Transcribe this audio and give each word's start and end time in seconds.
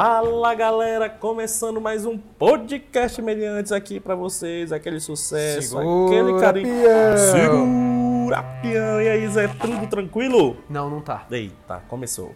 Fala 0.00 0.54
galera, 0.54 1.10
começando 1.10 1.80
mais 1.80 2.06
um 2.06 2.16
podcast 2.16 3.20
mediante 3.20 3.74
aqui 3.74 3.98
pra 3.98 4.14
vocês, 4.14 4.70
aquele 4.70 5.00
sucesso, 5.00 5.76
Segura, 5.76 6.06
aquele 6.20 6.40
carinho. 6.40 6.82
peão. 6.84 7.16
Segura, 7.18 8.42
peão. 8.62 9.00
E 9.02 9.08
aí, 9.08 9.26
Zé, 9.26 9.48
tudo 9.48 9.88
tranquilo? 9.88 10.56
Não, 10.70 10.88
não 10.88 11.00
tá. 11.00 11.26
Eita, 11.28 11.82
começou. 11.88 12.32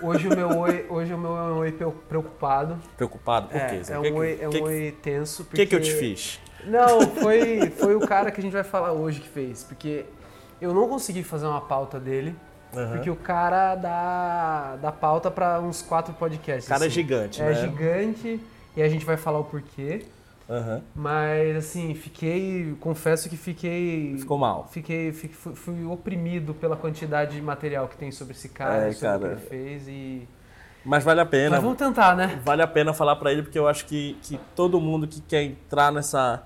Hoje 0.00 0.26
o 0.26 0.34
meu 0.34 0.48
oi, 0.58 0.86
hoje 0.88 1.12
o 1.12 1.18
meu 1.18 1.36
é 1.36 1.42
um 1.42 1.58
oi 1.58 1.72
pre- 1.72 1.90
preocupado. 2.08 2.78
Preocupado? 2.96 3.48
Por 3.48 3.58
é, 3.60 3.66
quê, 3.66 3.84
Zé? 3.84 3.92
é 3.92 3.98
um 3.98 4.02
que- 4.02 4.12
oi, 4.12 4.38
é 4.40 4.48
um 4.48 4.50
que- 4.52 4.62
oi 4.62 4.96
tenso. 5.02 5.42
O 5.42 5.44
Porque... 5.44 5.66
que, 5.66 5.66
que 5.68 5.76
eu 5.76 5.82
te 5.82 5.92
fiz? 5.92 6.40
Não, 6.64 7.02
foi, 7.20 7.68
foi 7.76 7.94
o 7.94 8.00
cara 8.00 8.30
que 8.30 8.40
a 8.40 8.42
gente 8.42 8.54
vai 8.54 8.64
falar 8.64 8.92
hoje 8.92 9.20
que 9.20 9.28
fez. 9.28 9.62
Porque 9.64 10.06
eu 10.62 10.72
não 10.72 10.88
consegui 10.88 11.22
fazer 11.22 11.44
uma 11.46 11.60
pauta 11.60 12.00
dele. 12.00 12.34
Aham. 12.74 12.90
Porque 12.96 13.10
o 13.10 13.16
cara 13.16 13.74
dá, 13.74 14.76
dá 14.76 14.92
pauta 14.92 15.30
pra 15.30 15.60
uns 15.60 15.82
quatro 15.82 16.12
podcasts. 16.14 16.66
O 16.66 16.68
cara 16.68 16.84
é 16.84 16.86
assim. 16.86 16.94
gigante, 16.94 17.40
É 17.40 17.46
né? 17.46 17.54
gigante 17.54 18.40
e 18.76 18.82
a 18.82 18.88
gente 18.88 19.04
vai 19.04 19.16
falar 19.16 19.38
o 19.38 19.44
porquê. 19.44 20.04
Aham. 20.48 20.82
Mas 20.94 21.56
assim, 21.56 21.94
fiquei. 21.94 22.76
Confesso 22.80 23.28
que 23.28 23.36
fiquei. 23.36 24.16
Ficou 24.18 24.38
mal. 24.38 24.68
Fiquei, 24.70 25.12
fi- 25.12 25.28
fui, 25.28 25.54
fui 25.54 25.84
oprimido 25.84 26.54
pela 26.54 26.76
quantidade 26.76 27.34
de 27.34 27.42
material 27.42 27.88
que 27.88 27.96
tem 27.96 28.12
sobre 28.12 28.34
esse 28.34 28.48
cara, 28.48 28.86
É, 28.88 28.92
sobre 28.92 28.94
o 28.94 28.94
que 28.94 29.00
cara. 29.00 29.32
ele 29.32 29.40
fez 29.48 29.88
e. 29.88 30.28
Mas 30.84 31.02
vale 31.02 31.20
a 31.20 31.26
pena. 31.26 31.50
Mas 31.56 31.62
vamos 31.62 31.76
tentar, 31.78 32.14
né? 32.16 32.40
Vale 32.44 32.62
a 32.62 32.66
pena 32.66 32.94
falar 32.94 33.16
pra 33.16 33.32
ele, 33.32 33.42
porque 33.42 33.58
eu 33.58 33.66
acho 33.66 33.86
que, 33.86 34.16
que 34.22 34.38
todo 34.54 34.80
mundo 34.80 35.08
que 35.08 35.20
quer 35.20 35.42
entrar 35.42 35.90
nessa, 35.90 36.44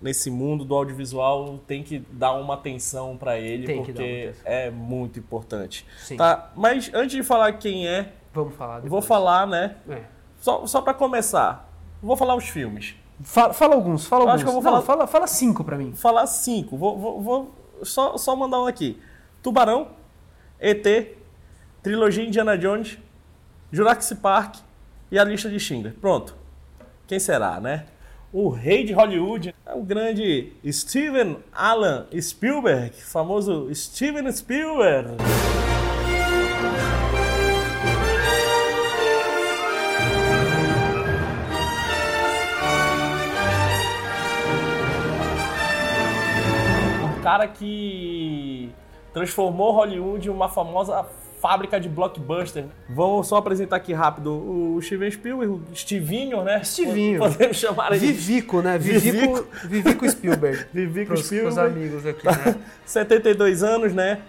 nesse 0.00 0.30
mundo 0.30 0.64
do 0.64 0.74
audiovisual 0.74 1.58
tem 1.66 1.82
que 1.82 1.98
dar 2.12 2.32
uma 2.32 2.54
atenção 2.54 3.16
pra 3.16 3.38
ele, 3.38 3.66
Tem 3.66 3.76
porque 3.84 4.32
é 4.44 4.70
muito 4.70 5.18
importante. 5.18 5.86
Sim. 5.98 6.16
Tá? 6.16 6.50
Mas 6.56 6.90
antes 6.94 7.16
de 7.16 7.22
falar 7.22 7.52
quem 7.54 7.86
é, 7.86 8.12
Vamos 8.32 8.54
falar. 8.54 8.74
Depois. 8.76 8.90
vou 8.90 9.02
falar, 9.02 9.46
né? 9.46 9.76
É. 9.88 10.02
Só, 10.40 10.66
só 10.66 10.80
para 10.80 10.94
começar, 10.94 11.68
vou 12.02 12.16
falar 12.16 12.34
os 12.36 12.48
filmes. 12.48 12.94
Fala, 13.22 13.52
fala 13.52 13.74
alguns, 13.74 14.06
fala 14.06 14.22
Eu 14.24 14.28
alguns. 14.28 14.34
acho 14.36 14.44
que 14.44 14.48
eu 14.48 14.54
vou 14.54 14.62
Não, 14.62 14.70
falar- 14.70 14.82
fala, 14.82 15.06
fala 15.06 15.26
cinco 15.26 15.62
pra 15.62 15.76
mim. 15.76 15.92
Falar 15.92 16.26
cinco. 16.26 16.76
Vou, 16.78 16.98
vou, 16.98 17.20
vou 17.20 17.54
só, 17.82 18.16
só 18.16 18.34
mandar 18.34 18.60
um 18.62 18.66
aqui: 18.66 18.98
Tubarão, 19.42 19.88
ET, 20.58 20.82
Trilogia 21.82 22.24
Indiana 22.24 22.56
Jones, 22.56 22.96
Jurassic 23.70 24.20
Park 24.20 24.56
e 25.10 25.18
a 25.18 25.24
lista 25.24 25.50
de 25.50 25.60
Schindler. 25.60 25.94
Pronto. 26.00 26.34
Quem 27.06 27.18
será, 27.18 27.60
né? 27.60 27.84
O 28.32 28.48
rei 28.48 28.84
de 28.84 28.92
Hollywood 28.92 29.52
é 29.66 29.74
o 29.74 29.82
grande 29.82 30.52
Steven 30.64 31.38
Alan 31.52 32.06
Spielberg, 32.20 32.94
famoso 32.94 33.68
Steven 33.74 34.30
Spielberg. 34.30 35.16
Um 47.02 47.20
cara 47.20 47.48
que 47.48 48.70
transformou 49.12 49.72
Hollywood 49.72 50.28
em 50.28 50.30
uma 50.30 50.48
famosa 50.48 51.04
fábrica 51.40 51.80
de 51.80 51.88
blockbuster. 51.88 52.66
Vamos 52.88 53.26
só 53.26 53.36
apresentar 53.36 53.76
aqui 53.76 53.92
rápido 53.92 54.30
o 54.30 54.80
Steven 54.82 55.10
Spielberg, 55.10 55.54
o 55.54 55.74
Stevinho, 55.74 56.44
né? 56.44 56.62
Stevinho. 56.62 57.18
Podemos 57.18 57.56
chamar 57.56 57.92
ele 57.92 57.98
Vivico, 57.98 58.60
né? 58.60 58.78
Vivico, 58.78 59.46
Vivico 59.64 60.08
Spielberg. 60.08 60.66
Vivico 60.72 61.06
pros, 61.14 61.26
Spielberg. 61.26 61.60
amigos 61.60 62.06
aqui, 62.06 62.26
né? 62.26 62.56
72 62.84 63.62
anos, 63.62 63.94
né? 63.94 64.20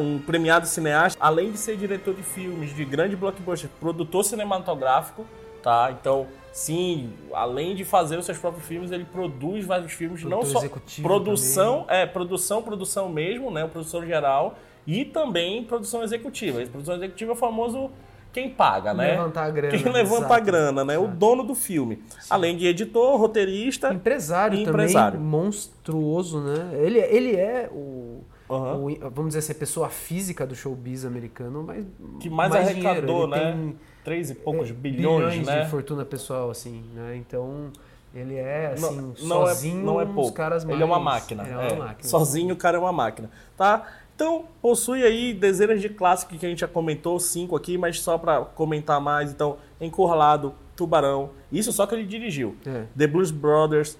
Um 0.00 0.20
premiado 0.20 0.66
cineasta, 0.66 1.18
além 1.20 1.50
de 1.50 1.58
ser 1.58 1.76
diretor 1.76 2.14
de 2.14 2.22
filmes, 2.22 2.74
de 2.74 2.84
grande 2.84 3.16
blockbuster, 3.16 3.68
produtor 3.80 4.24
cinematográfico, 4.24 5.26
tá? 5.60 5.92
Então, 6.00 6.28
sim, 6.52 7.12
além 7.32 7.74
de 7.74 7.84
fazer 7.84 8.16
os 8.16 8.24
seus 8.24 8.38
próprios 8.38 8.64
filmes, 8.64 8.92
ele 8.92 9.04
produz 9.04 9.66
vários 9.66 9.92
filmes, 9.92 10.22
não 10.22 10.38
Produtor 10.38 10.52
só 10.52 10.58
executivo 10.60 11.08
produção, 11.08 11.84
é 11.88 12.06
produção, 12.06 12.62
produção 12.62 13.08
mesmo, 13.08 13.50
né? 13.50 13.66
Produção 13.66 14.06
geral 14.06 14.56
e 14.86 15.04
também 15.04 15.64
produção 15.64 16.02
executiva. 16.02 16.62
E 16.62 16.66
produção 16.66 16.94
executiva 16.96 17.32
é 17.32 17.34
o 17.34 17.36
famoso 17.36 17.90
quem 18.32 18.50
paga, 18.50 18.92
né? 18.92 19.12
Levantar 19.12 19.44
a 19.44 19.50
grana. 19.50 19.78
Quem 19.78 19.92
levanta 19.92 20.18
exato, 20.26 20.32
a 20.34 20.40
grana, 20.40 20.84
né? 20.84 20.98
O 20.98 21.02
exato. 21.04 21.16
dono 21.16 21.44
do 21.44 21.54
filme. 21.54 22.02
Além 22.28 22.56
de 22.56 22.66
editor, 22.66 23.16
roteirista. 23.16 23.94
Empresário, 23.94 24.58
Empresário. 24.58 25.18
também, 25.18 25.28
monstruoso, 25.30 26.40
né? 26.40 26.70
Ele, 26.74 26.98
ele 26.98 27.36
é 27.36 27.70
o, 27.72 28.24
Aham. 28.50 28.76
o- 28.78 28.98
Vamos 29.10 29.28
dizer 29.28 29.38
assim, 29.38 29.52
a 29.52 29.54
pessoa 29.54 29.88
física 29.88 30.44
do 30.44 30.56
showbiz 30.56 31.04
americano, 31.04 31.62
mas. 31.62 31.86
que 32.18 32.28
mais, 32.28 32.52
dinheiro. 32.52 32.88
arrecadou, 32.88 33.28
né? 33.28 33.38
tem 33.52 33.76
Três 34.02 34.30
e 34.30 34.34
poucos 34.34 34.68
é, 34.68 34.72
bilhões, 34.72 35.46
né? 35.46 35.62
de 35.62 35.70
fortuna 35.70 36.04
pessoal, 36.04 36.50
assim, 36.50 36.84
né? 36.92 37.16
Então, 37.16 37.70
ele 38.14 38.34
é, 38.34 38.74
Não- 38.78 38.88
assim, 38.88 38.96
não, 39.00 39.14
sozinho, 39.46 39.80
é, 39.80 39.84
não 39.84 40.00
é 40.00 40.04
um 40.04 40.06
dos 40.06 40.14
pouco. 40.14 40.32
caras 40.32 40.64
mais... 40.64 40.74
Ele 40.74 40.82
é 40.82 40.86
uma 40.86 41.00
máquina. 41.00 41.42
Ele 41.42 41.52
é 41.52 41.56
uma 41.56 41.64
é. 41.66 41.76
máquina. 41.76 42.08
Sozinho 42.08 42.52
o 42.54 42.56
cara 42.56 42.76
é 42.76 42.80
uma 42.80 42.92
máquina, 42.92 43.30
tá? 43.56 43.86
Então, 44.14 44.44
possui 44.62 45.02
aí 45.02 45.32
dezenas 45.32 45.80
de 45.80 45.88
clássicos 45.88 46.38
que 46.38 46.46
a 46.46 46.48
gente 46.48 46.60
já 46.60 46.68
comentou, 46.68 47.18
cinco 47.18 47.56
aqui, 47.56 47.76
mas 47.76 48.00
só 48.00 48.16
pra 48.16 48.40
comentar 48.42 49.00
mais. 49.00 49.32
Então, 49.32 49.56
Encurralado, 49.80 50.54
Tubarão, 50.76 51.30
isso 51.50 51.72
só 51.72 51.84
que 51.86 51.94
ele 51.94 52.04
dirigiu. 52.04 52.56
É. 52.64 52.84
The 52.96 53.06
Blues 53.08 53.30
Brothers, 53.32 53.98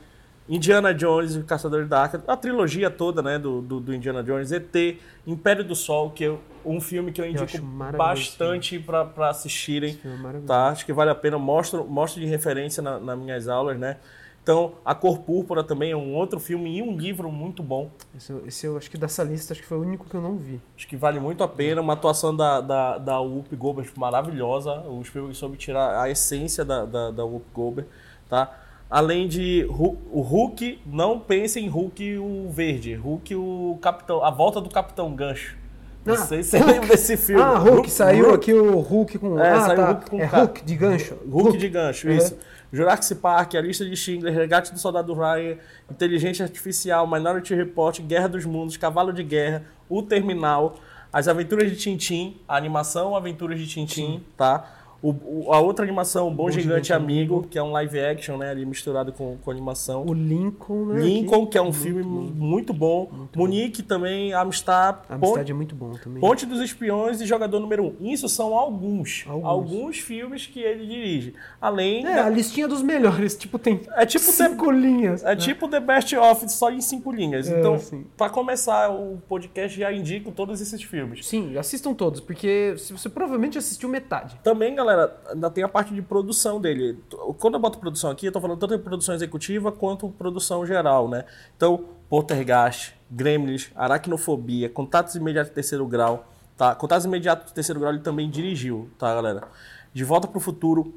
Indiana 0.49 0.93
Jones 0.95 1.35
o 1.37 1.43
Caçador 1.45 1.87
da 1.87 2.03
Arca, 2.03 2.23
a 2.29 2.37
trilogia 2.37 2.91
toda, 2.91 3.23
né, 3.23 3.39
do, 3.39 3.61
do, 3.61 3.81
do 3.81 3.95
Indiana 3.95 4.23
Jones, 4.23 4.53
ET, 4.53 4.99
Império 5.27 5.65
do 5.65 5.75
Sol, 5.75 6.11
que 6.11 6.25
é 6.27 6.37
um 6.65 6.81
filme 6.81 7.11
que 7.13 7.21
eu 7.21 7.27
indico 7.27 7.61
maravilhoso 7.65 7.99
bastante 7.99 8.79
pra 8.79 9.05
pra 9.05 9.31
assistirem. 9.31 9.99
É. 10.05 10.39
Tá? 10.47 10.69
Acho 10.69 10.87
que 10.87 10.93
vale 10.93 11.11
a 11.11 11.15
pena. 11.15 11.39
Mostro, 11.39 11.85
mostro 11.85 12.21
de 12.21 12.27
referência 12.27 12.83
na- 12.83 12.99
nas 13.01 13.19
minhas 13.19 13.49
aulas, 13.49 13.79
né? 13.79 13.97
Então, 14.45 14.73
A 14.85 14.95
Cor 14.95 15.21
Púrpura 15.21 15.65
também 15.65 15.91
é 15.93 15.97
um 15.97 16.15
outro 16.15 16.39
filme 16.39 16.77
e 16.77 16.83
um 16.83 16.95
livro 16.99 17.33
muito 17.33 17.63
bom. 17.63 17.89
Esse, 18.15 18.31
eu- 18.31 18.47
esse 18.47 18.67
eu 18.67 18.77
acho 18.77 18.91
que 18.91 18.99
dessa 18.99 19.25
lista, 19.25 19.55
acho 19.55 19.63
que 19.63 19.67
foi 19.67 19.79
o 19.79 19.81
único 19.81 20.07
que 20.07 20.15
eu 20.15 20.21
não 20.21 20.37
vi. 20.37 20.61
Acho 20.77 20.87
que 20.87 20.97
vale 20.99 21.19
muito 21.19 21.43
a 21.43 21.49
pena. 21.49 21.81
Uma 21.81 21.95
atuação 21.95 22.37
da, 22.37 22.61
da, 22.61 22.99
da 22.99 23.19
Whoopi 23.21 23.57
Goldberg 23.57 23.91
maravilhosa. 23.97 24.81
O 24.83 25.03
Spielberg 25.03 25.35
soube 25.35 25.57
tirar 25.57 25.99
a 25.99 26.11
essência 26.11 26.63
da, 26.63 26.85
da, 26.85 27.11
da 27.11 27.25
Whoopi 27.25 27.47
Goldberg, 27.55 27.89
tá? 28.29 28.55
Além 28.91 29.27
de 29.27 29.67
o 29.71 30.21
Hulk, 30.21 30.79
não 30.85 31.19
pense 31.19 31.59
em 31.59 31.67
Hulk 31.67 32.19
o 32.19 32.51
verde. 32.51 32.95
Hulk 32.95 33.35
o 33.35 33.79
Capitão, 33.81 34.23
a 34.23 34.31
volta 34.31 34.61
do 34.61 34.69
Capitão 34.69 35.15
Gancho. 35.15 35.57
Não 36.05 36.13
Ah, 36.13 36.19
sei 36.19 36.43
se 36.43 36.51
você 36.51 36.63
lembra 36.63 36.89
desse 36.89 37.17
filme. 37.17 37.41
Ah, 37.43 37.57
Hulk, 37.57 37.91
saiu 37.91 38.35
aqui 38.35 38.53
o 38.53 38.79
Hulk 38.79 39.19
com... 39.19 39.41
É, 39.41 39.51
ah, 39.53 39.61
saiu 39.63 39.77
tá. 39.77 39.87
Hulk 39.93 40.11
com 40.11 40.21
É. 40.21 40.27
Hulk 40.27 40.65
de 40.67 40.77
gancho. 40.77 41.15
Hulk 41.27 41.57
de 41.57 41.69
gancho, 41.71 42.11
isso. 42.11 42.37
Jurassic 42.75 43.21
Park, 43.21 43.55
A 43.55 43.61
Lista 43.61 43.85
de 43.85 43.97
Schindler, 43.97 44.35
Resgate 44.35 44.73
do 44.73 44.79
Soldado 44.81 45.15
Ryan, 45.15 45.59
Inteligência 45.89 46.45
Artificial, 46.45 47.07
Minority 47.07 47.55
Report, 47.55 48.01
Guerra 48.01 48.29
dos 48.29 48.45
Mundos, 48.45 48.77
Cavalo 48.77 49.13
de 49.13 49.23
Guerra, 49.23 49.65
O 49.89 50.03
Terminal, 50.03 50.75
As 51.13 51.29
Aventuras 51.29 51.71
de 51.71 51.77
Tintim, 51.77 52.41
a 52.49 52.57
animação 52.57 53.15
Aventuras 53.15 53.61
de 53.61 53.69
Tintim, 53.69 54.25
tá? 54.37 54.74
O, 55.07 55.49
o- 55.49 55.53
a 55.53 55.61
outra 55.61 55.85
animação, 55.85 56.31
Bom, 56.31 56.45
Bom 56.45 56.51
Gigante, 56.51 56.65
Gigante 56.69 56.93
Amigo, 56.95 57.35
Amigo. 57.35 57.49
que 57.51 57.59
é 57.59 57.63
um 57.63 57.73
live 57.73 58.01
action, 58.01 58.39
né? 58.39 58.51
Ali 58.51 58.65
misturado 58.65 59.13
com, 59.13 59.37
com 59.45 59.51
animação. 59.51 60.05
O 60.07 60.15
Lincoln, 60.15 60.87
né? 60.87 61.01
Lincoln, 61.03 61.47
que 61.47 61.59
é 61.59 61.61
um 61.61 61.65
Muito 61.67 61.79
filme 61.79 62.03
bom. 62.03 62.09
muito 62.35 62.73
bom. 62.73 63.11
Munique 63.37 63.83
também, 63.83 64.33
Amistad, 64.33 64.97
A 65.09 65.19
Ponte- 65.19 65.51
é 65.51 65.55
muito 65.55 65.75
bom 65.75 65.93
também. 65.93 66.21
Ponte 66.21 66.47
dos 66.47 66.61
Espiões 66.61 67.21
e 67.21 67.27
Jogador 67.27 67.61
Número 67.61 67.85
1. 67.85 67.87
Um. 68.01 68.11
Isso 68.13 68.29
são 68.29 68.55
alguns, 68.55 69.25
alguns. 69.29 69.45
Alguns. 69.47 69.99
filmes 69.99 70.47
que 70.47 70.61
ele 70.61 70.87
dirige. 70.87 71.35
Além 71.61 72.07
É, 72.07 72.15
da- 72.17 72.27
a 72.27 72.31
listinha 72.31 72.67
dos 72.67 72.81
melhores, 72.83 73.37
tipo, 73.37 73.59
tem 73.59 73.81
É 73.97 74.07
tipo 74.07 74.25
cinco 74.25 74.71
linhas. 74.71 75.23
É 75.25 75.37
tipo 75.37 75.69
The 75.69 75.81
Best 75.81 76.17
of 76.17 76.49
só 76.51 76.71
em 76.71 76.81
cinco 76.81 77.13
linhas. 77.13 77.51
É, 77.51 77.59
então, 77.59 77.79
sim. 77.79 78.05
pra 78.17 78.31
começar 78.31 78.91
o 78.91 79.19
podcast, 79.29 79.79
já 79.79 79.93
indico 79.93 80.33
todos 80.33 80.61
esses 80.61 80.83
filmes. 80.83 81.27
Sim, 81.27 81.57
assistam 81.59 81.93
todos, 81.93 82.21
porque 82.21 82.75
se 82.79 82.93
você 82.93 83.09
provavelmente 83.09 83.59
assistiu 83.59 83.89
metade. 83.89 84.37
Também, 84.43 84.75
galera, 84.75 84.94
ainda 85.31 85.51
tem 85.51 85.65
a 85.65 85.69
parte 85.69 85.95
de 85.95 86.03
produção 86.03 86.61
dele. 86.61 86.99
Quando 87.39 87.55
eu 87.55 87.61
boto 87.61 87.79
produção 87.79 88.11
aqui, 88.11 88.27
eu 88.27 88.33
tô 88.33 88.41
falando 88.41 88.59
tanto 88.59 88.77
de 88.77 88.83
produção 88.83 89.15
executiva 89.15 89.71
quanto 89.71 90.09
produção 90.11 90.65
geral, 90.67 91.09
né? 91.09 91.25
Então, 91.57 91.85
Poltergeist, 92.09 92.95
Gremlins, 93.11 93.71
Aracnofobia, 93.75 94.69
Contatos 94.69 95.15
Imediatos 95.15 95.51
de 95.51 95.55
Terceiro 95.55 95.87
Grau, 95.87 96.27
tá? 96.57 96.75
Contatos 96.75 97.05
Imediatos 97.05 97.47
de 97.47 97.55
Terceiro 97.55 97.81
Grau 97.81 97.93
ele 97.93 98.03
também 98.03 98.29
dirigiu, 98.31 98.91
tá, 98.99 99.15
galera? 99.15 99.49
De 99.93 100.05
Volta 100.05 100.27
pro 100.27 100.41
Futuro, 100.41 100.95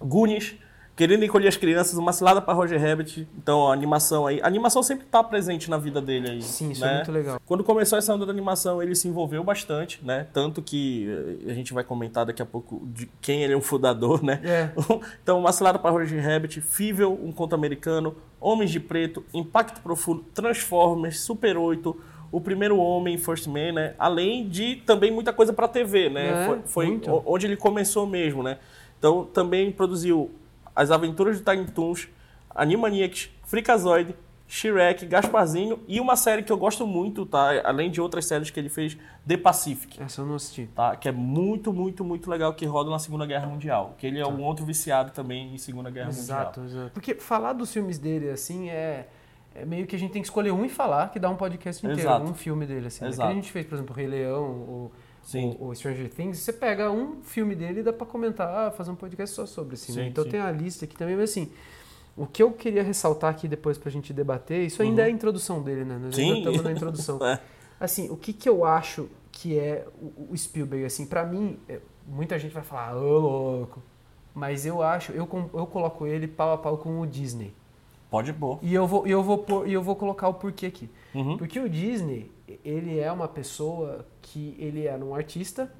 Goonies, 0.00 0.56
Querendo 0.98 1.24
encolher 1.24 1.46
as 1.46 1.56
crianças, 1.56 1.96
uma 1.96 2.12
cilada 2.12 2.42
para 2.42 2.52
Roger 2.52 2.80
Rabbit. 2.82 3.28
Então, 3.38 3.68
a 3.68 3.72
animação 3.72 4.26
aí. 4.26 4.40
A 4.42 4.48
animação 4.48 4.82
sempre 4.82 5.06
tá 5.06 5.22
presente 5.22 5.70
na 5.70 5.78
vida 5.78 6.02
dele 6.02 6.28
aí. 6.28 6.42
Sim, 6.42 6.72
isso 6.72 6.80
né? 6.80 6.90
é 6.90 6.96
muito 6.96 7.12
legal. 7.12 7.40
Quando 7.46 7.62
começou 7.62 7.96
essa 7.96 8.12
onda 8.12 8.26
da 8.26 8.32
animação, 8.32 8.82
ele 8.82 8.96
se 8.96 9.06
envolveu 9.06 9.44
bastante, 9.44 10.04
né? 10.04 10.26
Tanto 10.32 10.60
que 10.60 11.08
eh, 11.46 11.52
a 11.52 11.54
gente 11.54 11.72
vai 11.72 11.84
comentar 11.84 12.26
daqui 12.26 12.42
a 12.42 12.44
pouco 12.44 12.84
de 12.86 13.08
quem 13.20 13.44
ele 13.44 13.52
é 13.52 13.56
um 13.56 13.60
fundador, 13.60 14.24
né? 14.24 14.40
É. 14.42 14.70
Então, 15.22 15.38
Uma 15.38 15.52
Cilada 15.52 15.78
para 15.78 15.92
Roger 15.92 16.20
Rabbit, 16.20 16.60
Fível, 16.60 17.16
Um 17.22 17.30
Conto 17.30 17.54
Americano, 17.54 18.16
Homens 18.40 18.72
de 18.72 18.80
Preto, 18.80 19.24
Impacto 19.32 19.80
Profundo, 19.80 20.24
Transformers, 20.34 21.20
Super 21.20 21.56
8, 21.56 21.96
O 22.32 22.40
Primeiro 22.40 22.76
Homem, 22.76 23.16
First 23.16 23.46
Man, 23.46 23.70
né? 23.72 23.94
Além 24.00 24.48
de 24.48 24.82
também 24.84 25.12
muita 25.12 25.32
coisa 25.32 25.52
para 25.52 25.68
TV, 25.68 26.08
né? 26.08 26.42
É, 26.42 26.46
foi 26.46 26.60
foi 26.66 27.00
onde 27.24 27.46
ele 27.46 27.56
começou 27.56 28.04
mesmo, 28.04 28.42
né? 28.42 28.58
Então, 28.98 29.24
também 29.32 29.70
produziu 29.70 30.28
As 30.78 30.92
Aventuras 30.92 31.38
de 31.38 31.44
Tiny 31.44 31.66
Toons, 31.66 32.08
Animaniacs, 32.54 33.30
Freakazoid, 33.44 34.14
Shrek, 34.46 35.06
Gasparzinho 35.06 35.80
e 35.88 35.98
uma 35.98 36.14
série 36.14 36.44
que 36.44 36.52
eu 36.52 36.56
gosto 36.56 36.86
muito, 36.86 37.26
tá? 37.26 37.50
Além 37.64 37.90
de 37.90 38.00
outras 38.00 38.26
séries 38.26 38.48
que 38.48 38.60
ele 38.60 38.68
fez, 38.68 38.96
The 39.26 39.36
Pacific. 39.36 40.00
Essa 40.00 40.20
eu 40.20 40.26
não 40.26 40.36
assisti. 40.36 40.68
Tá? 40.72 40.94
Que 40.94 41.08
é 41.08 41.12
muito, 41.12 41.72
muito, 41.72 42.04
muito 42.04 42.30
legal, 42.30 42.54
que 42.54 42.64
roda 42.64 42.90
na 42.90 43.00
Segunda 43.00 43.26
Guerra 43.26 43.48
Mundial. 43.48 43.96
Que 43.98 44.06
ele 44.06 44.20
é 44.20 44.26
um 44.26 44.40
outro 44.40 44.64
viciado 44.64 45.10
também 45.10 45.52
em 45.52 45.58
Segunda 45.58 45.90
Guerra 45.90 46.10
Exato, 46.10 46.60
Mundial. 46.60 46.78
exato. 46.82 46.94
Porque 46.94 47.16
falar 47.16 47.54
dos 47.54 47.72
filmes 47.72 47.98
dele, 47.98 48.30
assim, 48.30 48.70
é, 48.70 49.08
é 49.56 49.64
meio 49.64 49.84
que 49.84 49.96
a 49.96 49.98
gente 49.98 50.12
tem 50.12 50.22
que 50.22 50.28
escolher 50.28 50.52
um 50.52 50.64
e 50.64 50.68
falar, 50.68 51.10
que 51.10 51.18
dá 51.18 51.28
um 51.28 51.36
podcast 51.36 51.84
inteiro, 51.84 52.00
Exato. 52.08 52.30
um 52.30 52.34
filme 52.34 52.66
dele, 52.66 52.86
assim. 52.86 53.02
né? 53.02 53.10
Exato. 53.10 53.26
Que 53.26 53.32
a 53.32 53.34
gente 53.34 53.50
fez, 53.50 53.66
por 53.66 53.74
exemplo, 53.74 53.92
o 53.92 53.96
Rei 53.96 54.06
Leão, 54.06 54.44
o, 54.44 54.92
Sim. 55.30 55.56
o, 55.60 55.74
Stranger 55.74 56.08
Things, 56.08 56.38
você 56.38 56.52
pega 56.52 56.90
um 56.90 57.20
filme 57.22 57.54
dele 57.54 57.80
e 57.80 57.82
dá 57.82 57.92
pra 57.92 58.06
comentar, 58.06 58.72
fazer 58.72 58.90
um 58.90 58.94
podcast 58.94 59.36
só 59.36 59.44
sobre, 59.44 59.74
assim, 59.74 59.92
né? 59.92 60.04
Sim, 60.04 60.08
Então 60.08 60.24
sim. 60.24 60.30
tem 60.30 60.40
a 60.40 60.50
lista 60.50 60.86
aqui 60.86 60.96
também, 60.96 61.16
mas 61.16 61.30
assim... 61.30 61.50
O 62.16 62.26
que 62.26 62.42
eu 62.42 62.50
queria 62.50 62.82
ressaltar 62.82 63.30
aqui 63.30 63.46
depois 63.46 63.78
pra 63.78 63.92
gente 63.92 64.12
debater, 64.12 64.66
isso 64.66 64.82
ainda 64.82 65.02
é 65.02 65.04
a 65.04 65.10
introdução 65.10 65.62
dele, 65.62 65.84
né? 65.84 65.98
Nós 66.02 66.06
Uhum. 66.06 66.12
Sim. 66.24 66.24
ainda 66.32 66.38
estamos 66.38 66.62
na 66.62 66.72
introdução. 66.72 67.18
É. 67.24 67.40
Assim, 67.78 68.10
o 68.10 68.16
que, 68.16 68.32
que 68.32 68.48
eu 68.48 68.64
acho 68.64 69.08
que 69.30 69.56
é 69.56 69.86
o, 70.00 70.36
Spielberg, 70.36 70.84
assim, 70.84 71.06
pra 71.06 71.24
mim, 71.24 71.60
é, 71.68 71.78
muita 72.08 72.36
gente 72.36 72.52
vai 72.52 72.64
falar, 72.64 72.96
ô 72.96 73.18
louco. 73.20 73.80
Mas 74.34 74.66
eu 74.66 74.82
acho, 74.82 75.12
eu, 75.12 75.28
eu 75.54 75.66
coloco 75.66 76.06
ele 76.08 76.26
pau 76.26 76.52
a 76.52 76.58
pau 76.58 76.78
com 76.78 77.00
o 77.00 77.06
Disney. 77.06 77.54
Pode 78.10 78.32
pôr. 78.32 78.58
E 78.62 78.72
eu 78.74 78.86
vou, 78.86 79.06
e 79.06 79.10
eu 79.10 79.22
vou, 79.22 79.38
pôr- 79.38 79.68
e 79.68 79.72
eu 79.72 79.82
vou 79.82 79.94
colocar 79.94 80.28
o 80.28 80.34
porquê 80.34 80.66
aqui. 80.66 80.88
Uhum. 81.14 81.36
Porque 81.36 81.58
o 81.60 81.68
Disney, 81.68 82.30
ele 82.64 82.98
é 82.98 83.10
uma 83.12 83.28
pessoa 83.28 84.06
que 84.22 84.56
ele 84.58 84.86
era 84.86 85.04
um 85.04 85.14
artista, 85.14 85.70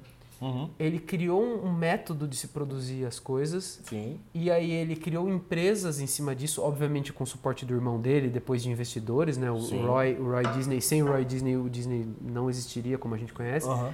Uhum. 0.41 0.69
ele 0.79 0.99
criou 0.99 1.43
um, 1.43 1.73
método 1.73 2.25
de 2.25 2.37
se 2.37 2.47
produzir 2.47 3.03
as 3.05 3.19
coisas, 3.19 3.81
Sim. 3.83 4.17
e 4.33 4.49
aí 4.49 4.71
ele 4.71 4.95
criou 4.95 5.27
empresas 5.29 5.99
em 5.99 6.07
cima 6.07 6.33
disso, 6.33 6.61
obviamente 6.61 7.11
com 7.11 7.25
o 7.25 7.27
suporte 7.27 7.65
do 7.65 7.73
irmão 7.73 7.99
dele, 7.99 8.29
depois 8.29 8.63
de 8.63 8.69
investidores, 8.69 9.37
né? 9.37 9.51
O, 9.51 9.59
Sim. 9.59 9.81
Roy, 9.85 10.13
o 10.17 10.31
Roy 10.31 10.43
Disney, 10.55 10.79
sem 10.79 11.03
o 11.03 11.07
Roy 11.07 11.25
Disney, 11.25 11.57
o 11.57 11.69
Disney 11.69 12.07
não 12.21 12.49
existiria 12.49 12.97
como 12.97 13.15
a 13.15 13.17
gente 13.17 13.33
conhece. 13.33 13.67
Aham. 13.67 13.91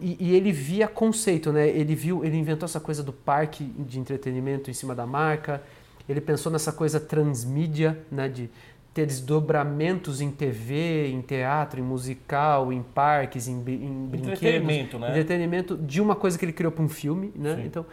E, 0.00 0.16
e 0.18 0.34
ele 0.34 0.50
via 0.50 0.88
conceito, 0.88 1.52
né? 1.52 1.68
Ele 1.68 1.94
viu, 1.94 2.24
ele 2.24 2.36
inventou 2.38 2.64
essa 2.64 2.80
coisa 2.80 3.00
do 3.02 3.12
parque 3.12 3.62
de 3.62 4.00
entretenimento 4.00 4.70
em 4.70 4.74
cima 4.74 4.96
da 4.96 5.06
marca. 5.06 5.62
Ele 6.08 6.20
pensou 6.20 6.50
nessa 6.52 6.72
coisa 6.72 6.98
transmídia, 7.00 7.98
né? 8.10 8.28
De 8.28 8.50
ter 8.92 9.06
desdobramentos 9.06 10.20
em 10.20 10.30
TV, 10.30 11.08
em 11.08 11.20
teatro, 11.20 11.80
em 11.80 11.82
musical, 11.82 12.72
em 12.72 12.82
parques, 12.82 13.48
em, 13.48 13.54
em 13.54 14.06
brinquedos. 14.06 14.38
Entretenimento, 14.38 14.98
né? 14.98 15.08
Entretenimento 15.10 15.76
de 15.76 16.00
uma 16.00 16.14
coisa 16.14 16.38
que 16.38 16.44
ele 16.44 16.52
criou 16.52 16.70
para 16.70 16.84
um 16.84 16.88
filme, 16.88 17.32
né? 17.34 17.56
Sim. 17.56 17.62
Então, 17.66 17.86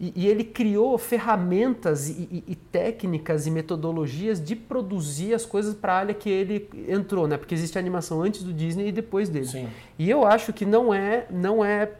e, 0.00 0.12
e 0.16 0.26
ele 0.26 0.42
criou 0.42 0.98
ferramentas 0.98 2.08
e, 2.08 2.12
e- 2.30 2.44
e 2.48 2.54
técnicas 2.56 3.46
e 3.46 3.50
metodologias 3.50 4.42
de 4.42 4.56
produzir 4.56 5.34
as 5.34 5.46
coisas 5.46 5.72
para 5.72 5.92
a 5.92 5.96
área 5.98 6.14
que 6.14 6.28
ele 6.28 6.68
entrou, 6.88 7.28
né? 7.28 7.36
Porque 7.36 7.54
existe 7.54 7.78
a 7.78 7.80
animação 7.80 8.20
antes 8.20 8.42
do 8.42 8.52
Disney 8.52 8.88
e 8.88 8.92
depois 8.92 9.28
dele. 9.28 9.46
Sim. 9.46 9.68
E 9.96 10.10
eu 10.10 10.26
acho 10.26 10.52
que 10.52 10.64
não 10.66 10.92
é, 10.92 11.26
não 11.30 11.64
é 11.64 11.92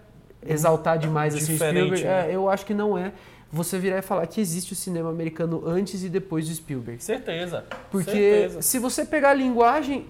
exaltar 0.44 0.98
demais 0.98 1.34
assim, 1.36 1.52
o 1.52 1.54
Diferente, 1.54 1.96
Spielberg. 1.98 2.04
né? 2.04 2.32
É, 2.32 2.34
eu 2.34 2.50
acho 2.50 2.66
que 2.66 2.74
não 2.74 2.98
é 2.98 3.12
você 3.54 3.78
virar 3.78 3.98
e 3.98 4.02
falar 4.02 4.26
que 4.26 4.40
existe 4.40 4.72
o 4.72 4.76
cinema 4.76 5.08
americano 5.10 5.62
antes 5.66 6.02
e 6.02 6.08
depois 6.08 6.48
do 6.48 6.54
Spielberg. 6.54 7.02
Certeza. 7.02 7.64
Porque 7.90 8.10
Certeza. 8.10 8.62
se 8.62 8.78
você 8.78 9.04
pegar 9.04 9.30
a 9.30 9.34
linguagem, 9.34 10.06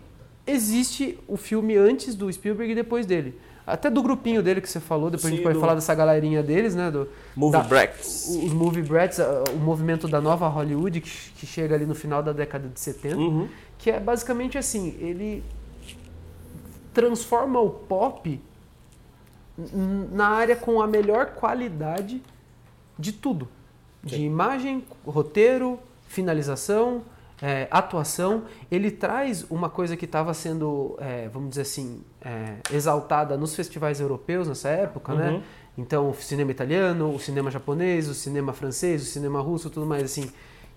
existe 0.47 1.19
o 1.29 1.37
filme 1.37 1.77
antes 1.77 2.15
do 2.15 2.33
Spielberg 2.33 2.73
e 2.73 2.75
depois 2.75 3.07
dele. 3.07 3.39
Até 3.67 3.89
do 3.89 4.03
grupinho 4.03 4.43
dele 4.43 4.61
que 4.61 4.69
você 4.69 4.79
falou, 4.79 5.11
depois 5.11 5.25
a 5.25 5.29
Sim, 5.31 5.37
gente 5.37 5.43
pode 5.43 5.55
do- 5.55 5.61
falar 5.61 5.75
dessa 5.75 5.95
galerinha 5.95 6.43
deles, 6.43 6.75
né? 6.75 6.91
Do, 6.91 7.09
Movie 7.35 7.53
da- 7.63 7.63
Brats. 7.65 8.29
Os 8.29 8.53
movie 8.53 8.83
brats, 8.83 9.19
a- 9.21 9.45
o 9.55 9.57
movimento 9.59 10.07
da 10.07 10.21
nova 10.21 10.47
Hollywood 10.49 11.01
que, 11.01 11.11
que 11.37 11.47
chega 11.47 11.75
ali 11.75 11.87
no 11.87 11.95
final 11.95 12.23
da 12.23 12.33
década 12.33 12.69
de 12.69 12.79
70 12.79 13.17
Uhum. 13.17 13.49
que 13.79 13.91
é 13.91 13.99
basicamente 13.99 14.59
assim, 14.59 14.95
ele 15.01 15.43
transforma 16.93 17.59
o 17.61 17.71
pop 17.71 18.41
na 20.13 20.29
área 20.29 20.57
com 20.57 20.83
a 20.83 20.87
melhor 20.87 21.27
qualidade 21.35 22.21
de 22.99 23.13
tudo. 23.13 23.49
De 24.03 24.17
Sim. 24.17 24.25
imagem, 24.27 24.85
roteiro, 25.07 25.79
finalização, 26.09 27.03
é, 27.43 27.67
atuação. 27.71 28.45
Ele 28.71 28.91
traz 28.91 29.45
uma 29.51 29.69
coisa 29.69 29.97
que 29.97 30.05
estava 30.05 30.33
sendo, 30.35 30.97
é, 31.01 31.29
vamos 31.29 31.51
dizer 31.51 31.63
assim, 31.63 32.03
é, 32.23 32.57
exaltada 32.73 33.37
nos 33.37 33.55
festivais 33.55 34.01
europeus 34.01 34.49
nessa 34.49 34.69
época, 34.69 35.13
Uhum. 35.13 35.19
né? 35.19 35.43
Então, 35.77 36.11
o 36.11 36.15
cinema 36.15 36.51
italiano, 36.53 37.13
o 37.15 37.19
cinema 37.19 37.51
japonês, 37.51 38.09
o 38.09 38.15
cinema 38.15 38.53
francês, 38.53 39.03
o 39.03 39.07
cinema 39.07 39.41
russo, 39.41 39.69
tudo 39.69 39.85
mais 39.87 40.05
assim, 40.05 40.31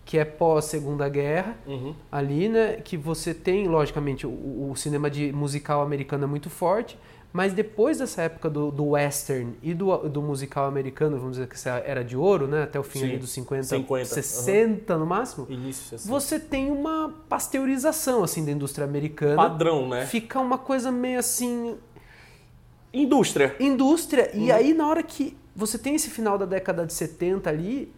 que 0.03 0.17
é 0.17 0.25
pós 0.25 0.65
Segunda 0.65 1.07
Guerra 1.07 1.55
Uhum. 1.67 1.93
ali, 2.11 2.49
né, 2.49 2.77
que 2.77 2.97
você 2.97 3.33
tem, 3.33 3.67
logicamente, 3.67 4.25
o, 4.25 4.69
o 4.71 4.73
cinema 4.75 5.09
de 5.09 5.31
musical 5.31 5.83
americano 5.83 6.23
é 6.23 6.27
muito 6.27 6.49
forte, 6.49 6.97
mas 7.37 7.53
depois 7.53 7.99
dessa 7.99 8.23
época 8.23 8.49
do, 8.49 8.71
do 8.71 8.83
western 8.83 9.55
e 9.61 9.71
do, 9.71 9.95
do 10.09 10.23
musical 10.23 10.65
americano, 10.65 11.17
vamos 11.17 11.33
dizer 11.33 11.47
que 11.47 11.53
essa 11.53 11.69
era 11.85 12.03
de 12.03 12.17
ouro, 12.17 12.47
né, 12.47 12.63
até 12.63 12.79
o 12.79 12.83
fim 12.83 12.97
Sim, 12.97 13.17
dos 13.19 13.29
50, 13.29 13.61
50, 13.61 14.05
60 14.05 14.97
no 14.97 15.05
máximo, 15.05 15.45
Início, 15.47 15.93
assim. 15.93 16.09
você 16.09 16.39
tem 16.39 16.71
uma 16.71 17.13
pasteurização, 17.29 18.23
assim, 18.23 18.43
da 18.43 18.51
indústria 18.51 18.85
americana. 18.85 19.35
Padrão, 19.35 19.87
né? 19.87 20.07
Fica 20.07 20.39
uma 20.39 20.57
coisa 20.57 20.91
meio 20.91 21.19
assim, 21.19 21.77
Indústria. 22.91 23.55
indústria. 23.59 24.31
Uhum. 24.33 24.45
E 24.45 24.51
aí, 24.51 24.73
na 24.73 24.87
hora 24.87 25.03
que 25.03 25.37
você 25.55 25.77
tem 25.77 25.93
esse 25.93 26.09
final 26.09 26.39
da 26.39 26.45
década 26.47 26.87
de 26.87 26.93
70 26.93 27.47
ali, 27.51 27.93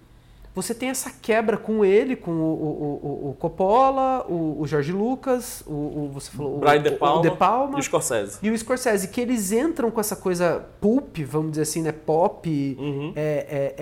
você 0.56 0.74
tem 0.74 0.90
essa 0.90 1.12
quebra 1.22 1.56
com 1.58 1.86
ele, 1.86 2.16
com 2.16 2.32
o, 2.32 2.36
o, 2.36 3.28
o, 3.28 3.30
o 3.30 3.34
Coppola, 3.40 4.26
o, 4.28 4.60
o 4.62 4.68
Jorge 4.68 4.92
Lucas, 4.92 5.64
o, 5.68 6.10
você 6.12 6.32
falou, 6.32 6.58
o- 6.58 6.60
Brian 6.60 6.82
De 6.82 6.92
Palma, 6.92 7.20
o 7.20 7.22
De 7.22 7.32
Palma 7.32 7.78
e 7.78 7.80
o 7.80 7.84
Scorsese. 7.84 8.40
e 8.42 8.50
o 8.50 8.58
Scorsese, 8.58 9.08
que 9.10 9.22
eles 9.22 9.52
entram 9.52 9.90
com 9.92 10.00
essa 10.00 10.16
coisa 10.16 10.66
pulp, 10.82 11.18
vamos 11.26 11.52
dizer 11.52 11.62
assim, 11.64 11.82
né? 11.82 11.92
Pop, 11.92 12.50
Uhum. 12.80 13.14
é, 13.16 13.74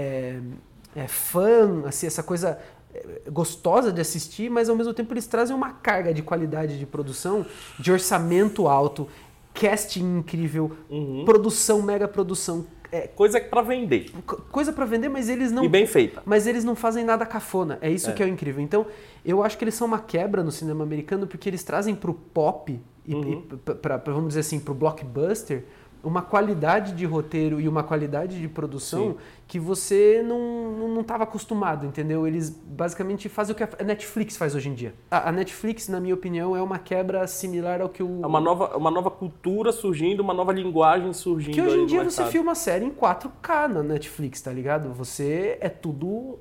é, 0.95 0.99
é, 0.99 1.03
é 1.03 1.07
fã, 1.07 1.83
assim, 1.87 2.05
essa 2.05 2.21
coisa 2.21 2.59
é, 2.93 3.29
gostosa 3.31 3.91
de 3.91 4.01
assistir, 4.01 4.49
mas 4.49 4.69
ao 4.69 4.75
mesmo 4.75 4.93
tempo 4.93 5.13
eles 5.13 5.25
trazem 5.25 5.55
uma 5.55 5.71
carga 5.71 6.13
de 6.13 6.21
qualidade 6.21 6.77
de 6.77 6.85
produção, 6.85 7.45
de 7.79 7.91
orçamento 7.91 8.67
alto, 8.67 9.07
casting 9.53 10.17
incrível, 10.19 10.71
Uhum. 10.89 11.23
produção, 11.25 11.81
mega 11.81 12.07
produção, 12.07 12.65
é, 12.91 13.07
Coisa 13.07 13.39
pra 13.41 13.61
vender. 13.61 14.11
co- 14.25 14.41
coisa 14.51 14.71
pra 14.73 14.85
vender, 14.85 15.09
mas 15.09 15.29
eles 15.29 15.51
não 15.51 15.63
E 15.65 15.69
bem 15.69 15.85
feita. 15.85 16.21
mas 16.25 16.47
eles 16.47 16.63
não 16.63 16.75
fazem 16.75 17.03
nada 17.03 17.25
cafona. 17.25 17.77
É 17.81 17.89
isso 17.89 18.09
É. 18.09 18.13
que 18.13 18.23
é 18.23 18.25
o 18.25 18.29
incrível. 18.29 18.63
Então, 18.63 18.85
eu 19.25 19.43
acho 19.43 19.57
que 19.57 19.63
eles 19.63 19.73
são 19.75 19.87
uma 19.87 19.99
quebra 19.99 20.43
no 20.43 20.51
cinema 20.51 20.83
americano 20.83 21.27
porque 21.27 21.49
eles 21.49 21.63
trazem 21.63 21.93
pro 21.95 22.13
pop 22.13 22.79
e, 23.05 23.13
Uhum. 23.15 23.43
e 23.51 23.57
pra- 23.57 23.97
pra, 23.99 24.13
vamos 24.13 24.29
dizer 24.29 24.41
assim, 24.41 24.59
pro 24.59 24.73
blockbuster 24.73 25.63
uma 26.07 26.21
qualidade 26.21 26.93
de 26.93 27.05
roteiro 27.05 27.59
e 27.59 27.67
uma 27.67 27.83
qualidade 27.83 28.39
de 28.39 28.47
produção 28.47 29.11
Sim. 29.11 29.17
que 29.47 29.59
você 29.59 30.23
não 30.25 30.57
não 30.87 31.01
estava 31.01 31.23
acostumado, 31.23 31.85
entendeu? 31.85 32.25
Eles 32.25 32.49
basicamente 32.49 33.29
fazem 33.29 33.53
o 33.53 33.55
que 33.55 33.63
a 33.63 33.83
Netflix 33.83 34.37
faz 34.37 34.55
hoje 34.55 34.69
em 34.69 34.73
dia. 34.73 34.93
A, 35.11 35.29
a 35.29 35.31
Netflix, 35.31 35.87
na 35.87 35.99
minha 35.99 36.13
opinião, 36.13 36.55
é 36.55 36.61
uma 36.61 36.79
quebra 36.79 37.27
similar 37.27 37.81
ao 37.81 37.89
que 37.89 38.01
o 38.01 38.21
É 38.23 38.27
uma 38.27 38.39
nova, 38.39 38.75
uma 38.77 38.89
nova 38.89 39.11
cultura 39.11 39.71
surgindo, 39.71 40.21
uma 40.21 40.33
nova 40.33 40.51
linguagem 40.51 41.13
surgindo. 41.13 41.53
que 41.53 41.61
hoje 41.61 41.77
em 41.77 41.85
dia 41.85 42.03
você 42.03 42.25
filma 42.25 42.55
série 42.55 42.85
em 42.85 42.91
4K 42.91 43.67
na 43.67 43.83
Netflix, 43.83 44.41
tá 44.41 44.51
ligado? 44.51 44.93
Você 44.93 45.57
é 45.61 45.69
tudo 45.69 46.39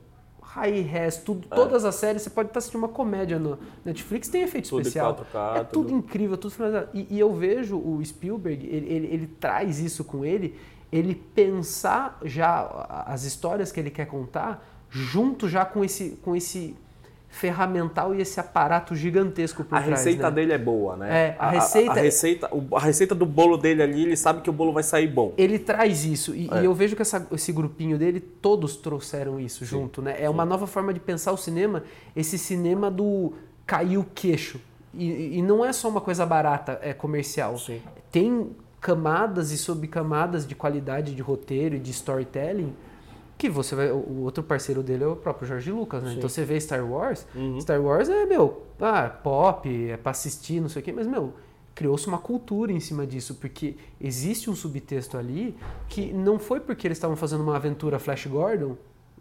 high 0.56 0.80
res, 0.80 1.18
tudo, 1.18 1.46
todas 1.48 1.84
as 1.84 1.94
séries, 1.96 2.22
você 2.22 2.30
pode 2.30 2.48
estar 2.48 2.58
assistindo 2.58 2.78
uma 2.78 2.88
comédia 2.88 3.38
no 3.38 3.58
Netflix, 3.84 4.28
tem 4.28 4.42
efeito 4.42 4.70
Tudo 4.70 4.80
especial. 4.80 5.14
4K, 5.14 5.56
é 5.56 5.64
tudo, 5.64 5.88
tudo. 5.88 5.98
incrível, 5.98 6.36
tudo 6.38 6.50
finalizado. 6.50 6.88
E, 6.94 7.06
e 7.10 7.20
eu 7.20 7.32
vejo 7.34 7.76
o 7.76 8.02
Spielberg, 8.02 8.66
ele, 8.66 8.86
ele, 8.92 9.06
ele 9.06 9.26
traz 9.26 9.78
isso 9.78 10.02
com 10.02 10.25
ele, 10.25 10.58
ele 10.90 11.14
pensar 11.14 12.18
já 12.25 13.04
as 13.06 13.25
histórias 13.25 13.70
que 13.70 13.78
ele 13.78 13.90
quer 13.90 14.06
contar 14.06 14.66
junto 14.88 15.48
já 15.48 15.64
com 15.64 15.84
esse, 15.84 16.10
com 16.22 16.34
esse 16.34 16.75
ferramental 17.37 18.14
e 18.14 18.21
esse 18.23 18.40
aparato 18.40 18.97
gigantesco 18.97 19.62
por 19.62 19.76
A 19.76 19.83
trás, 19.83 19.99
receita 19.99 20.31
né? 20.31 20.35
dele 20.37 20.52
é 20.55 20.59
boa, 20.59 20.97
né? 20.97 21.09
É, 21.28 21.37
a 21.38 21.50
receita- 21.50 21.93
A, 21.93 21.95
receita, 21.95 22.49
o- 22.50 22.75
a 22.76 22.81
receita 22.81 23.14
do 23.14 23.26
bolo 23.26 23.59
dele 23.59 23.83
ali, 23.83 24.02
ele 24.05 24.16
sabe 24.16 24.40
que 24.40 24.49
o 24.49 24.52
bolo 24.52 24.73
vai 24.73 24.83
sair 24.83 25.07
bom. 25.07 25.35
ele 25.37 25.59
traz 25.59 26.05
isso. 26.07 26.35
E, 26.35 26.49
É. 26.50 26.62
e 26.62 26.64
eu 26.64 26.73
vejo 26.75 26.97
que 26.97 27.02
essa- 27.02 27.26
esse 27.31 27.52
grupinho 27.52 27.99
dele, 27.99 28.21
todos 28.21 28.76
trouxeram 28.76 29.38
isso 29.38 29.64
junto, 29.66 30.00
né? 30.00 30.16
É 30.19 30.31
uma 30.31 30.47
nova 30.47 30.66
forma 30.66 30.95
de 30.95 31.00
pensar 31.00 31.33
o 31.33 31.37
cinema, 31.37 31.83
esse 32.16 32.38
cinema 32.38 32.90
do 32.90 33.35
cair 33.66 33.99
o 33.99 34.05
queixo. 34.14 34.59
E, 34.95 35.37
e 35.38 35.43
não 35.43 35.62
é 35.62 35.73
só 35.75 35.88
uma 35.90 36.00
coisa 36.00 36.25
barata, 36.25 36.78
é 36.83 36.95
comercial. 36.95 37.59
Sim. 37.59 37.83
Tem 38.11 38.50
camadas 38.81 39.50
e 39.52 39.59
subcamadas 39.59 40.47
de 40.47 40.55
qualidade 40.55 41.14
de 41.14 41.21
roteiro 41.21 41.75
e 41.75 41.78
de 41.78 41.90
storytelling 41.90 42.73
que 43.38 43.49
você 43.49 43.75
vai. 43.75 43.90
O 43.90 44.23
outro 44.23 44.43
parceiro 44.43 44.83
dele 44.83 45.05
é 45.05 45.07
o 45.07 45.16
próprio 45.16 45.47
George 45.47 45.71
Lucas, 45.71 46.02
né? 46.02 46.11
Sim. 46.11 46.16
Então 46.19 46.28
você 46.28 46.45
vê 46.45 46.61
Star 46.61 46.85
Wars, 46.85 47.26
Uhum. 47.35 47.61
Star 47.61 47.81
Wars 47.81 48.09
é, 48.09 48.25
meu, 48.25 48.62
ah, 48.81 49.09
pop, 49.09 49.69
é 49.90 49.97
pra 49.97 50.11
assistir, 50.12 50.61
não 50.61 50.69
sei 50.69 50.83
o 50.83 50.85
quê, 50.85 50.93
mas, 50.93 51.07
meu, 51.07 51.35
criou-se 51.75 52.07
uma 52.09 52.19
cultura 52.19 52.73
em 52.73 52.81
cima 52.81 53.07
disso, 53.07 53.35
porque 53.35 53.76
existe 54.00 54.49
um 54.49 54.55
subtexto 54.55 55.19
ali 55.19 55.55
que 55.88 56.12
não 56.12 56.38
foi 56.38 56.61
porque 56.61 56.87
eles 56.87 56.97
estavam 56.97 57.16
fazendo 57.16 57.43
uma 57.43 57.57
aventura 57.57 57.99
Flash 57.99 58.26
Gordon 58.26 58.76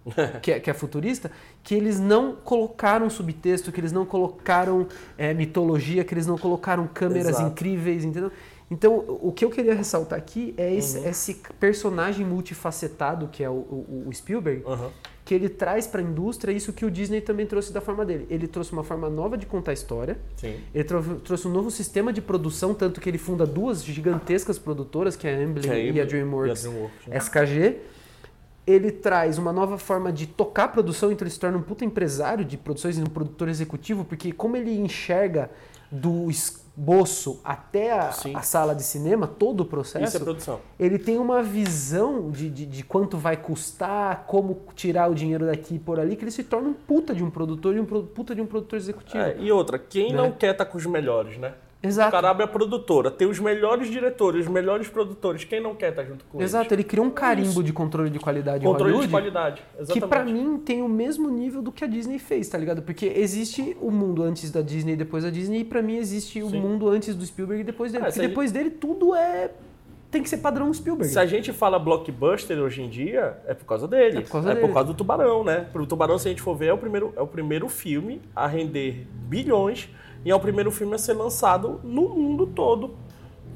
que, 0.42 0.52
é, 0.52 0.60
que 0.60 0.70
é 0.70 0.74
futurista, 0.74 1.32
que 1.64 1.74
eles 1.74 2.00
não 2.00 2.36
colocaram 2.36 3.10
subtexto, 3.10 3.72
que 3.72 3.80
eles 3.80 3.92
não 3.92 4.06
colocaram 4.06 4.88
é, 5.18 5.34
mitologia, 5.34 6.04
que 6.04 6.14
eles 6.14 6.28
não 6.28 6.38
colocaram 6.38 6.88
câmeras 6.88 7.30
Exato. 7.30 7.48
incríveis, 7.52 8.06
entendeu? 8.06 8.32
Então, 8.70 9.04
o 9.22 9.32
que 9.32 9.46
eu 9.46 9.50
queria 9.52 9.76
ressaltar 9.76 10.18
aqui 10.18 10.54
é 10.58 10.74
esse, 10.74 10.98
Uhum. 10.98 11.08
esse 11.10 11.34
personagem 11.60 12.26
multifacetado 12.26 13.28
que 13.28 13.44
é 13.44 13.50
o, 13.50 13.54
o- 13.54 14.04
o 14.08 14.14
Spielberg, 14.14 14.64
Aham. 14.66 14.90
que 15.24 15.36
ele 15.36 15.50
traz 15.50 15.86
para 15.86 16.02
a 16.02 16.04
indústria 16.04 16.52
isso 16.52 16.74
que 16.74 16.84
o 16.84 16.90
Disney 16.90 17.22
também 17.22 17.46
trouxe 17.46 17.72
da 17.72 17.80
forma 17.80 18.04
dele. 18.04 18.26
Ele 18.28 18.48
trouxe 18.48 18.72
uma 18.74 18.84
forma 18.84 19.08
nova 19.08 19.38
de 19.38 19.46
contar 19.46 19.70
a 19.70 19.74
história, 19.76 20.18
Sim. 20.36 20.56
ele 20.74 20.84
trou- 20.84 21.04
trouxe 21.24 21.48
um 21.48 21.52
novo 21.52 21.70
sistema 21.70 22.12
de 22.12 22.22
produção, 22.22 22.74
tanto 22.74 23.00
que 23.00 23.08
ele 23.08 23.20
funda 23.20 23.46
duas 23.46 23.84
gigantescas 23.84 24.58
produtoras, 24.58 25.16
que 25.16 25.28
é 25.28 25.36
a 25.36 25.44
Emblem 25.44 25.70
é 25.72 25.92
e 25.92 26.02
a 26.02 26.06
DreamWorks, 26.06 26.64
e 26.64 26.68
a 26.68 26.70
DreamWorks, 26.72 27.08
né? 27.08 27.18
SKG. 27.18 27.78
Ele 28.66 28.92
traz 28.92 29.38
uma 29.38 29.54
nova 29.54 29.78
forma 29.78 30.12
de 30.12 30.26
tocar 30.26 30.64
a 30.64 30.68
produção, 30.70 31.12
então 31.12 31.24
ele 31.24 31.32
se 31.32 31.40
torna 31.40 31.56
um 31.56 31.62
puta 31.62 31.86
empresário 31.86 32.44
de 32.44 32.58
produções 32.58 32.98
e 32.98 33.02
um 33.02 33.06
produtor 33.06 33.48
executivo, 33.48 34.04
porque 34.04 34.32
como 34.32 34.58
ele 34.58 34.76
enxerga 34.76 35.52
do 35.92 36.32
esboço 36.78 37.40
até 37.44 37.92
a, 37.92 38.10
a 38.36 38.42
sala 38.42 38.76
de 38.76 38.84
cinema, 38.84 39.26
todo 39.28 39.62
o 39.62 39.64
Isso 39.64 39.68
é 39.68 39.70
processo, 40.02 40.20
produção. 40.20 40.60
ele 40.78 41.00
tem 41.00 41.18
uma 41.18 41.42
visão 41.42 42.30
de, 42.30 42.50
de, 42.50 42.66
de 42.66 42.84
quanto 42.84 43.18
vai 43.18 43.38
custar, 43.38 44.26
como 44.28 44.62
tirar 44.76 45.10
o 45.10 45.16
dinheiro 45.16 45.46
daqui 45.46 45.76
e 45.76 45.80
por 45.80 46.00
ali, 46.00 46.16
que 46.16 46.24
ele 46.24 46.32
se 46.32 46.44
torna 46.44 46.70
um 46.70 46.74
puta 46.74 47.14
de 47.16 47.24
um 47.24 47.30
produtor 47.30 47.76
e 47.76 47.80
um 47.80 47.86
puta 47.86 48.36
de 48.36 48.42
um 48.42 48.46
produtor 48.46 48.78
executivo. 48.78 49.24
É, 49.24 49.38
e 49.40 49.52
outra, 49.52 49.80
quem 49.80 50.12
Né? 50.12 50.18
não 50.18 50.32
quer 50.32 50.52
estar 50.52 50.66
com 50.66 50.78
os 50.78 50.86
melhores, 50.86 51.38
né? 51.38 51.54
O 51.86 51.88
Exato. 51.88 52.12
cara 52.12 52.30
abre 52.32 52.44
a 52.44 52.48
produtora, 52.48 53.12
tem 53.12 53.28
os 53.28 53.40
melhores 53.40 53.90
diretores, 53.90 54.46
os 54.46 54.52
melhores 54.52 54.88
produtores. 54.88 55.44
Quem 55.44 55.62
não 55.62 55.76
quer 55.76 55.92
estar 55.92 56.04
junto 56.04 56.26
com 56.26 56.42
Exato, 56.42 56.74
ele 56.74 56.84
criou 56.84 57.06
um 57.06 57.12
carimbo 57.12 57.64
de 57.64 57.72
controle 57.72 58.10
de 58.10 58.20
qualidade 58.20 58.66
Controle 58.66 58.92
Hollywood. 58.94 59.08
de 59.08 59.12
qualidade. 59.12 59.64
Exatamente. 59.80 60.02
Que 60.02 60.08
pra 60.08 60.24
mim 60.24 60.58
tem 60.66 60.82
o 60.82 60.90
mesmo 60.90 61.30
nível 61.30 61.62
do 61.62 61.72
que 61.72 61.84
a 61.84 61.88
Disney 61.88 62.18
fez, 62.20 62.50
tá 62.50 62.58
ligado? 62.58 62.82
Porque 62.82 63.06
existe 63.16 63.78
o 63.80 63.92
mundo 63.92 64.24
antes 64.24 64.52
da 64.52 64.62
Disney 64.62 64.94
e 64.94 64.98
depois 64.98 65.24
da 65.24 65.30
Disney, 65.30 65.60
e 65.60 65.64
pra 65.64 65.82
mim 65.82 65.98
existe 65.98 66.42
o 66.42 66.50
Sim. 66.50 66.60
mundo 66.60 66.90
antes 66.90 67.16
do 67.16 67.26
Spielberg 67.26 67.62
e 67.62 67.64
depois 67.66 67.92
dele. 67.92 68.06
É, 68.06 68.08
Porque 68.08 68.28
depois 68.28 68.52
dele 68.52 68.70
tudo 68.72 69.14
é. 69.16 69.52
tem 70.10 70.24
que 70.24 70.30
ser 70.30 70.38
padrão 70.38 70.74
Spielberg. 70.74 71.12
Se 71.12 71.20
a 71.20 71.26
gente 71.26 71.52
fala 71.54 71.78
blockbuster 71.78 72.58
hoje 72.60 72.82
em 72.82 72.90
dia, 72.90 73.38
é 73.46 73.54
por 73.54 73.66
causa 73.66 73.88
dele. 73.88 74.20
É 74.20 74.22
por 74.22 74.32
causa 74.32 74.54
dele. 74.56 74.68
do 74.86 74.94
Tubarão, 74.94 75.44
né? 75.44 75.68
O 75.74 75.86
Tubarão, 75.86 76.18
se 76.18 76.28
a 76.28 76.32
gente 76.32 76.42
for 76.42 76.56
ver, 76.56 76.68
é 76.68 76.74
o 76.74 76.78
primeiro, 76.78 77.14
é 77.16 77.22
o 77.22 77.28
primeiro 77.28 77.68
filme 77.70 78.22
a 78.36 78.48
render 78.48 79.06
bilhões 79.28 79.90
e 80.26 80.32
é 80.32 80.36
o 80.36 80.40
primeiro 80.40 80.72
filme 80.72 80.96
a 80.96 80.98
ser 80.98 81.14
lançado 81.14 81.80
no 81.84 82.10
mundo 82.10 82.48
todo, 82.48 82.92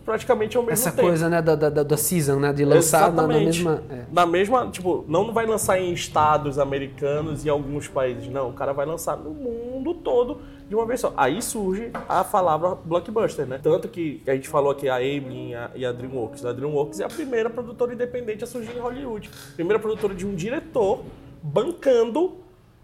praticamente 0.06 0.56
ao 0.56 0.64
mesmo 0.64 0.74
Essa 0.74 0.92
tempo. 0.92 1.08
coisa, 1.08 1.28
né, 1.30 1.42
da, 1.42 1.56
da, 1.56 1.70
da- 1.84 1.98
season, 1.98 2.40
né? 2.40 2.54
De 2.54 2.64
lançar 2.64 3.12
na, 3.12 3.24
na 3.24 3.28
mesma. 3.28 3.84
é. 3.90 4.04
Na 4.12 4.26
mesma, 4.26 4.68
tipo, 4.70 5.04
não 5.08 5.32
vai 5.34 5.46
lançar 5.46 5.80
em 5.80 5.92
estados 5.94 6.58
americanos 6.58 7.44
e 7.46 7.50
alguns 7.50 7.88
países, 7.88 8.28
não. 8.30 8.50
O 8.50 8.54
cara 8.54 8.72
vai 8.74 8.86
lançar 8.86 9.18
no 9.18 9.32
mundo 9.32 9.94
todo 9.96 10.38
de 10.68 10.76
uma 10.76 10.86
vez 10.86 11.00
só. 11.00 11.14
Aí 11.18 11.42
surge 11.42 11.92
a 12.08 12.24
palavra 12.24 12.76
blockbuster, 12.86 13.46
né? 13.46 13.60
Tanto 13.62 13.88
que 13.88 14.22
a 14.28 14.34
gente 14.36 14.48
falou 14.48 14.72
aqui 14.72 14.88
a 14.90 14.96
Amblin 14.98 15.50
e 15.50 15.56
a- 15.56 15.72
e 15.76 15.86
a 15.86 15.92
DreamWorks. 15.92 16.46
A 16.46 16.54
DreamWorks 16.54 17.00
é 17.00 17.04
a 17.06 17.10
primeira 17.10 17.50
produtora 17.50 17.94
independente 17.94 18.44
a 18.44 18.48
surgir 18.48 18.76
em 18.76 18.80
Hollywood. 18.80 19.30
Primeira 19.56 19.80
produtora 19.80 20.14
de 20.16 20.26
um 20.26 20.34
diretor 20.36 21.02
bancando 21.44 22.38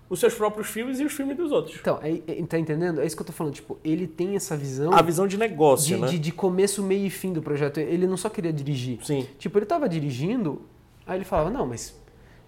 os 0.09 0.19
seus 0.19 0.33
próprios 0.35 0.67
filmes 0.67 0.99
e 0.99 1.05
os 1.05 1.13
filmes 1.13 1.35
dos 1.35 1.51
outros. 1.51 1.77
Então, 1.79 1.99
é, 2.03 2.21
é- 2.27 2.45
tá 2.45 2.59
entendendo? 2.59 3.01
É 3.01 3.05
isso 3.05 3.15
que 3.15 3.21
eu 3.21 3.25
tô 3.25 3.33
falando. 3.33 3.53
Tipo, 3.53 3.79
ele 3.83 4.07
tem 4.07 4.35
essa 4.35 4.55
visão 4.55 4.93
A 4.93 5.01
visão 5.01 5.27
de 5.27 5.37
negócio, 5.37 5.87
de, 5.95 6.01
né? 6.01 6.07
de, 6.07 6.19
de 6.19 6.31
começo, 6.31 6.83
meio 6.83 7.05
e 7.05 7.09
fim 7.09 7.33
do 7.33 7.41
projeto. 7.41 7.79
Ele 7.79 8.05
não 8.05 8.17
só 8.17 8.29
queria 8.29 8.53
dirigir. 8.53 8.99
Sim. 9.03 9.27
Tipo, 9.39 9.57
ele 9.57 9.65
tava 9.65 9.89
dirigindo, 9.89 10.61
aí 11.07 11.17
ele 11.17 11.25
falava, 11.25 11.49
não, 11.49 11.65
mas 11.65 11.99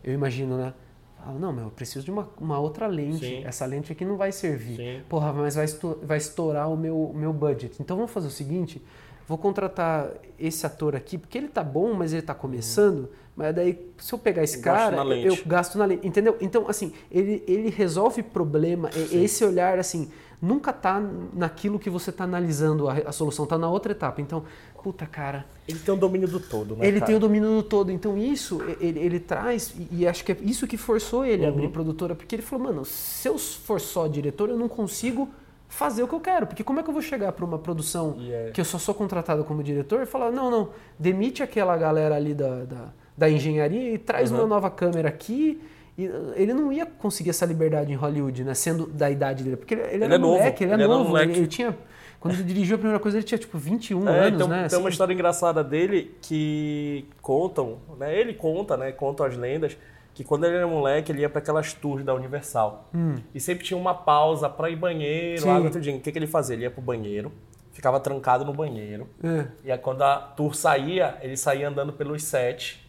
eu 0.03 0.13
imagino, 0.13 0.55
né? 0.57 0.73
Falava, 1.17 1.39
não, 1.39 1.51
meu, 1.51 1.63
eu 1.65 1.71
preciso 1.71 2.05
de 2.05 2.11
uma, 2.11 2.29
uma 2.39 2.59
outra 2.59 2.85
lente. 2.87 3.25
Sim. 3.25 3.43
Essa 3.43 3.65
lente 3.65 3.91
aqui 3.91 4.05
não 4.05 4.17
vai 4.17 4.31
servir. 4.31 4.75
Sim. 4.77 5.01
Porra, 5.09 5.33
mas 5.33 5.55
vai, 5.55 5.65
esto- 5.65 5.99
vai 6.03 6.17
estourar 6.19 6.71
o 6.71 6.77
meu, 6.77 6.95
o 7.09 7.13
meu 7.13 7.33
budget. 7.33 7.75
Então 7.81 7.97
vamos 7.97 8.11
fazer 8.11 8.27
o 8.27 8.31
seguinte: 8.31 8.79
vou 9.27 9.37
contratar 9.37 10.11
esse 10.37 10.63
ator 10.65 10.95
aqui, 10.95 11.17
porque 11.17 11.37
ele 11.37 11.47
tá 11.47 11.63
bom, 11.63 11.93
mas 11.93 12.13
ele 12.13 12.21
tá 12.21 12.35
começando. 12.35 13.09
Mas 13.37 13.53
daí, 13.55 13.87
se 13.99 14.11
eu 14.13 14.17
pegar 14.17 14.43
esse 14.43 14.57
Eu 14.57 14.63
gasto 14.63 14.83
cara, 14.83 14.95
na 14.97 15.03
lente. 15.03 15.27
eu 15.27 15.37
gasto 15.45 15.77
na 15.77 15.85
lente. 15.85 16.07
Entendeu? 16.07 16.35
Então, 16.41 16.65
assim, 16.67 16.91
ele, 17.11 17.43
ele 17.47 17.69
resolve 17.69 18.23
problema. 18.23 18.89
e- 18.95 19.23
Esse 19.23 19.45
olhar, 19.45 19.77
assim, 19.77 20.09
nunca 20.41 20.73
tá 20.73 20.99
naquilo 21.33 21.77
que 21.77 21.87
você 21.89 22.11
tá 22.11 22.23
analisando 22.23 22.89
a, 22.89 22.93
a 23.05 23.11
solução, 23.11 23.45
tá 23.45 23.55
na 23.55 23.69
outra 23.69 23.91
etapa. 23.91 24.19
Então, 24.21 24.43
puta, 24.83 25.05
cara. 25.05 25.45
Ele 25.67 25.77
tem 25.77 25.93
o 25.93 25.97
domínio 25.97 26.27
do 26.27 26.39
todo, 26.39 26.75
né? 26.77 26.87
Ele 26.87 26.95
cara? 26.99 27.05
tem 27.05 27.15
o 27.15 27.19
domínio 27.19 27.49
do 27.57 27.61
todo. 27.63 27.91
Então, 27.91 28.17
isso 28.17 28.59
ele, 28.79 28.99
ele 28.99 29.19
traz, 29.19 29.71
e, 29.91 29.97
e 30.01 30.07
acho 30.07 30.25
que 30.25 30.31
é 30.31 30.37
isso 30.41 30.65
que 30.65 30.75
forçou 30.77 31.23
ele 31.23 31.45
a 31.45 31.49
Uhum. 31.49 31.53
abrir 31.53 31.67
produtora, 31.69 32.15
porque 32.15 32.33
ele 32.33 32.41
falou, 32.41 32.65
mano, 32.65 32.85
se 32.85 33.27
eu 33.29 33.37
for 33.37 33.79
só 33.79 34.07
diretor, 34.07 34.49
eu 34.49 34.57
não 34.57 34.67
consigo 34.67 35.29
fazer 35.67 36.01
o 36.01 36.07
que 36.07 36.15
eu 36.15 36.19
quero. 36.21 36.47
Porque 36.47 36.63
como 36.63 36.79
é 36.79 36.83
que 36.83 36.89
eu 36.89 36.93
vou 36.93 37.03
chegar 37.03 37.31
para 37.33 37.45
uma 37.45 37.59
produção 37.59 38.15
E 38.17 38.31
é- 38.31 38.49
que 38.51 38.59
eu 38.61 38.65
só 38.65 38.79
sou 38.79 38.95
contratado 38.95 39.43
como 39.43 39.61
diretor 39.61 40.01
e 40.01 40.05
falar, 40.07 40.31
não, 40.31 40.49
não, 40.49 40.69
demite 40.97 41.43
aquela 41.43 41.75
galera 41.77 42.15
ali 42.15 42.33
da, 42.33 42.63
da, 42.63 42.93
da 43.17 43.29
engenharia 43.29 43.93
e 43.93 43.97
traz 43.97 44.31
Uhum. 44.31 44.37
uma 44.39 44.47
nova 44.47 44.69
câmera 44.69 45.09
aqui. 45.09 45.59
E 45.97 46.03
ele 46.35 46.53
não 46.53 46.71
ia 46.71 46.85
conseguir 46.85 47.31
essa 47.31 47.43
liberdade 47.45 47.91
em 47.91 47.95
Hollywood, 47.95 48.43
né? 48.43 48.53
Sendo 48.53 48.85
da 48.85 49.09
idade 49.09 49.43
dele. 49.43 49.57
Porque 49.57 49.73
ele, 49.73 49.81
ele, 49.83 49.93
Ele 49.95 50.03
era 50.05 50.15
é 50.15 50.17
novo, 50.19 50.33
moleque, 50.37 50.63
ele, 50.63 50.73
ele 50.73 50.83
é 50.83 50.87
novo. 50.87 51.17
Ele, 51.17 51.31
ele 51.37 51.47
tinha. 51.47 51.75
Quando 52.19 52.35
ele 52.35 52.43
dirigiu 52.43 52.75
a 52.75 52.77
primeira 52.77 52.99
coisa, 52.99 53.17
ele 53.17 53.23
tinha 53.25 53.37
tipo 53.37 53.57
21 53.57 54.07
É, 54.07 54.27
anos, 54.27 54.39
tem, 54.39 54.47
né? 54.49 54.67
tem 54.67 54.77
uma 54.77 54.85
Assim, 54.85 54.89
história 54.89 55.13
engraçada 55.13 55.63
dele 55.63 56.15
que 56.21 57.05
contam, 57.21 57.77
né? 57.97 58.15
Ele 58.19 58.33
conta, 58.33 58.77
né? 58.77 58.91
Contam 58.91 59.25
as 59.25 59.35
lendas 59.35 59.75
que 60.13 60.23
quando 60.23 60.45
ele 60.45 60.55
era 60.55 60.67
moleque 60.67 61.11
ele 61.11 61.21
ia 61.21 61.29
para 61.29 61.39
aquelas 61.39 61.73
tours 61.73 62.03
da 62.03 62.13
Universal 62.15 62.89
e 63.35 63.39
sempre 63.39 63.63
tinha 63.63 63.77
uma 63.79 63.93
pausa 63.93 64.49
para 64.49 64.67
ir 64.69 64.75
banheiro, 64.75 65.41
Hum. 65.41 65.43
Sim. 65.43 65.49
água, 65.49 65.69
tudinho. 65.69 65.97
O 65.97 66.01
que, 66.01 66.11
que 66.11 66.17
ele 66.17 66.25
fazia? 66.27 66.55
Ele 66.55 66.63
ia 66.63 66.71
pro 66.71 66.81
banheiro, 66.81 67.31
ficava 67.71 67.99
trancado 67.99 68.43
no 68.43 68.51
banheiro 68.53 69.07
é. 69.23 69.45
e 69.63 69.71
aí, 69.71 69.77
quando 69.77 70.01
a 70.01 70.15
tour 70.17 70.55
saía, 70.55 71.17
ele 71.21 71.37
saía 71.37 71.69
andando 71.69 71.93
pelos 71.93 72.23
sets 72.23 72.79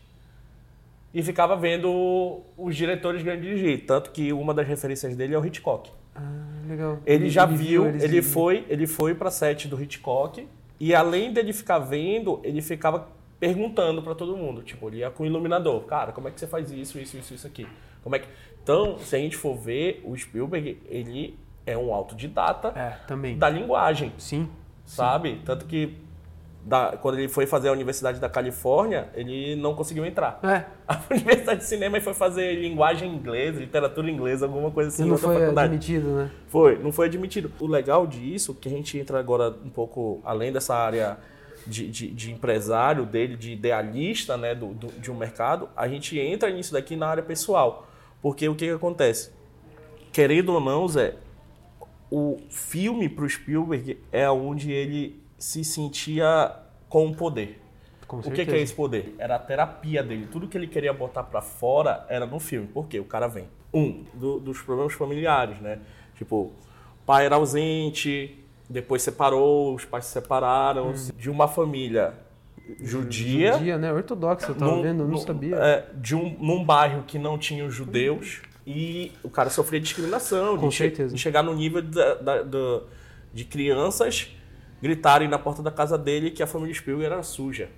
e 1.13 1.23
ficava 1.23 1.57
vendo 1.57 2.41
os 2.57 2.77
diretores 2.77 3.23
grandes 3.23 3.45
dirigir. 3.45 3.87
Tanto 3.87 4.11
que 4.11 4.33
uma 4.33 4.53
das 4.53 4.67
referências 4.67 5.17
dele 5.17 5.35
é 5.35 5.39
o 5.39 5.45
Hitchcock. 5.45 5.91
Ah, 6.15 6.21
legal. 6.69 6.99
Ele, 7.07 7.29
já 7.31 7.47
viu, 7.47 7.87
eles 7.87 8.03
ele 8.03 8.23
foi, 8.23 8.65
ele 8.69 8.87
foi 8.87 9.15
para 9.15 9.31
set 9.31 9.69
do 9.69 9.81
Hitchcock 9.81 10.47
e 10.81 10.95
além 10.95 11.33
dele 11.33 11.53
ficar 11.53 11.79
vendo, 11.79 12.41
ele 12.45 12.61
ficava 12.61 13.09
perguntando 13.41 14.03
para 14.03 14.15
todo 14.17 14.37
mundo, 14.37 14.63
tipo, 14.63 14.89
ele 14.89 14.99
ia 14.99 15.11
com 15.11 15.23
o 15.23 15.27
iluminador, 15.27 15.83
cara, 15.83 16.11
como 16.11 16.27
é 16.27 16.31
que 16.33 16.41
você 16.41 16.47
faz 16.47 16.73
isso, 16.73 16.99
isso, 16.99 17.17
isso, 17.17 17.35
isso 17.35 17.47
aqui? 17.47 17.69
Como 18.03 18.17
é 18.17 18.19
que 18.19 18.27
Então, 18.63 18.99
se 18.99 19.15
a 19.15 19.19
gente 19.19 19.37
for 19.37 19.55
ver, 19.57 20.03
o 20.05 20.17
Spielberg, 20.17 20.77
ele 20.89 21.39
é 21.65 21.79
um 21.79 21.95
autodidata 21.95 22.69
É, 22.77 22.97
também. 23.07 23.39
da 23.39 23.49
linguagem, 23.49 24.13
Sim. 24.19 24.49
sabe? 24.85 25.41
Tanto 25.45 25.67
que 25.67 25.97
da- 26.65 26.97
quando 27.01 27.19
ele 27.19 27.29
foi 27.29 27.47
fazer 27.47 27.69
a 27.69 27.73
Universidade 27.73 28.21
da 28.21 28.29
Califórnia, 28.29 29.09
ele 29.15 29.57
não 29.57 29.75
conseguiu 29.75 30.05
entrar. 30.05 30.39
É, 30.43 30.65
A 30.89 31.01
Universidade 31.11 31.61
de 31.61 31.67
Cinema 31.67 31.99
e 31.99 32.01
foi 32.01 32.15
fazer 32.15 32.55
linguagem 32.61 33.13
inglesa, 33.15 33.61
literatura 33.61 34.11
inglesa, 34.11 34.47
alguma 34.47 34.71
coisa 34.71 34.89
assim. 34.89 35.05
em 35.05 35.09
não 35.09 35.17
foi 35.19 35.35
faculdade. 35.39 35.67
admitido, 35.69 36.09
né? 36.09 36.31
Foi, 36.49 36.79
não 36.79 36.93
foi 36.93 37.07
admitido. 37.07 37.51
O 37.61 37.67
legal 37.67 38.07
disso, 38.07 38.55
que 38.55 38.69
a 38.69 38.71
gente 38.71 38.99
entra 38.99 39.19
agora 39.19 39.51
um 39.65 39.71
pouco 39.71 40.21
além 40.25 40.53
dessa 40.53 40.75
área 40.75 41.19
de, 41.67 41.89
de, 41.91 42.09
de 42.11 42.31
empresário 42.33 43.05
dele, 43.05 43.37
de 43.37 43.53
idealista 43.53 44.37
né, 44.37 44.55
do, 44.55 44.69
do- 44.69 44.93
de 45.01 45.11
um 45.11 45.15
mercado, 45.17 45.69
a 45.77 45.87
gente 45.89 46.19
entra 46.19 46.51
nisso 46.51 46.73
daqui 46.73 46.97
na 46.97 47.07
área 47.09 47.23
pessoal. 47.23 47.87
Porque 48.23 48.49
o 48.49 48.55
que, 48.55 48.67
que 48.67 48.73
acontece? 48.73 49.31
Querendo 50.13 50.53
ou 50.55 50.61
não, 50.61 50.89
Zé, 50.89 51.15
o 52.11 52.39
filme 52.51 53.09
pro 53.09 53.29
Spielberg 53.29 53.99
é 54.11 54.29
onde 54.31 54.73
ele 54.73 55.23
se 55.39 55.65
sentia 55.65 56.53
com 56.89 57.07
o 57.07 57.15
poder. 57.15 57.61
Com 58.07 58.19
O 58.19 58.23
que, 58.23 58.45
que 58.47 58.51
é 58.53 58.59
esse 58.61 58.75
poder? 58.75 59.15
Era 59.19 59.37
a 59.37 59.39
terapia 59.39 60.03
dele. 60.03 60.27
Tudo 60.33 60.49
que 60.49 60.57
ele 60.57 60.67
queria 60.67 60.93
botar 60.93 61.23
pra 61.23 61.41
fora 61.43 62.07
era 62.09 62.27
no 62.27 62.41
filme. 62.41 62.67
Por 62.67 62.89
quê? 62.89 62.99
O 62.99 63.05
cara 63.05 63.27
vem. 63.29 63.45
Um, 63.73 64.05
do- 64.15 64.41
dos 64.41 64.61
problemas 64.63 64.95
familiares, 64.95 65.61
né? 65.61 65.79
Tipo, 66.17 66.53
pai 67.05 67.27
era 67.27 67.37
ausente, 67.37 68.43
depois 68.69 69.03
separou, 69.03 69.75
os 69.75 69.85
pais 69.85 70.07
se 70.07 70.13
separaram. 70.13 70.93
De 71.17 71.29
uma 71.29 71.47
família 71.47 72.15
judia. 72.81 73.53
Judia, 73.55 73.79
né? 73.79 73.93
Ortodoxo, 73.93 74.51
eu 74.51 74.55
tava 74.55 74.73
num- 74.77 74.83
vendo, 74.83 75.01
eu 75.03 75.07
não 75.07 75.13
num- 75.13 75.19
sabia. 75.19 75.57
é, 75.57 75.87
de 75.95 76.15
um, 76.17 76.37
num 76.41 76.65
bairro 76.65 77.03
que 77.07 77.19
não 77.19 77.37
tinha 77.39 77.65
os 77.65 77.75
judeus. 77.75 78.41
E 78.67 79.13
o 79.23 79.31
cara 79.31 79.49
sofria 79.51 79.81
discriminação. 79.81 80.57
Com 80.59 80.69
de, 80.69 80.75
che- 80.75 80.85
certeza. 80.85 81.15
de 81.15 81.21
chegar 81.21 81.43
no 81.43 81.55
nível 81.55 81.81
da- 81.83 82.15
da- 82.15 82.43
da- 82.43 82.81
de 83.33 83.45
crianças 83.45 84.35
gritarem 84.83 85.29
na 85.29 85.39
porta 85.39 85.63
da 85.63 85.71
casa 85.71 85.99
dele 85.99 86.31
que 86.31 86.43
a 86.43 86.47
família 86.47 86.75
Spielberg 86.75 87.13
era 87.13 87.23
suja. 87.23 87.69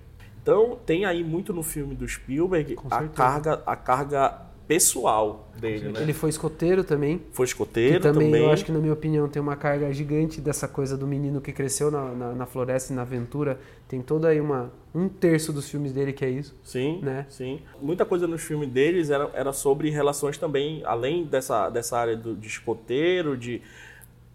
Então 0.42 0.78
tem 0.86 1.04
aí 1.04 1.22
muito 1.22 1.52
no 1.52 1.62
filme 1.62 1.94
do 1.94 2.08
Spielberg 2.08 2.76
a 2.90 3.02
carga, 3.08 3.62
a 3.66 3.76
carga 3.76 4.50
pessoal 4.70 5.48
dele, 5.58 5.88
né? 5.88 6.00
Ele 6.00 6.12
foi 6.12 6.30
escoteiro 6.30 6.84
também. 6.84 7.20
Foi 7.32 7.44
Que 7.44 7.50
escoteiro 7.50 7.98
também, 8.00 8.28
também. 8.28 8.44
eu 8.44 8.52
acho 8.52 8.64
que, 8.64 8.70
na 8.70 8.78
minha 8.78 8.92
opinião, 8.92 9.28
tem 9.28 9.42
uma 9.42 9.56
carga 9.56 9.92
gigante 9.92 10.40
dessa 10.40 10.68
coisa 10.68 10.96
do 10.96 11.08
menino 11.08 11.40
que 11.40 11.52
cresceu 11.52 11.90
na, 11.90 12.12
na, 12.12 12.32
na 12.34 12.46
floresta 12.46 12.92
e 12.92 12.96
na 12.96 13.02
aventura. 13.02 13.58
Tem 13.88 14.00
toda 14.00 14.28
aí 14.28 14.40
uma. 14.40 14.70
Um 14.94 15.08
terço 15.08 15.52
dos 15.52 15.68
filmes 15.68 15.92
dele 15.92 16.12
que 16.12 16.24
é 16.24 16.30
isso. 16.30 16.56
Sim, 16.62 17.00
né? 17.02 17.26
sim. 17.28 17.60
Muita 17.82 18.04
coisa 18.04 18.28
nos 18.28 18.42
filmes 18.42 18.68
deles 18.68 19.10
era, 19.10 19.28
era 19.34 19.52
sobre 19.52 19.90
relações 19.90 20.38
também, 20.38 20.82
além 20.84 21.24
dessa, 21.24 21.68
dessa 21.68 21.98
área 21.98 22.16
do, 22.16 22.36
de 22.36 22.46
escoteiro, 22.46 23.36
de, 23.36 23.62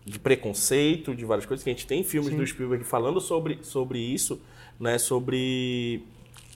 de 0.05 0.19
preconceito, 0.19 1.15
de 1.15 1.25
várias 1.25 1.45
coisas, 1.47 1.63
que 1.63 1.69
a 1.69 1.73
gente 1.73 1.87
tem 1.87 2.03
filmes 2.03 2.29
Sim. 2.31 2.37
do 2.37 2.45
Spielberg 2.45 2.83
falando 2.83 3.19
sobre, 3.19 3.59
sobre 3.63 3.97
isso, 3.99 4.39
né? 4.79 4.97
Sobre, 4.99 6.03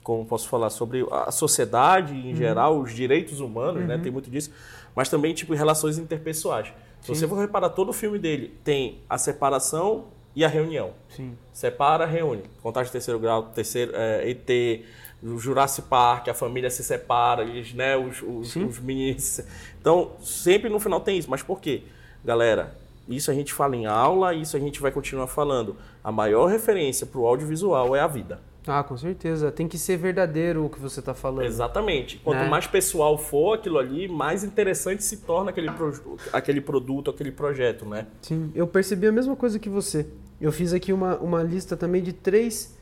como 0.04 0.24
posso 0.24 0.48
falar, 0.48 0.70
sobre 0.70 1.04
a 1.10 1.32
sociedade 1.32 2.12
Uhum. 2.12 2.30
em 2.30 2.34
geral, 2.36 2.78
os 2.78 2.94
direitos 2.94 3.40
humanos, 3.40 3.84
né? 3.86 3.98
Tem 3.98 4.12
muito 4.12 4.30
disso. 4.30 4.52
Mas 4.94 5.08
também, 5.08 5.34
tipo, 5.34 5.52
relações 5.52 5.98
interpessoais. 5.98 6.68
Se 7.00 7.08
você 7.08 7.26
for 7.26 7.38
reparar, 7.38 7.70
todo 7.70 7.88
o 7.88 7.92
filme 7.92 8.18
dele 8.18 8.54
tem 8.62 8.98
a 9.08 9.16
separação 9.18 10.04
e 10.36 10.44
a 10.44 10.48
reunião. 10.48 10.92
Sim. 11.08 11.36
Separa, 11.52 12.06
reúne. 12.06 12.42
Contagem 12.62 12.86
de 12.86 12.92
terceiro 12.92 13.18
grau, 13.18 13.44
terceiro, 13.54 13.92
é, 13.94 14.30
ET, 14.30 14.84
o 15.22 15.38
Jurassic 15.38 15.88
Park, 15.88 16.28
a 16.28 16.34
família 16.34 16.70
se 16.70 16.84
separa, 16.84 17.42
eles, 17.42 17.72
né, 17.74 17.96
os, 17.96 18.22
os, 18.22 18.52
Sim. 18.52 18.64
os 18.64 18.78
meninos. 18.78 19.40
Então, 19.80 20.12
sempre 20.22 20.68
no 20.68 20.78
final 20.78 21.00
tem 21.00 21.18
isso. 21.18 21.28
Mas 21.30 21.42
por 21.42 21.60
quê? 21.60 21.82
Galera, 22.24 22.76
isso 23.10 23.30
a 23.30 23.34
gente 23.34 23.52
fala 23.52 23.76
em 23.76 23.86
aula, 23.86 24.32
isso 24.34 24.56
a 24.56 24.60
gente 24.60 24.80
vai 24.80 24.90
continuar 24.90 25.26
falando. 25.26 25.76
A 26.02 26.10
maior 26.12 26.46
referência 26.46 27.06
para 27.06 27.20
o 27.20 27.26
audiovisual 27.26 27.94
é 27.94 28.00
a 28.00 28.06
vida. 28.06 28.40
Ah, 28.66 28.84
com 28.84 28.96
certeza. 28.96 29.50
Tem 29.50 29.66
que 29.66 29.78
ser 29.78 29.96
verdadeiro 29.96 30.64
o 30.64 30.68
que 30.70 30.78
você 30.78 31.00
está 31.00 31.14
falando. 31.14 31.44
Exatamente. 31.46 32.18
Quanto 32.18 32.40
Né? 32.40 32.48
mais 32.48 32.66
pessoal 32.66 33.16
for 33.18 33.54
aquilo 33.54 33.78
ali, 33.78 34.06
mais 34.06 34.44
interessante 34.44 35.02
se 35.02 35.16
torna 35.18 35.50
aquele, 35.50 35.70
pro- 35.72 36.16
aquele 36.32 36.60
produto, 36.60 37.10
aquele 37.10 37.32
projeto, 37.32 37.84
né? 37.86 38.06
Sim, 38.22 38.52
eu 38.54 38.66
percebi 38.66 39.06
a 39.06 39.12
mesma 39.12 39.34
coisa 39.34 39.58
que 39.58 39.68
você. 39.68 40.06
Eu 40.40 40.52
fiz 40.52 40.72
aqui 40.74 40.92
uma, 40.92 41.16
uma 41.16 41.42
lista 41.42 41.76
também 41.76 42.02
de 42.02 42.12
três 42.12 42.76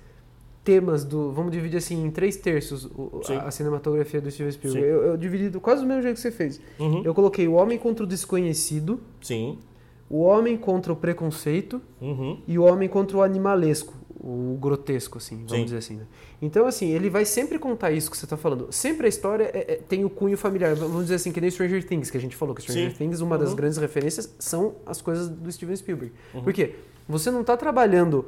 temas 0.64 1.04
do. 1.04 1.32
Vamos 1.32 1.52
dividir 1.52 1.76
assim 1.78 2.04
em 2.04 2.10
três 2.10 2.36
terços 2.36 2.84
o- 2.84 3.22
a, 3.28 3.46
a 3.46 3.50
cinematografia 3.50 4.20
do 4.20 4.30
Steven 4.30 4.52
Spielberg. 4.52 4.86
Eu, 4.86 5.02
eu 5.04 5.16
dividi 5.16 5.48
do 5.48 5.60
quase 5.60 5.80
do 5.82 5.86
mesmo 5.86 6.02
jeito 6.02 6.16
que 6.16 6.20
você 6.22 6.30
fez. 6.32 6.60
Uhum. 6.78 7.02
Eu 7.04 7.14
coloquei 7.14 7.46
o 7.48 7.52
homem 7.54 7.78
contra 7.78 8.04
o 8.04 8.06
desconhecido, 8.06 9.00
Sim. 9.22 9.58
O 10.10 10.20
homem 10.20 10.56
contra 10.56 10.92
o 10.92 10.96
preconceito 10.96 11.80
Uhum. 12.00 12.40
e 12.46 12.58
o 12.58 12.64
homem 12.64 12.88
contra 12.88 13.16
o 13.18 13.22
animalesco, 13.22 13.94
o 14.20 14.56
grotesco, 14.60 15.18
assim, 15.18 15.36
vamos 15.36 15.52
Sim. 15.52 15.64
dizer 15.64 15.76
assim. 15.76 15.96
Né? 15.96 16.04
Então, 16.42 16.66
assim, 16.66 16.88
ele 16.90 17.08
vai 17.10 17.24
sempre 17.24 17.58
contar 17.58 17.90
isso 17.92 18.10
que 18.10 18.16
você 18.16 18.24
está 18.24 18.36
falando. 18.36 18.68
Sempre 18.70 19.06
a 19.06 19.08
história 19.08 19.44
é- 19.54 19.72
é- 19.72 19.76
tem 19.76 20.04
o 20.04 20.10
cunho 20.10 20.36
familiar. 20.36 20.74
Vamos 20.74 21.02
dizer 21.02 21.16
assim, 21.16 21.30
que 21.32 21.40
nem 21.40 21.50
Stranger 21.50 21.84
Things, 21.86 22.10
que 22.10 22.16
a 22.16 22.20
gente 22.20 22.34
falou 22.36 22.54
que 22.54 22.62
Stranger 22.62 22.90
Sim. 22.90 22.96
Things, 22.96 23.20
uma 23.20 23.36
das 23.38 23.50
Uhum. 23.50 23.56
grandes 23.56 23.78
referências 23.78 24.34
são 24.38 24.74
as 24.86 25.00
coisas 25.00 25.28
do 25.28 25.50
Steven 25.52 25.76
Spielberg. 25.76 26.12
Por 26.42 26.52
quê? 26.52 26.74
Você 27.08 27.30
não 27.30 27.42
está 27.42 27.56
trabalhando 27.56 28.24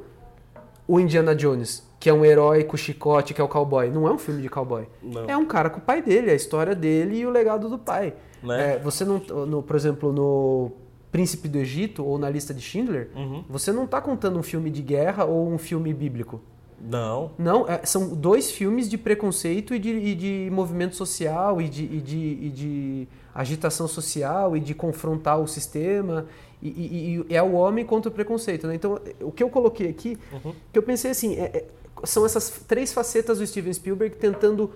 o 0.87 0.99
Indiana 0.99 1.35
Jones, 1.35 1.83
que 1.99 2.09
é 2.09 2.13
um 2.13 2.25
herói 2.25 2.63
com 2.63 2.75
chicote, 2.77 3.33
que 3.33 3.39
é 3.39 3.43
o 3.43 3.47
cowboy. 3.47 3.89
Não 3.89 4.07
é 4.07 4.11
um 4.11 4.17
filme 4.17 4.41
de 4.41 4.49
cowboy. 4.49 4.87
Não. 5.01 5.25
É 5.29 5.37
um 5.37 5.45
cara 5.45 5.69
com 5.69 5.77
o 5.79 5.81
pai 5.81 6.01
dele, 6.01 6.31
a 6.31 6.35
história 6.35 6.73
dele 6.75 7.17
e 7.17 7.25
o 7.25 7.29
legado 7.29 7.69
do 7.69 7.77
pai. 7.77 8.13
Né? 8.43 8.75
É, 8.75 8.79
você 8.79 9.05
não, 9.05 9.19
no- 9.45 9.61
por 9.61 9.75
exemplo, 9.75 10.11
no 10.11 10.71
Príncipe 11.11 11.47
do 11.49 11.57
Egito 11.57 12.05
ou 12.05 12.17
na 12.17 12.29
lista 12.29 12.53
de 12.53 12.61
Schindler, 12.61 13.09
Uhum. 13.15 13.43
você 13.49 13.71
não 13.71 13.83
está 13.85 13.99
contando 13.99 14.39
um 14.39 14.43
filme 14.43 14.69
de 14.69 14.81
guerra 14.81 15.25
ou 15.25 15.51
um 15.51 15.57
filme 15.57 15.93
bíblico. 15.93 16.39
Não. 16.83 17.31
Não, 17.37 17.67
é, 17.67 17.85
são 17.85 18.09
dois 18.15 18.49
filmes 18.49 18.89
de 18.89 18.97
preconceito 18.97 19.75
e 19.75 19.79
de, 19.79 19.89
e 19.89 20.15
de 20.15 20.49
movimento 20.51 20.95
social 20.95 21.61
e 21.61 21.69
de, 21.69 21.83
e, 21.83 22.01
de, 22.01 22.17
e 22.41 22.49
de 22.49 23.07
agitação 23.35 23.87
social 23.87 24.57
e 24.57 24.59
de 24.59 24.73
confrontar 24.73 25.39
o 25.39 25.47
sistema. 25.47 26.25
E, 26.63 27.25
é 27.29 27.41
o 27.41 27.53
homem 27.53 27.85
contra 27.85 28.09
o 28.09 28.11
preconceito. 28.13 28.65
Né? 28.67 28.75
Então, 28.75 28.99
o 29.21 29.31
que 29.31 29.43
eu 29.43 29.49
coloquei 29.49 29.89
aqui, 29.89 30.17
Uhum. 30.31 30.53
que 30.71 30.77
eu 30.79 30.83
pensei 30.83 31.11
assim, 31.11 31.35
é- 31.35 31.57
é- 31.57 31.65
são 32.03 32.25
essas 32.25 32.49
três 32.67 32.91
facetas 32.93 33.37
do 33.39 33.45
Steven 33.45 33.73
Spielberg 33.73 34.15
tentando 34.15 34.71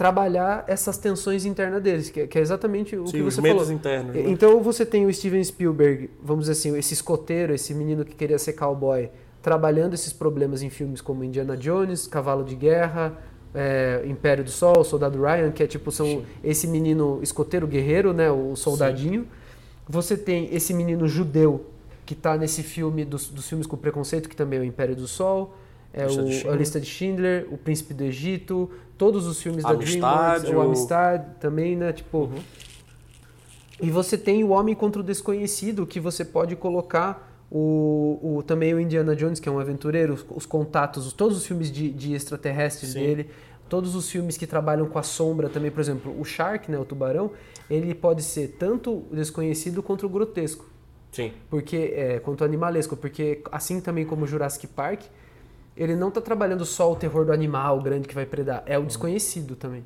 trabalhar 0.00 0.64
essas 0.66 0.96
tensões 0.96 1.44
internas 1.44 1.82
deles, 1.82 2.08
que 2.08 2.20
é, 2.20 2.26
que 2.26 2.38
é 2.38 2.40
exatamente 2.40 2.96
o 2.96 3.06
Sim, 3.06 3.18
que 3.18 3.22
os 3.22 3.34
você 3.34 3.42
medos 3.42 3.64
falou. 3.64 3.76
internos. 3.76 4.14
né? 4.14 4.30
Então 4.30 4.62
você 4.62 4.86
tem 4.86 5.04
o 5.04 5.12
Steven 5.12 5.44
Spielberg, 5.44 6.08
vamos 6.22 6.46
dizer 6.46 6.52
assim, 6.52 6.78
esse 6.78 6.94
escoteiro, 6.94 7.52
esse 7.52 7.74
menino 7.74 8.02
que 8.02 8.14
queria 8.14 8.38
ser 8.38 8.54
cowboy, 8.54 9.10
trabalhando 9.42 9.92
esses 9.92 10.10
problemas 10.10 10.62
em 10.62 10.70
filmes 10.70 11.02
como 11.02 11.22
Indiana 11.22 11.54
Jones, 11.54 12.06
Cavalo 12.06 12.44
de 12.44 12.54
Guerra, 12.54 13.12
é, 13.54 14.02
Império 14.06 14.42
do 14.42 14.50
Sol, 14.50 14.82
Soldado 14.84 15.20
Ryan, 15.22 15.50
que 15.50 15.62
é 15.62 15.66
tipo 15.66 15.92
são 15.92 16.06
Sim. 16.06 16.24
esse 16.42 16.66
menino 16.66 17.20
escoteiro 17.22 17.66
guerreiro, 17.66 18.14
né, 18.14 18.30
o 18.30 18.56
soldadinho. 18.56 19.26
Você 19.86 20.16
tem 20.16 20.48
esse 20.50 20.72
menino 20.72 21.06
judeu 21.06 21.66
que 22.06 22.14
está 22.14 22.38
nesse 22.38 22.62
filme 22.62 23.04
dos, 23.04 23.28
dos 23.28 23.46
filmes 23.46 23.66
com 23.66 23.76
preconceito, 23.76 24.30
que 24.30 24.36
também 24.36 24.60
é 24.60 24.62
o 24.62 24.64
Império 24.64 24.96
do 24.96 25.06
Sol. 25.06 25.54
É 25.92 26.04
Lista 26.06 26.48
o, 26.48 26.52
a 26.52 26.56
lista 26.56 26.80
de 26.80 26.86
Schindler, 26.86 27.46
o 27.50 27.58
Príncipe 27.58 27.92
do 27.94 28.04
Egito, 28.04 28.70
todos 28.96 29.26
os 29.26 29.42
filmes 29.42 29.64
da 29.64 29.70
Amistade, 29.70 30.42
DreamWorks, 30.42 30.50
o 30.50 30.56
o- 30.56 30.60
Amistad 30.60 31.22
também, 31.40 31.74
né? 31.76 31.92
Tipo, 31.92 32.18
Uhum. 32.18 32.38
e 33.82 33.90
você 33.90 34.16
tem 34.18 34.44
o 34.44 34.50
Homem 34.50 34.74
contra 34.74 35.00
o 35.00 35.04
Desconhecido, 35.04 35.86
que 35.86 35.98
você 35.98 36.24
pode 36.24 36.54
colocar 36.54 37.28
o, 37.50 38.18
o- 38.38 38.42
também 38.42 38.72
o 38.74 38.80
Indiana 38.80 39.16
Jones, 39.16 39.40
que 39.40 39.48
é 39.48 39.52
um 39.52 39.58
aventureiro, 39.58 40.14
os, 40.14 40.24
os 40.30 40.46
contatos, 40.46 41.06
os- 41.06 41.12
todos 41.12 41.36
os 41.36 41.46
filmes 41.46 41.70
de, 41.72 41.90
de 41.90 42.12
extraterrestres 42.14 42.92
Sim. 42.92 43.00
dele, 43.00 43.30
todos 43.68 43.94
os 43.94 44.08
filmes 44.10 44.36
que 44.36 44.46
trabalham 44.46 44.86
com 44.86 44.98
a 44.98 45.02
sombra 45.02 45.48
também, 45.48 45.70
por 45.70 45.80
exemplo, 45.80 46.14
o 46.20 46.24
Shark, 46.24 46.70
né, 46.70 46.78
o 46.78 46.84
tubarão, 46.84 47.30
ele 47.68 47.94
pode 47.94 48.22
ser 48.22 48.56
tanto 48.58 49.04
o 49.10 49.14
desconhecido 49.14 49.82
quanto 49.82 50.06
o 50.06 50.08
grotesco, 50.08 50.66
Sim. 51.10 51.32
porque 51.48 51.92
é, 51.96 52.18
quanto 52.20 52.42
o 52.42 52.44
animalesco, 52.44 52.96
porque 52.96 53.40
assim 53.50 53.80
também 53.80 54.04
como 54.04 54.24
o 54.24 54.26
Jurassic 54.26 54.66
Park, 54.66 55.02
ele 55.76 55.94
não 55.96 56.08
está 56.08 56.20
trabalhando 56.20 56.64
só 56.64 56.90
o 56.92 56.96
terror 56.96 57.24
do 57.24 57.32
animal 57.32 57.80
grande 57.80 58.06
que 58.08 58.14
vai 58.14 58.26
predar, 58.26 58.62
é 58.66 58.78
o 58.78 58.84
desconhecido 58.84 59.56
também. 59.56 59.84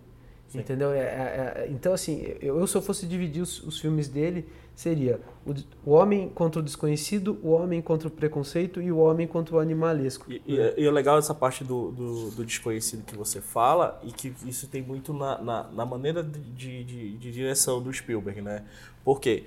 Sim. 0.49 0.61
Entendeu? 0.61 0.92
É- 0.92 0.99
é- 0.99 1.03
é- 1.03 1.68
então, 1.70 1.92
assim, 1.92 2.23
eu, 2.40 2.59
eu, 2.61 2.66
se 2.66 2.77
eu 2.77 2.83
fosse 2.83 3.07
dividir 3.07 3.42
os, 3.42 3.61
os 3.64 3.81
filmes 3.81 4.07
dele, 4.09 4.47
seria 4.75 5.20
o, 5.44 5.53
o 5.85 5.92
homem 5.92 6.29
contra 6.29 6.61
o 6.61 6.62
desconhecido, 6.62 7.38
o 7.42 7.51
homem 7.51 7.83
contra 7.83 8.07
o 8.07 8.11
preconceito 8.11 8.81
e 8.81 8.92
o 8.92 8.99
homem 8.99 9.27
contra 9.27 9.57
o 9.57 9.59
animalesco. 9.59 10.31
E, 10.31 10.40
e, 10.47 10.83
e 10.83 10.87
o 10.87 10.92
legal 10.92 11.16
dessa 11.16 11.35
parte 11.35 11.64
do, 11.64 11.90
do, 11.90 12.31
do 12.31 12.44
desconhecido 12.44 13.05
que 13.05 13.16
você 13.16 13.40
fala, 13.40 14.01
e 14.05 14.12
que 14.12 14.33
isso 14.47 14.68
tem 14.68 14.81
muito 14.83 15.12
na, 15.12 15.38
na, 15.42 15.62
na 15.73 15.87
maneira 15.87 16.23
de, 16.23 16.38
de, 16.40 16.85
de- 16.85 17.16
de 17.16 17.33
direção 17.33 17.83
do 17.83 17.92
Spielberg, 17.92 18.40
né? 18.40 18.62
Porque 19.05 19.44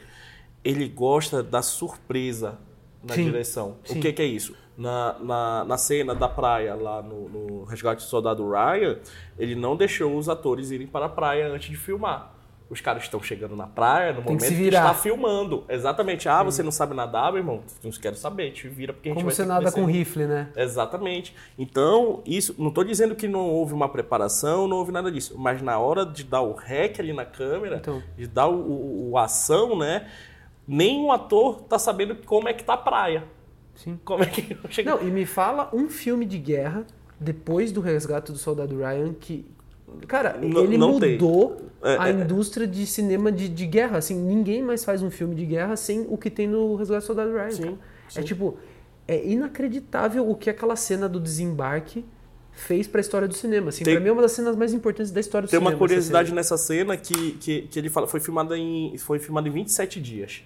ele 0.63 0.89
gosta 0.89 1.41
da 1.41 1.61
surpresa 1.61 2.57
na 3.01 3.13
Sim, 3.15 3.23
direção. 3.25 3.77
sim. 3.85 3.99
O 3.99 4.01
que, 4.01 4.11
que 4.11 4.21
é 4.21 4.25
isso? 4.25 4.53
Na, 4.77 5.15
na, 5.19 5.65
na 5.65 5.77
cena 5.77 6.13
da 6.13 6.29
praia, 6.29 6.75
lá 6.75 7.01
no, 7.01 7.27
no 7.29 7.63
Resgate 7.63 8.03
do 8.03 8.07
Soldado 8.07 8.47
Ryan, 8.47 8.99
ele 9.39 9.55
não 9.55 9.75
deixou 9.75 10.15
os 10.15 10.29
atores 10.29 10.69
irem 10.69 10.85
para 10.85 11.07
a 11.07 11.09
praia 11.09 11.47
antes 11.51 11.69
de 11.71 11.75
filmar. 11.75 12.33
Os 12.69 12.79
caras 12.81 13.03
estão 13.03 13.19
chegando 13.23 13.55
na 13.55 13.65
praia 13.65 14.09
no 14.11 14.21
Tem 14.21 14.37
que 14.37 14.43
momento 14.43 14.49
que, 14.49 14.55
virar. 14.55 14.81
está 14.81 14.93
filmando. 14.93 15.63
Exatamente. 15.69 16.27
Ah, 16.29 16.43
você 16.43 16.61
não 16.61 16.71
sabe 16.71 16.93
nadar, 16.93 17.31
meu 17.31 17.39
irmão? 17.39 17.61
Não 17.81 17.89
quero 17.91 18.15
saber, 18.17 18.51
te 18.51 18.67
vira 18.67 18.91
porque 18.93 19.07
a 19.07 19.11
gente 19.13 19.15
Como 19.15 19.25
vai 19.27 19.35
você 19.35 19.43
que 19.43 19.47
nada 19.47 19.71
com 19.71 19.85
rifle, 19.85 20.25
né? 20.27 20.49
Exatamente. 20.55 21.33
Então, 21.57 22.21
isso, 22.25 22.53
não 22.59 22.67
estou 22.67 22.83
dizendo 22.83 23.15
que 23.15 23.25
não 23.27 23.49
houve 23.49 23.73
uma 23.73 23.87
preparação, 23.89 24.67
não 24.67 24.77
houve 24.77 24.91
nada 24.91 25.09
disso, 25.11 25.33
mas 25.39 25.59
na 25.61 25.79
hora 25.79 26.05
de 26.05 26.23
dar 26.25 26.41
o 26.41 26.53
rec 26.53 26.99
ali 26.99 27.13
na 27.13 27.25
câmera, 27.25 27.77
Então. 27.77 28.03
de 28.17 28.27
dar 28.27 28.47
o, 28.47 28.53
o- 28.59 29.09
o 29.11 29.17
ação, 29.17 29.75
né? 29.79 30.07
Nenhum 30.67 31.11
ator 31.11 31.61
tá 31.61 31.79
sabendo 31.79 32.15
como 32.25 32.49
é 32.49 32.53
que 32.53 32.63
tá 32.65 32.73
a 32.73 32.77
praia. 32.77 33.23
Sim. 33.77 33.99
Como 34.03 34.23
é 34.23 34.25
que 34.27 34.57
chega. 34.69 34.91
Não, 34.95 35.07
e 35.07 35.09
me 35.11 35.25
fala 35.25 35.69
um 35.73 35.87
filme 35.89 36.25
de 36.25 36.37
guerra 36.37 36.85
depois 37.19 37.71
do 37.71 37.79
resgate 37.81 38.31
do 38.31 38.37
Soldado 38.37 38.77
Ryan 38.77 39.13
que. 39.13 39.45
Cara, 40.07 40.37
Não- 40.41 40.63
ele 40.65 40.77
não 40.77 40.99
tem. 40.99 41.13
mudou 41.13 41.61
É, 41.81 41.95
a 41.97 42.09
é. 42.09 42.11
indústria 42.11 42.67
de 42.67 42.85
cinema 42.85 43.31
de, 43.31 43.47
de 43.47 43.65
guerra. 43.65 43.97
Assim, 43.99 44.15
ninguém 44.15 44.61
mais 44.61 44.83
faz 44.83 45.01
um 45.01 45.09
filme 45.09 45.33
de 45.33 45.45
guerra 45.45 45.75
sem 45.77 46.05
o 46.09 46.17
que 46.17 46.29
tem 46.29 46.45
no 46.47 46.75
Resgate 46.75 47.03
do 47.03 47.05
Soldado 47.07 47.31
Ryan. 47.31 47.51
Sim, 47.51 47.77
sim. 48.09 48.19
É 48.19 48.23
tipo, 48.23 48.57
é 49.07 49.25
inacreditável 49.25 50.29
o 50.29 50.35
que 50.35 50.49
aquela 50.49 50.75
cena 50.75 51.07
do 51.07 51.19
desembarque 51.19 52.03
fez 52.51 52.87
pra 52.87 52.99
história 52.99 53.27
do 53.27 53.33
cinema. 53.35 53.69
Assim, 53.69 53.83
Tem- 53.85 53.93
pra 53.93 54.01
mim 54.03 54.09
é 54.09 54.11
uma 54.11 54.21
das 54.23 54.31
cenas 54.33 54.55
mais 54.55 54.73
importantes 54.73 55.11
da 55.11 55.19
história 55.19 55.47
do 55.47 55.51
Tem 55.51 55.59
cinema. 55.59 55.71
uma 55.73 55.77
curiosidade 55.79 56.27
essa 56.29 56.35
nessa 56.35 56.57
cena 56.57 56.97
que, 56.97 57.33
que, 57.33 57.61
que 57.63 57.79
ele 57.79 57.87
fala, 57.89 58.07
foi 58.07 58.19
filmada 58.19 58.57
em 58.57 58.97
foi 58.97 59.19
filmada 59.19 59.47
em 59.47 59.51
27 59.51 60.01
dias, 60.01 60.43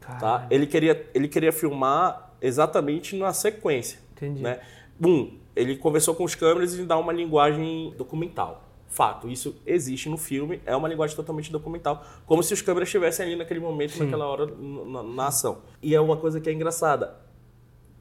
cena. 0.00 0.18
tá? 0.18 0.46
Ele 0.50 0.66
queria 0.66 1.08
ele 1.14 1.28
queria 1.28 1.52
filmar 1.52 2.33
exatamente 2.46 3.16
na 3.16 3.32
sequência. 3.32 3.98
Entendi. 4.12 4.42
né? 4.42 4.60
Um, 5.04 5.38
ele 5.56 5.76
conversou 5.76 6.14
com 6.14 6.24
os 6.24 6.34
câmeras 6.34 6.74
e 6.78 6.82
dá 6.84 6.96
uma 6.96 7.12
linguagem 7.12 7.92
documental. 7.96 8.62
Fato, 8.88 9.28
isso 9.28 9.56
existe 9.66 10.08
no 10.08 10.16
filme, 10.16 10.60
é 10.64 10.76
uma 10.76 10.86
linguagem 10.88 11.16
totalmente 11.16 11.50
documental, 11.50 12.04
como 12.26 12.42
se 12.44 12.54
os 12.54 12.62
câmeras 12.62 12.86
estivessem 12.88 13.26
ali 13.26 13.34
naquele 13.36 13.58
momento, 13.58 13.92
Sim. 13.94 14.04
naquela 14.04 14.26
hora, 14.26 14.46
na, 14.46 15.02
na 15.02 15.26
ação. 15.26 15.62
E 15.82 15.94
é 15.96 16.00
uma 16.00 16.16
coisa 16.16 16.40
que 16.40 16.48
é 16.48 16.52
engraçada. 16.52 17.16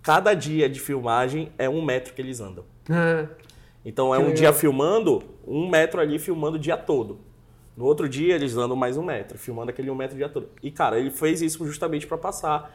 Cada 0.04 0.34
dia 0.34 0.70
de 0.70 0.80
filmagem 0.80 1.52
é 1.58 1.68
um 1.68 1.82
metro 1.84 2.14
que 2.14 2.22
eles 2.22 2.40
andam. 2.40 2.64
Ah, 2.90 3.28
Então 3.86 4.14
é 4.14 4.18
Que 4.18 4.24
um 4.24 4.28
legal. 4.28 4.38
dia 4.40 4.54
filmando, 4.54 5.22
um 5.46 5.68
metro 5.70 6.00
ali 6.00 6.18
filmando 6.18 6.56
o 6.56 6.60
dia 6.60 6.78
todo. 6.78 7.20
No 7.76 7.84
outro 7.86 8.08
dia, 8.08 8.36
eles 8.36 8.56
andam 8.56 8.78
mais 8.78 8.96
um 8.98 9.04
metro, 9.04 9.38
filmando 9.38 9.72
aquele 9.72 9.90
um 9.90 9.96
metro 9.96 10.16
de 10.16 10.24
ator. 10.24 10.46
E, 10.62 10.70
cara, 10.72 10.98
ele 11.00 11.10
fez 11.12 11.42
isso 11.42 11.66
justamente 11.66 12.06
para 12.08 12.18
passar, 12.18 12.72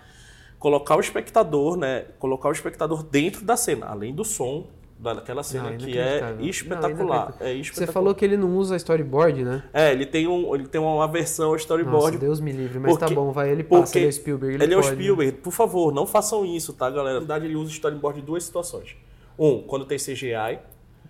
colocar 0.59 0.97
o 0.97 1.01
espectador, 1.01 1.77
né? 1.77 2.05
Colocar 2.19 2.49
o 2.49 2.53
espectador 2.53 3.03
dentro 3.03 3.45
da 3.45 3.57
cena, 3.57 3.87
além 3.87 4.15
do 4.15 4.25
som 4.25 4.67
daquela 5.01 5.45
cena 5.45 5.71
Não, 5.71 5.77
que 5.79 5.97
é 5.97 6.35
espetacular. 6.41 7.33
Não, 7.39 7.47
é 7.47 7.53
Você 7.53 7.61
espetacular. 7.61 7.93
falou 7.93 8.15
que 8.17 8.25
ele 8.25 8.37
não 8.37 8.57
usa 8.57 8.75
storyboard, 8.75 9.45
né? 9.45 9.63
É, 9.73 9.93
ele 9.93 10.05
tem, 10.05 10.27
um, 10.27 10.53
ele 10.57 10.67
tem 10.67 10.81
uma 10.81 11.07
versão 11.07 11.53
Nossa, 11.53 11.63
storyboard. 11.63 12.19
Deus 12.19 12.41
me 12.41 12.51
livre, 12.51 12.81
mas 12.81 12.95
tá 12.95 13.07
porque- 13.07 13.15
bom, 13.15 13.31
vai, 13.31 13.51
ele 13.51 13.63
passa, 13.63 13.85
porque 13.85 13.99
ele 13.99 14.07
é 14.07 14.09
o 14.09 14.13
Spielberg, 14.13 14.55
ele, 14.57 14.65
Ele, 14.65 14.75
é 14.75 14.77
o 14.77 14.81
pode, 14.81 14.97
né? 14.97 15.01
Spielberg. 15.03 15.33
Por 15.39 15.53
favor, 15.53 15.95
não 15.95 16.05
façam 16.05 16.45
isso, 16.45 16.73
tá, 16.73 16.91
galera? 16.91 17.15
Na 17.15 17.19
verdade, 17.21 17.45
ele 17.47 17.55
usa 17.55 17.71
storyboard 17.71 18.21
em 18.21 18.25
duas 18.25 18.43
situações. 18.43 18.97
Um, 19.39 19.63
quando 19.63 19.85
tem 19.85 19.99
CGI, 19.99 20.59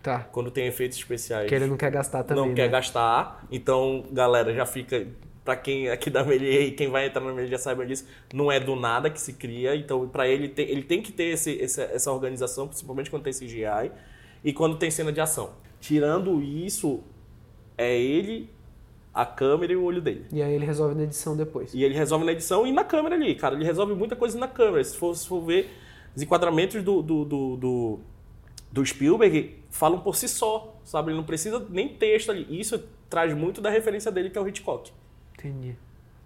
Tá, 0.02 0.20
quando 0.30 0.50
tem 0.50 0.66
efeitos 0.66 0.98
especiais. 0.98 1.48
que 1.48 1.54
ele 1.54 1.66
não 1.66 1.76
quer 1.78 1.90
gastar 1.90 2.22
também, 2.24 2.42
não 2.42 2.50
né? 2.50 2.54
quer 2.54 2.68
gastar. 2.68 3.44
Então, 3.50 4.04
galera, 4.12 4.52
já 4.54 4.66
fica. 4.66 5.06
Pra 5.48 5.56
quem 5.56 5.88
aqui 5.88 6.10
da 6.10 6.22
Melier 6.22 6.60
e 6.64 6.72
quem 6.72 6.88
vai 6.90 7.06
entrar 7.06 7.22
na 7.22 7.32
Melier 7.32 7.48
já 7.48 7.56
saiba 7.56 7.86
disso, 7.86 8.06
não 8.34 8.52
é 8.52 8.60
do 8.60 8.76
nada 8.76 9.08
que 9.08 9.18
se 9.18 9.32
cria. 9.32 9.74
Então, 9.74 10.06
pra 10.06 10.28
ele, 10.28 10.46
tem, 10.46 10.68
ele 10.68 10.82
tem 10.82 11.00
que 11.00 11.10
ter 11.10 11.24
esse, 11.32 11.52
esse- 11.52 11.80
essa 11.80 12.12
organização, 12.12 12.68
principalmente 12.68 13.08
quando 13.08 13.22
tem 13.22 13.32
CGI 13.32 13.90
e 14.44 14.52
quando 14.52 14.76
tem 14.76 14.90
cena 14.90 15.10
de 15.10 15.22
ação. 15.22 15.52
Tirando 15.80 16.42
isso, 16.42 17.00
é 17.78 17.98
ele, 17.98 18.50
a 19.14 19.24
câmera 19.24 19.72
e 19.72 19.76
o 19.76 19.84
olho 19.84 20.02
dele. 20.02 20.26
E 20.30 20.42
aí 20.42 20.52
ele 20.52 20.66
resolve 20.66 20.94
na 20.94 21.04
edição 21.04 21.34
depois. 21.34 21.72
E 21.72 21.82
ele 21.82 21.94
resolve 21.94 22.26
na 22.26 22.32
edição 22.32 22.66
e 22.66 22.70
na 22.72 22.84
câmera 22.84 23.14
ali, 23.14 23.34
cara. 23.34 23.54
Ele 23.54 23.64
resolve 23.64 23.94
muita 23.94 24.14
coisa 24.14 24.38
na 24.38 24.48
câmera. 24.48 24.84
Se 24.84 24.98
for, 24.98 25.16
se 25.16 25.26
for 25.26 25.40
ver, 25.40 25.70
os 26.14 26.20
enquadramentos 26.20 26.82
do, 26.82 27.00
do, 27.00 27.24
do, 27.24 27.56
do, 27.56 28.00
do 28.70 28.84
Spielberg 28.84 29.56
falam 29.70 29.98
por 30.00 30.14
si 30.14 30.28
só, 30.28 30.78
sabe? 30.84 31.08
Ele 31.10 31.16
não 31.16 31.24
precisa 31.24 31.66
nem 31.70 31.88
texto 31.88 32.30
ali. 32.30 32.46
Isso 32.50 32.84
traz 33.08 33.32
muito 33.34 33.62
da 33.62 33.70
referência 33.70 34.12
dele, 34.12 34.28
que 34.28 34.36
é 34.36 34.40
o 34.42 34.46
Hitchcock. 34.46 34.92
Entendi. 35.38 35.76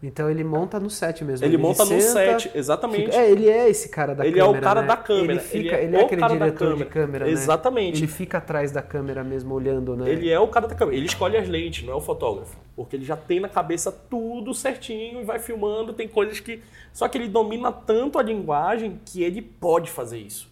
Então 0.03 0.29
ele 0.29 0.43
monta 0.43 0.81
no 0.81 0.91
set 0.91 1.23
mesmo. 1.25 1.47
Ele 1.47 1.57
monta 1.57 1.85
no 1.85 1.91
senta, 2.01 2.03
set, 2.41 2.51
exatamente. 2.57 3.05
fica- 3.05 3.17
É, 3.19 3.31
ele 3.31 3.49
é 3.49 3.69
esse 3.71 3.89
cara 3.89 4.17
da 4.17 4.27
Ele 4.27 4.37
é 4.41 4.43
o 4.43 4.47
câmera. 4.49 4.65
cara 4.65 4.81
né? 4.81 4.87
da 4.89 4.97
câmera, 4.97 5.33
Ele, 5.35 5.41
fica, 5.41 5.77
ele 5.77 5.85
ele, 5.87 5.97
é 5.97 5.99
é, 6.01 6.03
o 6.03 6.07
aquele 6.07 6.23
diretor 6.27 6.49
de 6.51 6.85
câmera. 6.85 6.91
câmera, 6.91 7.25
né? 7.27 7.31
Exatamente. 7.31 7.99
Ele 8.01 8.07
fica 8.09 8.39
atrás 8.39 8.73
da 8.73 8.83
câmera 8.83 9.23
mesmo, 9.23 9.55
olhando, 9.55 9.95
né? 9.95 10.11
Ele 10.11 10.29
é 10.29 10.41
o 10.41 10.49
cara 10.49 10.67
da 10.67 10.75
câmera. 10.75 10.97
Ele 10.97 11.07
escolhe 11.07 11.37
as 11.37 11.47
lentes, 11.47 11.85
não 11.87 11.93
é 11.93 11.97
o 11.97 12.01
fotógrafo. 12.01 12.57
Porque 12.75 12.97
ele 12.97 13.05
já 13.05 13.17
tem 13.17 13.39
na 13.39 13.49
cabeça 13.49 13.93
tudo 13.93 14.53
certinho 14.53 15.21
e 15.21 15.25
vai 15.25 15.39
filmando. 15.39 15.93
Tem 15.93 16.09
coisas 16.09 16.41
que. 16.41 16.61
Só 16.93 17.07
que 17.07 17.17
ele 17.17 17.29
domina 17.29 17.71
tanto 17.71 18.19
a 18.19 18.23
linguagem 18.25 18.99
que 19.05 19.23
ele 19.23 19.41
pode 19.41 19.89
fazer 19.89 20.19
isso. 20.19 20.51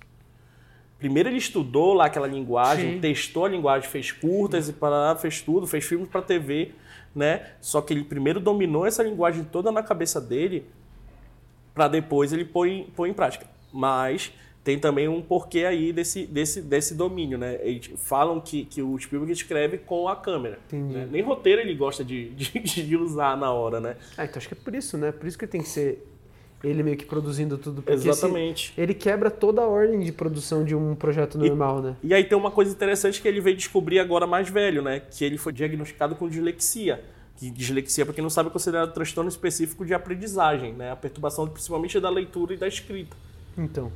Primeiro 0.96 1.28
ele 1.28 1.38
estudou 1.38 1.94
lá 1.94 2.04
aquela 2.06 2.26
linguagem, 2.28 2.94
Sim. 2.94 3.00
testou 3.00 3.46
a 3.46 3.48
linguagem, 3.48 3.88
fez 3.88 4.12
curtas 4.12 4.68
e 4.68 4.72
para 4.74 5.16
fez 5.16 5.40
tudo, 5.40 5.66
fez 5.66 5.82
filmes 5.84 6.08
para 6.08 6.20
TV, 6.20 6.72
né? 7.14 7.46
Só 7.60 7.80
que 7.80 7.92
ele 7.92 8.04
primeiro 8.04 8.40
dominou 8.40 8.86
essa 8.86 9.02
linguagem 9.02 9.44
toda 9.44 9.70
na 9.70 9.82
cabeça 9.82 10.20
dele 10.20 10.66
para 11.74 11.88
depois 11.88 12.32
ele 12.32 12.44
pôr 12.44 12.66
em, 12.66 12.84
pôr 12.84 13.06
em 13.06 13.12
prática. 13.12 13.46
Mas 13.72 14.32
tem 14.62 14.78
também 14.78 15.08
um 15.08 15.22
porquê 15.22 15.64
aí 15.64 15.92
desse, 15.92 16.26
desse, 16.26 16.60
desse 16.60 16.94
domínio, 16.94 17.38
né? 17.38 17.58
Eles 17.62 17.90
falam 17.96 18.40
que, 18.40 18.64
que 18.66 18.82
o 18.82 18.98
Spielberg 18.98 19.32
escreve 19.32 19.78
com 19.78 20.08
a 20.08 20.16
câmera. 20.16 20.58
Né? 20.70 21.08
Nem 21.10 21.22
roteiro 21.22 21.60
ele 21.60 21.74
gosta 21.74 22.04
de, 22.04 22.30
de, 22.30 22.60
de 22.60 22.96
usar 22.96 23.36
na 23.36 23.52
hora, 23.52 23.80
né? 23.80 23.96
Ah, 24.16 24.24
então 24.24 24.36
acho 24.36 24.48
que 24.48 24.54
é 24.54 24.58
por 24.62 24.74
isso, 24.74 24.98
né? 24.98 25.12
Por 25.12 25.26
isso 25.26 25.38
que 25.38 25.46
tem 25.46 25.62
que 25.62 25.68
ser 25.68 26.06
ele 26.62 26.82
meio 26.82 26.96
que 26.96 27.04
produzindo 27.04 27.56
tudo. 27.56 27.82
Exatamente. 27.86 28.72
se- 28.74 28.80
ele 28.80 28.92
quebra 28.94 29.30
toda 29.30 29.62
a 29.62 29.66
ordem 29.66 30.00
de 30.00 30.12
produção 30.12 30.62
de 30.64 30.74
um 30.74 30.94
projeto 30.94 31.38
normal, 31.38 31.80
né? 31.82 31.96
E 32.02 32.12
aí 32.12 32.24
tem 32.24 32.36
uma 32.36 32.50
coisa 32.50 32.70
interessante 32.72 33.20
que 33.22 33.26
ele 33.28 33.40
veio 33.40 33.56
descobrir 33.56 33.98
agora 33.98 34.26
mais 34.26 34.48
velho, 34.48 34.82
né? 34.82 35.00
Que 35.00 35.24
ele 35.24 35.38
foi 35.38 35.52
diagnosticado 35.52 36.14
com 36.14 36.28
dislexia. 36.28 37.02
Que 37.36 37.48
dislexia, 37.50 38.04
para 38.04 38.12
quem 38.14 38.22
não 38.22 38.28
sabe, 38.28 38.50
é 38.50 38.52
considerado 38.52 38.92
transtorno 38.92 39.30
específico 39.30 39.86
de 39.86 39.94
aprendizagem, 39.94 40.74
né? 40.74 40.90
A 40.92 40.96
perturbação 40.96 41.48
principalmente 41.48 41.98
da 41.98 42.10
leitura 42.10 42.52
e 42.52 42.56
da 42.58 42.68
escrita. 42.68 43.16
Então, 43.56 43.90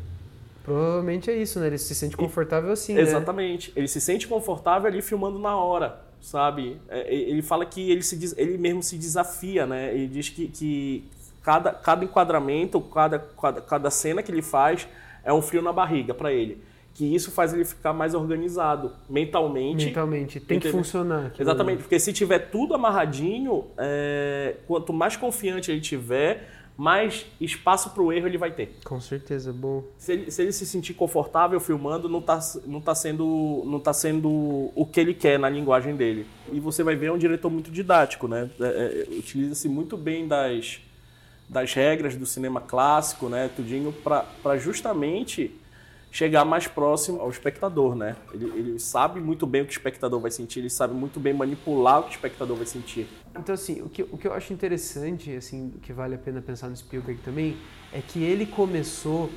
provavelmente 0.64 1.30
é 1.30 1.36
isso, 1.36 1.60
né? 1.60 1.66
Ele 1.66 1.76
se 1.78 1.94
sente 1.94 2.16
confortável 2.16 2.72
assim, 2.72 2.94
né? 2.94 3.02
Exatamente. 3.02 3.70
Ele 3.76 3.86
se 3.88 4.00
sente 4.00 4.26
confortável 4.26 4.88
ali 4.88 5.02
filmando 5.02 5.38
na 5.38 5.54
hora, 5.56 6.00
sabe? 6.22 6.78
É, 6.88 7.14
Ele 7.14 7.42
fala 7.42 7.66
que 7.66 7.90
ele, 7.90 8.02
se, 8.02 8.34
ele 8.38 8.56
mesmo 8.56 8.82
se 8.82 8.96
desafia, 8.96 9.66
né? 9.66 9.92
Ele 9.94 10.08
diz 10.08 10.30
que, 10.30 10.48
que 10.48 11.04
cada, 11.44 11.72
cada 11.72 12.04
enquadramento, 12.04 12.80
cada, 12.80 13.18
cada, 13.18 13.60
cada 13.60 13.90
cena 13.90 14.22
que 14.22 14.32
ele 14.32 14.42
faz 14.42 14.88
é 15.22 15.32
um 15.32 15.42
frio 15.42 15.62
na 15.62 15.72
barriga 15.72 16.14
para 16.14 16.32
ele. 16.32 16.60
Que 16.94 17.12
isso 17.12 17.30
faz 17.30 17.52
ele 17.52 17.64
ficar 17.64 17.92
mais 17.92 18.14
organizado 18.14 18.92
mentalmente. 19.08 19.86
Mentalmente. 19.86 20.40
Tem 20.40 20.58
que 20.58 20.68
Entendeu? 20.68 20.84
funcionar. 20.84 21.26
aquilo 21.26 21.42
Exatamente, 21.42 21.82
porque 21.82 21.98
se 21.98 22.12
tiver 22.12 22.38
tudo 22.50 22.74
amarradinho, 22.74 23.66
é, 23.76 24.56
quanto 24.66 24.92
mais 24.92 25.16
confiante 25.16 25.70
ele 25.70 25.80
tiver, 25.80 26.48
mais 26.76 27.26
espaço 27.40 27.90
para 27.90 28.02
o 28.02 28.12
erro 28.12 28.26
ele 28.26 28.38
vai 28.38 28.52
ter. 28.52 28.76
Com 28.84 29.00
certeza, 29.00 29.52
bom. 29.52 29.84
Se 29.98 30.12
ele, 30.12 30.30
se 30.30 30.42
ele 30.42 30.52
se 30.52 30.64
sentir 30.64 30.94
confortável 30.94 31.60
filmando, 31.60 32.08
não 32.08 32.20
está 32.20 32.38
não 32.64 32.80
tá 32.80 32.94
sendo, 32.94 33.62
não 33.66 33.80
tá 33.80 33.92
sendo 33.92 34.30
o 34.74 34.86
que 34.90 35.00
ele 35.00 35.14
quer 35.14 35.38
na 35.38 35.48
linguagem 35.48 35.94
dele. 35.94 36.26
E 36.52 36.58
você 36.58 36.82
vai 36.82 36.96
ver, 36.96 37.06
é 37.06 37.12
um 37.12 37.18
diretor 37.18 37.50
muito 37.50 37.70
didático, 37.70 38.26
né? 38.28 38.48
É, 38.60 39.06
é, 39.10 39.18
Utiliza-se 39.18 39.68
muito 39.68 39.96
bem 39.96 40.26
das, 40.26 40.80
das 41.48 41.72
regras 41.74 42.16
do 42.16 42.26
cinema 42.26 42.60
clássico, 42.60 43.28
né? 43.28 43.48
Tudinho 43.54 43.92
para 43.92 44.56
justamente 44.58 45.54
chegar 46.10 46.44
mais 46.44 46.68
próximo 46.68 47.20
ao 47.20 47.28
espectador, 47.28 47.96
né? 47.96 48.14
Ele, 48.32 48.44
ele 48.56 48.78
sabe 48.78 49.18
muito 49.20 49.46
bem 49.48 49.62
o 49.62 49.64
que 49.64 49.72
o 49.72 49.76
espectador 49.76 50.20
vai 50.20 50.30
sentir, 50.30 50.60
ele 50.60 50.70
sabe 50.70 50.94
muito 50.94 51.18
bem 51.18 51.34
manipular 51.34 52.00
o 52.00 52.02
que 52.04 52.10
o 52.10 52.12
espectador 52.12 52.56
vai 52.56 52.66
sentir. 52.66 53.08
Então, 53.36 53.52
assim, 53.52 53.82
o 53.82 53.88
que, 53.88 54.02
o 54.04 54.16
que 54.16 54.28
eu 54.28 54.32
acho 54.32 54.52
interessante, 54.52 55.34
assim, 55.34 55.74
que 55.82 55.92
vale 55.92 56.14
a 56.14 56.18
pena 56.18 56.40
pensar 56.40 56.68
no 56.68 56.76
Spielberg 56.76 57.20
também, 57.22 57.56
é 57.92 58.00
que 58.00 58.22
ele 58.22 58.46
começou. 58.46 59.28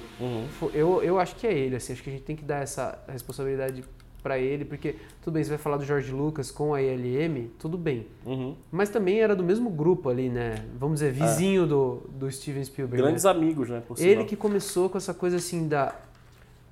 fo- 0.60 0.70
Eu, 0.72 1.02
eu 1.02 1.20
acho 1.20 1.36
que 1.36 1.48
é 1.48 1.54
ele, 1.54 1.76
assim, 1.76 1.94
acho 1.94 2.04
que 2.04 2.10
a 2.12 2.14
gente 2.14 2.24
tem 2.24 2.36
que 2.36 2.46
dar 2.46 2.62
essa 2.62 3.04
responsabilidade 3.08 3.84
para 4.22 4.38
ele, 4.38 4.66
porque, 4.66 4.96
tudo 5.22 5.36
bem, 5.36 5.44
você 5.44 5.50
vai 5.50 5.58
falar 5.58 5.78
do 5.78 5.86
George 5.86 6.12
Lucas 6.12 6.52
com 6.52 6.74
a 6.74 6.82
ILM, 6.82 7.50
tudo 7.60 7.78
bem. 7.78 8.08
Uhum. 8.26 8.56
Mas 8.72 8.90
também 8.90 9.20
era 9.20 9.36
do 9.36 9.44
mesmo 9.44 9.70
grupo 9.70 10.10
ali, 10.10 10.30
né? 10.30 10.66
Vamos 10.78 11.00
dizer, 11.00 11.12
vizinho 11.12 11.66
do, 11.66 12.04
do 12.10 12.30
Steven 12.32 12.64
Spielberg. 12.64 13.04
Grandes 13.04 13.24
né? 13.24 13.30
amigos, 13.30 13.70
né? 13.70 13.84
Ele 13.98 14.10
sinal. 14.12 14.26
que 14.26 14.36
começou 14.36 14.90
com 14.90 14.98
essa 14.98 15.14
coisa 15.14 15.38
assim 15.38 15.68
da 15.68 15.96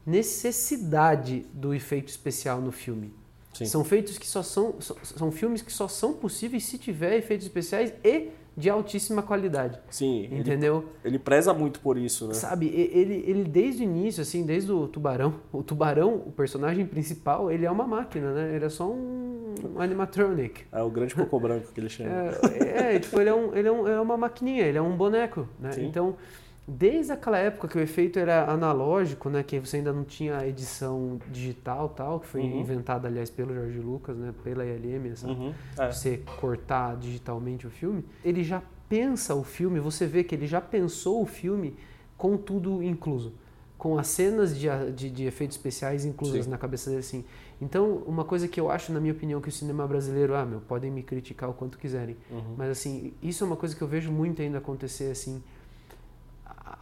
necessidade 0.05 1.45
do 1.53 1.73
efeito 1.73 2.09
especial 2.09 2.61
no 2.61 2.71
filme. 2.71 3.13
Sim. 3.53 3.65
São 3.65 3.83
feitos 3.85 4.17
que 4.17 4.27
só 4.27 4.43
são, 4.43 4.75
são 4.81 4.97
são 5.01 5.31
filmes 5.31 5.61
que 5.61 5.71
só 5.71 5.87
são 5.87 6.13
possíveis 6.13 6.65
se 6.65 6.77
tiver 6.77 7.17
efeitos 7.17 7.45
especiais 7.45 7.93
e 8.03 8.29
de 8.57 8.69
altíssima 8.69 9.21
qualidade. 9.21 9.79
Sim, 9.89 10.23
ele, 10.23 10.39
Entendeu? 10.39 10.85
ele 11.03 11.19
preza 11.19 11.53
muito 11.53 11.79
por 11.79 11.97
isso, 11.97 12.27
né? 12.27 12.33
Sabe, 12.33 12.67
ele, 12.67 13.23
ele 13.27 13.43
desde 13.43 13.83
o 13.83 13.85
início, 13.85 14.21
assim, 14.21 14.45
desde 14.45 14.71
o 14.71 14.87
Tubarão, 14.87 15.35
o 15.51 15.61
Tubarão, 15.61 16.15
o 16.25 16.31
personagem 16.31 16.85
principal, 16.85 17.51
ele 17.51 17.65
é 17.65 17.71
uma 17.71 17.85
máquina, 17.85 18.33
né? 18.33 18.55
Ele 18.55 18.65
é 18.65 18.69
só 18.69 18.89
um, 18.89 19.55
um 19.75 19.81
animatronic. 19.81 20.63
É 20.71 20.81
o 20.81 20.89
grande 20.89 21.13
cocô 21.15 21.39
branco 21.39 21.71
que 21.73 21.79
ele 21.79 21.89
chama. 21.89 22.09
É, 22.09 22.95
é, 22.95 22.99
tipo, 22.99 23.19
ele 23.19 23.29
é, 23.29 23.35
um, 23.35 23.55
ele 23.55 23.67
é, 23.67 23.71
um, 23.71 23.87
é 23.87 23.99
uma 23.99 24.15
maquininha, 24.15 24.63
ele 24.63 24.77
é 24.77 24.81
um 24.81 24.95
boneco, 24.95 25.47
né? 25.59 25.71
Sim. 25.73 25.87
Então, 25.87 26.15
desde 26.67 27.11
aquela 27.11 27.37
época 27.37 27.67
que 27.67 27.77
o 27.77 27.81
efeito 27.81 28.17
era 28.17 28.49
analógico, 28.51 29.29
né? 29.29 29.43
Que 29.43 29.59
você 29.59 29.77
ainda 29.77 29.93
não 29.93 30.03
tinha 30.03 30.45
edição 30.47 31.19
digital 31.31 31.89
tal, 31.89 32.19
que 32.19 32.27
foi 32.27 32.41
Uhum. 32.41 32.59
inventada, 32.61 33.07
aliás, 33.07 33.29
pelo 33.29 33.53
Jorge 33.53 33.79
Lucas, 33.79 34.17
né? 34.17 34.33
Pela 34.43 34.65
ILM, 34.65 35.11
essa, 35.11 35.27
Uhum, 35.27 35.53
é. 35.77 35.91
você 35.91 36.17
cortar 36.39 36.95
digitalmente 36.97 37.67
o 37.67 37.69
filme, 37.69 38.03
ele 38.23 38.43
já 38.43 38.61
pensa 38.89 39.35
o 39.35 39.43
filme, 39.43 39.79
você 39.79 40.05
vê 40.05 40.23
que 40.23 40.33
ele 40.35 40.47
já 40.47 40.59
pensou 40.61 41.21
o 41.21 41.25
filme 41.25 41.75
com 42.17 42.37
tudo 42.37 42.81
incluso. 42.83 43.33
Com 43.77 43.97
as 43.99 44.07
cenas 44.07 44.57
de, 44.57 44.67
de, 44.95 45.09
de 45.11 45.25
efeitos 45.25 45.57
especiais 45.57 46.05
inclusas 46.05 46.45
Sim. 46.45 46.49
na 46.51 46.57
cabeça 46.57 46.89
dele, 46.89 47.01
assim. 47.01 47.23
Então, 47.61 47.97
uma 48.07 48.23
coisa 48.23 48.47
que 48.47 48.59
eu 48.59 48.71
acho, 48.71 48.91
na 48.91 48.99
minha 48.99 49.13
opinião, 49.13 49.39
que 49.39 49.49
o 49.49 49.51
cinema 49.51 49.85
brasileiro, 49.87 50.33
ah, 50.35 50.45
meu, 50.45 50.61
podem 50.61 50.89
me 50.89 51.03
criticar 51.03 51.49
o 51.49 51.53
quanto 51.53 51.77
quiserem. 51.77 52.15
Uhum. 52.31 52.55
Mas, 52.57 52.69
assim, 52.71 53.13
isso 53.21 53.43
é 53.43 53.47
uma 53.47 53.55
coisa 53.55 53.75
que 53.75 53.81
eu 53.81 53.87
vejo 53.87 54.11
muito 54.11 54.41
ainda 54.41 54.57
acontecer, 54.57 55.11
assim. 55.11 55.43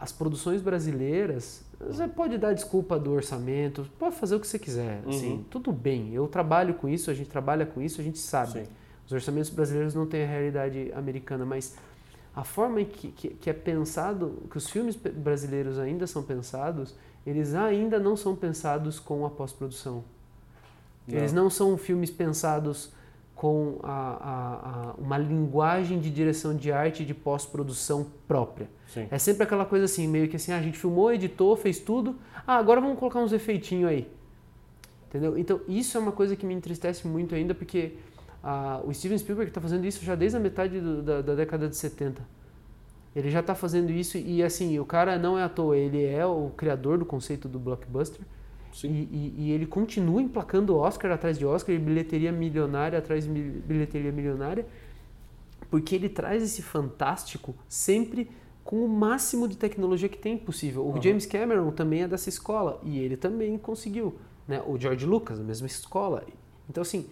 As 0.04 0.12
produções 0.12 0.60
brasileiras, 0.60 1.64
você 1.80 2.06
pode 2.06 2.36
dar 2.36 2.52
desculpa 2.52 2.98
do 2.98 3.10
orçamento, 3.12 3.88
pode 3.98 4.14
fazer 4.16 4.34
o 4.34 4.40
que 4.40 4.46
você 4.46 4.58
quiser, 4.58 5.00
assim, 5.08 5.32
Uhum. 5.36 5.44
tudo 5.48 5.72
bem. 5.72 6.12
Eu 6.12 6.28
trabalho 6.28 6.74
com 6.74 6.86
isso, 6.86 7.10
a 7.10 7.14
gente 7.14 7.30
trabalha 7.30 7.64
com 7.64 7.80
isso, 7.80 8.02
a 8.02 8.04
gente 8.04 8.18
sabe. 8.18 8.52
Sim. 8.52 8.66
Os 9.06 9.12
orçamentos 9.12 9.48
brasileiros 9.48 9.94
não 9.94 10.04
têm 10.06 10.22
a 10.24 10.26
realidade 10.26 10.92
americana, 10.94 11.46
mas 11.46 11.74
a 12.36 12.44
forma 12.44 12.82
em 12.82 12.84
que, 12.84 13.12
que, 13.12 13.28
que 13.30 13.48
é 13.48 13.54
pensado, 13.54 14.42
que 14.50 14.58
os 14.58 14.68
filmes 14.68 14.94
brasileiros 14.94 15.78
ainda 15.78 16.06
são 16.06 16.22
pensados, 16.22 16.94
eles 17.26 17.54
ainda 17.54 17.98
não 17.98 18.14
são 18.14 18.36
pensados 18.36 19.00
com 19.00 19.24
a 19.24 19.30
pós-produção. 19.30 20.04
Eles 21.08 21.32
não 21.32 21.48
são 21.48 21.78
filmes 21.78 22.10
pensados 22.10 22.92
com 23.34 23.78
a, 23.82 23.90
a- 23.90 24.70
a- 24.90 24.94
uma 24.96 25.18
linguagem 25.18 25.98
de 25.98 26.10
direção 26.10 26.54
de 26.56 26.70
arte 26.70 27.04
de 27.04 27.12
pós-produção 27.12 28.06
própria. 28.28 28.68
Sim. 28.86 29.08
É 29.10 29.18
sempre 29.18 29.42
aquela 29.42 29.64
coisa 29.64 29.84
assim, 29.86 30.06
meio 30.06 30.28
que 30.28 30.36
assim, 30.36 30.52
ah, 30.52 30.58
a 30.58 30.62
gente 30.62 30.78
filmou, 30.78 31.12
editou, 31.12 31.56
fez 31.56 31.78
tudo, 31.80 32.16
ah, 32.46 32.56
agora 32.56 32.80
vamos 32.80 32.98
colocar 32.98 33.18
uns 33.20 33.32
efeitinhos 33.32 33.90
aí. 33.90 34.08
Entendeu? 35.08 35.36
Então, 35.38 35.60
isso 35.68 35.96
é 35.96 36.00
uma 36.00 36.12
coisa 36.12 36.34
que 36.36 36.44
me 36.46 36.54
entristece 36.54 37.06
muito 37.06 37.34
ainda, 37.34 37.54
porque 37.54 37.94
a- 38.42 38.80
o 38.84 38.92
Steven 38.94 39.18
Spielberg 39.18 39.50
está 39.50 39.60
fazendo 39.60 39.84
isso 39.84 40.04
já 40.04 40.14
desde 40.14 40.36
a 40.36 40.40
metade 40.40 40.80
do- 40.80 41.02
da, 41.02 41.20
da 41.20 41.34
década 41.34 41.68
de 41.68 41.76
70. 41.76 42.22
Ele 43.14 43.30
já 43.30 43.40
está 43.40 43.54
fazendo 43.54 43.90
isso 43.92 44.18
e 44.18 44.42
assim, 44.42 44.78
o 44.80 44.84
cara 44.84 45.16
não 45.18 45.38
é 45.38 45.44
à 45.44 45.48
toa, 45.48 45.76
ele 45.76 46.04
é 46.04 46.26
o 46.26 46.50
criador 46.56 46.98
do 46.98 47.04
conceito 47.04 47.48
do 47.48 47.58
blockbuster. 47.60 48.20
E, 48.82 49.32
e- 49.38 49.50
ele 49.52 49.66
continua 49.66 50.20
emplacando 50.20 50.76
Oscar 50.76 51.12
atrás 51.12 51.38
de 51.38 51.46
Oscar 51.46 51.74
e 51.74 51.78
bilheteria 51.78 52.32
milionária 52.32 52.98
atrás 52.98 53.24
de 53.24 53.30
bilheteria 53.30 54.10
milionária, 54.10 54.66
porque 55.70 55.94
ele 55.94 56.08
traz 56.08 56.42
esse 56.42 56.60
fantástico 56.62 57.54
sempre 57.68 58.28
com 58.64 58.84
o 58.84 58.88
máximo 58.88 59.46
de 59.46 59.56
tecnologia 59.56 60.08
que 60.08 60.18
tem 60.18 60.36
possível. 60.36 60.82
O 60.84 60.94
Uhum. 60.94 61.02
James 61.02 61.26
Cameron 61.26 61.70
também 61.70 62.02
é 62.02 62.08
dessa 62.08 62.28
escola 62.28 62.80
e 62.82 62.98
ele 62.98 63.16
também 63.16 63.56
conseguiu. 63.58 64.14
Né? 64.48 64.62
O 64.66 64.78
George 64.78 65.04
Lucas, 65.06 65.38
a 65.38 65.42
mesma 65.42 65.66
escola. 65.66 66.24
Então, 66.68 66.82
assim, 66.82 67.06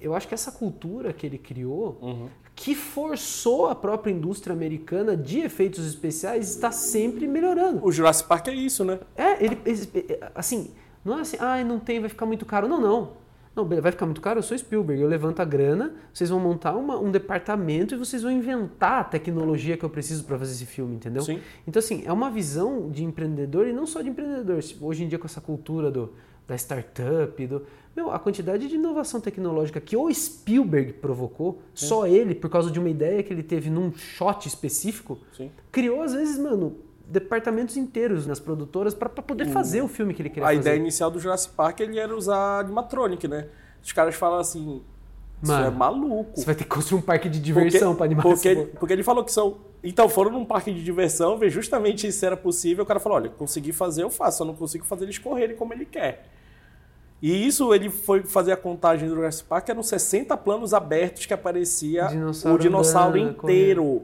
eu 0.00 0.14
acho 0.14 0.26
que 0.26 0.34
essa 0.34 0.50
cultura 0.50 1.12
que 1.12 1.26
ele 1.26 1.38
criou, 1.38 1.98
Uhum. 2.00 2.28
Que 2.54 2.74
forçou 2.74 3.66
a 3.68 3.74
própria 3.74 4.12
indústria 4.12 4.52
americana 4.54 5.16
de 5.16 5.40
efeitos 5.40 5.86
especiais, 5.86 6.48
está 6.50 6.70
sempre 6.70 7.26
melhorando. 7.26 7.84
O 7.84 7.90
Jurassic 7.90 8.28
Park 8.28 8.48
é 8.48 8.54
isso, 8.54 8.84
né? 8.84 9.00
É, 9.16 9.44
ele, 9.44 9.58
ele- 9.64 10.18
assim, 10.34 10.70
não 11.04 11.18
é 11.18 11.22
assim, 11.22 11.36
ah, 11.40 11.62
não 11.64 11.80
tem, 11.80 11.98
vai 12.00 12.08
ficar 12.08 12.26
muito 12.26 12.44
caro. 12.44 12.68
Não, 12.68 12.80
não. 12.80 13.22
Não, 13.54 13.66
vai 13.66 13.92
ficar 13.92 14.06
muito 14.06 14.20
caro, 14.22 14.38
eu 14.38 14.42
sou 14.42 14.56
Spielberg, 14.56 15.02
eu 15.02 15.06
levanto 15.08 15.40
a 15.40 15.44
grana, 15.44 15.92
vocês 16.10 16.30
vão 16.30 16.40
montar 16.40 16.74
uma- 16.74 16.98
um 16.98 17.10
departamento 17.10 17.94
e 17.94 17.98
vocês 17.98 18.22
vão 18.22 18.32
inventar 18.32 19.00
a 19.00 19.04
tecnologia 19.04 19.76
que 19.76 19.84
eu 19.84 19.90
preciso 19.90 20.24
para 20.24 20.38
fazer 20.38 20.52
esse 20.52 20.64
filme, 20.64 20.94
entendeu? 20.94 21.22
Sim. 21.22 21.38
Então, 21.68 21.78
assim, 21.78 22.02
é 22.06 22.12
uma 22.12 22.30
visão 22.30 22.88
de 22.90 23.04
empreendedor 23.04 23.66
e 23.66 23.72
não 23.74 23.86
só 23.86 24.00
de 24.00 24.08
empreendedor. 24.08 24.58
Hoje 24.80 25.04
em 25.04 25.08
dia, 25.08 25.18
com 25.18 25.26
essa 25.26 25.40
cultura 25.40 25.90
do, 25.90 26.14
da 26.48 26.54
startup, 26.56 27.46
do, 27.46 27.62
meu, 27.94 28.10
a 28.10 28.18
quantidade 28.18 28.68
de 28.68 28.74
inovação 28.76 29.20
tecnológica 29.20 29.80
que 29.80 29.96
o 29.96 30.12
Spielberg 30.12 30.94
provocou, 30.94 31.60
só 31.74 32.06
ele, 32.06 32.34
por 32.34 32.48
causa 32.48 32.70
de 32.70 32.78
uma 32.78 32.88
ideia 32.88 33.22
que 33.22 33.32
ele 33.32 33.42
teve 33.42 33.68
num 33.68 33.92
shot 33.92 34.48
específico, 34.48 35.18
Sim. 35.36 35.50
criou, 35.70 36.02
às 36.02 36.14
vezes, 36.14 36.38
mano, 36.38 36.76
departamentos 37.06 37.76
inteiros 37.76 38.26
nas 38.26 38.40
produtoras 38.40 38.94
para 38.94 39.08
poder 39.10 39.46
fazer 39.48 39.82
o 39.82 39.88
filme 39.88 40.14
que 40.14 40.22
ele 40.22 40.30
queria 40.30 40.44
A 40.44 40.48
fazer. 40.48 40.60
ideia 40.60 40.76
inicial 40.76 41.10
do 41.10 41.20
Jurassic 41.20 41.54
Park 41.54 41.80
ele 41.80 41.98
era 41.98 42.16
usar 42.16 42.60
animatronic, 42.60 43.28
né? 43.28 43.48
Os 43.82 43.92
caras 43.92 44.14
falam 44.14 44.38
assim, 44.38 44.80
isso 45.42 45.52
Mano, 45.52 45.66
é 45.66 45.70
maluco. 45.70 46.38
Você 46.40 46.46
vai 46.46 46.54
ter 46.54 46.64
que 46.64 46.70
construir 46.70 47.00
um 47.00 47.02
parque 47.02 47.28
de 47.28 47.40
diversão 47.40 47.94
para 47.94 48.06
animar 48.06 48.22
porque, 48.22 48.54
porque 48.78 48.92
ele 48.92 49.02
falou 49.02 49.24
que 49.24 49.32
são. 49.32 49.58
Então 49.82 50.08
foram 50.08 50.30
num 50.30 50.44
parque 50.44 50.72
de 50.72 50.82
diversão, 50.84 51.36
ver 51.36 51.50
justamente 51.50 52.10
se 52.12 52.24
era 52.24 52.36
possível. 52.36 52.84
O 52.84 52.86
cara 52.86 53.00
falou: 53.00 53.18
olha, 53.18 53.28
consegui 53.28 53.72
fazer, 53.72 54.04
eu 54.04 54.10
faço, 54.10 54.38
só 54.38 54.44
não 54.44 54.54
consigo 54.54 54.84
fazer 54.84 55.04
eles 55.04 55.18
correrem 55.18 55.56
como 55.56 55.74
ele 55.74 55.84
quer. 55.84 56.26
E 57.22 57.46
isso 57.46 57.72
ele 57.72 57.88
foi 57.88 58.22
fazer 58.24 58.50
a 58.52 58.56
contagem 58.56 59.08
do 59.08 59.14
Jurassic 59.14 59.48
Park, 59.48 59.68
eram 59.68 59.82
60 59.82 60.36
planos 60.38 60.74
abertos 60.74 61.24
que 61.24 61.32
aparecia 61.32 62.06
Dinossauro 62.08 62.56
o 62.56 62.58
dinossauro 62.58 63.16
andando, 63.20 63.30
inteiro. 63.44 64.02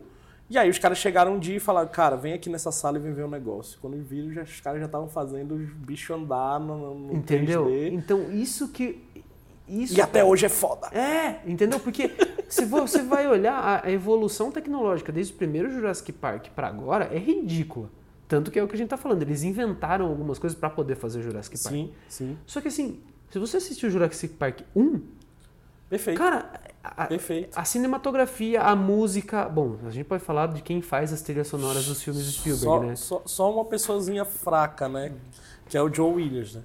E 0.48 0.56
aí 0.56 0.70
os 0.70 0.78
caras 0.78 0.96
chegaram 0.98 1.34
um 1.34 1.38
dia 1.38 1.56
e 1.56 1.60
falaram, 1.60 1.88
cara, 1.88 2.16
vem 2.16 2.32
aqui 2.32 2.48
nessa 2.48 2.70
sala 2.72 2.96
e 2.96 3.00
vem 3.00 3.12
ver 3.12 3.24
um 3.24 3.28
negócio. 3.28 3.76
Quando 3.82 3.96
viram, 4.02 4.32
já, 4.32 4.42
os 4.42 4.60
caras 4.60 4.78
já 4.80 4.86
estavam 4.86 5.08
fazendo 5.08 5.56
os 5.56 5.68
bichos 5.74 6.16
andar 6.16 6.58
no, 6.60 6.94
no 6.94 7.12
Entendeu? 7.14 7.66
3D. 7.66 7.92
Então, 7.92 8.30
isso 8.30 8.68
que. 8.68 9.02
Isso 9.68 9.98
E 9.98 10.00
até 10.00 10.24
hoje 10.24 10.46
é 10.46 10.48
foda. 10.48 10.86
É, 10.96 11.40
entendeu? 11.46 11.78
Porque 11.78 12.10
se 12.48 12.64
você 12.64 13.02
vai 13.02 13.26
olhar 13.28 13.52
a- 13.52 13.86
a 13.86 13.90
evolução 13.92 14.50
tecnológica 14.50 15.12
desde 15.12 15.34
o 15.34 15.36
primeiro 15.36 15.70
Jurassic 15.70 16.10
Park 16.12 16.46
para 16.56 16.68
agora 16.68 17.10
é 17.12 17.18
ridícula. 17.18 17.90
Tanto 18.28 18.50
que 18.50 18.58
é 18.58 18.62
o 18.62 18.68
que 18.68 18.74
a 18.74 18.78
gente 18.78 18.90
tá 18.90 18.96
falando, 18.98 19.22
eles 19.22 19.42
inventaram 19.42 20.06
algumas 20.06 20.38
coisas 20.38 20.56
para 20.58 20.68
poder 20.68 20.94
fazer 20.96 21.22
Jurassic 21.22 21.58
Park. 21.62 21.74
Sim, 21.74 21.92
sim. 22.08 22.38
Só 22.46 22.60
que 22.60 22.68
assim, 22.68 23.00
se 23.30 23.38
você 23.38 23.56
assistiu 23.56 23.88
o 23.88 23.92
Jurassic 23.92 24.34
Park 24.34 24.60
1, 24.76 25.00
Perfeito. 25.88 26.18
cara, 26.18 26.50
a, 26.84 27.06
Perfeito. 27.06 27.58
a 27.58 27.64
cinematografia, 27.64 28.60
a 28.60 28.76
música, 28.76 29.48
bom, 29.48 29.76
a 29.86 29.90
gente 29.90 30.04
pode 30.04 30.22
falar 30.22 30.48
de 30.48 30.60
quem 30.60 30.82
faz 30.82 31.10
as 31.10 31.22
trilhas 31.22 31.48
sonoras 31.48 31.86
dos 31.86 32.02
filmes 32.02 32.26
do 32.26 32.30
Spielberg, 32.32 32.66
Só, 32.66 32.80
né? 32.82 32.96
só, 32.96 33.22
só 33.24 33.52
uma 33.52 33.64
pessoazinha 33.64 34.26
fraca, 34.26 34.88
né? 34.90 35.10
Que 35.66 35.76
é 35.78 35.82
o 35.82 35.88
John 35.88 36.14
Williams, 36.14 36.54
né? 36.54 36.62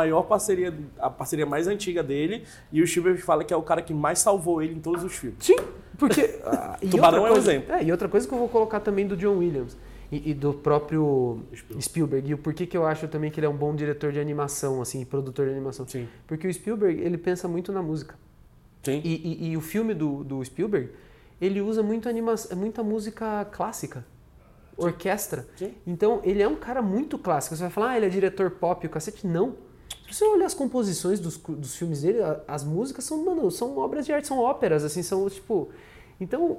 Maior 0.00 0.22
parceria, 0.22 0.72
a 0.98 1.10
parceria 1.10 1.44
mais 1.46 1.66
antiga 1.68 2.02
dele, 2.02 2.44
e 2.72 2.82
o 2.82 2.86
Spielberg 2.86 3.20
fala 3.20 3.44
que 3.44 3.52
é 3.52 3.56
o 3.56 3.62
cara 3.62 3.82
que 3.82 3.92
mais 3.94 4.18
salvou 4.18 4.62
ele 4.62 4.74
em 4.74 4.80
todos 4.80 5.04
os 5.04 5.14
filmes. 5.14 5.38
Sim, 5.44 5.56
porque. 5.98 6.40
ah, 6.44 6.78
Tubarão 6.90 7.18
outra 7.22 7.28
é 7.28 7.30
um 7.30 7.34
coisa- 7.34 7.52
exemplo. 7.52 7.74
É, 7.74 7.84
e 7.84 7.92
outra 7.92 8.08
coisa 8.08 8.26
que 8.26 8.32
eu 8.34 8.38
vou 8.38 8.48
colocar 8.48 8.80
também 8.80 9.06
do 9.06 9.16
John 9.16 9.36
Williams 9.38 9.76
e, 10.10 10.30
e 10.30 10.34
do 10.34 10.52
próprio 10.54 11.40
Spielberg. 11.54 11.82
Spielberg. 11.84 12.30
E 12.30 12.34
o 12.34 12.38
porquê 12.38 12.66
que 12.66 12.76
eu 12.76 12.86
acho 12.86 13.06
também 13.08 13.30
que 13.30 13.38
ele 13.38 13.46
é 13.46 13.50
um 13.50 13.56
bom 13.56 13.74
diretor 13.74 14.10
de 14.12 14.18
animação, 14.20 14.80
assim, 14.80 15.04
produtor 15.04 15.46
de 15.46 15.52
animação. 15.52 15.86
Sim. 15.86 16.08
Porque 16.26 16.46
o 16.48 16.52
Spielberg, 16.54 17.00
ele 17.00 17.18
pensa 17.18 17.46
muito 17.46 17.70
na 17.72 17.82
música. 17.82 18.14
Sim. 18.82 19.00
E, 19.04 19.14
e- 19.48 19.50
e 19.52 19.56
o 19.56 19.60
filme 19.60 19.92
do, 19.94 20.24
do 20.24 20.42
Spielberg, 20.44 20.88
ele 21.40 21.60
usa 21.60 21.82
muito 21.82 22.08
anima 22.08 22.34
muita 22.56 22.82
música 22.82 23.44
clássica. 23.52 24.04
Orquestra. 24.76 25.46
Sim. 25.56 25.74
Então, 25.86 26.20
ele 26.24 26.40
é 26.42 26.48
um 26.48 26.56
cara 26.56 26.80
muito 26.80 27.18
clássico. 27.18 27.54
Você 27.54 27.62
vai 27.62 27.70
falar, 27.70 27.90
ah, 27.90 27.96
ele 27.98 28.06
é 28.06 28.08
diretor 28.08 28.50
pop, 28.52 28.86
o 28.86 28.88
cacete. 28.90 29.26
Não. 29.26 29.54
Se 30.10 30.14
você 30.18 30.24
olhar 30.24 30.46
as 30.46 30.54
composições 30.54 31.20
dos, 31.20 31.36
dos 31.36 31.76
filmes 31.76 32.02
dele, 32.02 32.18
as 32.48 32.64
músicas 32.64 33.04
são, 33.04 33.24
mano, 33.24 33.50
são 33.50 33.78
obras 33.78 34.04
de 34.06 34.12
arte, 34.12 34.26
são 34.26 34.38
óperas, 34.38 34.84
assim, 34.84 35.02
são 35.02 35.28
tipo. 35.30 35.68
Então, 36.20 36.58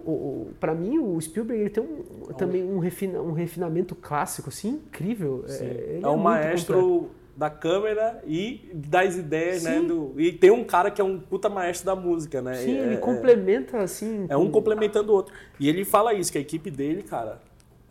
para 0.60 0.74
mim, 0.74 0.98
o 0.98 1.20
Spielberg 1.22 1.62
ele 1.62 1.70
tem 1.70 1.84
um, 1.84 2.34
também 2.34 2.64
um, 2.64 2.80
refina, 2.80 3.22
um 3.22 3.32
refinamento 3.32 3.94
clássico, 3.94 4.50
assim, 4.50 4.70
incrível. 4.70 5.44
Sim. 5.48 5.66
ele 5.66 6.00
É, 6.04 6.08
um 6.08 6.12
muito 6.14 6.24
maestro 6.24 6.82
completo. 6.82 7.10
da 7.38 7.50
câmera 7.50 8.24
e 8.26 8.72
das 8.74 9.16
ideias, 9.18 9.62
né? 9.64 9.80
Sim. 9.80 9.86
do- 9.88 10.14
e 10.20 10.32
tem 10.32 10.50
um 10.50 10.64
cara 10.64 10.90
que 10.90 11.00
é 11.00 11.04
um 11.04 11.20
puta 11.20 11.48
maestro 11.48 11.86
da 11.86 11.96
música, 11.96 12.42
né? 12.42 12.56
Sim, 12.56 12.76
é, 12.76 12.82
ele 12.86 12.94
é- 12.96 12.98
complementa, 12.98 13.78
assim. 13.80 14.26
É 14.30 14.36
um 14.36 14.46
com- 14.46 14.54
complementando 14.54 15.12
o 15.12 15.16
outro. 15.16 15.32
E 15.60 15.70
ele 15.70 15.86
fala 15.86 16.14
isso, 16.16 16.32
que 16.32 16.40
a 16.40 16.42
equipe 16.42 16.72
dele, 16.72 17.04
cara, 17.04 17.40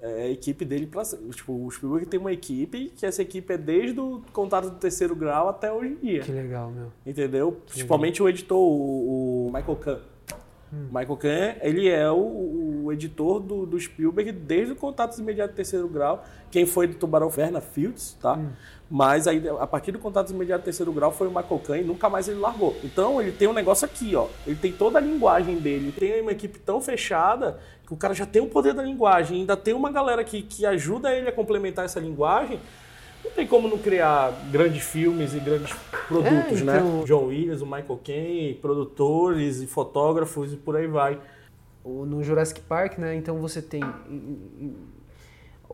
é 0.02 0.22
a 0.22 0.28
equipe 0.28 0.64
dele 0.64 0.86
pra. 0.86 1.02
Tipo, 1.04 1.52
o 1.52 1.70
Spielberg 1.70 2.06
tem 2.06 2.18
uma 2.18 2.32
equipe, 2.32 2.92
que 2.96 3.04
essa 3.04 3.22
equipe 3.22 3.52
é 3.52 3.58
desde 3.58 4.00
o 4.00 4.22
contato 4.32 4.70
do 4.70 4.76
terceiro 4.76 5.14
grau 5.14 5.48
até 5.48 5.72
hoje 5.72 5.92
em 5.92 5.96
dia. 5.96 6.20
Que 6.22 6.32
legal, 6.32 6.70
meu. 6.70 6.92
Entendeu? 7.04 7.60
Principalmente 7.66 8.22
o 8.22 8.28
editor, 8.28 8.58
o, 8.58 9.46
o 9.46 9.52
Michael 9.52 9.76
Kahn. 9.76 9.98
Hum. 10.72 10.86
Michael 10.86 11.16
Kahn, 11.16 11.54
ele 11.62 11.88
é 11.88 12.08
o, 12.10 12.84
o 12.84 12.92
editor 12.92 13.40
do, 13.40 13.66
do 13.66 13.78
Spielberg 13.78 14.30
desde 14.32 14.72
o 14.72 14.76
Contatos 14.76 15.18
Imediatos 15.18 15.54
do 15.54 15.56
Terceiro 15.56 15.88
Grau. 15.88 16.24
Quem 16.50 16.64
foi 16.64 16.86
do 16.86 16.94
Tubarão 16.94 17.28
Verna 17.28 17.60
Fields, 17.60 18.16
tá? 18.20 18.34
Hum. 18.34 18.50
Mas 18.88 19.26
aí, 19.28 19.42
a 19.48 19.66
partir 19.66 19.92
do 19.92 19.98
Contatos 19.98 20.32
Imediatos 20.32 20.62
do 20.62 20.64
Terceiro 20.64 20.92
Grau 20.92 21.12
foi 21.12 21.26
o 21.28 21.30
Michael 21.30 21.60
Kahn 21.60 21.78
e 21.78 21.84
nunca 21.84 22.08
mais 22.08 22.28
ele 22.28 22.38
largou. 22.38 22.76
Então, 22.82 23.20
ele 23.20 23.32
tem 23.32 23.48
um 23.48 23.52
negócio 23.52 23.84
aqui, 23.84 24.14
ó. 24.14 24.28
Ele 24.46 24.56
tem 24.56 24.72
toda 24.72 24.98
a 24.98 25.00
linguagem 25.00 25.58
dele. 25.58 25.92
Tem 25.92 26.20
uma 26.20 26.32
equipe 26.32 26.58
tão 26.58 26.80
fechada 26.80 27.58
que 27.79 27.79
o 27.90 27.96
cara 27.96 28.14
já 28.14 28.24
tem 28.24 28.40
o 28.40 28.46
poder 28.46 28.72
da 28.72 28.83
linguagem. 28.83 29.40
Ainda 29.40 29.57
tem 29.57 29.74
uma 29.74 29.90
galera 29.90 30.22
que, 30.24 30.42
que 30.42 30.64
ajuda 30.64 31.12
ele 31.14 31.29
a 31.29 31.33
complementar 31.33 31.85
essa 31.85 31.98
linguagem. 32.00 32.59
Não 33.24 33.31
tem 33.33 33.46
como 33.46 33.68
não 33.68 33.76
criar 33.76 34.33
grandes 34.50 34.83
filmes 34.83 35.35
e 35.35 35.40
grandes 35.40 35.72
produtos, 36.09 36.61
É, 36.62 36.64
né? 36.64 36.79
então- 36.79 37.05
John 37.05 37.26
Williams, 37.26 37.61
o 37.61 37.66
Michael 37.66 38.00
Caine, 38.03 38.55
produtores 38.55 39.61
e 39.61 39.66
fotógrafos 39.66 40.53
e 40.53 40.57
por 40.57 40.76
aí 40.76 40.87
vai. 40.87 41.20
No 41.85 42.22
Jurassic 42.22 42.61
Park, 42.61 42.98
né? 42.98 43.14
Então 43.16 43.38
você 43.38 43.61
tem. 43.61 43.83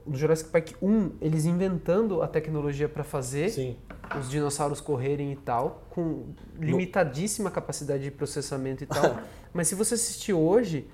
No 0.07 0.15
Jurassic 0.17 0.51
Park 0.51 0.71
1, 0.81 1.11
eles 1.21 1.47
inventando 1.47 2.23
a 2.23 2.29
tecnologia 2.29 2.89
para 2.89 3.03
fazer 3.03 3.49
Sim. 3.51 3.77
os 4.19 4.31
dinossauros 4.31 4.81
correrem 4.81 5.33
e 5.33 5.37
tal, 5.37 5.83
com 5.91 6.27
limitadíssima 6.61 7.51
capacidade 7.51 8.05
de 8.05 8.11
processamento 8.13 8.85
e 8.85 8.87
tal. 8.87 9.19
Mas 9.53 9.67
se 9.69 9.75
você 9.75 9.95
assistir 9.95 10.33
hoje, 10.33 10.87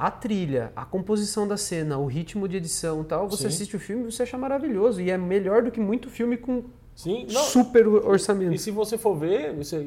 a 0.00 0.10
trilha, 0.10 0.72
a 0.74 0.82
composição 0.82 1.46
da 1.46 1.58
cena, 1.58 1.98
o 1.98 2.06
ritmo 2.06 2.48
de 2.48 2.56
edição 2.56 3.02
e 3.02 3.04
tal, 3.04 3.28
você 3.28 3.42
Sim. 3.42 3.48
assiste 3.48 3.76
o 3.76 3.78
filme 3.78 4.08
e 4.08 4.10
você 4.12 4.22
acha 4.22 4.38
maravilhoso. 4.38 4.98
E 5.02 5.10
é 5.10 5.18
melhor 5.18 5.62
do 5.62 5.70
que 5.70 5.78
muito 5.78 6.08
filme 6.08 6.38
com 6.38 6.64
Sim. 6.96 7.26
Não, 7.30 7.42
super 7.42 7.84
E 7.84 7.88
orçamento. 7.88 8.56
se 8.58 8.70
você 8.70 8.96
for 8.96 9.14
ver, 9.14 9.54
você, 9.54 9.86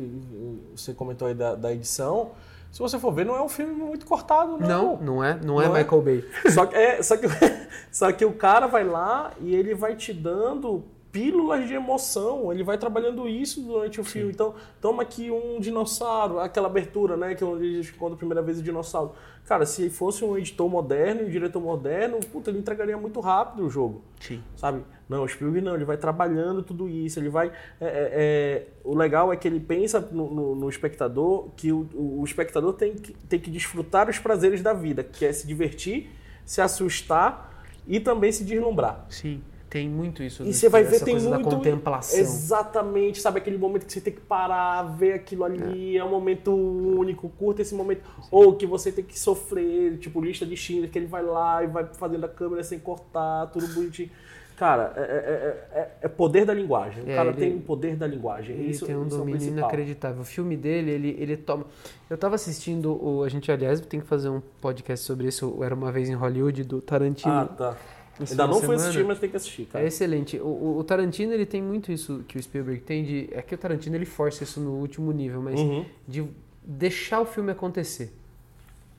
você 0.75 0.93
comentou 0.93 1.27
aí 1.27 1.33
da, 1.33 1.55
da 1.55 1.73
edição, 1.73 2.29
se 2.71 2.77
você 2.79 2.99
for 2.99 3.11
ver, 3.11 3.25
não 3.25 3.35
é 3.35 3.41
um 3.41 3.49
filme 3.49 3.73
muito 3.73 4.05
cortado, 4.05 4.59
não. 4.59 4.67
Não, 4.67 4.97
não 5.01 5.23
é, 5.23 5.39
não 5.43 5.59
é 5.59 5.67
Não 5.67 5.75
é? 5.75 5.83
Michael 5.83 6.01
Bay. 6.03 6.25
Só 6.53 6.67
que, 6.67 6.75
é, 6.75 7.01
só, 7.01 7.17
que, 7.17 7.27
só 7.91 8.11
que 8.11 8.23
o 8.23 8.33
cara 8.33 8.67
vai 8.67 8.83
lá 8.83 9.31
e 9.41 9.55
ele 9.55 9.73
vai 9.73 9.95
te 9.95 10.13
dando 10.13 10.83
pílulas 11.11 11.67
de 11.67 11.75
emoção. 11.75 12.51
Ele 12.51 12.63
vai 12.63 12.77
trabalhando 12.77 13.27
isso 13.27 13.61
durante 13.61 14.01
o 14.01 14.03
filme. 14.03 14.31
Então, 14.31 14.55
toma 14.81 15.03
aqui 15.03 15.29
um 15.29 15.59
dinossauro, 15.59 16.39
aquela 16.39 16.67
abertura, 16.67 17.15
né? 17.15 17.35
Que 17.35 17.43
é 17.43 17.47
onde 17.47 17.65
eles 17.65 17.91
contam 17.91 18.15
a 18.15 18.17
primeira 18.17 18.41
vez 18.41 18.59
o 18.59 18.63
dinossauro. 18.63 19.11
Cara, 19.45 19.65
se 19.65 19.89
fosse 19.89 20.23
um 20.23 20.37
editor 20.37 20.69
moderno, 20.69 21.23
um 21.23 21.29
diretor 21.29 21.61
moderno, 21.61 22.17
puta, 22.31 22.49
ele 22.49 22.59
entregaria 22.59 22.97
muito 22.97 23.19
rápido 23.19 23.65
o 23.65 23.69
jogo. 23.69 24.01
Sim. 24.19 24.41
Sabe? 24.55 24.81
Não, 25.09 25.21
o 25.23 25.27
Spielberg 25.27 25.65
não, 25.65 25.75
ele 25.75 25.83
vai 25.83 25.97
trabalhando 25.97 26.63
tudo 26.63 26.87
isso, 26.87 27.19
ele 27.19 27.27
vai... 27.29 27.47
é, 27.79 27.85
é, 27.85 28.09
é, 28.13 28.67
o 28.85 28.95
legal 28.95 29.33
é 29.33 29.35
que 29.35 29.45
ele 29.47 29.59
pensa 29.59 29.99
no, 29.99 30.33
no- 30.33 30.55
no 30.55 30.69
espectador 30.69 31.49
que 31.57 31.73
o, 31.73 31.87
o 31.93 32.23
espectador 32.23 32.71
tem 32.73 32.93
que, 32.95 33.13
tem 33.27 33.37
que 33.39 33.51
desfrutar 33.51 34.09
os 34.09 34.17
prazeres 34.17 34.61
da 34.61 34.73
vida, 34.73 35.03
que 35.03 35.25
é 35.25 35.33
se 35.33 35.45
divertir, 35.45 36.09
se 36.45 36.61
assustar 36.61 37.65
e 37.85 37.99
também 37.99 38.31
se 38.31 38.45
deslumbrar. 38.45 39.05
Sim. 39.09 39.41
Tem 39.73 39.89
muito 39.89 40.21
isso. 40.21 40.43
E 40.43 40.53
você 40.53 40.69
vai 40.69 40.83
ver, 40.83 40.99
tem 41.03 41.19
muito. 41.19 41.41
contemplação. 41.49 42.19
Exatamente, 42.19 43.19
sabe 43.19 43.39
aquele 43.39 43.57
momento 43.57 43.87
que 43.87 43.91
você 43.91 43.99
tem 43.99 44.13
que 44.13 44.21
parar, 44.21 44.83
ver 44.83 45.13
aquilo 45.13 45.43
ali, 45.43 45.97
é, 45.97 46.03
um 46.03 46.11
momento 46.11 46.53
único, 46.55 47.27
curta 47.29 47.63
esse 47.63 47.73
momento. 47.73 48.03
Ou 48.29 48.55
que 48.55 48.67
você 48.67 48.91
tem 48.91 49.03
que 49.03 49.17
sofrer, 49.17 49.97
tipo 49.97 50.21
lista 50.21 50.45
de 50.45 50.55
Schindler, 50.55 50.91
que 50.91 50.99
ele 50.99 51.07
vai 51.07 51.23
lá 51.23 51.63
e 51.63 51.67
vai 51.67 51.87
fazendo 51.93 52.23
a 52.23 52.29
câmera 52.29 52.63
sem 52.63 52.77
cortar, 52.77 53.47
tudo 53.47 53.65
bonitinho. 53.73 54.11
Cara, 54.55 54.93
é, 54.95 55.01
é- 55.01 55.79
é- 55.79 55.91
é 56.03 56.07
poder 56.07 56.45
da 56.45 56.53
linguagem. 56.53 57.03
O 57.03 57.09
É, 57.09 57.15
cara 57.15 57.29
ele- 57.29 57.37
tem 57.39 57.55
o 57.57 57.61
poder 57.61 57.95
da 57.95 58.05
linguagem. 58.05 58.55
Ele 58.55 58.69
isso, 58.69 58.85
tem 58.85 58.95
um 58.95 59.01
é 59.01 59.05
domínio 59.09 59.31
principal. 59.39 59.57
inacreditável. 59.57 60.21
O 60.21 60.23
filme 60.23 60.55
dele, 60.55 60.91
ele, 60.91 61.17
ele 61.19 61.35
toma. 61.35 61.65
Eu 62.07 62.15
tava 62.19 62.35
assistindo 62.35 62.93
o. 63.03 63.23
A 63.23 63.29
gente, 63.29 63.51
aliás, 63.51 63.81
tem 63.81 63.99
que 63.99 64.05
fazer 64.05 64.29
um 64.29 64.39
podcast 64.61 65.03
sobre 65.03 65.27
isso. 65.27 65.57
Era 65.63 65.73
uma 65.73 65.91
vez 65.91 66.07
em 66.07 66.13
Hollywood, 66.13 66.63
do 66.63 66.79
Tarantino. 66.79 67.33
Ah, 67.33 67.45
tá. 67.45 67.77
Esse 68.21 68.33
Ainda 68.33 68.45
não 68.47 68.53
fui 68.53 68.61
semana. 68.61 68.81
assistir, 68.83 69.03
mas 69.05 69.19
tem 69.19 69.29
que 69.29 69.35
assistir, 69.37 69.61
É 69.63 69.65
cara. 69.65 69.85
excelente. 69.87 70.37
O, 70.39 70.77
o- 70.77 70.83
Tarantino, 70.83 71.33
ele 71.33 71.45
tem 71.45 71.61
muito 71.61 71.91
isso 71.91 72.23
que 72.27 72.37
o 72.37 72.43
Spielberg 72.43 72.81
tem 72.81 73.03
de. 73.03 73.29
É 73.31 73.41
que 73.41 73.55
o 73.55 73.57
Tarantino 73.57 73.95
ele 73.95 74.05
força 74.05 74.43
isso 74.43 74.59
no 74.59 74.71
último 74.71 75.11
nível, 75.11 75.41
mas 75.41 75.59
Uhum. 75.59 75.83
de 76.07 76.23
deixar 76.63 77.21
o 77.21 77.25
filme 77.25 77.51
acontecer. 77.51 78.13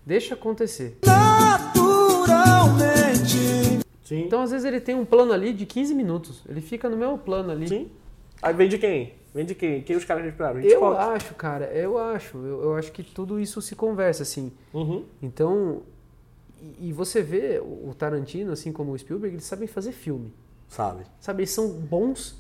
Deixa 0.05 0.35
acontecer. 0.35 0.98
Sim. 4.05 4.24
Então, 4.27 4.42
às 4.42 4.50
vezes, 4.50 4.66
ele 4.66 4.81
tem 4.81 4.94
um 4.94 5.05
plano 5.05 5.33
ali 5.33 5.53
de 5.53 5.64
15 5.64 5.94
minutos. 5.94 6.42
Ele 6.48 6.61
fica 6.61 6.88
no 6.90 6.96
mesmo 6.96 7.16
plano 7.18 7.50
ali. 7.50 7.66
Sim. 7.68 7.90
Aí 8.42 8.53
vem 8.53 8.68
de 8.68 8.77
quem? 8.77 9.14
Vem 9.35 9.46
de 9.46 9.55
quem? 9.55 9.81
Quem 9.83 9.96
os 9.96 10.05
caras 10.05 10.27
esperaram? 10.27 10.61
Eu 10.61 10.87
acho, 10.96 11.35
cara, 11.35 11.64
eu 11.66 11.96
acho. 11.98 12.37
Eu, 12.37 12.62
eu 12.64 12.77
acho 12.77 12.92
que 12.92 13.03
tudo 13.03 13.40
isso 13.40 13.62
se 13.62 13.74
conversa, 13.74 14.22
assim. 14.22 14.53
Uhum. 14.74 15.05
Então, 15.22 15.83
e, 16.79 16.88
e 16.88 16.92
você 16.92 17.22
vê 17.22 17.61
o 17.61 17.94
Tarantino, 17.96 18.53
assim 18.53 18.72
como 18.72 18.92
o 18.92 18.98
Spielberg, 18.98 19.37
eles 19.37 19.44
sabem 19.44 19.66
fazer 19.66 19.92
filme. 19.92 20.33
Sabe? 20.68 21.05
Sabe, 21.20 21.42
eles 21.42 21.50
são 21.50 21.68
bons 21.68 22.37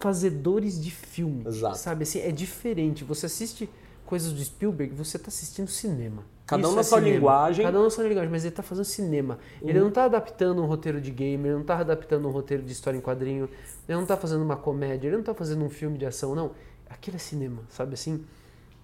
fazedores 0.00 0.82
de 0.82 0.90
filme. 0.90 1.44
Exato. 1.46 1.78
Sabe, 1.78 2.02
assim, 2.02 2.20
é 2.20 2.30
diferente. 2.30 3.04
Você 3.04 3.26
assiste 3.26 3.68
coisas 4.04 4.32
do 4.32 4.44
Spielberg, 4.44 4.94
você 4.94 5.18
tá 5.18 5.28
assistindo 5.28 5.68
cinema. 5.68 6.22
Cada 6.46 6.62
Isso 6.62 6.70
um 6.70 6.74
na 6.74 6.80
é 6.80 6.84
sua 6.84 6.98
cinema. 6.98 7.16
linguagem. 7.16 7.64
Cada 7.64 7.80
um 7.80 7.82
na 7.82 7.90
sua 7.90 8.04
linguagem, 8.04 8.30
mas 8.30 8.44
ele 8.44 8.54
tá 8.54 8.62
fazendo 8.62 8.84
cinema. 8.84 9.38
Ele 9.60 9.80
não 9.80 9.90
tá 9.90 10.04
adaptando 10.04 10.62
um 10.62 10.66
roteiro 10.66 11.00
de 11.00 11.10
game, 11.10 11.48
ele 11.48 11.56
não 11.56 11.64
tá 11.64 11.78
adaptando 11.78 12.28
um 12.28 12.30
roteiro 12.30 12.62
de 12.62 12.72
história 12.72 12.96
em 12.96 13.00
quadrinho, 13.00 13.48
ele 13.88 13.98
não 13.98 14.06
tá 14.06 14.16
fazendo 14.16 14.42
uma 14.42 14.56
comédia, 14.56 15.08
ele 15.08 15.16
não 15.16 15.24
tá 15.24 15.34
fazendo 15.34 15.64
um 15.64 15.70
filme 15.70 15.98
de 15.98 16.06
ação, 16.06 16.34
não. 16.34 16.52
Aquilo 16.88 17.16
é 17.16 17.18
cinema, 17.18 17.62
sabe 17.68 17.94
assim? 17.94 18.24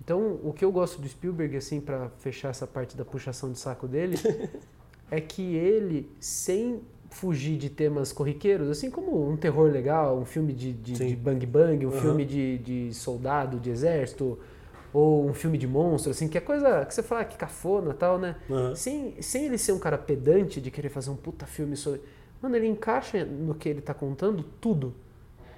Então, 0.05 0.41
o 0.43 0.53
que 0.53 0.65
eu 0.65 0.73
gosto 0.73 1.01
do 1.01 1.09
Spielberg, 1.09 1.57
assim, 1.57 1.81
pra 1.81 2.09
fechar 2.19 2.49
essa 2.49 2.67
parte 2.67 2.97
da 2.97 3.05
puxação 3.05 3.53
de 3.53 3.59
saco 3.59 3.87
dele, 3.87 4.17
é 5.09 5.21
que 5.21 5.55
ele, 5.55 6.11
sem 6.19 6.81
fugir 7.09 7.57
de 7.57 7.71
temas 7.71 8.11
corriqueiros, 8.13 8.69
assim 8.69 8.91
como 8.91 9.31
um 9.31 9.37
terror 9.37 9.71
legal, 9.71 10.19
um 10.19 10.25
filme 10.25 10.53
de, 10.53 10.73
de, 10.73 10.93
de 10.95 11.15
bang 11.15 11.47
bang, 11.47 11.87
um 11.87 11.91
Uhum. 11.91 12.01
filme 12.01 12.25
de, 12.25 12.59
de 12.59 12.95
soldado, 12.95 13.61
de 13.61 13.71
exército, 13.71 14.39
ou 14.93 15.25
um 15.29 15.33
filme 15.33 15.57
de 15.57 15.69
monstro, 15.69 16.11
assim, 16.11 16.27
que 16.27 16.37
é 16.37 16.41
coisa 16.41 16.85
que 16.85 16.93
você 16.93 17.03
fala 17.03 17.21
"Ah, 17.21 17.25
que 17.25 17.37
cafona 17.37 17.93
e 17.93 17.95
tal, 17.95 18.19
né? 18.19 18.35
Uhum. 18.51 18.75
Sem, 18.75 19.23
sem 19.23 19.45
ele 19.47 19.57
ser 19.57 19.73
um 19.73 19.79
cara 19.79 19.97
pedante 19.97 20.61
de 20.61 20.71
querer 20.71 20.89
fazer 20.89 21.11
um 21.11 21.17
puta 21.17 21.47
filme 21.47 21.77
sobre. 21.77 22.01
Mano, 22.43 22.57
ele 22.57 22.67
encaixa 22.67 23.25
no 23.25 23.55
que 23.55 23.69
ele 23.69 23.81
tá 23.81 23.95
contando 23.95 24.43
tudo. 24.61 24.93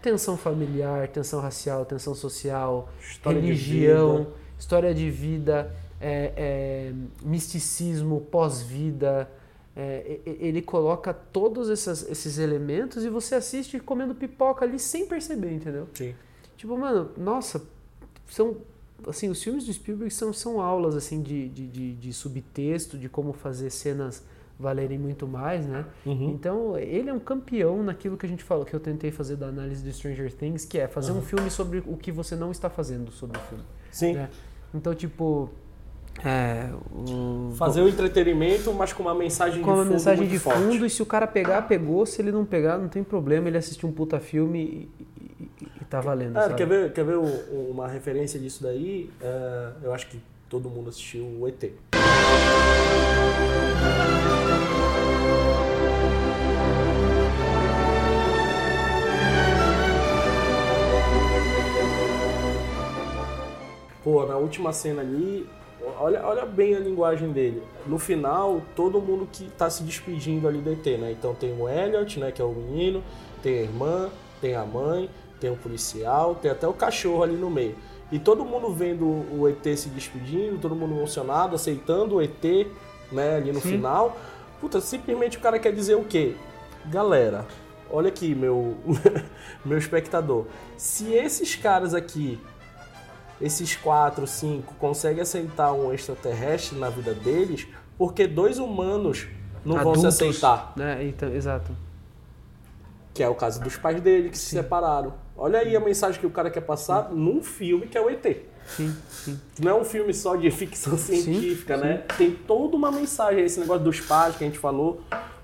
Tensão 0.05 0.37
familiar, 0.37 1.09
tensão 1.09 1.41
racial, 1.41 1.87
tensão 1.87 2.15
social, 2.15 2.91
História 3.01 3.41
de 3.41 3.47
religião, 3.47 4.19
vida. 4.19 4.31
história 4.59 4.95
de 4.95 5.11
vida, 5.11 5.75
é, 5.99 6.33
é, 6.37 6.93
misticismo, 7.23 8.21
pós-vida. 8.21 9.31
É, 9.75 10.21
ele 10.27 10.61
coloca 10.61 11.15
todos 11.15 11.71
essas- 11.71 12.07
esses 12.11 12.37
elementos 12.37 13.03
e 13.03 13.09
você 13.09 13.35
assiste 13.35 13.81
comendo 13.81 14.15
pipoca 14.15 14.67
ali 14.67 14.79
sem 14.79 15.07
perceber, 15.07 15.53
entendeu? 15.55 15.89
Sim. 15.95 16.15
Tipo, 16.55 16.77
mano, 16.77 17.11
nossa, 17.17 17.63
são. 18.29 18.59
Assim, 19.09 19.31
os 19.31 19.43
filmes 19.43 19.65
do 19.65 19.73
Spielberg 19.73 20.13
são, 20.13 20.35
são 20.35 20.61
aulas, 20.61 20.95
assim, 20.95 21.23
de, 21.23 21.49
de, 21.49 21.67
de, 21.67 21.95
de 21.95 22.13
subtexto, 22.13 22.99
de 22.99 23.09
como 23.09 23.33
fazer 23.33 23.71
cenas 23.71 24.23
valerem 24.59 24.99
muito 24.99 25.27
mais, 25.27 25.67
né? 25.67 25.85
Uhum. 26.07 26.31
Então, 26.31 26.79
ele 26.79 27.11
é 27.11 27.13
um 27.13 27.19
campeão 27.19 27.83
naquilo 27.83 28.17
que 28.17 28.25
a 28.25 28.29
gente 28.29 28.45
falou, 28.45 28.65
que 28.65 28.75
eu 28.75 28.81
tentei 28.81 29.11
fazer 29.11 29.37
da 29.37 29.47
análise 29.47 29.83
do 29.83 29.93
Stranger 29.93 30.33
Things, 30.33 30.65
que 30.65 30.79
é 30.79 30.87
fazer 30.87 31.13
um 31.13 31.21
filme 31.21 31.51
sobre 31.51 31.83
o 31.87 31.97
que 31.97 32.13
você 32.13 32.37
não 32.37 32.51
está 32.51 32.71
fazendo 32.71 33.11
sobre 33.11 33.37
o 33.37 33.41
filme. 33.43 33.65
Sim. 33.91 34.13
né? 34.15 34.29
Então, 34.75 34.95
tipo. 34.95 35.51
É, 36.25 36.71
o- 36.93 37.53
Fazer 37.57 37.81
o 37.81 37.89
entretenimento, 37.89 38.73
mas 38.73 38.93
com 38.93 39.03
uma 39.03 39.15
mensagem 39.17 39.61
com 39.61 39.67
de 39.73 39.75
uma 39.79 39.83
fundo 39.83 39.93
mensagem 39.95 40.21
muito 40.21 40.31
de 40.31 40.39
forte. 40.39 40.61
fundo, 40.63 40.87
e 40.87 40.91
se 40.91 41.03
o 41.03 41.07
cara 41.07 41.27
pegar, 41.27 41.63
pegou, 41.63 42.07
se 42.07 42.23
ele 42.23 42.31
não 42.31 42.45
pegar, 42.45 42.79
não 42.79 42.87
tem 42.89 43.03
problema, 43.03 43.49
ele 43.49 43.59
assistir 43.59 43.85
um 43.85 43.91
puta 43.91 44.21
filme 44.21 44.89
e, 45.01 45.05
e- 45.43 45.51
e- 45.81 45.85
tá 45.91 46.01
valendo. 46.01 46.39
É, 46.39 46.55
quer 46.55 46.69
ver, 46.69 46.93
quer 46.93 47.05
ver 47.05 47.19
uma 47.69 47.89
referência 47.89 48.39
disso 48.39 48.63
daí? 48.63 49.11
É, 49.21 49.71
eu 49.83 49.93
acho 49.93 50.07
que 50.09 50.21
todo 50.49 50.71
mundo 50.71 50.89
assistiu 50.91 51.25
o 51.25 51.49
ET. 51.49 51.73
Pô, 64.05 64.27
na 64.27 64.37
última 64.37 64.71
cena 64.71 65.01
ali, 65.01 65.49
olha, 65.99 66.23
olha 66.27 66.45
bem 66.45 66.77
a 66.77 66.79
linguagem 66.79 67.33
dele. 67.33 67.63
No 67.87 67.99
final, 67.99 68.61
todo 68.77 69.01
mundo 69.01 69.27
que 69.33 69.51
tá 69.53 69.71
se 69.71 69.83
despedindo 69.83 70.47
ali 70.47 70.59
do 70.59 70.71
ET, 70.71 70.85
né? 70.99 71.11
Então 71.11 71.35
tem 71.35 71.59
o 71.59 71.67
Elliot, 71.67 72.21
né, 72.21 72.31
que 72.31 72.43
é 72.43 72.45
o 72.45 72.53
menino, 72.53 73.03
tem 73.43 73.61
a 73.61 73.63
irmã, 73.63 74.11
tem 74.43 74.55
a 74.55 74.65
mãe, 74.67 75.09
tem 75.41 75.51
o 75.51 75.57
policial, 75.57 76.35
tem 76.35 76.51
até 76.51 76.69
o 76.69 76.75
cachorro 76.75 77.23
ali 77.23 77.35
no 77.35 77.49
meio. 77.49 77.75
E 78.13 78.19
todo 78.19 78.45
mundo 78.45 78.69
vendo 78.75 79.07
o 79.07 79.49
ET 79.49 79.65
se 79.75 79.89
despedindo, 79.89 80.59
todo 80.59 80.77
mundo 80.77 80.95
emocionado, 80.95 81.57
aceitando 81.57 82.17
o 82.17 82.23
ET, 82.23 82.67
né, 83.11 83.37
ali 83.37 83.53
no 83.53 83.61
Sim. 83.61 83.71
final. 83.71 84.19
Puta, 84.61 84.83
simplesmente 84.83 85.39
o 85.39 85.41
cara 85.41 85.59
quer 85.59 85.73
dizer 85.73 85.95
o 85.95 86.05
quê? 86.05 86.35
Galera, 86.87 87.47
olha 87.91 88.09
aqui, 88.09 88.35
meu, 88.35 88.77
meu 89.65 89.79
espectador. 89.79 90.45
Se 90.77 91.15
esses 91.15 91.55
caras 91.57 91.95
aqui 91.95 92.39
esses 93.45 93.77
quatro, 93.77 94.27
cinco, 94.27 94.75
conseguem 94.75 95.21
aceitar 95.21 95.73
um 95.73 95.93
extraterrestre 95.93 96.79
na 96.79 96.89
vida 96.89 97.13
deles, 97.13 97.67
porque 97.99 98.27
dois 98.27 98.59
humanos 98.59 99.27
não 99.65 99.77
vão 99.77 99.95
se 99.95 100.07
Adultos, 100.07 100.23
aceitar. 100.23 100.73
Né? 100.77 101.05
Então, 101.05 101.29
exato. 101.29 101.73
Que 103.13 103.23
é 103.23 103.29
o 103.29 103.35
caso 103.35 103.63
dos 103.63 103.77
pais 103.77 104.01
dele 104.01 104.31
que 104.31 104.39
se 104.39 104.47
separaram. 104.47 105.15
Olha 105.37 105.59
aí 105.59 105.77
a 105.77 105.81
mensagem 105.81 106.19
que 106.19 106.27
o 106.27 106.31
cara 106.31 106.51
quer 106.51 106.63
passar 106.63 107.11
num 107.11 107.43
filme 107.43 107.87
que 107.87 107.99
é 107.99 108.01
o 108.01 108.09
ET. 108.09 108.25
Sim, 108.67 108.97
sim. 109.09 109.39
Não 109.61 109.73
é 109.73 109.75
um 109.75 109.85
filme 109.85 110.15
só 110.15 110.37
de 110.37 110.51
ficção 110.51 110.97
científica, 110.97 111.77
né? 111.77 112.05
Tem 112.17 112.31
toda 112.33 112.77
uma 112.77 112.91
mensagem, 112.91 113.45
esse 113.45 113.61
negócio 113.61 113.85
dos 113.85 114.01
pais 114.01 114.37
que 114.37 114.45
a 114.45 114.47
gente 114.47 114.59
falou. 114.59 115.03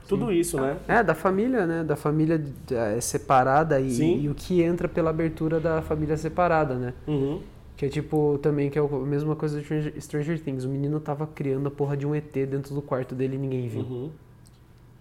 Tudo 0.08 0.32
isso, 0.32 0.60
né? 0.60 0.76
É, 0.88 1.04
da 1.04 1.14
família, 1.14 1.66
né? 1.66 1.84
Da 1.84 1.94
família 1.94 2.42
é, 2.72 3.00
separada 3.00 3.80
e, 3.80 3.90
Sim. 3.92 4.20
e 4.22 4.28
o 4.28 4.34
que 4.34 4.60
entra 4.60 4.88
pela 4.88 5.10
abertura 5.10 5.60
da 5.60 5.82
família 5.82 6.16
separada, 6.16 6.74
né? 6.74 6.94
Uhum. 7.06 7.40
Que 7.80 7.86
é 7.86 7.88
tipo, 7.88 8.38
também, 8.42 8.68
que 8.68 8.78
é 8.78 8.82
a 8.82 8.86
mesma 8.86 9.34
coisa 9.34 9.56
do 9.58 9.64
Stranger- 9.64 9.94
Stranger 9.98 10.38
Things. 10.38 10.64
O 10.66 10.68
menino 10.68 11.00
tava 11.00 11.26
criando 11.26 11.66
a 11.66 11.70
porra 11.70 11.96
de 11.96 12.06
um 12.06 12.14
ET 12.14 12.30
dentro 12.46 12.74
do 12.74 12.82
quarto 12.82 13.14
dele 13.14 13.36
e 13.36 13.38
ninguém 13.38 13.68
viu. 13.68 13.80
Uhum. 13.80 14.10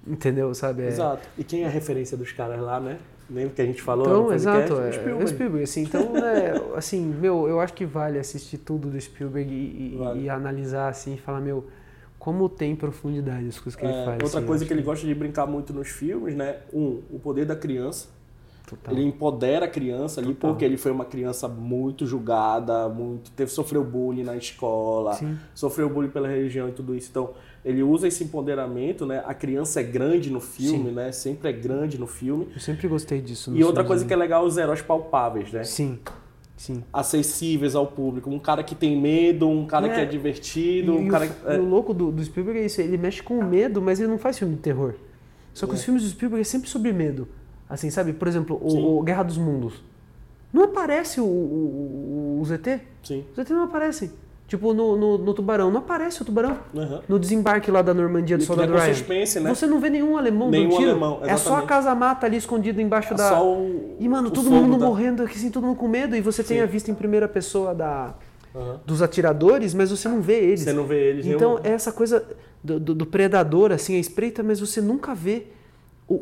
Entendeu? 0.07 0.53
Sabe? 0.53 0.83
É- 0.83 0.87
Exato. 0.87 1.27
E 1.37 1.43
quem 1.43 1.63
é 1.63 1.65
a 1.65 1.69
referência 1.69 2.15
dos 2.15 2.31
caras 2.31 2.57
lá, 2.61 2.79
né? 2.79 2.97
Lembra 3.29 3.49
que 3.53 3.61
a 3.61 3.65
gente 3.65 3.81
falou 3.81 4.05
Então, 4.05 4.17
no 4.23 4.29
podcast? 4.29 4.61
exato, 4.71 4.81
é, 4.81 4.87
O 4.87 4.93
Spielberg. 4.93 5.23
o 5.23 5.27
Spielberg, 5.27 5.63
assim, 5.63 5.83
então, 5.83 6.13
né, 6.13 6.54
assim, 6.77 7.06
meu, 7.06 7.49
eu 7.49 7.60
acho 7.60 7.73
que 7.73 7.85
vale 7.85 8.17
assistir 8.17 8.60
tudo 8.60 8.89
do 8.89 8.99
Spielberg 9.01 9.54
e, 9.54 9.97
Vale. 9.97 10.21
e 10.21 10.29
analisar, 10.29 10.87
assim, 10.87 11.15
e 11.15 11.17
falar, 11.17 11.41
meu, 11.41 11.65
como 12.17 12.47
tem 12.47 12.77
profundidade 12.77 13.45
as 13.45 13.60
coisas 13.60 13.75
que 13.77 13.85
ele 13.85 13.93
É, 13.93 14.06
faz. 14.06 14.23
outra 14.23 14.39
assim, 14.39 14.47
coisa 14.47 14.65
que 14.65 14.71
ele 14.71 14.81
gosta 14.83 15.06
de 15.06 15.13
brincar 15.13 15.45
muito 15.45 15.73
nos 15.73 15.89
filmes, 15.89 16.33
né? 16.33 16.60
Um, 16.73 17.01
o 17.12 17.19
poder 17.19 17.45
da 17.45 17.58
criança. 17.58 18.08
Total. 18.69 18.93
Ele 18.93 19.03
empodera 19.03 19.65
a 19.65 19.67
criança 19.67 20.21
ali 20.21 20.33
Total. 20.35 20.51
porque 20.51 20.63
ele 20.63 20.77
foi 20.77 20.91
uma 20.91 21.05
criança 21.05 21.47
muito 21.47 22.05
julgada, 22.05 22.87
muito 22.87 23.31
teve 23.31 23.49
sofreu 23.51 23.83
bullying 23.83 24.23
na 24.23 24.35
escola, 24.37 25.13
Sim. 25.13 25.37
sofreu 25.55 25.89
bullying 25.89 26.09
pela 26.09 26.27
religião 26.27 26.69
e 26.69 26.71
tudo 26.71 26.95
isso. 26.95 27.07
Então, 27.09 27.31
ele 27.65 27.81
usa 27.81 28.07
esse 28.07 28.23
empoderamento, 28.23 29.05
né? 29.05 29.23
A 29.25 29.33
criança 29.33 29.79
é 29.79 29.83
grande 29.83 30.29
no 30.29 30.39
filme, 30.39 30.89
Sim. 30.89 30.95
né? 30.95 31.11
Sempre 31.11 31.49
é 31.49 31.51
grande 31.51 31.97
no 31.99 32.05
filme. 32.05 32.47
Eu 32.53 32.59
sempre 32.59 32.87
gostei 32.87 33.19
disso. 33.21 33.55
E 33.55 33.63
outra 33.63 33.83
coisa 33.83 34.05
que 34.05 34.13
é 34.13 34.15
legal, 34.15 34.45
os 34.45 34.57
heróis 34.57 34.81
palpáveis, 34.81 35.51
né? 35.51 35.63
Sim, 35.63 35.97
sim. 36.55 36.83
Acessíveis 36.93 37.73
ao 37.75 37.87
público. 37.87 38.29
Um 38.29 38.39
cara 38.39 38.63
que 38.63 38.75
tem 38.75 38.95
medo, 38.99 39.47
um 39.49 39.65
cara 39.65 39.87
É. 39.87 39.93
que 39.95 39.99
é 40.01 40.03
E, 40.03 40.07
divertido, 40.07 40.93
um 40.95 41.07
e 41.07 41.09
cara 41.09 41.25
o, 41.25 41.29
que. 41.29 41.51
é, 41.53 41.59
o 41.59 41.65
louco 41.65 41.93
do, 41.93 42.11
do 42.11 42.23
Spielberg 42.23 42.59
é 42.61 42.65
isso, 42.65 42.79
ele 42.81 42.97
mexe 42.97 43.23
com 43.23 43.39
o 43.39 43.43
medo, 43.43 43.81
mas 43.81 43.99
ele 43.99 44.09
não 44.09 44.17
faz 44.19 44.37
filme 44.37 44.53
de 44.55 44.61
terror. 44.61 44.93
Só 45.53 45.65
que 45.65 45.73
É. 45.73 45.75
os 45.75 45.83
filmes 45.83 46.03
do 46.03 46.09
Spielberg 46.09 46.41
é 46.41 46.45
sempre 46.45 46.69
sobre 46.69 46.93
medo. 46.93 47.27
Assim, 47.69 47.89
sabe? 47.89 48.13
Por 48.13 48.27
exemplo, 48.27 48.57
o, 48.61 48.97
o 48.97 49.03
Guerra 49.03 49.23
dos 49.23 49.37
Mundos. 49.37 49.75
Não 50.51 50.63
aparece 50.63 51.21
o, 51.21 51.25
o, 51.25 52.37
o, 52.37 52.41
o 52.41 52.45
ZT. 52.45 52.79
Sim. 53.03 53.23
Os 53.31 53.35
ZT 53.43 53.53
não 53.53 53.63
aparecem. 53.65 54.11
Tipo, 54.47 54.73
no, 54.73 54.97
no, 54.97 55.17
no 55.19 55.33
Tubarão. 55.35 55.69
Não 55.69 55.77
aparece 55.77 56.19
o 56.23 56.25
Tubarão. 56.25 56.57
Aham. 56.75 57.01
No 57.07 57.19
desembarque 57.19 57.69
lá 57.69 57.83
da 57.83 57.93
Normandia 57.93 58.35
do 58.35 58.43
Soldado 58.43 58.71
com 58.73 58.79
Ryan. 58.79 58.93
suspense, 58.95 59.39
né? 59.39 59.53
Você 59.53 59.67
não 59.67 59.79
vê 59.79 59.91
nenhum 59.91 60.17
alemão 60.17 60.49
Nenhum 60.49 60.69
tiro. 60.75 60.89
alemão, 60.89 61.19
é 61.23 61.37
só 61.37 61.57
a 61.57 61.61
casa-mata 61.61 62.25
ali 62.25 62.37
escondida 62.37 62.81
embaixo 62.81 63.13
É 63.13 63.17
da... 63.17 63.29
só 63.29 63.47
o. 63.47 63.95
E, 63.99 64.09
mano, 64.09 64.29
o 64.29 64.31
todo 64.31 64.49
mundo 64.49 64.75
da- 64.79 64.85
morrendo, 64.87 65.21
assim, 65.21 65.51
todo 65.51 65.67
mundo 65.67 65.75
com 65.77 65.87
medo. 65.87 66.15
E 66.15 66.21
você 66.21 66.43
tem 66.43 66.57
Sim. 66.57 66.63
a 66.63 66.65
vista 66.65 66.89
em 66.89 66.95
primeira 66.95 67.27
pessoa 67.27 67.75
da, 67.75 68.15
Aham. 68.55 68.79
dos 68.83 69.03
atiradores, 69.03 69.75
mas 69.75 69.91
você 69.91 70.09
não 70.09 70.19
vê 70.19 70.39
eles. 70.39 70.61
Você 70.61 70.73
não 70.73 70.87
vê 70.87 71.09
eles 71.11 71.27
Então, 71.27 71.57
nenhum- 71.57 71.67
é 71.67 71.75
essa 71.75 71.91
coisa 71.91 72.25
do, 72.63 72.79
do- 72.79 72.95
do 72.95 73.05
predador, 73.05 73.71
assim, 73.71 73.97
a 73.97 73.99
espreita, 73.99 74.41
mas 74.41 74.59
você 74.59 74.81
nunca 74.81 75.13
vê 75.13 75.45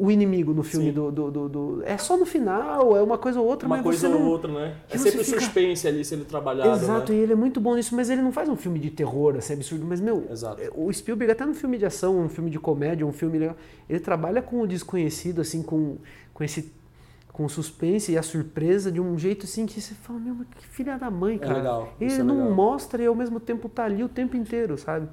o, 0.05 0.11
inimigo 0.11 0.53
no 0.53 0.63
filme 0.63 0.91
do, 0.91 1.11
do, 1.11 1.31
do- 1.31 1.49
do- 1.49 1.83
É 1.85 1.97
só 1.97 2.17
no 2.17 2.25
final, 2.25 2.95
é 2.97 3.01
uma 3.01 3.17
coisa 3.17 3.39
ou 3.39 3.47
outra, 3.47 3.65
uma 3.67 3.77
mas 3.77 3.83
coisa 3.83 3.99
você 4.09 4.13
ou 4.13 4.19
não... 4.19 4.27
outra, 4.27 4.51
né? 4.51 4.75
É 4.89 4.97
sempre 4.97 5.21
o 5.21 5.23
fica- 5.23 5.39
suspense 5.39 5.87
ali 5.87 6.03
sendo 6.03 6.25
trabalhado, 6.25 6.71
Exato, 6.83 7.11
né? 7.13 7.17
e 7.17 7.21
ele 7.21 7.33
é 7.33 7.35
muito 7.35 7.61
bom 7.61 7.75
nisso, 7.75 7.95
mas 7.95 8.09
ele 8.09 8.21
não 8.21 8.31
faz 8.31 8.49
um 8.49 8.55
filme 8.55 8.79
de 8.79 8.89
terror, 8.89 9.35
assim, 9.37 9.53
absurdo. 9.53 9.85
Mas, 9.85 10.01
meu, 10.01 10.25
Exato. 10.29 10.61
o 10.75 10.91
Spielberg, 10.91 11.31
até 11.31 11.45
no 11.45 11.53
filme 11.53 11.77
de 11.77 11.85
ação, 11.85 12.19
um 12.19 12.27
filme 12.29 12.49
de 12.49 12.59
comédia, 12.59 13.05
um 13.07 13.13
filme 13.13 13.37
legal, 13.39 13.55
ele 13.89 13.99
trabalha 13.99 14.41
com 14.41 14.59
o 14.61 14.67
desconhecido, 14.67 15.39
assim, 15.41 15.61
com, 15.63 15.97
com 16.33 16.43
esse 16.43 16.75
com 17.31 17.45
o 17.45 17.49
suspense 17.49 18.11
e 18.11 18.17
a 18.17 18.23
surpresa 18.23 18.91
de 18.91 18.99
um 18.99 19.15
jeito 19.15 19.45
assim 19.45 19.67
que 19.67 19.79
você 19.79 19.93
fala, 19.93 20.17
meu, 20.17 20.35
que 20.57 20.65
filha 20.67 20.97
da 20.97 21.11
mãe, 21.11 21.37
cara. 21.37 21.53
legal, 21.59 21.93
Ele 22.01 22.11
é 22.15 22.23
não 22.23 22.37
legal. 22.39 22.51
mostra 22.51 23.03
e 23.03 23.05
ao 23.05 23.13
mesmo 23.13 23.39
tempo 23.39 23.69
tá 23.69 23.83
ali 23.85 24.03
o 24.03 24.09
tempo 24.09 24.35
inteiro, 24.35 24.75
sabe? 24.75 25.07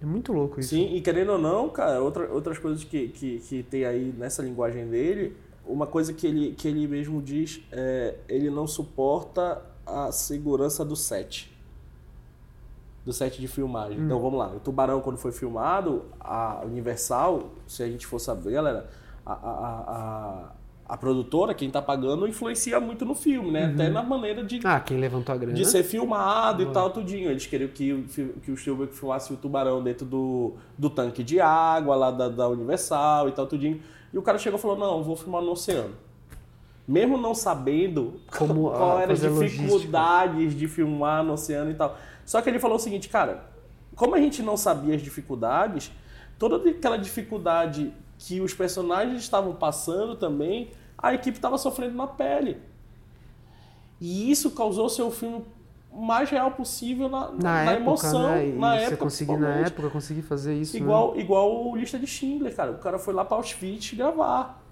É 0.00 0.04
muito 0.04 0.32
louco 0.32 0.60
isso. 0.60 0.70
Sim, 0.70 0.94
e 0.94 1.00
querendo 1.00 1.32
ou 1.32 1.38
não, 1.38 1.68
cara, 1.68 2.02
outra, 2.02 2.30
outras 2.30 2.58
coisas 2.58 2.84
que, 2.84 3.08
que, 3.08 3.38
que 3.38 3.62
tem 3.62 3.84
aí 3.84 4.14
nessa 4.16 4.42
linguagem 4.42 4.86
dele, 4.88 5.36
uma 5.64 5.86
coisa 5.86 6.12
que 6.12 6.26
ele, 6.26 6.52
que 6.52 6.68
ele 6.68 6.86
mesmo 6.86 7.20
diz 7.22 7.62
é 7.72 8.16
ele 8.28 8.50
não 8.50 8.66
suporta 8.66 9.62
a 9.86 10.12
segurança 10.12 10.84
do 10.84 10.94
set. 10.94 11.52
Do 13.04 13.12
set 13.12 13.40
de 13.40 13.48
filmagem. 13.48 13.98
Hum. 13.98 14.04
Então 14.04 14.20
vamos 14.20 14.38
lá, 14.38 14.48
o 14.48 14.60
Tubarão, 14.60 15.00
quando 15.00 15.16
foi 15.16 15.32
filmado, 15.32 16.04
a 16.20 16.62
Universal, 16.64 17.50
se 17.66 17.82
a 17.82 17.88
gente 17.88 18.06
for 18.06 18.18
saber, 18.18 18.52
galera, 18.52 18.90
a, 19.24 19.32
a, 19.32 19.80
a, 19.88 20.52
a 20.88 20.96
produtora, 20.96 21.52
quem 21.52 21.68
tá 21.68 21.82
pagando, 21.82 22.28
influencia 22.28 22.78
muito 22.78 23.04
no 23.04 23.14
filme, 23.14 23.50
né? 23.50 23.72
Até 23.74 23.88
na 23.88 24.02
maneira 24.02 24.44
de 24.44 24.60
Ah, 24.64 24.78
quem 24.78 24.98
levantou 24.98 25.34
a 25.34 25.38
grana? 25.38 25.52
de 25.54 25.64
ser 25.64 25.82
filmado 25.82 26.62
e 26.62 26.64
Boa. 26.66 26.74
tal, 26.74 26.90
tudinho. 26.90 27.28
Eles 27.30 27.44
queriam 27.46 27.68
que, 27.70 28.04
que 28.42 28.50
o 28.52 28.56
Spielberg 28.56 28.94
filmasse 28.94 29.32
o 29.32 29.36
tubarão 29.36 29.82
dentro 29.82 30.06
do, 30.06 30.54
do 30.78 30.88
tanque 30.88 31.24
de 31.24 31.40
água 31.40 31.96
lá 31.96 32.10
da, 32.12 32.28
da 32.28 32.48
Universal 32.48 33.28
e 33.28 33.32
tal, 33.32 33.46
tudinho. 33.46 33.80
E 34.12 34.18
o 34.18 34.22
cara 34.22 34.38
chegou 34.38 34.58
e 34.58 34.62
falou, 34.62 34.78
não, 34.78 35.02
vou 35.02 35.16
filmar 35.16 35.42
no 35.42 35.50
oceano. 35.50 35.94
Mesmo 36.86 37.16
não 37.18 37.34
sabendo 37.34 38.20
Como, 38.38 38.70
qual 38.70 39.00
eram 39.00 39.12
as 39.12 39.24
a 39.24 39.28
logística. 39.28 39.62
dificuldades 39.64 40.54
de 40.54 40.68
filmar 40.68 41.24
no 41.24 41.32
oceano 41.32 41.70
e 41.70 41.74
tal. 41.74 41.98
Só 42.24 42.40
que 42.40 42.48
ele 42.48 42.60
falou 42.60 42.76
o 42.76 42.80
seguinte, 42.80 43.08
cara, 43.08 43.44
como 43.96 44.14
a 44.14 44.20
gente 44.20 44.40
não 44.42 44.56
sabia 44.56 44.94
as 44.94 45.02
dificuldades, 45.02 45.90
toda 46.38 46.70
aquela 46.70 46.96
dificuldade 46.96 47.92
que 48.18 48.40
os 48.40 48.54
personagens 48.54 49.20
estavam 49.20 49.54
passando 49.54 50.16
também, 50.16 50.70
a 50.96 51.14
equipe 51.14 51.36
estava 51.38 51.58
sofrendo 51.58 51.94
na 51.94 52.06
pele. 52.06 52.58
E 54.00 54.30
isso 54.30 54.50
causou 54.50 54.88
ser 54.88 55.02
o 55.02 55.10
filme 55.10 55.44
mais 55.92 56.28
real 56.28 56.50
possível 56.50 57.08
na, 57.08 57.30
na, 57.30 57.36
na 57.38 57.62
época, 57.62 57.80
emoção, 57.80 58.22
né? 58.22 58.52
Na 58.52 58.78
você 58.78 59.22
época. 59.24 59.38
na 59.38 59.54
época 59.56 59.90
conseguir 59.90 60.22
fazer 60.22 60.54
isso. 60.54 60.74
né? 60.74 60.80
Igual, 60.82 61.18
igual 61.18 61.68
o 61.68 61.76
Lista 61.76 61.98
de 61.98 62.06
Schindler, 62.06 62.54
cara. 62.54 62.72
O 62.72 62.78
cara 62.78 62.98
foi 62.98 63.14
lá 63.14 63.24
pra 63.24 63.36
Auschwitz 63.38 63.94
gravar. 63.94 64.62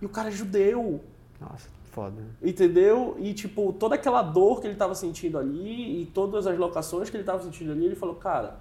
E 0.00 0.04
o 0.04 0.08
cara 0.08 0.28
é 0.28 0.32
judeu. 0.32 1.00
Nossa, 1.40 1.68
foda. 1.90 2.22
Entendeu? 2.42 3.16
E, 3.18 3.32
tipo, 3.32 3.72
toda 3.72 3.94
aquela 3.94 4.20
dor 4.20 4.60
que 4.60 4.66
ele 4.66 4.76
tava 4.76 4.94
sentindo 4.94 5.38
ali 5.38 6.02
e 6.02 6.06
todas 6.06 6.46
as 6.46 6.58
locações 6.58 7.08
que 7.08 7.16
ele 7.16 7.24
tava 7.24 7.42
sentindo 7.42 7.72
ali, 7.72 7.86
ele 7.86 7.96
falou, 7.96 8.16
cara, 8.16 8.58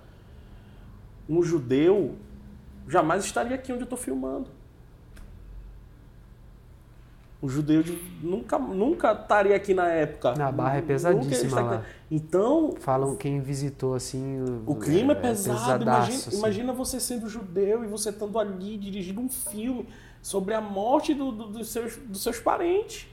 um 1.27 1.43
judeu 1.43 2.15
jamais 2.87 3.25
estaria 3.25 3.55
aqui 3.55 3.71
onde 3.73 3.81
eu 3.83 3.87
tô 3.87 3.97
filmando. 3.97 4.49
O 7.41 7.49
judeu 7.49 7.83
de- 7.83 7.99
nunca, 8.23 8.57
nunca 8.57 9.11
estaria 9.11 9.55
aqui 9.55 9.73
na 9.73 9.87
época. 9.89 10.33
Na 10.35 10.51
barra 10.51 10.77
é 10.77 10.81
pesadíssima 10.81 11.61
lá. 11.61 11.83
Então, 12.09 12.75
Falam 12.79 13.15
quem 13.15 13.39
visitou 13.41 13.93
assim. 13.93 14.43
o 14.65 14.75
clima 14.75 15.11
é, 15.11 15.15
pesado. 15.15 15.59
pesadaço, 15.59 15.83
imagina, 15.83 16.17
assim. 16.27 16.37
imagina 16.37 16.73
você 16.73 16.99
sendo 16.99 17.29
judeu 17.29 17.83
e 17.83 17.87
você 17.87 18.09
estando 18.09 18.39
ali 18.39 18.77
dirigindo 18.77 19.21
um 19.21 19.29
filme 19.29 19.87
sobre 20.23 20.53
a 20.55 20.61
morte 20.61 21.13
do- 21.13 21.31
do- 21.31 21.47
dos, 21.49 21.67
seus, 21.69 21.97
dos 21.97 22.23
seus 22.23 22.39
parentes. 22.39 23.07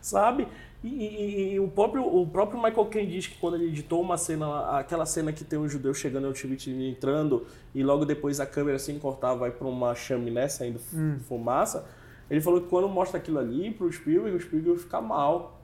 Sabe? 0.00 0.48
E, 0.84 0.88
e- 0.88 1.54
e 1.54 1.60
o, 1.60 1.66
próprio, 1.68 2.04
o 2.06 2.26
próprio 2.26 2.62
Michael 2.62 2.84
Caine 2.86 3.10
diz 3.10 3.26
que 3.26 3.38
quando 3.38 3.54
ele 3.54 3.68
editou 3.68 4.02
uma 4.02 4.18
cena, 4.18 4.78
aquela 4.78 5.06
cena 5.06 5.32
que 5.32 5.42
tem 5.42 5.58
um 5.58 5.66
judeu 5.66 5.94
chegando 5.94 6.24
em 6.24 6.28
Auschwitz 6.28 6.66
e 6.66 6.90
entrando, 6.90 7.46
e 7.74 7.82
logo 7.82 8.04
depois 8.04 8.38
a 8.38 8.44
câmera 8.46 8.78
sem 8.78 8.98
cortar 8.98 9.32
vai 9.34 9.50
para 9.50 9.66
uma 9.66 9.94
chaminé 9.94 10.46
saindo 10.46 10.78
Hum. 10.92 11.18
fumaça, 11.26 11.86
ele 12.30 12.40
falou 12.42 12.60
que 12.60 12.68
quando 12.68 12.86
mostra 12.86 13.18
aquilo 13.18 13.38
ali 13.38 13.70
pro 13.70 13.90
Spielberg, 13.90 14.36
o 14.36 14.40
Spielberg 14.40 14.78
fica 14.78 15.00
mal. 15.00 15.58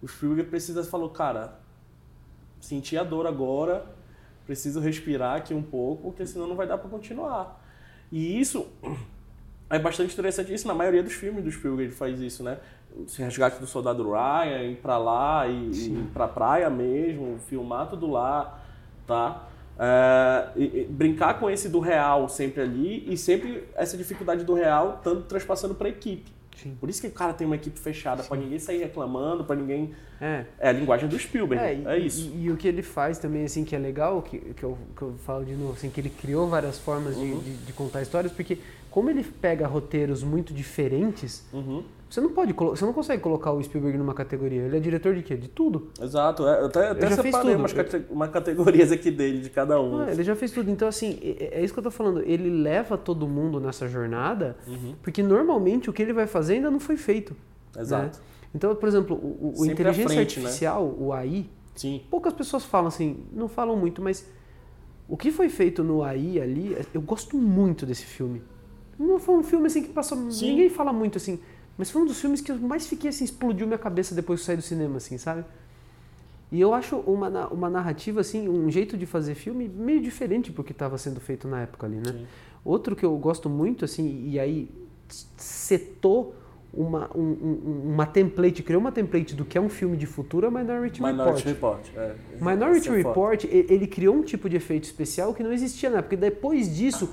O 0.00 0.06
Spielberg 0.06 0.48
precisa, 0.48 0.84
falou, 0.84 1.10
cara, 1.10 1.58
senti 2.60 2.96
a 2.96 3.02
dor 3.02 3.26
agora, 3.26 3.84
preciso 4.46 4.78
respirar 4.80 5.36
aqui 5.36 5.52
um 5.52 5.62
pouco, 5.62 6.04
porque 6.10 6.24
senão 6.26 6.46
não 6.46 6.54
vai 6.56 6.66
dar 6.68 6.78
para 6.78 6.88
continuar. 6.88 7.60
E 8.12 8.40
isso 8.40 8.66
é 9.68 9.78
bastante 9.78 10.12
interessante. 10.12 10.52
Isso 10.54 10.66
na 10.68 10.74
maioria 10.74 11.02
dos 11.02 11.12
filmes 11.12 11.42
do 11.44 11.50
Spielberg 11.50 11.90
ele 11.90 11.92
faz 11.92 12.20
isso, 12.20 12.42
né? 12.44 12.58
O 12.96 13.06
Resgate 13.22 13.58
do 13.60 13.66
Soldado 13.66 14.02
Ryan, 14.10 14.62
ir 14.64 14.76
pra 14.82 14.98
lá 14.98 15.46
e, 15.46 15.70
ir 15.70 16.06
pra 16.12 16.26
praia 16.28 16.68
mesmo, 16.68 17.38
filmar 17.48 17.88
tudo 17.88 18.10
lá, 18.10 18.60
tá? 19.06 19.46
É, 19.78 20.48
e- 20.56 20.80
e 20.80 20.84
brincar 20.90 21.38
com 21.40 21.48
esse 21.48 21.68
do 21.68 21.80
real 21.80 22.28
sempre 22.28 22.60
ali 22.62 23.04
e 23.10 23.16
sempre 23.16 23.64
essa 23.74 23.96
dificuldade 23.96 24.44
do 24.44 24.52
real 24.54 25.00
tanto 25.02 25.22
transpassando 25.22 25.74
pra 25.74 25.88
equipe. 25.88 26.30
Sim. 26.56 26.76
Por 26.78 26.90
isso 26.90 27.00
que 27.00 27.06
o 27.06 27.10
cara 27.12 27.32
tem 27.32 27.46
uma 27.46 27.56
equipe 27.56 27.78
fechada, 27.80 28.22
pra 28.22 28.36
ninguém 28.36 28.58
sair 28.58 28.78
reclamando, 28.78 29.44
pra 29.44 29.56
ninguém. 29.56 29.94
É. 30.20 30.44
É 30.58 30.68
a 30.68 30.72
linguagem 30.72 31.08
do 31.08 31.18
Spielberg. 31.18 31.64
É, 31.64 31.94
É, 31.94 31.98
e, 31.98 32.06
isso. 32.06 32.30
E, 32.34 32.44
e 32.44 32.50
o 32.50 32.56
que 32.58 32.68
ele 32.68 32.82
faz 32.82 33.16
também, 33.18 33.44
assim, 33.46 33.64
que 33.64 33.74
é 33.74 33.78
legal, 33.78 34.20
que, 34.20 34.38
que, 34.38 34.62
eu, 34.62 34.76
que 34.94 35.00
eu 35.00 35.14
falo 35.24 35.42
de 35.46 35.54
novo, 35.54 35.72
assim, 35.72 35.88
que 35.88 35.98
ele 35.98 36.10
criou 36.10 36.46
várias 36.48 36.78
formas 36.78 37.14
de, 37.16 37.22
Uhum. 37.22 37.38
de, 37.38 37.56
de 37.56 37.72
contar 37.72 38.02
histórias, 38.02 38.30
porque 38.30 38.58
como 38.90 39.08
ele 39.08 39.24
pega 39.24 39.66
roteiros 39.66 40.22
muito 40.22 40.52
diferentes, 40.52 41.46
Uhum. 41.54 41.82
Você 42.10 42.20
não 42.20 42.30
pode, 42.30 42.52
você 42.52 42.84
não 42.84 42.92
consegue 42.92 43.22
colocar 43.22 43.52
o 43.52 43.62
Spielberg 43.62 43.96
numa 43.96 44.12
categoria. 44.14 44.62
Ele 44.62 44.76
é 44.76 44.80
diretor 44.80 45.14
de 45.14 45.22
quê? 45.22 45.36
De 45.36 45.48
tudo. 45.48 45.90
Exato, 46.02 46.46
é, 46.46 46.60
eu 46.60 46.66
até, 46.66 46.88
até 46.90 47.02
já 47.08 47.22
fiz 47.22 47.26
separei 47.26 47.52
tudo. 47.52 47.60
umas, 47.60 47.72
cate- 47.72 48.06
uma 48.10 48.26
categorias 48.28 48.90
aqui 48.90 49.10
dele, 49.12 49.38
de 49.40 49.48
cada 49.50 49.80
um. 49.80 50.00
Ah, 50.00 50.10
ele 50.10 50.24
já 50.24 50.34
fez 50.34 50.50
tudo. 50.50 50.70
Então, 50.70 50.88
assim, 50.88 51.18
é, 51.22 51.60
é 51.60 51.64
isso 51.64 51.72
que 51.72 51.78
eu 51.78 51.84
tô 51.84 51.90
falando. 51.90 52.20
Ele 52.26 52.50
leva 52.50 52.98
todo 52.98 53.26
mundo 53.28 53.60
nessa 53.60 53.86
jornada, 53.88 54.56
Uhum. 54.66 54.94
porque 55.02 55.22
normalmente 55.22 55.88
o 55.88 55.92
que 55.92 56.02
ele 56.02 56.12
vai 56.12 56.26
fazer 56.26 56.54
ainda 56.54 56.70
não 56.70 56.80
foi 56.80 56.96
feito. 56.96 57.34
Exato. 57.78 58.18
né? 58.18 58.24
Então, 58.52 58.74
por 58.74 58.88
exemplo, 58.88 59.16
o, 59.16 59.54
o- 59.60 59.66
inteligência 59.66 60.08
frente, 60.08 60.40
né? 60.40 60.46
artificial, 60.46 60.84
o 60.98 61.12
AI, 61.12 61.46
Sim. 61.76 62.02
poucas 62.10 62.32
pessoas 62.32 62.64
falam 62.64 62.88
assim, 62.88 63.18
não 63.32 63.46
falam 63.46 63.76
muito, 63.76 64.02
mas 64.02 64.26
o 65.08 65.16
que 65.16 65.30
foi 65.30 65.48
feito 65.48 65.84
no 65.84 66.02
AI 66.02 66.40
ali, 66.40 66.76
eu 66.92 67.00
gosto 67.00 67.36
muito 67.36 67.86
desse 67.86 68.04
filme. 68.04 68.42
Não 68.98 69.18
foi 69.20 69.36
um 69.36 69.42
filme 69.44 69.66
assim 69.68 69.82
que 69.84 69.90
passou, 69.90 70.30
Sim. 70.32 70.50
ninguém 70.50 70.68
fala 70.68 70.92
muito 70.92 71.16
assim, 71.16 71.38
mas 71.78 71.90
foi 71.90 72.02
um 72.02 72.06
dos 72.06 72.20
filmes 72.20 72.40
que 72.40 72.52
eu 72.52 72.58
mais 72.58 72.86
fiquei 72.86 73.10
assim, 73.10 73.24
explodiu 73.24 73.66
minha 73.66 73.78
cabeça 73.78 74.14
depois 74.14 74.40
que 74.40 74.42
eu 74.42 74.46
saí 74.46 74.56
do 74.56 74.62
cinema, 74.62 74.96
assim, 74.98 75.16
sabe? 75.18 75.44
E 76.52 76.60
eu 76.60 76.74
acho 76.74 76.96
uma, 76.96 77.28
uma 77.48 77.70
narrativa, 77.70 78.20
assim, 78.20 78.48
um 78.48 78.68
jeito 78.70 78.96
de 78.96 79.06
fazer 79.06 79.34
filme 79.36 79.68
meio 79.68 80.00
diferente 80.02 80.50
pro 80.50 80.64
que 80.64 80.72
estava 80.72 80.98
sendo 80.98 81.20
feito 81.20 81.46
na 81.46 81.62
época 81.62 81.86
ali, 81.86 81.96
né? 81.96 82.12
Sim. 82.12 82.26
Outro 82.64 82.96
que 82.96 83.04
eu 83.04 83.16
gosto 83.16 83.48
muito, 83.48 83.84
assim, 83.84 84.24
e 84.28 84.38
aí 84.38 84.68
setou 85.36 86.34
uma, 86.72 87.10
um- 87.16 87.20
um- 87.22 87.82
uma 87.94 88.06
template, 88.06 88.62
criou 88.62 88.80
uma 88.80 88.92
template 88.92 89.34
do 89.34 89.44
que 89.44 89.58
é 89.58 89.60
um 89.60 89.68
filme 89.68 89.96
de 89.96 90.06
futuro, 90.06 90.46
é 90.46 90.50
Minority, 90.50 91.02
Minority 91.02 91.44
Report. 91.48 91.84
Report. 91.86 91.96
é. 91.96 92.44
Minority 92.44 92.88
é. 92.88 92.92
Report, 92.92 93.44
ele 93.44 93.86
criou 93.86 94.14
um 94.14 94.22
tipo 94.22 94.48
de 94.48 94.56
efeito 94.56 94.84
especial 94.84 95.34
que 95.34 95.42
não 95.42 95.52
existia 95.52 95.90
na 95.90 95.98
época. 95.98 96.14
E 96.14 96.18
depois 96.18 96.74
disso, 96.74 97.10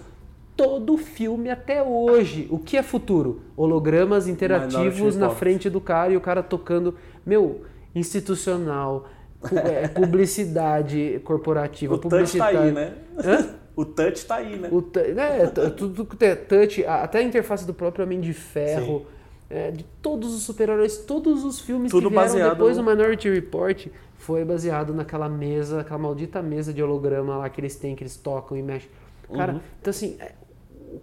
todo 0.57 0.97
filme 0.97 1.49
até 1.49 1.81
hoje. 1.83 2.47
O 2.49 2.57
que 2.57 2.75
é 2.75 2.83
futuro? 2.83 3.41
Hologramas 3.55 4.27
interativos 4.27 5.15
na 5.15 5.29
frente 5.29 5.69
do 5.69 5.79
cara 5.79 6.11
e 6.11 6.17
o 6.17 6.21
cara 6.21 6.41
tocando. 6.43 6.95
Meu, 7.25 7.61
institucional, 7.93 9.07
é, 9.53 9.87
publicidade 9.89 11.21
corporativa, 11.23 11.93
O 11.93 11.97
touch 11.97 12.09
tá 12.09 12.17
publicidade. 12.49 12.57
aí, 12.57 12.71
né? 12.71 12.93
Hã? 13.23 13.49
O 13.75 13.85
touch 13.85 14.25
tá 14.25 14.35
aí, 14.37 14.57
né? 14.57 14.69
O 14.71 14.81
tu- 14.81 14.99
é, 14.99 15.45
t- 15.47 15.69
tudo 15.71 16.03
que 16.05 16.15
tem 16.17 16.35
touch, 16.35 16.83
até 16.85 17.19
a 17.19 17.23
interface 17.23 17.65
do 17.65 17.73
próprio 17.73 18.03
Homem 18.05 18.19
de 18.19 18.33
Ferro, 18.33 19.05
é, 19.49 19.69
de 19.71 19.83
todos 20.01 20.33
os 20.33 20.41
super-heróis, 20.43 20.97
todos 20.97 21.43
os 21.45 21.59
filmes 21.61 21.91
Tudo 21.91 22.09
que 22.09 22.15
vieram 22.15 22.27
baseado 22.31 22.53
depois 22.53 22.75
no- 22.77 22.83
do 22.83 22.89
Minority 22.89 23.29
Report 23.29 23.87
foi 24.15 24.43
baseado 24.43 24.93
naquela 24.95 25.29
mesa, 25.29 25.81
aquela 25.81 25.99
maldita 25.99 26.41
mesa 26.41 26.73
de 26.73 26.81
holograma 26.81 27.37
lá 27.37 27.49
que 27.49 27.61
eles 27.61 27.75
têm, 27.75 27.95
que 27.95 28.03
eles 28.03 28.17
tocam 28.17 28.57
e 28.57 28.63
mexem. 28.63 28.89
Cara, 29.35 29.53
Uhum. 29.53 29.59
então 29.79 29.91
assim, 29.91 30.17
é, 30.19 30.31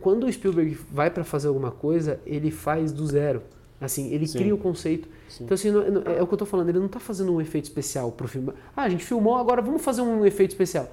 quando 0.00 0.24
o 0.24 0.32
Spielberg 0.32 0.76
vai 0.90 1.10
pra 1.10 1.24
fazer 1.24 1.48
alguma 1.48 1.70
coisa, 1.70 2.18
ele 2.26 2.50
faz 2.50 2.92
do 2.92 3.06
zero. 3.06 3.42
Assim, 3.80 4.12
ele 4.12 4.26
Sim. 4.26 4.38
cria 4.38 4.54
o 4.54 4.58
conceito. 4.58 5.08
Então, 5.40 5.54
assim, 5.54 5.70
não- 5.70 5.90
não- 5.90 6.02
é 6.02 6.22
o 6.22 6.26
que 6.26 6.32
eu 6.34 6.38
tô 6.38 6.46
falando, 6.46 6.68
ele 6.68 6.78
não 6.78 6.88
tá 6.88 7.00
fazendo 7.00 7.32
um 7.34 7.40
efeito 7.40 7.64
especial 7.64 8.10
pro 8.12 8.26
filme. 8.28 8.52
Ah, 8.76 8.82
a 8.84 8.88
gente 8.88 9.04
filmou, 9.04 9.36
agora 9.36 9.60
vamos 9.60 9.82
fazer 9.82 10.00
um 10.02 10.24
efeito 10.24 10.50
especial. 10.52 10.88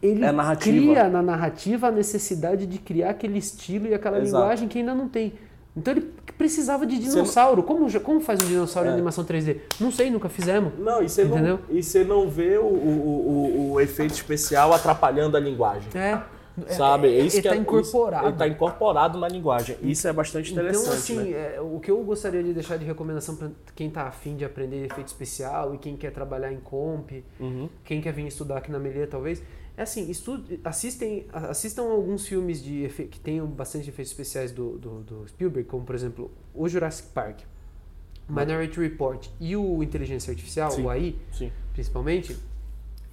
Ele 0.00 0.24
É 0.24 0.56
cria 0.56 1.08
na 1.08 1.20
narrativa 1.22 1.88
a 1.88 1.90
necessidade 1.90 2.66
de 2.66 2.78
criar 2.78 3.10
aquele 3.10 3.38
estilo 3.38 3.88
e 3.88 3.94
aquela 3.94 4.20
Exato. 4.20 4.40
linguagem 4.42 4.68
que 4.68 4.78
ainda 4.78 4.94
não 4.94 5.08
tem. 5.08 5.32
Então 5.76 5.92
ele 5.94 6.08
precisava 6.38 6.86
de 6.86 6.94
não- 6.94 7.02
dinossauro. 7.02 7.62
Como, 7.64 8.00
como 8.00 8.20
faz 8.20 8.40
um 8.42 8.46
dinossauro 8.46 8.88
em 8.88 8.92
É. 8.92 8.94
animação 8.94 9.24
3D? 9.24 9.56
Não 9.80 9.90
sei, 9.90 10.08
nunca 10.10 10.28
fizemos. 10.28 10.72
Não, 10.78 11.02
e 11.02 11.08
você 11.08 11.24
não, 11.24 11.58
e 11.68 12.04
não 12.04 12.28
vê 12.28 12.58
o, 12.58 12.62
o, 12.64 12.66
o, 12.68 13.72
o 13.72 13.80
efeito 13.80 14.12
especial 14.14 14.72
atrapalhando 14.72 15.36
a 15.36 15.40
linguagem. 15.40 15.88
É. 15.94 16.20
Sabe? 16.68 17.08
É 17.08 17.20
isso 17.20 17.36
ele 17.36 17.42
que 17.42 17.48
tá 17.48 17.54
é, 17.54 17.58
incorporado. 17.58 18.24
Isso, 18.24 18.32
ele 18.32 18.38
tá 18.38 18.48
incorporado 18.48 19.18
na 19.18 19.28
linguagem. 19.28 19.76
Isso 19.82 20.06
é 20.06 20.12
bastante 20.12 20.52
interessante. 20.52 20.82
Então, 20.82 20.92
assim, 20.92 21.30
né? 21.30 21.54
é, 21.56 21.60
o 21.60 21.80
que 21.80 21.90
eu 21.90 22.02
gostaria 22.04 22.42
de 22.42 22.52
deixar 22.52 22.76
de 22.76 22.84
recomendação 22.84 23.36
para 23.36 23.50
quem 23.74 23.90
tá 23.90 24.02
afim 24.02 24.36
de 24.36 24.44
aprender 24.44 24.84
efeito 24.84 25.08
especial 25.08 25.74
e 25.74 25.78
quem 25.78 25.96
quer 25.96 26.12
trabalhar 26.12 26.52
em 26.52 26.60
comp, 26.60 27.10
Uhum. 27.40 27.68
quem 27.84 28.00
quer 28.00 28.12
vir 28.12 28.26
estudar 28.26 28.58
aqui 28.58 28.70
na 28.70 28.78
Melia, 28.78 29.06
talvez, 29.06 29.42
é 29.76 29.82
assim, 29.82 30.10
estude, 30.10 30.60
assistem, 30.62 31.26
assistam 31.32 31.84
alguns 31.84 32.26
filmes 32.26 32.62
de 32.62 32.88
que 33.10 33.18
tenham 33.18 33.46
bastante 33.46 33.88
efeitos 33.88 34.12
especiais 34.12 34.52
do, 34.52 34.78
do, 34.78 35.00
do 35.02 35.28
Spielberg, 35.28 35.68
como, 35.68 35.84
por 35.84 35.94
exemplo, 35.94 36.30
o 36.54 36.68
Jurassic 36.68 37.08
Park, 37.08 37.40
Minority 38.28 38.78
Report 38.80 39.28
e 39.40 39.56
o 39.56 39.82
Inteligência 39.82 40.30
Artificial, 40.30 40.70
Sim. 40.70 40.84
o 40.84 40.90
AI, 40.90 41.16
Sim. 41.32 41.50
principalmente, 41.72 42.36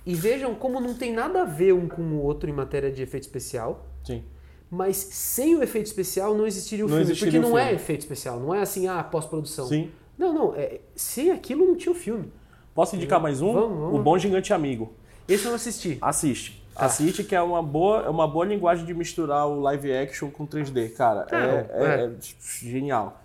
e 0.10 0.16
vejam 0.16 0.56
como 0.56 0.80
não 0.80 0.94
tem 0.96 1.14
nada 1.14 1.44
a 1.44 1.46
ver 1.46 1.74
um 1.74 1.88
com 1.88 2.02
o 2.02 2.24
outro 2.24 2.50
em 2.50 2.54
matéria 2.54 2.92
de 2.92 3.04
efeito 3.04 3.24
especial, 3.24 3.86
Sim. 4.04 4.24
mas 4.72 4.98
sem 4.98 5.56
o 5.56 5.62
efeito 5.62 5.86
especial 5.86 6.34
não 6.36 6.48
existiria 6.48 6.84
o 6.86 6.88
Não 6.88 6.96
filme. 6.98 7.12
existiria 7.12 7.40
porque 7.40 7.46
o 7.46 7.50
não 7.52 7.58
é 7.60 7.64
filme. 7.68 7.76
efeito 7.82 8.00
especial, 8.02 8.40
não 8.40 8.54
é 8.56 8.62
assim, 8.62 8.88
ah, 8.88 9.04
pós-produção. 9.04 9.68
Sim. 9.68 9.92
Não, 10.18 10.34
não. 10.34 10.56
é- 10.56 10.80
sem 10.96 11.32
aquilo 11.32 11.66
não 11.66 11.76
tinha 11.76 11.92
o 11.92 11.96
filme. 11.96 12.32
Posso 12.74 12.96
indicar 12.96 13.20
mais 13.22 13.42
um? 13.42 13.54
Vamos, 13.54 13.78
vamos. 13.80 14.00
O 14.00 14.04
Bom 14.04 14.18
Gigante 14.18 14.52
Amigo. 14.54 14.92
Esse 15.28 15.46
eu 15.46 15.50
não 15.50 15.56
assisti. 15.58 15.98
Assiste. 16.02 16.64
Tá. 16.74 16.86
Assiste, 16.86 17.24
que 17.24 17.36
é 17.36 17.42
uma 17.42 17.62
boa, 17.62 18.04
é 18.06 18.10
uma 18.10 18.28
boa 18.28 18.46
linguagem 18.46 18.86
de 18.86 18.94
misturar 18.94 19.48
o 19.48 19.60
live 19.62 19.94
action 19.94 20.30
com 20.32 20.46
3D, 20.48 20.90
cara. 20.96 21.28
Não, 21.32 21.38
é, 21.38 21.70
é- 21.72 22.02
é. 22.02 22.06
é 22.06 22.12
genial. 22.52 23.22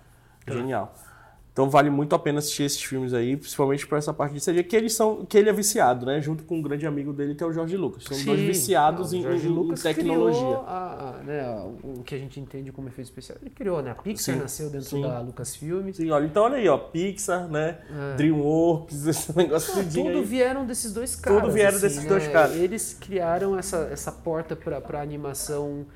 Genial. 0.47 0.93
Então 1.55 1.71
vale 1.71 1.89
muito 1.89 2.17
a 2.17 2.19
pena 2.19 2.41
assistir 2.41 2.65
esses 2.65 2.83
filmes 2.83 3.15
aí, 3.15 3.37
principalmente 3.37 3.87
por 3.87 3.97
essa 3.97 4.13
parte 4.13 4.35
de 4.35 4.41
CG, 4.41 4.65
que 4.65 4.75
eles 4.75 4.93
são, 4.93 5.25
que 5.25 5.39
ele 5.39 5.49
é 5.49 5.53
viciado, 5.53 6.05
né? 6.05 6.21
Junto 6.21 6.43
com 6.43 6.57
um 6.59 6.63
grande 6.63 6.85
amigo 6.85 7.13
dele, 7.13 7.37
que 7.37 7.45
é 7.45 7.47
o 7.47 7.53
Jorge 7.53 7.77
Lucas. 7.77 8.03
São 8.03 8.25
dois 8.25 8.41
Sim. 8.41 8.47
viciados 8.49 9.13
Não, 9.13 9.21
o 9.21 9.23
em, 9.23 9.37
em- 9.37 9.39
em 9.39 9.49
Lucas 9.51 9.81
tecnologia. 9.81 10.41
criou 10.41 10.65
a- 10.67 11.15
a- 11.21 11.23
né, 11.23 11.65
o 11.85 12.03
que 12.03 12.13
a 12.13 12.19
gente 12.19 12.41
entende 12.41 12.73
como 12.73 12.89
efeito 12.89 13.07
especial. 13.07 13.39
Ele 13.41 13.51
criou, 13.51 13.81
né? 13.81 13.93
A 13.93 13.95
Pixar 13.95 14.35
Sim, 14.35 14.41
nasceu 14.41 14.69
dentro 14.69 14.89
sim. 14.89 15.03
da 15.03 15.21
Lucasfilmes. 15.21 15.97
Sim, 15.97 16.11
olha, 16.11 16.25
então 16.27 16.43
olha 16.43 16.57
aí, 16.57 16.69
ó, 16.69 16.77
Pixar, 16.77 17.47
né? 17.49 17.79
Dreamworks, 18.17 19.07
esse 19.07 19.37
negócio 19.37 19.75
tudinho 19.75 20.07
tudo 20.07 20.19
aí. 20.19 20.25
vieram 20.25 20.67
desses 20.67 20.93
dois 20.93 21.15
caras. 21.15 21.41
Tudo 21.41 21.53
vieram 21.53 21.77
assim, 21.77 21.87
desses 21.87 22.03
né? 22.03 22.09
dois 22.09 22.27
caras. 22.27 22.57
Eles 22.57 22.97
criaram 23.01 23.57
essa, 23.57 23.89
essa 23.93 24.11
porta 24.11 24.57
para 24.57 25.01
animação 25.01 25.87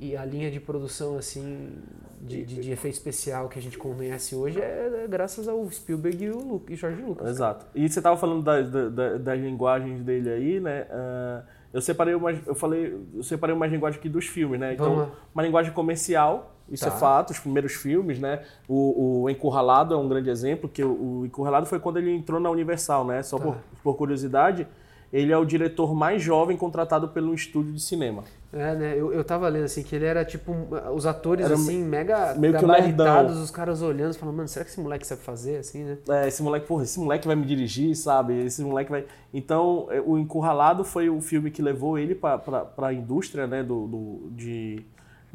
e 0.00 0.16
a 0.16 0.24
linha 0.24 0.50
de 0.50 0.58
produção 0.60 1.16
assim 1.16 1.72
de, 2.20 2.44
de, 2.44 2.60
de 2.62 2.70
efeito 2.72 2.94
especial 2.94 3.48
que 3.48 3.58
a 3.58 3.62
gente 3.62 3.78
conhece 3.78 4.34
hoje 4.34 4.60
é, 4.60 5.02
é 5.04 5.08
graças 5.08 5.46
ao 5.46 5.70
Spielberg 5.70 6.24
e 6.24 6.30
o 6.30 6.38
Lu, 6.38 6.62
e 6.68 6.74
George 6.74 7.00
Lucas. 7.02 7.28
Exato. 7.28 7.66
E 7.74 7.88
você 7.88 8.00
tava 8.02 8.16
falando 8.16 8.42
das, 8.42 8.68
da- 8.70 8.88
da- 8.88 9.18
das 9.18 9.38
linguagens 9.40 10.02
dele 10.02 10.30
aí, 10.30 10.60
né? 10.60 10.86
Ah, 10.90 11.42
eu 11.72 11.80
separei 11.80 12.14
umas, 12.14 12.38
eu 12.46 12.54
falei, 12.54 12.96
eu 13.14 13.22
separei 13.22 13.54
umas 13.54 13.70
linguagens 13.70 13.98
aqui 13.98 14.08
dos 14.08 14.26
filmes, 14.26 14.58
né? 14.60 14.74
Então, 14.74 15.10
uma 15.34 15.42
linguagem 15.42 15.72
comercial, 15.72 16.54
isso 16.68 16.84
Tá. 16.88 16.94
é 16.94 16.98
fato, 16.98 17.30
os 17.30 17.38
primeiros 17.38 17.72
filmes, 17.74 18.18
né? 18.18 18.42
O, 18.68 19.22
o 19.24 19.30
Encurralado 19.30 19.92
é 19.92 19.96
um 19.96 20.08
grande 20.08 20.30
exemplo, 20.30 20.68
que 20.68 20.82
o, 20.84 21.20
o 21.20 21.26
Encurralado 21.26 21.66
foi 21.66 21.78
quando 21.80 21.98
ele 21.98 22.10
entrou 22.12 22.40
na 22.40 22.48
Universal, 22.50 23.04
né? 23.06 23.22
Só 23.22 23.38
Tá. 23.38 23.44
por, 23.44 23.56
por 23.82 23.96
curiosidade, 23.96 24.66
ele 25.14 25.32
é 25.32 25.38
o 25.38 25.44
diretor 25.44 25.94
mais 25.94 26.20
jovem 26.20 26.56
contratado 26.56 27.06
pelo 27.08 27.32
estúdio 27.32 27.72
de 27.72 27.80
cinema. 27.80 28.24
É, 28.52 28.74
né? 28.74 28.94
Eu, 28.96 29.12
eu 29.12 29.22
tava 29.22 29.48
lendo 29.48 29.64
assim 29.64 29.82
que 29.84 29.94
ele 29.94 30.04
era 30.04 30.24
tipo 30.24 30.52
os 30.92 31.06
atores 31.06 31.44
Era 31.44 31.54
assim 31.54 31.82
mega 31.84 32.34
meio 32.34 32.52
que 32.54 32.60
gabaritados, 32.60 33.38
os 33.38 33.50
caras 33.50 33.80
olhando, 33.80 34.14
falando, 34.14 34.36
mano, 34.36 34.48
será 34.48 34.64
que 34.64 34.70
esse 34.72 34.80
moleque 34.80 35.06
sabe 35.06 35.22
fazer 35.22 35.58
assim, 35.58 35.84
né? 35.84 35.98
É, 36.08 36.26
esse 36.28 36.42
moleque, 36.42 36.66
porra, 36.66 36.82
esse 36.82 36.98
moleque 36.98 37.26
vai 37.28 37.36
me 37.36 37.44
dirigir, 37.46 37.96
sabe? 37.96 38.44
Esse 38.44 38.62
moleque 38.62 38.90
vai. 38.90 39.04
Então, 39.32 39.86
é, 39.90 40.00
o 40.00 40.18
Encurralado 40.18 40.84
foi 40.84 41.08
o 41.08 41.20
filme 41.20 41.50
que 41.50 41.62
levou 41.62 41.96
ele 41.96 42.14
para 42.14 42.68
a 42.78 42.92
indústria, 42.92 43.46
né, 43.46 43.62
do, 43.62 43.86
do- 43.86 44.28
de, 44.32 44.84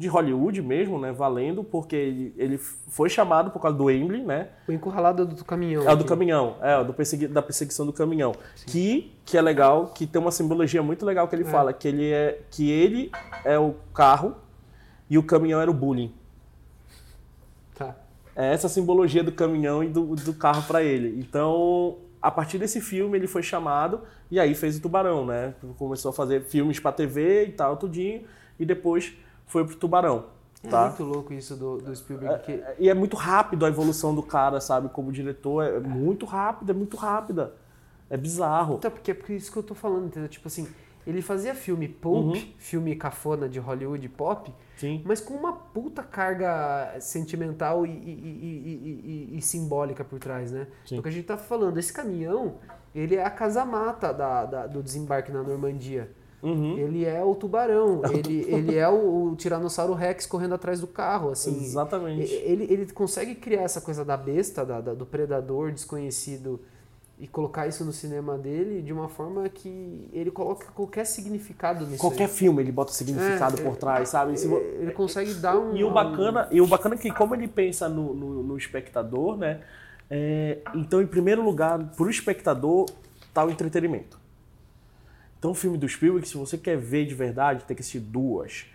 de 0.00 0.08
Hollywood 0.08 0.62
mesmo, 0.62 0.98
né, 0.98 1.12
valendo, 1.12 1.62
porque 1.62 1.94
ele, 1.94 2.34
ele 2.38 2.56
foi 2.56 3.10
chamado 3.10 3.50
por 3.50 3.60
causa 3.60 3.76
do 3.76 3.90
Emily, 3.90 4.22
né? 4.22 4.48
O 4.66 4.72
encurralado 4.72 5.26
do 5.26 5.44
caminhão. 5.44 5.82
É 5.82 5.92
o 5.92 5.94
do 5.94 6.00
aqui. 6.00 6.08
caminhão, 6.08 6.56
é, 6.62 6.74
o 6.78 6.84
do 6.84 6.94
persegui- 6.94 7.28
da 7.28 7.42
perseguição 7.42 7.84
do 7.84 7.92
caminhão. 7.92 8.34
Que, 8.66 9.12
que 9.26 9.36
é 9.36 9.42
legal, 9.42 9.88
que 9.94 10.06
tem 10.06 10.18
uma 10.18 10.30
simbologia 10.30 10.82
muito 10.82 11.04
legal 11.04 11.28
que 11.28 11.36
ele 11.36 11.44
fala, 11.44 11.74
que 11.74 11.86
ele 11.86 12.10
é 12.10 12.40
que 12.50 12.70
ele 12.70 13.12
é 13.44 13.58
o 13.58 13.74
carro 13.92 14.36
e 15.10 15.18
o 15.18 15.22
caminhão 15.22 15.60
era 15.60 15.70
o 15.70 15.74
bullying. 15.74 16.10
Tá. 17.74 17.94
É 18.34 18.54
essa 18.54 18.70
simbologia 18.70 19.22
do 19.22 19.32
caminhão 19.32 19.84
e 19.84 19.88
do, 19.88 20.16
do 20.16 20.32
carro 20.32 20.62
para 20.62 20.82
ele. 20.82 21.20
Então, 21.20 21.98
a 22.22 22.30
partir 22.30 22.56
desse 22.56 22.80
filme, 22.80 23.18
ele 23.18 23.26
foi 23.26 23.42
chamado 23.42 24.00
e 24.30 24.40
aí 24.40 24.54
fez 24.54 24.78
o 24.78 24.80
Tubarão, 24.80 25.26
né? 25.26 25.52
Começou 25.76 26.08
a 26.08 26.12
fazer 26.14 26.40
filmes 26.44 26.80
para 26.80 26.90
TV 26.92 27.48
e 27.48 27.52
tal, 27.52 27.76
tudinho, 27.76 28.22
e 28.58 28.64
depois 28.64 29.12
foi 29.50 29.64
pro 29.66 29.74
Tubarão, 29.76 30.26
É 30.64 30.68
tá? 30.68 30.86
muito 30.86 31.02
louco 31.04 31.32
isso 31.34 31.56
do, 31.56 31.78
do 31.78 31.94
Spielberg. 31.94 32.42
que 32.44 32.62
E 32.78 32.88
é 32.88 32.94
muito 32.94 33.16
rápido 33.16 33.66
a 33.66 33.68
evolução 33.68 34.14
do 34.14 34.22
cara, 34.22 34.60
sabe? 34.60 34.88
Como 34.88 35.10
diretor, 35.12 35.64
é 35.64 35.80
muito 35.80 36.24
rápida, 36.24 36.72
é 36.72 36.74
muito 36.74 36.96
rápida. 36.96 37.52
É 38.08 38.16
bizarro. 38.16 38.76
Então, 38.76 38.90
porque 38.90 39.10
é 39.10 39.14
por 39.14 39.30
isso 39.30 39.50
que 39.52 39.58
eu 39.58 39.62
tô 39.62 39.74
falando, 39.74 40.06
entendeu? 40.06 40.28
Tipo 40.28 40.46
assim, 40.48 40.66
ele 41.06 41.20
fazia 41.22 41.54
filme 41.54 41.88
pulp, 41.88 42.36
Uhum. 42.36 42.42
filme 42.58 42.94
cafona 42.94 43.48
de 43.48 43.58
Hollywood 43.58 44.08
pop, 44.10 44.52
Sim. 44.76 45.02
mas 45.04 45.20
com 45.20 45.34
uma 45.34 45.52
puta 45.52 46.02
carga 46.02 46.96
sentimental 47.00 47.84
e, 47.86 47.90
e- 47.90 49.30
e- 49.32 49.36
e- 49.38 49.42
simbólica 49.42 50.04
por 50.04 50.18
trás, 50.18 50.52
né? 50.52 50.66
Sim. 50.84 50.98
O 50.98 51.02
que 51.02 51.08
a 51.08 51.12
gente 51.12 51.24
tá 51.26 51.36
falando, 51.36 51.78
esse 51.78 51.92
caminhão, 51.92 52.54
ele 52.94 53.14
é 53.16 53.24
a 53.24 53.30
casa-mata 53.30 54.12
da- 54.12 54.44
da- 54.46 54.66
do 54.66 54.82
desembarque 54.82 55.30
na 55.32 55.42
Normandia. 55.42 56.10
Uhum. 56.42 56.78
Ele 56.78 57.04
é 57.04 57.22
o 57.22 57.34
tubarão, 57.34 58.00
ele, 58.12 58.44
ele 58.48 58.76
é 58.76 58.88
o, 58.88 59.30
o 59.32 59.36
Tiranossauro 59.36 59.92
Rex 59.92 60.24
correndo 60.26 60.54
atrás 60.54 60.80
do 60.80 60.86
carro, 60.86 61.30
assim. 61.30 61.54
Exatamente. 61.62 62.32
Ele, 62.32 62.64
ele 62.64 62.86
consegue 62.92 63.34
criar 63.34 63.62
essa 63.62 63.80
coisa 63.80 64.04
da 64.04 64.16
besta, 64.16 64.64
da- 64.64 64.80
da- 64.80 64.94
do 64.94 65.04
predador 65.04 65.70
desconhecido 65.70 66.58
e 67.18 67.26
colocar 67.28 67.66
isso 67.66 67.84
no 67.84 67.92
cinema 67.92 68.38
dele 68.38 68.80
de 68.80 68.90
uma 68.94 69.06
forma 69.06 69.46
que 69.50 70.08
ele 70.14 70.30
coloca 70.30 70.68
qualquer 70.74 71.04
significado 71.04 71.84
nisso. 71.84 71.98
Qualquer 71.98 72.24
aí. 72.24 72.30
filme 72.30 72.62
ele 72.62 72.72
bota 72.72 72.92
significado 72.92 73.60
É, 73.60 73.62
por 73.62 73.76
trás, 73.76 74.08
sabe? 74.08 74.38
Se 74.40 74.48
vo- 74.48 74.56
Ele 74.56 74.92
consegue 74.92 75.34
dar 75.34 75.58
um. 75.58 75.76
E 75.76 75.84
o 75.84 75.90
bacana, 75.90 76.48
e 76.50 76.62
o 76.62 76.66
bacana 76.66 76.94
é 76.94 76.98
que 76.98 77.10
como 77.12 77.34
ele 77.34 77.46
pensa 77.48 77.86
no, 77.90 78.14
no, 78.14 78.42
no 78.42 78.56
espectador, 78.56 79.36
né? 79.36 79.60
é, 80.08 80.58
então, 80.74 81.02
em 81.02 81.06
primeiro 81.06 81.44
lugar, 81.44 81.78
pro 81.94 82.08
espectador, 82.08 82.86
tá 83.34 83.44
o 83.44 83.50
entretenimento. 83.50 84.18
Então, 85.40 85.50
o 85.52 85.54
filme 85.54 85.76
do 85.76 85.88
Spielberg, 85.88 86.28
se 86.28 86.36
você 86.36 86.56
quer 86.56 86.76
ver 86.76 87.06
de 87.06 87.14
verdade, 87.14 87.64
tem 87.64 87.74
que 87.74 87.80
assistir 87.80 87.98
duas, 87.98 88.66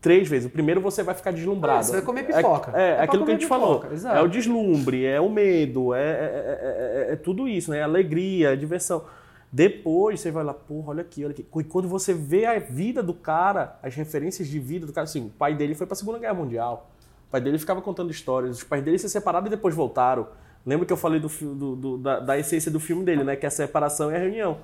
três 0.00 0.26
vezes. 0.28 0.46
O 0.46 0.50
primeiro 0.50 0.80
você 0.80 1.02
vai 1.02 1.14
ficar 1.14 1.32
deslumbrado. 1.32 1.80
É, 1.80 1.82
você 1.82 1.92
vai 1.92 2.02
comer 2.02 2.22
pipoca. 2.24 2.72
É, 2.74 2.82
é, 2.82 2.90
É 2.96 3.00
aquilo 3.02 3.24
que 3.24 3.32
a 3.32 3.34
gente 3.34 3.46
falou. 3.46 3.76
pipoca, 3.80 3.92
exato. 3.94 4.16
É 4.16 4.22
o 4.22 4.28
deslumbre, 4.28 5.04
é 5.04 5.20
o 5.20 5.28
medo, 5.28 5.92
é, 5.92 6.00
é, 6.00 6.04
é- 6.04 7.06
é- 7.10 7.12
é 7.14 7.16
tudo 7.16 7.48
isso, 7.48 7.70
né? 7.72 7.82
Alegria, 7.82 8.52
é 8.52 8.56
diversão. 8.56 9.04
Depois 9.52 10.20
você 10.20 10.30
vai 10.30 10.42
lá, 10.44 10.54
porra, 10.54 10.90
olha 10.90 11.00
aqui, 11.02 11.24
olha 11.24 11.32
aqui. 11.32 11.46
E 11.58 11.64
quando 11.64 11.88
você 11.88 12.12
vê 12.14 12.44
a 12.46 12.58
vida 12.58 13.02
do 13.02 13.14
cara, 13.14 13.76
as 13.82 13.94
referências 13.94 14.48
de 14.48 14.58
vida 14.58 14.86
do 14.86 14.92
cara, 14.92 15.04
assim, 15.04 15.26
o 15.26 15.30
pai 15.30 15.54
dele 15.54 15.74
foi 15.74 15.86
pra 15.86 15.94
Segunda 15.96 16.18
Guerra 16.18 16.34
Mundial. 16.34 16.90
O 17.28 17.30
pai 17.32 17.40
dele 17.40 17.58
ficava 17.58 17.80
contando 17.82 18.10
histórias. 18.10 18.56
Os 18.58 18.64
pais 18.64 18.82
dele 18.84 18.98
se 18.98 19.08
separaram 19.08 19.46
e 19.46 19.50
depois 19.50 19.74
voltaram. 19.74 20.28
Lembra 20.64 20.86
que 20.86 20.92
eu 20.92 20.96
falei 20.96 21.18
do, 21.20 21.28
do- 21.28 21.76
do- 21.76 21.98
da, 21.98 22.20
da 22.20 22.38
essência 22.38 22.70
do 22.70 22.78
filme 22.80 23.04
dele, 23.04 23.22
né? 23.24 23.34
Que 23.36 23.46
é 23.46 23.48
a 23.48 23.50
separação 23.50 24.10
e 24.12 24.14
a 24.14 24.18
reunião. 24.18 24.58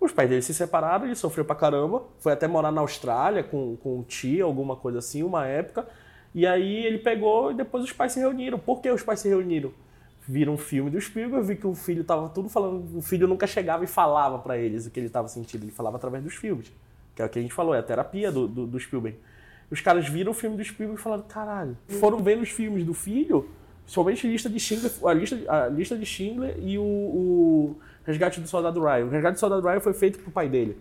Os 0.00 0.12
pais 0.12 0.28
dele 0.28 0.42
se 0.42 0.52
separaram, 0.52 1.06
ele 1.06 1.14
sofreu 1.14 1.44
pra 1.44 1.56
caramba, 1.56 2.02
foi 2.18 2.32
até 2.32 2.46
morar 2.46 2.70
na 2.70 2.80
Austrália 2.80 3.42
com, 3.42 3.76
com 3.76 4.02
tia, 4.02 4.44
alguma 4.44 4.76
coisa 4.76 4.98
assim, 4.98 5.22
uma 5.22 5.46
época. 5.46 5.86
E 6.34 6.46
aí 6.46 6.84
ele 6.84 6.98
pegou 6.98 7.50
e 7.50 7.54
depois 7.54 7.82
os 7.82 7.92
pais 7.92 8.12
se 8.12 8.20
reuniram. 8.20 8.58
Por 8.58 8.80
que 8.80 8.90
os 8.90 9.02
pais 9.02 9.20
se 9.20 9.28
reuniram? 9.28 9.72
Viram 10.28 10.54
um 10.54 10.58
filme 10.58 10.90
do 10.90 11.00
Spielberg, 11.00 11.46
vi 11.46 11.56
que 11.56 11.66
o 11.66 11.74
filho 11.74 12.04
tava 12.04 12.28
tudo 12.28 12.48
falando, 12.48 12.98
o 12.98 13.00
filho 13.00 13.26
nunca 13.26 13.46
chegava 13.46 13.84
e 13.84 13.86
falava 13.86 14.38
para 14.38 14.58
eles 14.58 14.86
o 14.86 14.90
que 14.90 15.00
ele 15.00 15.06
estava 15.06 15.28
sentindo, 15.28 15.64
ele 15.64 15.72
falava 15.72 15.96
através 15.96 16.22
dos 16.22 16.34
filmes. 16.34 16.70
Que 17.14 17.22
é 17.22 17.24
o 17.24 17.28
que 17.28 17.38
a 17.38 17.42
gente 17.42 17.54
falou, 17.54 17.74
é 17.74 17.78
a 17.78 17.82
terapia 17.82 18.30
do, 18.30 18.46
do, 18.46 18.66
do 18.66 18.78
Spielberg. 18.78 19.18
Os 19.70 19.80
caras 19.80 20.08
viram 20.08 20.32
o 20.32 20.34
filme 20.34 20.56
do 20.56 20.64
Spielberg 20.64 21.00
e 21.00 21.02
falaram, 21.02 21.22
caralho, 21.22 21.76
foram 21.88 22.18
vendo 22.18 22.42
os 22.42 22.50
filmes 22.50 22.84
do 22.84 22.92
filho, 22.92 23.48
somente 23.86 24.26
a 24.26 24.30
lista 24.30 24.50
de 24.50 24.60
Schindler, 24.60 24.92
a 25.04 25.12
lista, 25.14 25.38
a 25.48 25.68
lista 25.68 25.96
de 25.96 26.04
Schindler 26.04 26.56
e 26.60 26.76
o, 26.76 26.82
o 26.82 27.76
Resgate 28.06 28.40
do 28.40 28.48
Soldado 28.48 28.80
Ryan. 28.80 29.06
O 29.06 29.08
Resgate 29.10 29.34
do 29.34 29.40
Soldado 29.40 29.66
Ryan 29.66 29.80
foi 29.80 29.92
feito 29.92 30.18
pro 30.20 30.30
pai 30.30 30.48
dele. 30.48 30.78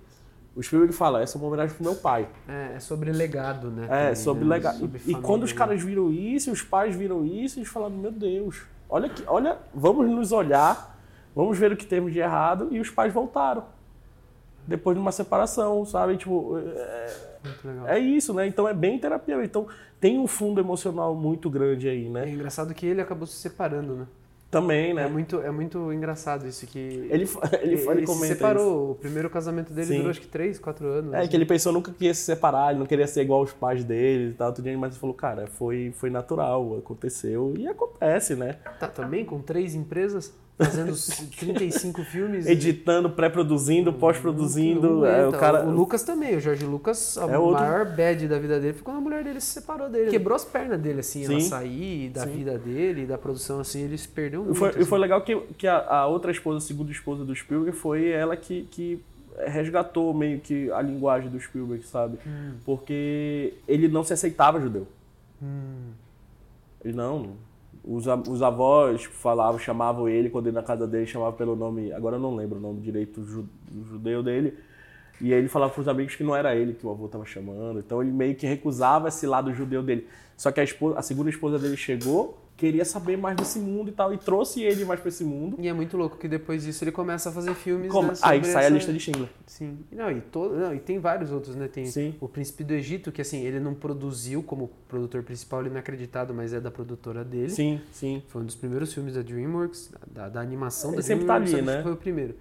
O 0.55 0.63
Spielberg 0.63 0.93
fala, 0.93 1.21
essa 1.21 1.37
é 1.37 1.41
uma 1.41 1.47
homenagem 1.47 1.75
pro 1.75 1.83
meu 1.83 1.95
pai. 1.95 2.27
É, 2.47 2.75
é 2.75 2.79
sobre 2.79 3.11
legado, 3.11 3.69
né? 3.69 3.85
É, 3.85 3.87
também, 3.87 4.15
sobre 4.15 4.43
né? 4.45 4.55
legado. 4.55 4.89
E, 5.05 5.11
e 5.11 5.15
quando 5.15 5.43
os 5.43 5.51
caras 5.51 5.81
viram 5.83 6.09
isso, 6.11 6.51
os 6.51 6.61
pais 6.61 6.95
viram 6.95 7.25
isso, 7.25 7.59
eles 7.59 7.67
falaram, 7.67 7.95
meu 7.97 8.11
Deus, 8.11 8.61
olha 8.89 9.09
que, 9.09 9.21
olha, 9.27 9.57
vamos 9.73 10.09
nos 10.09 10.31
olhar, 10.31 10.97
vamos 11.35 11.57
ver 11.57 11.73
o 11.73 11.75
que 11.75 11.85
temos 11.85 12.13
de 12.13 12.19
errado, 12.19 12.69
e 12.71 12.79
os 12.79 12.89
pais 12.89 13.11
voltaram. 13.11 13.65
Depois 14.65 14.95
de 14.95 15.01
uma 15.01 15.11
separação, 15.11 15.85
sabe? 15.85 16.15
Tipo, 16.17 16.57
é, 16.57 17.13
Muito 17.43 17.67
legal. 17.67 17.87
é 17.87 17.99
isso, 17.99 18.33
né? 18.33 18.47
Então 18.47 18.67
é 18.67 18.73
bem 18.73 18.97
terapia. 18.97 19.43
Então 19.43 19.67
tem 19.99 20.17
um 20.17 20.25
fundo 20.25 20.59
emocional 20.59 21.13
muito 21.15 21.49
grande 21.49 21.87
aí, 21.89 22.07
É 22.07 22.09
né? 22.09 22.29
engraçado 22.29 22.73
que 22.73 22.85
ele 22.85 23.01
acabou 23.01 23.27
se 23.27 23.35
separando, 23.35 23.95
né? 23.95 24.07
Também, 24.49 24.91
É 24.91 24.93
né? 24.93 25.07
muito, 25.07 25.41
é 25.41 25.51
muito 25.51 25.91
engraçado 25.91 26.47
isso 26.47 26.65
que 26.67 26.79
Ele, 26.79 27.09
ele, 27.11 27.29
ele, 27.61 27.89
ele 27.89 28.07
se 28.07 28.27
separou. 28.27 28.91
O 28.91 28.95
primeiro 28.95 29.29
casamento 29.29 29.73
dele 29.73 29.87
Sim. 29.87 29.95
durou 29.97 30.11
acho 30.11 30.21
que 30.21 30.27
3, 30.27 30.59
4 30.59 30.87
anos. 30.87 31.13
isso. 31.13 31.23
É, 31.23 31.27
que 31.27 31.35
ele 31.35 31.45
pensou 31.45 31.73
nunca 31.73 31.91
que 31.91 32.05
ia 32.05 32.13
se 32.13 32.21
separar, 32.21 32.69
ele 32.69 32.79
não 32.79 32.85
queria 32.85 33.07
ser 33.07 33.21
igual 33.21 33.41
aos 33.41 33.51
pais 33.51 33.83
dele 33.83 34.29
e 34.31 34.33
tal, 34.33 34.53
tudo, 34.53 34.65
mas 34.77 34.91
ele 34.93 34.99
falou, 34.99 35.15
cara, 35.15 35.47
foi, 35.47 35.91
foi 35.95 36.09
natural, 36.09 36.77
aconteceu 36.77 37.53
e 37.57 37.67
acontece, 37.67 38.35
né? 38.35 38.53
Tá 38.79 38.87
também 38.87 39.25
com 39.25 39.41
três 39.41 39.75
empresas, 39.75 40.33
fazendo 40.57 40.91
os 40.91 41.05
35 41.37 42.03
filmes. 42.03 42.45
Editando, 42.47 43.09
pré-produzindo, 43.09 43.91
pós-produzindo. 43.91 45.01
Um 45.01 45.05
é, 45.05 45.17
o 45.17 45.21
aguenta. 45.29 45.37
cara. 45.37 45.65
O 45.65 45.71
Lucas 45.71 46.03
também, 46.03 46.35
o 46.37 46.39
Jorge 46.39 46.65
Lucas, 46.65 47.17
a 47.17 47.29
É 47.29 47.37
outro- 47.37 47.61
maior 47.63 47.85
bad 47.95 48.27
da 48.27 48.39
vida 48.39 48.59
dele 48.59 48.73
foi 48.73 48.83
quando 48.83 48.97
a 48.97 49.01
mulher 49.01 49.23
dele 49.23 49.41
se 49.41 49.47
separou 49.47 49.89
dele. 49.89 50.09
Quebrou 50.09 50.35
as 50.35 50.45
pernas 50.45 50.79
dele, 50.79 51.01
assim, 51.01 51.25
ela 51.25 51.39
sair 51.41 52.09
da 52.09 52.21
Sim. 52.23 52.31
vida 52.31 52.57
dele, 52.57 53.05
da 53.05 53.17
produção, 53.17 53.59
assim, 53.59 53.81
ele 53.83 53.97
se 53.97 54.07
perdeu 54.07 54.41
E 54.41 54.45
muito. 54.45 54.57
foi, 54.57 54.69
e 54.69 54.71
assim. 54.71 54.85
foi 54.85 54.99
legal 54.99 55.21
que, 55.21 55.35
que 55.57 55.67
a, 55.67 55.77
a 55.85 56.07
outra 56.07 56.31
esposa, 56.31 56.57
a 56.57 56.61
segunda 56.61 56.91
esposa 56.91 57.25
do 57.25 57.35
Spielberg, 57.35 57.77
foi 57.77 58.09
ela 58.09 58.37
que, 58.37 58.63
que 58.71 59.01
resgatou 59.47 60.13
meio 60.13 60.39
que 60.39 60.71
a 60.71 60.81
linguagem 60.81 61.29
do 61.29 61.37
Spielberg, 61.37 61.85
sabe? 61.85 62.17
Hum. 62.25 62.53
Porque 62.65 63.53
ele 63.67 63.89
não 63.89 64.01
se 64.03 64.13
aceitava 64.13 64.61
judeu. 64.61 64.87
Hum. 65.43 65.91
Ele 66.83 66.95
não. 66.95 67.31
Os, 67.87 68.07
os 68.07 68.41
avós 68.41 69.03
falavam, 69.05 69.59
chamavam 69.59 70.09
ele, 70.09 70.29
quando 70.29 70.47
ele 70.47 70.55
na 70.55 70.63
casa 70.63 70.87
dele, 70.87 71.05
chamava 71.05 71.33
pelo 71.33 71.55
nome, 71.55 71.91
agora 71.93 72.15
eu 72.15 72.19
não 72.19 72.35
lembro 72.35 72.57
o 72.57 72.61
nome 72.61 72.81
direito 72.81 73.23
judeu 73.87 74.23
dele. 74.23 74.57
E 75.21 75.31
ele 75.31 75.47
falava 75.47 75.71
pros 75.71 75.87
amigos 75.87 76.15
que 76.15 76.23
não 76.23 76.35
era 76.35 76.55
ele 76.55 76.73
que 76.73 76.85
o 76.85 76.89
avô 76.89 77.05
estava 77.05 77.25
chamando. 77.25 77.79
Então 77.79 78.01
ele 78.01 78.11
meio 78.11 78.35
que 78.35 78.47
recusava 78.47 79.07
esse 79.07 79.25
lado 79.27 79.53
judeu 79.53 79.83
dele. 79.83 80.07
Só 80.35 80.51
que 80.51 80.59
a, 80.59 80.63
esposa, 80.63 80.97
a 80.99 81.01
segunda 81.01 81.29
esposa 81.29 81.59
dele 81.59 81.77
chegou, 81.77 82.44
queria 82.57 82.85
saber 82.85 83.17
mais 83.17 83.35
desse 83.35 83.59
mundo 83.59 83.89
e 83.89 83.91
tal, 83.91 84.13
e 84.13 84.17
trouxe 84.17 84.61
ele 84.63 84.85
mais 84.85 84.99
pra 84.99 85.09
esse 85.09 85.23
mundo. 85.23 85.57
E 85.59 85.67
é 85.67 85.73
muito 85.73 85.97
louco 85.97 86.17
que 86.17 86.27
depois 86.27 86.63
disso 86.63 86.83
ele 86.83 86.91
começa 86.91 87.29
a 87.29 87.31
fazer 87.31 87.53
filmes. 87.53 87.91
Como? 87.91 88.07
né, 88.09 88.13
Aí 88.21 88.37
sobre 88.39 88.51
sai 88.51 88.63
a 88.63 88.65
essa- 88.67 88.75
lista 88.75 88.93
de 88.93 88.99
Schindler. 88.99 89.29
Sim. 89.45 89.77
Não 89.91 90.09
e, 90.11 90.21
todo, 90.21 90.55
não, 90.55 90.73
e 90.73 90.79
tem 90.79 90.97
vários 90.99 91.31
outros, 91.31 91.55
né? 91.55 91.67
Tem 91.67 91.85
Sim. 91.85 92.15
o 92.19 92.27
Príncipe 92.29 92.63
do 92.63 92.73
Egito, 92.73 93.11
que 93.11 93.21
assim, 93.21 93.41
ele 93.45 93.59
não 93.59 93.73
produziu 93.73 94.41
como 94.41 94.69
produtor 94.87 95.21
principal, 95.23 95.61
ele 95.61 95.69
não 95.69 95.77
é 95.77 95.79
acreditado, 95.79 96.33
mas 96.33 96.53
é 96.53 96.59
da 96.59 96.71
produtora 96.71 97.23
dele. 97.23 97.49
Sim, 97.49 97.81
sim. 97.91 98.23
Foi 98.27 98.41
um 98.41 98.45
dos 98.45 98.55
primeiros 98.55 98.93
filmes 98.93 99.15
da 99.15 99.21
DreamWorks, 99.21 99.91
da, 100.11 100.29
da 100.29 100.39
animação 100.41 100.91
Ele 100.91 100.97
da 100.97 101.03
sempre 101.03 101.25
tá 101.25 101.37
DreamWorks, 101.39 101.53
ali, 101.53 101.61
acho 101.61 101.71
que 101.71 101.77
né? 101.77 101.83
Foi 101.83 101.91
o 101.93 101.97
primeiro. 101.97 102.35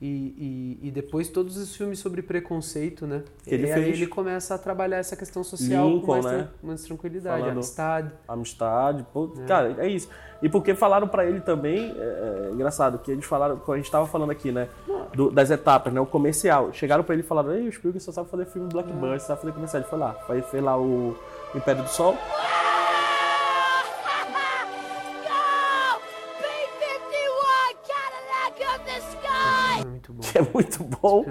E, 0.00 0.78
e, 0.80 0.88
e 0.88 0.90
depois 0.92 1.28
todos 1.28 1.56
os 1.56 1.74
filmes 1.74 1.98
sobre 1.98 2.22
preconceito, 2.22 3.04
né? 3.04 3.24
Que 3.42 3.52
ele 3.54 3.66
e 3.66 3.72
aí 3.72 3.82
fez. 3.84 3.96
ele 3.96 4.06
começa 4.06 4.54
a 4.54 4.58
trabalhar 4.58 4.98
essa 4.98 5.16
questão 5.16 5.42
social 5.42 5.88
com 5.88 5.94
Lincoln, 5.96 6.12
mais, 6.12 6.24
né? 6.24 6.30
tran- 6.30 6.48
mais 6.62 6.82
tranquilidade, 6.84 7.40
Falando- 7.40 7.52
amistade. 7.56 8.12
Amistade, 8.28 9.06
pô, 9.12 9.28
cara, 9.48 9.74
é 9.78 9.88
isso. 9.88 10.08
E 10.40 10.48
porque 10.48 10.72
falaram 10.72 11.08
pra 11.08 11.26
ele 11.26 11.40
também, 11.40 11.92
é, 11.98 12.48
é 12.48 12.50
engraçado, 12.54 13.00
que 13.00 13.10
eles 13.10 13.24
falaram, 13.24 13.60
a 13.66 13.76
gente 13.76 13.90
tava 13.90 14.06
falando 14.06 14.30
aqui, 14.30 14.52
né, 14.52 14.68
do- 15.14 15.32
das 15.32 15.50
etapas, 15.50 15.92
né, 15.92 16.00
o 16.00 16.06
comercial. 16.06 16.72
Chegaram 16.72 17.02
pra 17.02 17.14
ele 17.16 17.24
e 17.24 17.26
falaram, 17.26 17.52
ei, 17.52 17.66
o 17.66 17.72
Spielberg 17.72 17.98
só 17.98 18.12
sabe 18.12 18.30
fazer 18.30 18.46
filme 18.46 18.68
blockbuster, 18.68 19.20
sabe 19.22 19.40
fazer 19.40 19.52
comercial. 19.52 19.80
Ele 19.82 19.90
foi 19.90 19.98
lá, 19.98 20.12
fez, 20.28 20.46
fez 20.46 20.62
lá 20.62 20.78
o 20.80 21.16
Império 21.56 21.82
do 21.82 21.88
Sol, 21.88 22.16
que 30.42 30.48
é 30.48 30.52
muito 30.54 30.84
bom, 30.84 31.24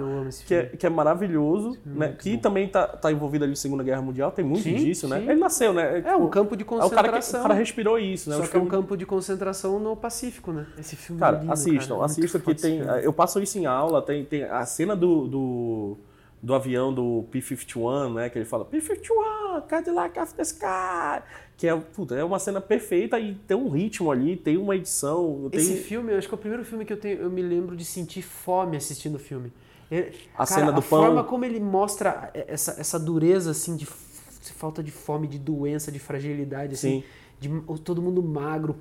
que 0.46 0.54
é, 0.54 0.66
que 0.66 0.86
é 0.86 0.90
maravilhoso, 0.90 1.78
né, 1.84 2.06
muito 2.08 2.18
que 2.22 2.34
bom. 2.36 2.40
também 2.42 2.68
tá, 2.68 2.86
tá 2.86 3.10
envolvido 3.12 3.44
ali 3.44 3.52
na 3.52 3.56
Segunda 3.56 3.82
Guerra 3.82 4.02
Mundial, 4.02 4.30
tem 4.30 4.44
muito 4.44 4.62
Sim, 4.62 4.74
disso, 4.76 5.08
né? 5.08 5.20
sim. 5.20 5.30
Ele 5.30 5.40
nasceu, 5.40 5.72
né? 5.72 6.00
É 6.04 6.16
um 6.16 6.28
campo 6.28 6.56
de 6.56 6.62
É 6.62 6.66
o 6.66 6.68
cara 6.68 6.84
que 6.84 6.88
concentração. 6.90 7.40
o 7.40 7.42
cara 7.42 7.54
respirou 7.54 7.98
isso, 7.98 8.30
né? 8.30 8.36
Só 8.36 8.42
que 8.42 8.46
é 8.46 8.48
um 8.48 8.52
filmes- 8.62 8.70
campo 8.70 8.96
de 8.96 9.06
concentração 9.06 9.78
no 9.78 9.96
Pacífico, 9.96 10.52
né? 10.52 10.66
Esse 10.78 10.96
filme 10.96 11.20
é 11.20 11.24
Cara, 11.24 11.38
lindo, 11.38 11.52
assistam, 11.52 11.94
cara. 11.94 12.06
assistam 12.06 12.38
que 12.40 12.54
tem. 12.54 12.80
Eu 13.02 13.12
passo 13.12 13.40
isso 13.40 13.58
em 13.58 13.66
aula, 13.66 14.00
tem, 14.02 14.24
tem 14.24 14.44
a 14.44 14.64
cena 14.66 14.94
do, 14.96 15.26
do, 15.26 15.98
do 16.42 16.54
avião 16.54 16.92
do 16.92 17.24
P-51, 17.30 18.14
né? 18.14 18.28
Que 18.30 18.38
ele 18.38 18.44
fala, 18.44 18.64
P-51, 18.64 19.66
Cadillac 19.66 20.14
the 20.34 20.42
Sky. 20.42 21.22
Que 21.56 21.66
é, 21.66 21.74
puta, 21.76 22.14
é 22.14 22.22
uma 22.22 22.38
cena 22.38 22.60
perfeita 22.60 23.18
e 23.18 23.34
tem 23.34 23.56
um 23.56 23.68
ritmo 23.68 24.10
ali, 24.12 24.36
tem 24.36 24.56
uma 24.56 24.76
edição. 24.76 25.48
Tem... 25.50 25.58
Esse 25.60 25.76
filme, 25.78 26.12
eu 26.12 26.18
acho 26.18 26.28
que 26.28 26.34
é 26.34 26.36
o 26.36 26.40
primeiro 26.40 26.64
filme 26.64 26.84
que 26.84 26.92
eu, 26.92 26.96
tenho, 27.00 27.18
eu 27.22 27.30
me 27.30 27.42
lembro 27.42 27.74
de 27.74 27.84
sentir 27.84 28.22
fome 28.22 28.76
assistindo 28.76 29.16
o 29.16 29.18
filme. 29.18 29.52
Ele- 29.90 30.14
A 30.34 30.46
cara, 30.46 30.46
cena 30.46 30.72
do 30.72 30.78
a 30.78 30.82
pão. 30.82 31.02
forma 31.02 31.24
como 31.24 31.44
ele 31.44 31.58
mostra 31.58 32.30
essa, 32.34 32.76
essa 32.80 32.98
dureza, 32.98 33.50
assim, 33.50 33.74
de 33.74 33.86
falta 33.86 34.82
de 34.82 34.90
fome, 34.92 35.26
de 35.26 35.38
doença, 35.38 35.90
de 35.90 35.98
fragilidade, 35.98 36.74
assim, 36.74 37.02
Sim. 37.02 37.04
de 37.40 37.80
todo 37.82 38.00
mundo 38.00 38.22
magro, 38.22 38.76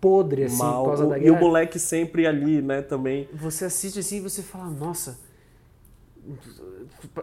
podre, 0.00 0.44
assim, 0.44 0.58
mal. 0.58 0.82
por 0.82 0.88
causa 0.90 1.06
da 1.06 1.16
e 1.18 1.22
o 1.22 1.24
guerra. 1.34 1.40
moleque 1.40 1.78
sempre 1.78 2.26
ali, 2.26 2.60
né, 2.60 2.82
também. 2.82 3.28
Você 3.32 3.64
assiste 3.64 3.98
assim 3.98 4.16
e 4.18 4.20
você 4.20 4.42
fala, 4.42 4.68
nossa. 4.68 5.18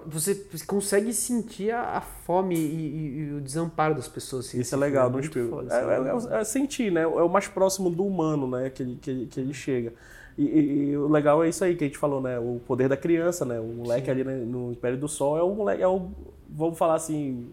Você 0.07 0.35
consegue 0.67 1.13
sentir 1.13 1.71
a, 1.71 1.97
a 1.97 2.01
fome 2.01 2.55
e, 2.55 2.59
e- 2.59 3.17
e 3.29 3.33
o 3.33 3.41
desamparo 3.41 3.95
das 3.95 4.07
pessoas. 4.07 4.47
assim, 4.47 4.59
Isso 4.59 4.75
é 4.75 4.77
esse 4.77 4.81
legal 4.85 5.09
no 5.09 5.23
Spielberg. 5.23 5.69
foda, 5.69 5.73
É, 5.73 6.33
é- 6.33 6.37
é- 6.37 6.41
é 6.41 6.43
sentir, 6.43 6.91
né? 6.91 7.01
É 7.03 7.07
o 7.07 7.29
mais 7.29 7.47
próximo 7.47 7.89
do 7.89 8.05
humano, 8.05 8.47
né? 8.47 8.69
Que 8.69 8.83
ele, 8.83 8.97
que 9.01 9.09
ele, 9.09 9.25
que 9.27 9.39
ele 9.39 9.53
chega. 9.53 9.93
E, 10.37 10.43
e- 10.91 10.97
o 10.97 11.07
legal 11.07 11.43
é 11.43 11.49
isso 11.49 11.63
aí 11.63 11.75
que 11.75 11.83
a 11.83 11.87
gente 11.87 11.97
falou, 11.97 12.21
né? 12.21 12.37
O 12.39 12.59
poder 12.67 12.87
da 12.89 12.97
criança, 12.97 13.45
né? 13.45 13.59
O 13.59 13.63
moleque 13.67 14.09
ali 14.11 14.23
né, 14.23 14.35
no 14.35 14.71
Império 14.71 14.97
do 14.97 15.07
Sol 15.07 15.37
é 15.37 15.43
o 15.43 15.53
moleque, 15.53 15.81
é 15.81 15.87
o, 15.87 16.09
vamos 16.49 16.77
falar 16.77 16.95
assim, 16.95 17.49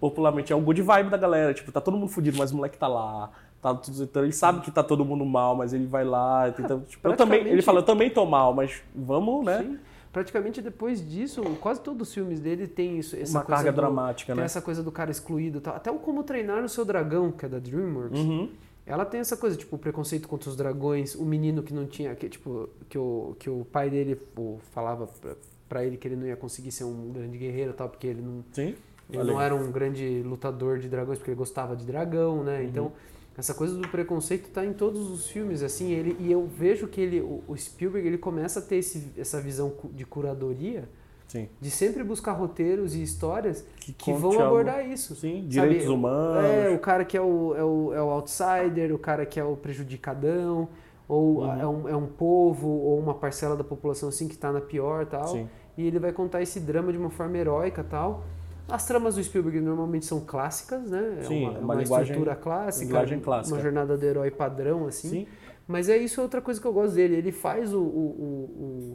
popularmente, 0.00 0.52
é 0.52 0.56
o 0.56 0.60
good 0.60 0.80
vibe 0.82 1.10
da 1.10 1.16
galera. 1.16 1.52
Tipo, 1.54 1.72
tá 1.72 1.80
todo 1.80 1.96
mundo 1.96 2.08
fudido, 2.10 2.38
mas 2.38 2.52
o 2.52 2.56
moleque 2.56 2.78
tá 2.78 2.88
lá. 2.88 3.30
Tá, 3.60 3.74
tudo- 3.74 4.04
então 4.04 4.22
ele 4.22 4.32
sabe 4.32 4.60
que 4.60 4.70
tá 4.70 4.84
todo 4.84 5.04
mundo 5.04 5.24
mal, 5.24 5.56
mas 5.56 5.72
ele 5.72 5.86
vai 5.86 6.04
lá. 6.04 6.50
Tenta, 6.52 6.78
tipo, 6.88 7.06
eu 7.08 7.16
também, 7.16 7.44
ele 7.46 7.62
fala, 7.62 7.80
eu 7.80 7.84
também 7.84 8.08
tô 8.08 8.24
mal, 8.24 8.54
mas 8.54 8.80
vamos, 8.94 9.44
né? 9.44 9.62
Sim. 9.62 9.78
Praticamente 10.12 10.62
depois 10.62 11.06
disso, 11.06 11.42
quase 11.60 11.80
todos 11.80 12.08
os 12.08 12.14
filmes 12.14 12.40
dele 12.40 12.66
tem 12.66 12.98
isso, 12.98 13.14
essa 13.14 13.36
Uma 13.38 13.44
coisa 13.44 13.56
carga 13.56 13.72
do- 13.72 13.76
dramática, 13.76 14.32
tem 14.32 14.40
né? 14.40 14.44
essa 14.46 14.60
coisa 14.62 14.82
do 14.82 14.90
cara 14.90 15.10
excluído, 15.10 15.60
tal. 15.60 15.74
até 15.76 15.90
o 15.90 15.98
Como 15.98 16.22
Treinar 16.24 16.64
o 16.64 16.68
Seu 16.68 16.84
Dragão, 16.84 17.30
que 17.30 17.44
é 17.44 17.48
da 17.48 17.58
DreamWorks. 17.58 18.18
Uhum. 18.18 18.50
Ela 18.86 19.04
tem 19.04 19.20
essa 19.20 19.36
coisa, 19.36 19.54
tipo, 19.54 19.76
o 19.76 19.78
preconceito 19.78 20.26
contra 20.26 20.48
os 20.48 20.56
dragões, 20.56 21.14
o 21.14 21.24
menino 21.24 21.62
que 21.62 21.74
não 21.74 21.86
tinha, 21.86 22.14
que, 22.14 22.26
tipo, 22.26 22.70
que 22.88 22.96
o, 22.96 23.36
que 23.38 23.50
o 23.50 23.66
pai 23.70 23.90
dele 23.90 24.16
pô, 24.16 24.56
falava 24.72 25.06
pra, 25.20 25.34
pra 25.68 25.84
ele 25.84 25.98
que 25.98 26.08
ele 26.08 26.16
não 26.16 26.26
ia 26.26 26.36
conseguir 26.36 26.72
ser 26.72 26.84
um 26.84 27.12
grande 27.12 27.36
guerreiro 27.36 27.74
tal, 27.74 27.90
porque 27.90 28.06
ele 28.06 28.22
não, 28.22 28.42
Sim. 28.50 28.74
ele 29.12 29.24
não 29.24 29.38
era 29.38 29.54
um 29.54 29.70
grande 29.70 30.22
lutador 30.24 30.78
de 30.78 30.88
dragões, 30.88 31.18
porque 31.18 31.30
ele 31.30 31.36
gostava 31.38 31.76
de 31.76 31.84
dragão, 31.84 32.42
né? 32.42 32.60
Uhum. 32.60 32.64
Então, 32.64 32.92
essa 33.38 33.54
coisa 33.54 33.74
do 33.78 33.88
preconceito 33.88 34.50
tá 34.50 34.66
em 34.66 34.72
todos 34.72 35.10
os 35.10 35.28
filmes, 35.28 35.62
assim, 35.62 35.92
ele, 35.92 36.16
e 36.18 36.30
eu 36.30 36.44
vejo 36.46 36.88
que 36.88 37.00
ele, 37.00 37.20
o, 37.20 37.56
Spielberg, 37.56 38.06
ele 38.06 38.18
começa 38.18 38.58
a 38.58 38.62
ter 38.62 38.76
esse, 38.76 39.12
essa 39.16 39.40
visão 39.40 39.72
de 39.92 40.04
curadoria, 40.04 40.88
Sim. 41.28 41.48
de 41.60 41.70
sempre 41.70 42.02
buscar 42.02 42.32
roteiros 42.32 42.94
e 42.96 43.02
histórias 43.02 43.64
que, 43.80 43.92
conte 43.92 44.18
vão 44.20 44.32
algo. 44.32 44.42
abordar 44.44 44.84
isso. 44.90 45.14
Sim, 45.14 45.36
Sabe, 45.36 45.46
direitos 45.48 45.86
o- 45.88 45.94
humanos. 45.94 46.44
É, 46.44 46.70
o 46.74 46.78
cara 46.80 47.04
que 47.04 47.16
é 47.16 47.20
o, 47.22 47.54
é, 47.54 47.62
o, 47.62 47.94
é 47.94 48.02
o 48.02 48.10
outsider, 48.10 48.92
o 48.92 48.98
cara 48.98 49.24
que 49.24 49.38
é 49.38 49.44
o 49.44 49.56
prejudicadão, 49.56 50.68
ou 51.08 51.38
Uhum. 51.42 51.60
é, 51.60 51.66
um, 51.66 51.88
é 51.90 51.96
um 51.96 52.06
povo, 52.06 52.68
ou 52.68 52.98
uma 52.98 53.14
parcela 53.14 53.56
da 53.56 53.64
população 53.64 54.08
assim 54.08 54.26
que 54.28 54.34
está 54.34 54.52
na 54.52 54.60
pior 54.60 55.06
tal. 55.06 55.26
Sim. 55.28 55.48
E 55.76 55.86
ele 55.86 55.98
vai 55.98 56.12
contar 56.12 56.42
esse 56.42 56.58
drama 56.60 56.90
de 56.92 56.98
uma 56.98 57.08
forma 57.10 57.36
heróica 57.38 57.84
tal. 57.84 58.24
As 58.68 58.86
tramas 58.86 59.14
do 59.14 59.22
Spielberg 59.24 59.60
normalmente 59.60 60.04
são 60.04 60.20
clássicas, 60.20 60.90
né? 60.90 61.22
Sim, 61.22 61.46
é 61.46 61.48
uma, 61.48 61.52
é 61.52 61.56
é 61.56 61.58
uma 61.64 61.74
uma 61.74 61.82
estrutura 61.82 62.36
clássica, 62.36 62.84
linguagem 62.86 63.20
clássica. 63.20 63.56
uma 63.56 63.62
jornada 63.62 63.96
do 63.96 64.04
herói 64.04 64.30
padrão, 64.30 64.86
assim. 64.86 65.08
Sim. 65.08 65.26
Mas 65.66 65.88
é 65.88 65.96
isso 65.96 66.20
é 66.20 66.22
outra 66.22 66.40
coisa 66.42 66.60
que 66.60 66.66
eu 66.66 66.72
gosto 66.72 66.94
dele. 66.94 67.16
Ele 67.16 67.32
faz 67.32 67.72
o, 67.74 67.80
o- 67.80 67.84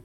o- 0.00 0.04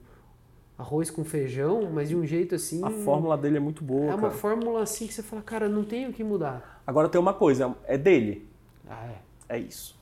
arroz 0.78 1.10
com 1.10 1.24
feijão, 1.24 1.90
mas 1.92 2.08
de 2.08 2.16
um 2.16 2.24
jeito 2.26 2.54
assim. 2.54 2.82
A 2.84 2.90
fórmula 2.90 3.36
dele 3.36 3.58
é 3.58 3.60
muito 3.60 3.84
boa, 3.84 4.06
É 4.06 4.14
uma 4.14 4.28
cara. 4.28 4.30
fórmula 4.32 4.82
assim 4.82 5.06
que 5.06 5.12
você 5.14 5.22
fala, 5.22 5.42
cara, 5.42 5.68
não 5.68 5.84
tem 5.84 6.08
o 6.08 6.12
que 6.12 6.24
mudar. 6.24 6.82
Agora 6.86 7.08
tem 7.08 7.20
uma 7.20 7.34
coisa, 7.34 7.74
é 7.84 7.98
dele. 7.98 8.48
Ah, 8.88 9.06
é. 9.06 9.56
É 9.56 9.58
isso. 9.58 9.99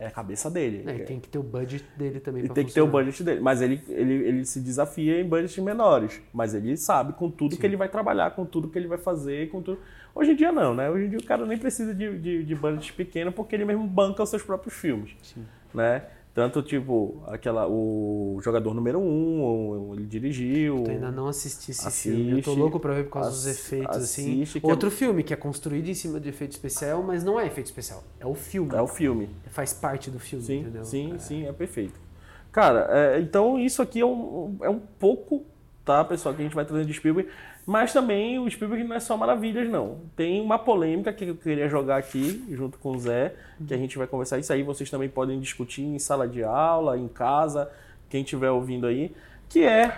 É 0.00 0.06
a 0.06 0.10
cabeça 0.10 0.50
dele. 0.50 0.82
E 0.90 1.00
tem 1.00 1.20
que 1.20 1.28
ter 1.28 1.38
o 1.38 1.42
budget 1.42 1.84
dele 1.94 2.20
também. 2.20 2.42
E 2.42 2.48
tem 2.48 2.64
que 2.64 2.72
ter 2.72 2.80
o 2.80 2.86
funcionar. 2.86 3.04
budget 3.04 3.22
dele. 3.22 3.40
Mas 3.40 3.60
ele, 3.60 3.82
ele, 3.86 4.14
ele 4.14 4.44
se 4.46 4.58
desafia 4.58 5.20
em 5.20 5.28
budgets 5.28 5.58
menores. 5.58 6.22
Mas 6.32 6.54
ele 6.54 6.74
sabe 6.78 7.12
com 7.12 7.30
tudo 7.30 7.54
que 7.54 7.66
ele 7.66 7.76
vai 7.76 7.86
trabalhar, 7.86 8.30
com 8.30 8.46
tudo 8.46 8.68
que 8.68 8.78
ele 8.78 8.88
vai 8.88 8.96
fazer, 8.96 9.50
com 9.50 9.60
tudo. 9.60 9.78
Hoje 10.14 10.32
em 10.32 10.36
dia 10.36 10.50
não, 10.50 10.74
né? 10.74 10.88
Hoje 10.88 11.04
em 11.04 11.10
dia 11.10 11.18
o 11.18 11.24
cara 11.24 11.44
nem 11.44 11.58
precisa 11.58 11.94
de, 11.94 12.18
de, 12.18 12.42
de 12.44 12.54
budget 12.54 12.94
pequeno 12.94 13.30
porque 13.30 13.54
ele 13.54 13.66
mesmo 13.66 13.86
banca 13.86 14.22
os 14.22 14.30
seus 14.30 14.42
próprios 14.42 14.74
filmes. 14.74 15.14
Né? 15.74 16.02
Tanto 16.32 16.62
tipo, 16.62 17.20
aquela, 17.26 17.66
o 17.68 18.38
jogador 18.40 18.72
número 18.72 19.00
um, 19.00 19.94
ele 19.94 20.06
dirigiu. 20.06 20.84
Eu 20.86 20.92
ainda 20.92 21.10
não 21.10 21.26
assisti 21.26 21.72
esse 21.72 21.86
Assiste. 21.86 22.14
filme. 22.14 22.38
Eu 22.38 22.42
tô 22.42 22.54
louco 22.54 22.78
pra 22.78 22.94
ver 22.94 23.04
por 23.04 23.14
causa 23.14 23.30
dos 23.30 23.46
efeitos, 23.46 23.96
assim. 23.96 24.44
é- 24.44 24.66
Outro 24.66 24.90
filme 24.92 25.24
que 25.24 25.34
é 25.34 25.36
construído 25.36 25.88
em 25.88 25.94
cima 25.94 26.20
de 26.20 26.28
efeito 26.28 26.52
especial, 26.52 27.02
mas 27.02 27.24
não 27.24 27.38
é 27.38 27.46
efeito 27.46 27.66
especial. 27.66 28.04
É 28.20 28.26
o 28.26 28.34
filme. 28.34 28.72
É 28.74 28.80
o 28.80 28.86
filme. 28.86 29.28
Faz 29.48 29.72
parte 29.72 30.08
do 30.08 30.20
filme, 30.20 30.44
Sim, 30.44 30.60
entendeu? 30.60 30.84
sim, 30.84 31.16
sim, 31.18 31.46
é 31.48 31.52
perfeito. 31.52 31.98
Cara, 32.52 32.86
é, 32.90 33.20
então 33.20 33.58
isso 33.58 33.82
aqui 33.82 34.00
é 34.00 34.06
um, 34.06 34.56
é 34.62 34.70
um 34.70 34.80
pouco, 34.98 35.44
tá, 35.84 36.04
pessoal, 36.04 36.32
que 36.34 36.42
a 36.42 36.44
gente 36.44 36.54
vai 36.54 36.64
trazendo 36.64 36.86
de 36.86 36.94
Spielberg, 36.94 37.28
mas 37.70 37.92
também 37.92 38.36
o 38.36 38.50
Spielberg 38.50 38.82
não 38.82 38.96
é 38.96 38.98
só 38.98 39.16
maravilhas, 39.16 39.70
não. 39.70 39.98
Tem 40.16 40.40
uma 40.40 40.58
polêmica 40.58 41.12
que 41.12 41.24
eu 41.24 41.36
queria 41.36 41.68
jogar 41.68 41.98
aqui, 41.98 42.44
junto 42.50 42.76
com 42.78 42.90
o 42.90 42.98
Zé, 42.98 43.32
que 43.64 43.72
a 43.72 43.76
gente 43.76 43.96
vai 43.96 44.08
conversar. 44.08 44.40
Isso 44.40 44.52
aí 44.52 44.64
vocês 44.64 44.90
também 44.90 45.08
podem 45.08 45.38
discutir 45.38 45.82
em 45.82 45.96
sala 45.96 46.26
de 46.26 46.42
aula, 46.42 46.98
em 46.98 47.06
casa, 47.06 47.70
quem 48.08 48.22
estiver 48.22 48.50
ouvindo 48.50 48.88
aí, 48.88 49.14
que 49.48 49.62
é 49.62 49.96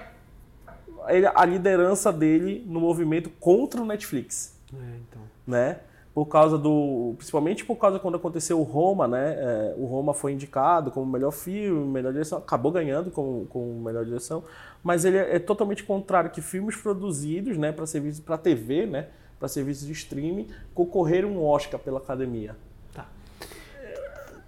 a 1.34 1.46
liderança 1.46 2.12
dele 2.12 2.62
no 2.66 2.78
movimento 2.78 3.30
contra 3.40 3.80
o 3.80 3.86
Netflix 3.86 4.54
É, 4.70 4.76
então. 4.76 5.22
né? 5.46 5.78
Por 6.14 6.26
causa 6.26 6.58
do. 6.58 7.14
Principalmente 7.16 7.64
por 7.64 7.76
causa 7.76 7.98
quando 7.98 8.16
aconteceu 8.16 8.60
o 8.60 8.62
Roma, 8.62 9.08
né? 9.08 9.34
É, 9.38 9.74
o 9.78 9.86
Roma 9.86 10.12
foi 10.12 10.32
indicado 10.32 10.90
como 10.90 11.10
melhor 11.10 11.30
filme, 11.30 11.86
melhor 11.90 12.12
direção, 12.12 12.36
acabou 12.38 12.70
ganhando 12.70 13.10
com, 13.10 13.46
com 13.46 13.80
melhor 13.82 14.04
direção, 14.04 14.44
mas 14.84 15.06
ele 15.06 15.16
é, 15.16 15.36
é 15.36 15.38
totalmente 15.38 15.82
contrário 15.84 16.30
que 16.30 16.42
filmes 16.42 16.76
produzidos, 16.76 17.56
né, 17.56 17.72
para 17.72 17.86
serviço 17.86 18.20
para 18.22 18.36
TV, 18.36 18.84
né, 18.84 19.08
para 19.38 19.48
serviços 19.48 19.86
de 19.86 19.92
streaming, 19.92 20.48
concorreram 20.74 21.30
um 21.30 21.42
Oscar 21.44 21.80
pela 21.80 21.98
academia. 21.98 22.54
Tá. 22.92 23.06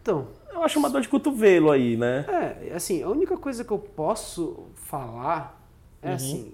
Então, 0.03 0.27
Eu 0.53 0.63
acho 0.63 0.79
uma 0.79 0.91
dor 0.91 1.01
de 1.01 1.09
cotovelo 1.09 1.71
aí, 1.71 1.97
né? 1.97 2.27
é, 2.69 2.75
assim, 2.75 3.03
a 3.03 3.09
única 3.09 3.37
coisa 3.39 3.65
que 3.65 3.71
eu 3.71 3.79
posso 3.79 4.67
falar 4.75 5.61
é 6.03 6.11
Uhum. 6.11 6.15
assim, 6.15 6.53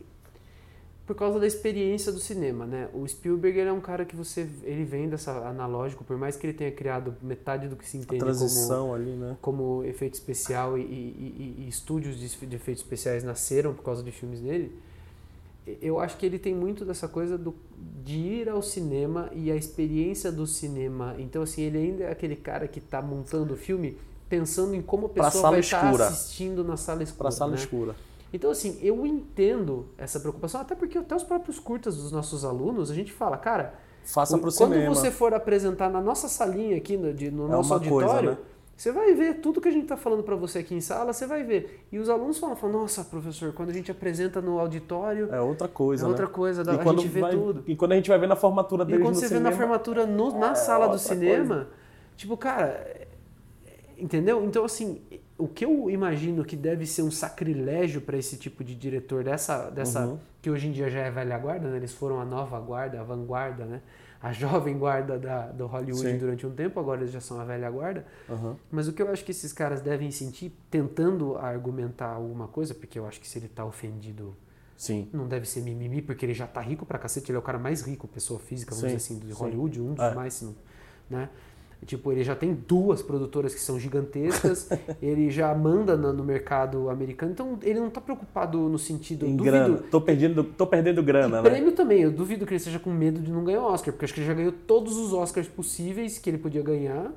por 1.10 1.16
causa 1.16 1.40
da 1.40 1.46
experiência 1.46 2.12
do 2.12 2.20
cinema, 2.20 2.64
né? 2.64 2.88
O 2.94 3.04
Spielberg 3.04 3.58
é 3.58 3.72
um 3.72 3.80
cara 3.80 4.04
que 4.04 4.14
você, 4.14 4.46
ele 4.62 4.84
vem 4.84 5.08
dessa 5.08 5.32
analógico, 5.48 6.04
por 6.04 6.16
mais 6.16 6.36
que 6.36 6.46
ele 6.46 6.52
tenha 6.52 6.70
criado 6.70 7.16
metade 7.20 7.66
do 7.66 7.74
que 7.74 7.84
se 7.84 7.96
entende 7.96 8.22
como 8.22 8.94
ali, 8.94 9.10
né? 9.10 9.36
como 9.42 9.82
efeito 9.82 10.14
especial 10.14 10.78
e, 10.78 10.82
e- 10.82 10.84
e- 10.86 11.64
e 11.64 11.68
estúdios 11.68 12.16
de, 12.16 12.46
de 12.46 12.54
efeitos 12.54 12.84
especiais 12.84 13.24
nasceram 13.24 13.74
por 13.74 13.82
causa 13.82 14.04
de 14.04 14.12
filmes 14.12 14.38
dele, 14.38 14.70
eu 15.82 15.98
acho 15.98 16.16
que 16.16 16.24
ele 16.24 16.38
tem 16.38 16.54
muito 16.54 16.84
dessa 16.84 17.08
coisa 17.08 17.36
do, 17.36 17.56
de 18.04 18.14
ir 18.16 18.48
ao 18.48 18.62
cinema 18.62 19.28
e 19.32 19.50
a 19.50 19.56
experiência 19.56 20.30
do 20.30 20.46
cinema. 20.46 21.16
Então, 21.18 21.42
assim, 21.42 21.62
ele 21.62 21.78
ainda 21.78 22.04
é 22.04 22.12
aquele 22.12 22.36
cara 22.36 22.68
que 22.68 22.78
está 22.78 23.02
montando 23.02 23.54
o 23.54 23.56
filme 23.56 23.96
pensando 24.28 24.76
em 24.76 24.80
como 24.80 25.06
a 25.06 25.08
Pra 25.08 25.24
pessoa 25.24 25.50
vai 25.50 25.58
estar 25.58 25.84
escura. 25.86 26.06
assistindo 26.06 26.62
na 26.62 26.76
sala 26.76 27.02
escura. 27.02 27.18
Para 27.24 27.30
sala 27.32 27.50
né? 27.50 27.56
escura. 27.58 27.96
Então, 28.32 28.50
assim, 28.50 28.78
eu 28.80 29.04
entendo 29.06 29.88
essa 29.98 30.20
preocupação, 30.20 30.60
até 30.60 30.74
porque 30.74 30.98
até 30.98 31.14
os 31.16 31.22
próprios 31.24 31.58
curtas 31.58 31.96
dos 31.96 32.12
nossos 32.12 32.44
alunos, 32.44 32.90
a 32.90 32.94
gente 32.94 33.12
fala, 33.12 33.36
cara, 33.36 33.74
Faça 34.04 34.38
pro 34.38 34.52
quando 34.52 34.72
cinema. 34.74 34.94
você 34.94 35.10
for 35.10 35.34
apresentar 35.34 35.90
na 35.90 36.00
nossa 36.00 36.28
salinha 36.28 36.76
aqui, 36.76 36.96
no, 36.96 37.12
de- 37.12 37.30
no 37.30 37.46
É 37.46 37.50
nosso 37.50 37.72
uma 37.74 37.80
coisa, 37.80 37.94
auditório, 38.06 38.30
né? 38.30 38.36
você 38.76 38.92
vai 38.92 39.12
ver 39.14 39.40
tudo 39.40 39.60
que 39.60 39.68
a 39.68 39.72
gente 39.72 39.82
está 39.82 39.96
falando 39.96 40.22
para 40.22 40.36
você 40.36 40.60
aqui 40.60 40.74
em 40.74 40.80
sala, 40.80 41.12
você 41.12 41.26
vai 41.26 41.42
ver. 41.42 41.84
E 41.92 41.98
os 41.98 42.08
alunos 42.08 42.38
falam, 42.38 42.54
falam, 42.56 42.80
nossa, 42.80 43.04
professor, 43.04 43.52
quando 43.52 43.70
a 43.70 43.72
gente 43.74 43.90
apresenta 43.90 44.40
no 44.40 44.58
auditório, 44.58 45.28
É 45.30 45.40
outra 45.40 45.66
coisa, 45.68 46.04
é 46.04 46.06
né? 46.06 46.10
outra 46.10 46.26
coisa, 46.28 46.62
dá- 46.64 46.72
E 46.74 46.76
a 46.76 46.78
quando 46.82 47.02
gente 47.02 47.10
vê 47.10 47.20
vai- 47.20 47.32
tudo. 47.32 47.62
E 47.66 47.76
quando 47.76 47.92
a 47.92 47.96
gente 47.96 48.08
vai 48.08 48.18
ver 48.18 48.26
na 48.28 48.36
formatura 48.36 48.84
E 48.84 48.86
deles 48.86 49.02
quando 49.02 49.14
no 49.14 49.20
você 49.20 49.26
vê 49.26 49.34
cinema, 49.34 49.50
na 49.50 49.56
formatura 49.56 50.06
no- 50.06 50.38
na 50.38 50.54
sala 50.54 50.86
do 50.88 50.98
cinema, 50.98 51.68
tipo, 52.16 52.36
cara, 52.38 52.68
é- 52.68 53.08
entendeu? 53.98 54.42
Então, 54.44 54.64
assim, 54.64 55.02
o 55.40 55.48
que 55.48 55.64
eu 55.64 55.90
imagino 55.90 56.44
que 56.44 56.54
deve 56.56 56.86
ser 56.86 57.02
um 57.02 57.10
sacrilégio 57.10 58.00
para 58.00 58.16
esse 58.16 58.36
tipo 58.36 58.62
de 58.62 58.74
diretor 58.74 59.24
dessa, 59.24 59.70
dessa 59.70 60.06
Uhum. 60.06 60.18
que 60.42 60.50
hoje 60.50 60.68
em 60.68 60.72
dia 60.72 60.88
já 60.90 61.00
é 61.00 61.10
velha 61.10 61.38
guarda, 61.38 61.68
né? 61.68 61.76
Eles 61.76 61.92
foram 61.92 62.20
a 62.20 62.24
nova 62.24 62.58
guarda, 62.60 63.00
a 63.00 63.02
vanguarda, 63.04 63.64
né? 63.64 63.80
A 64.22 64.32
jovem 64.32 64.76
guarda 64.78 65.18
da, 65.18 65.46
do 65.46 65.66
Hollywood 65.66 66.10
Sim. 66.10 66.18
durante 66.18 66.46
um 66.46 66.50
tempo, 66.50 66.78
agora 66.78 67.00
eles 67.00 67.10
já 67.12 67.20
são 67.20 67.40
a 67.40 67.44
velha 67.44 67.70
guarda. 67.70 68.04
Aham. 68.28 68.54
Mas 68.70 68.86
o 68.86 68.92
que 68.92 69.00
eu 69.00 69.08
acho 69.10 69.24
que 69.24 69.30
esses 69.30 69.52
caras 69.52 69.80
devem 69.80 70.10
sentir 70.10 70.52
tentando 70.70 71.36
argumentar 71.38 72.08
alguma 72.12 72.46
coisa, 72.46 72.74
porque 72.74 72.98
eu 72.98 73.06
acho 73.06 73.18
que 73.18 73.26
se 73.26 73.38
ele 73.38 73.48
tá 73.48 73.64
ofendido 73.64 74.36
Sim. 74.76 75.08
não 75.12 75.26
deve 75.26 75.46
ser 75.48 75.62
mimimi, 75.62 76.02
porque 76.02 76.26
ele 76.26 76.34
já 76.34 76.46
tá 76.46 76.60
rico 76.60 76.84
pra 76.84 76.98
cacete, 76.98 77.30
ele 77.30 77.36
é 77.36 77.38
o 77.38 77.42
cara 77.42 77.58
mais 77.58 77.80
rico, 77.82 78.06
pessoa 78.06 78.38
física, 78.38 78.72
vamos 78.74 78.90
Sim, 78.90 78.96
dizer 78.96 78.96
assim, 78.96 79.18
de. 79.26 79.32
Hollywood, 79.32 79.80
um 79.80 79.94
dos 79.94 80.04
É. 80.04 80.14
mais, 80.14 80.34
se 80.34 80.44
não- 80.44 80.54
né? 81.08 81.28
Tipo, 81.86 82.12
ele 82.12 82.22
já 82.22 82.34
tem 82.36 82.52
duas 82.52 83.00
produtoras 83.02 83.54
que 83.54 83.60
são 83.60 83.78
gigantescas, 83.80 84.68
ele 85.00 85.30
já 85.30 85.54
manda 85.54 85.96
na- 85.96 86.12
no 86.12 86.22
mercado 86.22 86.90
americano, 86.90 87.32
então 87.32 87.58
ele 87.62 87.80
não 87.80 87.88
tá 87.88 88.00
preocupado 88.02 88.58
no 88.68 88.78
sentido, 88.78 89.24
Em 89.26 89.34
duvido, 89.34 89.56
grana. 89.56 89.78
Tô 89.90 90.00
perdendo, 90.00 90.44
tô 90.44 90.66
perdendo 90.66 91.02
grana, 91.02 91.38
e 91.38 91.42
né? 91.42 91.50
prêmio 91.50 91.72
também, 91.72 92.02
eu 92.02 92.10
duvido 92.12 92.44
que 92.44 92.52
ele 92.52 92.58
esteja 92.58 92.78
com 92.78 92.90
medo 92.90 93.18
de 93.20 93.32
não 93.32 93.42
ganhar 93.42 93.62
o 93.62 93.64
Oscar, 93.64 93.92
porque 93.94 94.04
acho 94.04 94.12
que 94.12 94.20
ele 94.20 94.26
já 94.26 94.34
ganhou 94.34 94.52
todos 94.52 94.96
os 94.98 95.12
Oscars 95.14 95.48
possíveis 95.48 96.18
que 96.18 96.28
ele 96.28 96.38
podia 96.38 96.62
ganhar, 96.62 97.10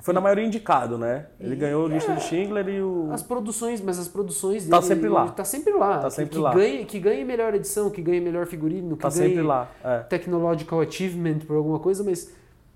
Foi 0.00 0.12
na 0.12 0.20
maioria 0.20 0.44
indicado, 0.44 0.98
né? 0.98 1.26
Ele 1.38 1.52
E- 1.54 1.56
ganhou 1.56 1.84
o 1.84 1.88
lista 1.88 2.10
é. 2.10 2.16
de 2.16 2.22
Schindler 2.24 2.68
e 2.68 2.82
o. 2.82 3.08
As 3.12 3.22
produções, 3.22 3.80
mas 3.80 4.00
as 4.00 4.08
produções 4.08 4.66
Tá 4.66 4.78
dele, 4.80 4.88
sempre 4.88 5.08
lá. 5.08 5.28
Tá 5.28 5.44
sempre 5.44 5.72
lá. 5.72 5.98
Tá 5.98 6.08
que- 6.08 6.14
sempre 6.14 6.34
que, 6.34 6.38
lá. 6.42 6.52
Ganhe, 6.52 6.84
que 6.84 6.98
ganhe 6.98 7.24
melhor 7.24 7.54
edição, 7.54 7.88
que 7.88 8.02
ganhe 8.02 8.20
melhor 8.20 8.46
figurino, 8.46 8.96
que 8.96 9.02
Tá 9.02 9.08
ganhe 9.10 9.28
sempre 9.28 9.42
lá. 9.42 9.70
É. 9.84 10.00
technological 10.00 10.80
achievement 10.80 11.38
por 11.46 11.54
alguma 11.56 11.78
coisa, 11.78 12.02
mas 12.02 12.34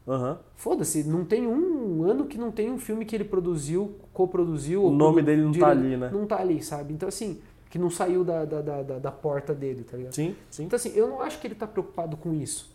Aham. 0.09 0.39
foda-se, 0.55 1.03
não 1.05 1.25
tem 1.25 1.47
um 1.47 2.05
ano 2.05 2.27
que 2.27 2.39
não 2.39 2.53
tem 2.53 2.71
um 2.71 2.79
filme 2.79 3.05
que 3.05 3.15
ele 3.17 3.25
produziu, 3.25 3.97
coproduziu. 4.13 4.85
O 4.85 4.91
nome 4.91 5.15
produ- 5.23 5.27
dele 5.27 5.43
não 5.43 5.53
tá 5.53 5.69
ali, 5.69 5.97
né? 5.97 6.11
Não 6.13 6.27
tá 6.27 6.41
ali, 6.41 6.63
sabe? 6.63 6.95
Então, 6.95 7.09
assim, 7.09 7.41
que 7.69 7.79
não 7.79 7.91
saiu 7.91 8.23
da, 8.23 8.45
da, 8.45 8.61
da, 8.63 8.99
da- 9.01 9.11
porta 9.11 9.53
dele, 9.53 9.83
tá 9.83 9.97
ligado? 9.97 10.15
Sim, 10.15 10.37
sim. 10.51 10.65
Então, 10.65 10.77
assim, 10.77 10.91
eu 10.95 11.09
não 11.09 11.21
acho 11.21 11.41
que 11.41 11.47
ele 11.47 11.55
tá 11.57 11.67
preocupado 11.67 12.17
com 12.17 12.33
isso. 12.33 12.71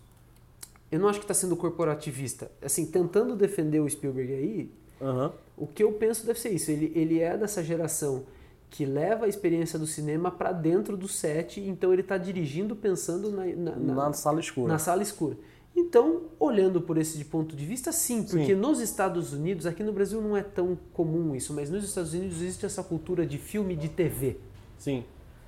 Eu 0.92 1.00
não 1.00 1.08
acho 1.08 1.22
que 1.22 1.26
tá 1.26 1.34
sendo 1.34 1.56
corporativista. 1.56 2.52
Assim, 2.62 2.86
tentando 2.86 3.34
defender 3.36 3.80
o 3.80 3.90
Spielberg 3.90 4.34
aí, 4.34 4.72
Aham. 5.02 5.32
o 5.58 5.66
que 5.66 5.82
eu 5.84 5.94
penso 5.94 6.26
deve 6.26 6.38
ser 6.40 6.50
isso. 6.50 6.70
Ele, 6.70 6.92
ele 6.94 7.20
é 7.22 7.38
dessa 7.38 7.64
geração 7.64 8.24
que 8.70 8.86
leva 8.86 9.26
a 9.26 9.28
experiência 9.30 9.80
do 9.80 9.88
cinema 9.88 10.30
para 10.32 10.52
dentro 10.52 10.98
do 10.98 11.08
set, 11.08 11.62
então 11.62 11.92
ele 11.94 12.02
está 12.02 12.18
dirigindo 12.18 12.76
pensando 12.76 13.32
na, 13.32 13.46
na, 13.46 13.76
na- 13.78 13.94
Na 14.08 14.14
sala 14.14 14.40
escura. 14.42 14.68
na 14.68 14.78
sala 14.80 15.02
escura. 15.02 15.38
Então, 15.76 16.24
olhando 16.40 16.82
por 16.82 16.98
esse 16.98 17.24
ponto 17.26 17.56
de 17.56 17.66
vista, 17.66 17.92
sim, 17.92 18.24
porque 18.24 18.48
Sim. 18.48 18.56
nos 18.56 18.80
Estados 18.80 19.34
Unidos, 19.34 19.66
aqui 19.66 19.84
no 19.84 19.94
Brasil 19.94 20.22
não 20.22 20.36
é 20.36 20.44
tão 20.44 20.78
comum 20.94 21.36
isso, 21.36 21.54
mas 21.54 21.70
nos 21.70 21.84
Estados 21.84 22.14
Unidos 22.14 22.42
existe 22.42 22.66
essa 22.66 22.84
cultura 22.84 23.26
de 23.26 23.38
filme 23.38 23.76
de 23.76 23.90
TV. 23.90 24.38
Sim. 24.78 25.04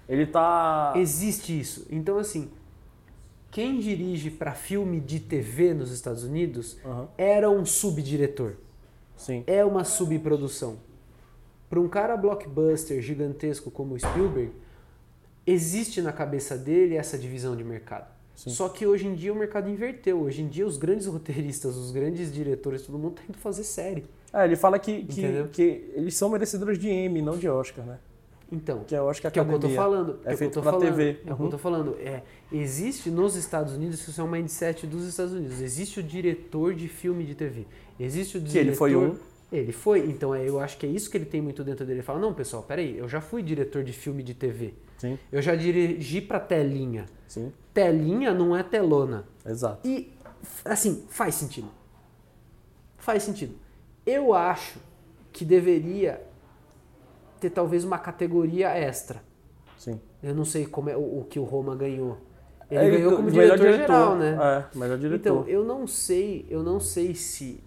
Ele 0.07 0.25
tá. 0.25 0.93
Existe 0.95 1.57
isso. 1.57 1.85
Então, 1.89 2.17
assim, 2.17 2.49
quem 3.51 3.79
dirige 3.79 4.31
para 4.31 4.53
filme 4.53 4.99
de 4.99 5.19
TV 5.19 5.73
nos 5.73 5.91
Estados 5.91 6.23
Unidos 6.23 6.77
Aham. 6.85 7.07
era 7.17 7.49
um 7.49 7.65
subdiretor 7.65 8.55
Sim. 9.15 9.43
é 9.47 9.63
uma 9.63 9.83
subprodução. 9.83 10.77
Para 11.69 11.79
um 11.79 11.87
cara 11.87 12.15
blockbuster 12.17 13.01
gigantesco 13.01 13.71
como 13.71 13.95
o 13.95 13.99
Spielberg, 13.99 14.51
existe 15.45 16.01
na 16.01 16.11
cabeça 16.11 16.57
dele 16.57 16.95
essa 16.95 17.17
divisão 17.17 17.55
de 17.55 17.63
mercado. 17.63 18.11
Sim. 18.35 18.49
Só 18.49 18.67
que 18.69 18.85
hoje 18.85 19.05
em 19.07 19.13
dia 19.15 19.31
o 19.31 19.35
mercado 19.35 19.69
inverteu. 19.69 20.21
Hoje 20.21 20.41
em 20.41 20.47
dia 20.47 20.65
os 20.65 20.77
grandes 20.77 21.05
roteiristas, 21.07 21.75
os 21.75 21.91
grandes 21.91 22.33
diretores, 22.33 22.81
todo 22.83 22.97
mundo 22.97 23.11
está 23.15 23.23
indo 23.29 23.37
fazer 23.37 23.63
série. 23.63 24.05
É, 24.33 24.45
ele 24.45 24.55
fala 24.55 24.79
que, 24.79 25.03
que, 25.03 25.43
que 25.51 25.91
eles 25.93 26.15
são 26.15 26.29
merecedores 26.29 26.79
de 26.79 26.89
Emmy, 26.89 27.21
não 27.21 27.37
de 27.37 27.47
Oscar, 27.47 27.85
né? 27.85 27.99
Então, 28.51 28.83
Que 28.85 28.95
é 28.95 29.01
o 29.01 29.05
Oscar 29.05 29.31
que 29.31 29.39
é 29.39 29.41
o 29.41 29.45
que 29.47 29.53
eu 29.53 29.59
tô 29.59 29.69
falando. 29.69 30.13
que 30.13 30.17
É 30.17 30.19
o 30.19 30.23
que 30.23 30.29
eu 30.33 30.37
feito 30.37 30.61
pra 30.61 30.71
falando, 30.71 30.81
TV. 30.89 31.09
É 31.09 31.11
o 31.11 31.15
que 31.23 31.29
eu 31.41 31.45
Uhum. 31.45 31.49
tô 31.49 31.57
falando. 31.57 31.95
É, 31.99 32.21
existe 32.51 33.09
nos 33.09 33.35
Estados 33.35 33.73
Unidos, 33.73 34.07
isso 34.07 34.19
é 34.19 34.23
um 34.23 34.29
mindset 34.29 34.85
dos 34.85 35.07
Estados 35.07 35.33
Unidos. 35.33 35.59
Existe 35.59 35.99
o 35.99 36.03
diretor 36.03 36.75
de 36.75 36.87
filme 36.87 37.23
de 37.23 37.33
TV. 37.33 37.65
Existe 37.99 38.37
o 38.37 38.41
Que 38.41 38.47
diretor. 38.49 38.67
ele 38.67 38.75
foi 38.75 38.95
um. 38.95 39.15
Ele 39.53 39.71
foi, 39.71 39.99
então 40.09 40.33
é, 40.33 40.47
eu 40.49 40.59
acho 40.59 40.77
que 40.79 40.85
é 40.85 40.89
isso 40.89 41.09
que 41.11 41.15
ele 41.15 41.25
tem 41.25 41.39
muito 41.41 41.63
dentro 41.63 41.85
dele. 41.85 41.99
Ele 41.99 42.05
fala: 42.05 42.19
não, 42.19 42.33
pessoal, 42.33 42.63
peraí, 42.63 42.97
eu 42.97 43.07
já 43.07 43.21
fui 43.21 43.43
diretor 43.43 43.83
de 43.83 43.93
filme 43.93 44.23
de 44.23 44.33
TV. 44.33 44.73
Sim, 44.97 45.19
Eu 45.31 45.41
já 45.41 45.53
dirigi 45.55 46.19
pra 46.21 46.39
telinha. 46.39 47.05
sim. 47.27 47.51
Telinha 47.73 48.33
não 48.33 48.55
é 48.55 48.63
telona. 48.63 49.25
Exato. 49.45 49.87
E, 49.87 50.11
assim, 50.65 51.05
faz 51.09 51.35
sentido. 51.35 51.67
Faz 52.97 53.23
sentido. 53.23 53.55
Eu 54.05 54.33
acho 54.33 54.79
que 55.31 55.43
deveria 55.43 56.21
ter 57.39 57.49
talvez 57.49 57.83
uma 57.83 57.97
categoria 57.97 58.69
extra. 58.69 59.21
Sim. 59.77 59.99
Eu 60.21 60.33
não 60.33 60.45
sei 60.45 60.65
como 60.65 60.89
é 60.89 60.95
o, 60.95 61.19
o 61.19 61.25
que 61.29 61.37
o 61.39 61.43
Roma 61.43 61.75
ganhou. 61.75 62.17
Ele 62.71 62.79
É, 62.85 62.89
ganhou 62.91 63.15
como 63.17 63.29
melhor 63.29 63.57
diretor, 63.57 63.77
geral, 63.77 64.15
né? 64.15 64.37
É, 64.73 64.77
melhor 64.77 64.97
diretor. 64.97 65.29
Então, 65.41 65.47
eu 65.47 65.63
não 65.63 65.85
sei, 65.85 66.45
eu 66.49 66.63
não 66.63 66.79
sei 66.79 67.13
se 67.13 67.61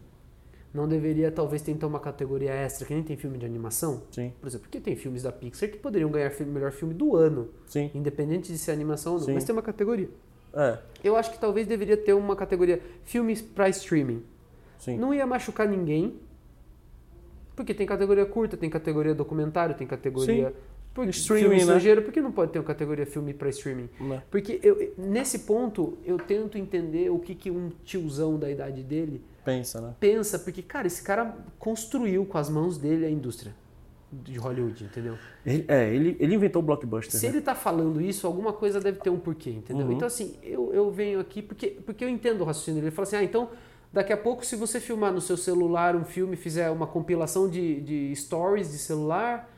não 0.76 0.86
deveria 0.86 1.30
talvez 1.32 1.62
tentar 1.62 1.86
uma 1.86 1.98
categoria 1.98 2.50
extra, 2.52 2.86
que 2.86 2.94
nem 2.94 3.02
tem 3.02 3.16
filme 3.16 3.38
de 3.38 3.46
animação. 3.46 4.02
Sim, 4.10 4.32
Por 4.40 4.46
exemplo, 4.46 4.64
porque 4.68 4.78
tem 4.80 4.94
filmes 4.94 5.22
da 5.22 5.32
Pixar 5.32 5.68
que 5.70 5.78
poderiam 5.78 6.10
ganhar 6.10 6.30
filme, 6.30 6.52
melhor 6.52 6.70
filme 6.70 6.92
do 6.94 7.16
ano, 7.16 7.48
sim, 7.66 7.90
independente 7.94 8.52
de 8.52 8.58
ser 8.58 8.70
animação 8.72 9.14
ou 9.14 9.18
não, 9.18 9.26
Sim. 9.26 9.34
mas 9.34 9.44
tem 9.44 9.54
uma 9.54 9.62
categoria. 9.62 10.08
é, 10.54 10.78
Eu 11.02 11.16
acho 11.16 11.32
que 11.32 11.38
talvez 11.38 11.66
deveria 11.66 11.96
ter 11.96 12.12
uma 12.12 12.36
categoria 12.36 12.80
filmes 13.04 13.40
para 13.42 13.68
streaming. 13.70 14.22
sim. 14.78 14.96
Não 14.98 15.12
ia 15.14 15.26
machucar 15.26 15.66
ninguém, 15.68 16.20
porque 17.56 17.72
tem 17.72 17.86
categoria 17.86 18.26
curta, 18.26 18.56
tem 18.56 18.68
categoria 18.68 19.14
documentário, 19.14 19.74
tem 19.74 19.86
categoria 19.86 20.52
por, 20.92 21.08
Streaming, 21.08 21.40
filme 21.42 21.56
né? 21.56 21.60
estrangeiro. 21.62 22.02
Por 22.02 22.12
que 22.12 22.20
não 22.22 22.32
pode 22.32 22.52
ter 22.52 22.58
uma 22.58 22.64
categoria 22.64 23.04
filme 23.06 23.34
para 23.34 23.48
streaming? 23.50 23.88
Né? 24.00 24.22
Porque 24.30 24.60
eu, 24.62 24.92
nesse 24.96 25.40
ponto 25.40 25.98
eu 26.04 26.18
tento 26.18 26.56
entender 26.56 27.10
o 27.10 27.18
que, 27.18 27.34
que 27.34 27.50
um 27.50 27.70
tiozão 27.84 28.38
da 28.38 28.50
idade 28.50 28.82
dele 28.82 29.22
Pensa, 29.46 29.80
né? 29.80 29.94
pensa, 29.98 30.38
porque, 30.38 30.60
cara, 30.60 30.86
esse 30.86 31.02
cara 31.02 31.34
construiu 31.58 32.26
com 32.26 32.36
as 32.36 32.50
mãos 32.50 32.76
dele 32.76 33.06
a 33.06 33.10
indústria 33.10 33.54
de 34.12 34.36
Hollywood, 34.38 34.84
entendeu? 34.84 35.16
Ele, 35.44 35.64
é, 35.68 35.92
ele, 35.94 36.16
ele 36.20 36.34
inventou 36.34 36.62
o 36.62 36.64
blockbuster. 36.64 37.18
Se 37.18 37.26
né? 37.26 37.32
ele 37.32 37.40
tá 37.40 37.54
falando 37.54 38.00
isso, 38.00 38.26
alguma 38.26 38.52
coisa 38.52 38.80
deve 38.80 38.98
ter 38.98 39.10
um 39.10 39.18
porquê, 39.18 39.50
entendeu? 39.50 39.86
Uhum. 39.86 39.92
Então, 39.92 40.06
assim, 40.06 40.36
eu, 40.42 40.72
eu 40.74 40.90
venho 40.90 41.20
aqui 41.20 41.42
porque, 41.42 41.68
porque 41.84 42.04
eu 42.04 42.08
entendo 42.08 42.40
o 42.42 42.44
raciocínio 42.44 42.76
dele. 42.80 42.88
Ele 42.88 42.94
fala 42.94 43.06
assim, 43.06 43.16
ah, 43.16 43.22
então, 43.24 43.50
daqui 43.92 44.12
a 44.12 44.16
pouco, 44.16 44.44
se 44.44 44.56
você 44.56 44.80
filmar 44.80 45.12
no 45.12 45.20
seu 45.20 45.36
celular 45.36 45.96
um 45.96 46.04
filme, 46.04 46.36
fizer 46.36 46.70
uma 46.70 46.86
compilação 46.86 47.48
de, 47.48 47.80
de 47.80 48.14
stories 48.16 48.70
de 48.70 48.78
celular 48.78 49.50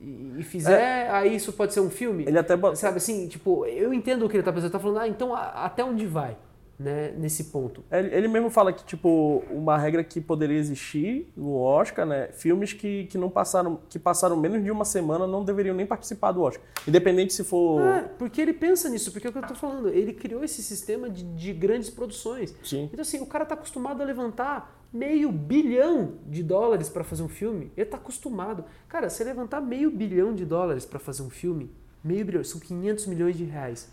e, 0.00 0.34
e 0.38 0.42
fizer, 0.42 1.10
aí 1.10 1.34
isso 1.34 1.52
pode 1.52 1.72
ser 1.72 1.80
um 1.80 1.90
filme? 1.90 2.24
Ele 2.26 2.38
até 2.38 2.56
bota- 2.56 2.76
Sabe 2.76 2.98
assim, 2.98 3.26
tipo, 3.28 3.64
eu 3.66 3.92
entendo 3.94 4.26
o 4.26 4.28
que 4.28 4.36
ele 4.36 4.42
tá 4.42 4.52
pensando. 4.52 4.66
Ele 4.66 4.72
tá 4.72 4.78
falando, 4.80 4.98
ah, 4.98 5.08
então, 5.08 5.34
a- 5.34 5.64
até 5.64 5.84
onde 5.84 6.06
vai, 6.06 6.36
né, 6.78 7.12
nesse 7.16 7.44
ponto? 7.44 7.82
Ele, 7.90 8.14
ele 8.14 8.28
mesmo 8.28 8.48
fala 8.50 8.72
que, 8.72 8.84
tipo, 8.84 9.42
uma 9.50 9.76
regra 9.76 10.04
que 10.04 10.20
poderia 10.20 10.56
existir 10.56 11.32
no 11.36 11.56
Oscar, 11.56 12.06
né? 12.06 12.28
Filmes 12.28 12.72
que, 12.72 13.06
que 13.06 13.18
não 13.18 13.28
passaram, 13.28 13.80
que 13.88 13.98
passaram 13.98 14.36
menos 14.36 14.62
de 14.62 14.70
uma 14.70 14.84
semana 14.84 15.26
não 15.26 15.44
deveriam 15.44 15.74
nem 15.74 15.86
participar 15.86 16.32
do 16.32 16.42
Oscar. 16.42 16.64
Independente 16.86 17.32
se 17.32 17.42
for. 17.42 17.80
É, 17.80 18.02
porque 18.02 18.40
ele 18.40 18.52
pensa 18.52 18.88
nisso, 18.88 19.10
porque 19.10 19.26
é 19.26 19.30
o 19.30 19.32
que 19.32 19.38
eu 19.38 19.46
tô 19.46 19.54
falando. 19.54 19.88
Ele 19.88 20.12
criou 20.12 20.44
esse 20.44 20.62
sistema 20.62 21.10
de, 21.10 21.24
de 21.24 21.52
grandes 21.52 21.90
produções. 21.90 22.54
Sim. 22.62 22.88
Então, 22.92 23.02
assim, 23.02 23.20
o 23.20 23.26
cara 23.26 23.44
tá 23.44 23.54
acostumado 23.54 24.00
a 24.02 24.04
levantar 24.04 24.78
meio 24.92 25.30
bilhão 25.30 26.14
de 26.26 26.42
dólares 26.42 26.88
para 26.88 27.04
fazer 27.04 27.22
um 27.22 27.28
filme. 27.28 27.72
Ele 27.76 27.86
tá 27.86 27.96
acostumado. 27.96 28.64
Cara, 28.88 29.10
você 29.10 29.24
levantar 29.24 29.60
meio 29.60 29.90
bilhão 29.90 30.34
de 30.34 30.44
dólares 30.44 30.86
para 30.86 30.98
fazer 30.98 31.22
um 31.22 31.30
filme, 31.30 31.70
meio 32.02 32.24
bilhão, 32.24 32.44
são 32.44 32.60
500 32.60 33.06
milhões 33.06 33.36
de 33.36 33.44
reais. 33.44 33.90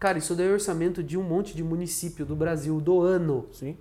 Cara, 0.00 0.18
isso 0.18 0.34
daí 0.34 0.48
é 0.48 0.52
orçamento 0.52 1.02
de 1.02 1.16
um 1.16 1.22
monte 1.22 1.54
de 1.54 1.62
município 1.62 2.24
do 2.26 2.34
Brasil 2.34 2.80
do 2.80 3.00
ano. 3.02 3.46
Sim. 3.52 3.76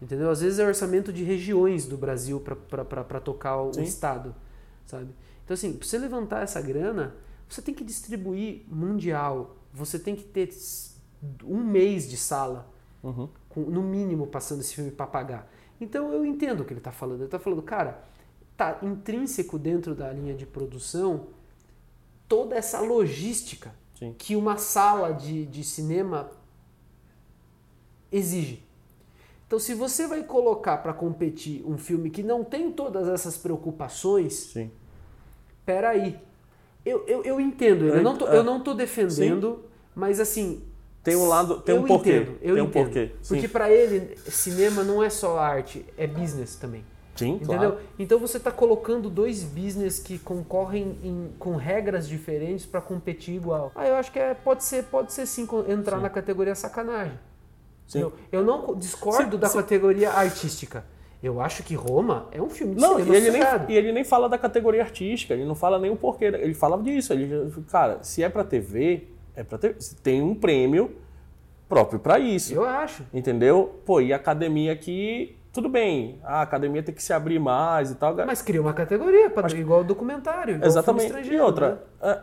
Entendeu? 0.00 0.30
Às 0.30 0.40
vezes 0.40 0.58
é 0.58 0.66
orçamento 0.66 1.12
de 1.12 1.24
regiões 1.24 1.86
do 1.86 1.96
Brasil 1.98 2.40
para 2.40 3.20
tocar 3.20 3.60
o 3.60 3.72
Sim. 3.74 3.82
estado, 3.82 4.34
sabe? 4.86 5.08
Então 5.44 5.54
assim, 5.54 5.72
para 5.72 5.86
você 5.86 5.98
levantar 5.98 6.42
essa 6.42 6.60
grana, 6.60 7.14
você 7.48 7.60
tem 7.60 7.74
que 7.74 7.82
distribuir 7.84 8.62
mundial. 8.68 9.56
Você 9.74 9.98
tem 9.98 10.14
que 10.14 10.22
ter 10.24 10.50
um 11.44 11.64
mês 11.64 12.08
de 12.08 12.16
sala, 12.16 12.70
Uhum. 13.02 13.28
com- 13.48 13.62
no 13.62 13.82
mínimo, 13.82 14.26
passando 14.26 14.60
esse 14.60 14.74
filme 14.74 14.90
para 14.90 15.06
pagar. 15.06 15.50
Então 15.80 16.12
eu 16.12 16.24
entendo 16.24 16.60
o 16.60 16.64
que 16.64 16.72
ele 16.72 16.80
está 16.80 16.92
falando. 16.92 17.16
Ele 17.18 17.24
está 17.24 17.38
falando, 17.38 17.62
cara, 17.62 18.04
tá 18.56 18.78
intrínseco 18.82 19.58
dentro 19.58 19.94
da 19.94 20.12
linha 20.12 20.34
de 20.34 20.46
produção 20.46 21.26
toda 22.28 22.54
essa 22.54 22.80
logística 22.80 23.72
Sim. 23.98 24.14
que 24.18 24.36
uma 24.36 24.56
sala 24.56 25.12
de, 25.12 25.46
de 25.46 25.64
cinema 25.64 26.30
exige. 28.10 28.62
Então, 29.46 29.58
se 29.58 29.74
você 29.74 30.06
vai 30.06 30.22
colocar 30.24 30.78
para 30.78 30.92
competir 30.92 31.64
um 31.64 31.78
filme 31.78 32.10
que 32.10 32.22
não 32.22 32.42
tem 32.42 32.70
todas 32.72 33.08
essas 33.08 33.36
preocupações, 33.36 34.34
Sim. 34.34 34.70
peraí. 35.64 36.18
Eu, 36.84 37.04
eu, 37.06 37.22
eu 37.24 37.40
entendo 37.40 37.86
ele. 37.86 37.98
Eu 37.98 38.02
não 38.02 38.16
tô, 38.16 38.26
É. 38.28 38.36
eu 38.36 38.44
não 38.44 38.60
tô 38.60 38.74
defendendo, 38.74 39.64
mas 39.94 40.20
assim. 40.20 40.62
Tem 41.02 41.14
um 41.16 41.26
lado. 41.26 41.60
Tem 41.60 41.74
eu 41.76 41.82
um 41.82 41.86
porquê. 41.86 42.16
entendo, 42.16 42.38
eu 42.42 42.54
tem 42.54 42.62
um 42.64 42.66
entendo. 42.66 42.84
porquê. 42.84 43.10
Sim. 43.22 43.34
Porque 43.34 43.48
para 43.48 43.70
ele, 43.70 44.16
cinema 44.18 44.82
não 44.82 45.02
é 45.02 45.08
só 45.08 45.38
arte, 45.38 45.84
é 45.96 46.06
business 46.06 46.56
também. 46.56 46.84
Sim, 47.16 47.34
Entendeu? 47.36 47.72
claro. 47.72 47.78
Então 47.98 48.18
você 48.18 48.36
está 48.36 48.50
colocando 48.50 49.08
dois 49.10 49.42
business 49.42 49.98
que 49.98 50.18
concorrem 50.18 50.96
em- 51.02 51.30
com 51.38 51.56
regras 51.56 52.06
diferentes 52.06 52.66
para 52.66 52.80
competir 52.80 53.34
igual. 53.34 53.72
Ah, 53.74 53.86
eu 53.86 53.94
acho 53.96 54.12
que 54.12 54.18
é, 54.18 54.34
pode 54.34 54.64
ser, 54.64 54.84
pode 54.84 55.12
ser 55.12 55.26
sim 55.26 55.48
entrar 55.68 55.98
na 56.00 56.10
categoria 56.10 56.54
sacanagem. 56.54 57.18
Sim. 57.86 58.00
Entendeu? 58.00 58.18
Eu 58.32 58.44
não 58.44 58.62
co- 58.62 58.74
discordo 58.74 59.32
Sim, 59.36 59.40
da 59.40 59.48
sim. 59.48 59.58
categoria 59.58 60.10
artística. 60.10 60.84
Eu 61.22 61.40
acho 61.40 61.62
que 61.62 61.74
Roma 61.74 62.26
é 62.30 62.42
um 62.42 62.50
filme 62.50 62.74
de 62.74 62.80
Não, 62.80 62.96
cinema 62.98 63.14
e 63.14 63.16
ele, 63.16 63.30
nem, 63.30 63.42
e 63.68 63.74
ele 63.76 63.92
nem 63.92 64.04
fala 64.04 64.28
da 64.28 64.36
categoria 64.36 64.82
artística, 64.82 65.32
ele 65.32 65.44
não 65.44 65.54
fala 65.54 65.78
nem 65.78 65.90
o 65.90 65.96
porquê. 65.96 66.26
Ele 66.26 66.52
fala 66.54 66.80
disso. 66.82 67.12
Ele, 67.12 67.50
cara, 67.70 67.98
se 68.02 68.22
é 68.22 68.28
pra 68.28 68.44
TV, 68.44 69.08
é 69.34 69.42
pra 69.42 69.56
TV. 69.56 69.76
Tem 70.02 70.20
um 70.22 70.34
prêmio 70.34 70.94
próprio 71.68 71.98
pra 71.98 72.18
isso. 72.18 72.52
Eu 72.54 72.64
acho. 72.64 73.02
Entendeu? 73.14 73.80
Pô, 73.84 74.00
e 74.00 74.12
a 74.12 74.16
academia 74.16 74.72
aqui, 74.72 75.36
tudo 75.56 75.70
bem. 75.70 76.20
A 76.22 76.42
academia 76.42 76.82
tem 76.82 76.94
que 76.94 77.02
se 77.02 77.12
abrir 77.12 77.38
mais 77.38 77.90
e 77.90 77.94
tal. 77.94 78.14
Mas 78.26 78.42
cria 78.42 78.60
uma 78.60 78.74
categoria, 78.74 79.30
pra, 79.30 79.50
igual 79.52 79.82
documentário, 79.82 80.56
igual 80.56 80.68
Exatamente. 80.68 81.32
E 81.32 81.40
outra, 81.40 81.82
né? 82.02 82.20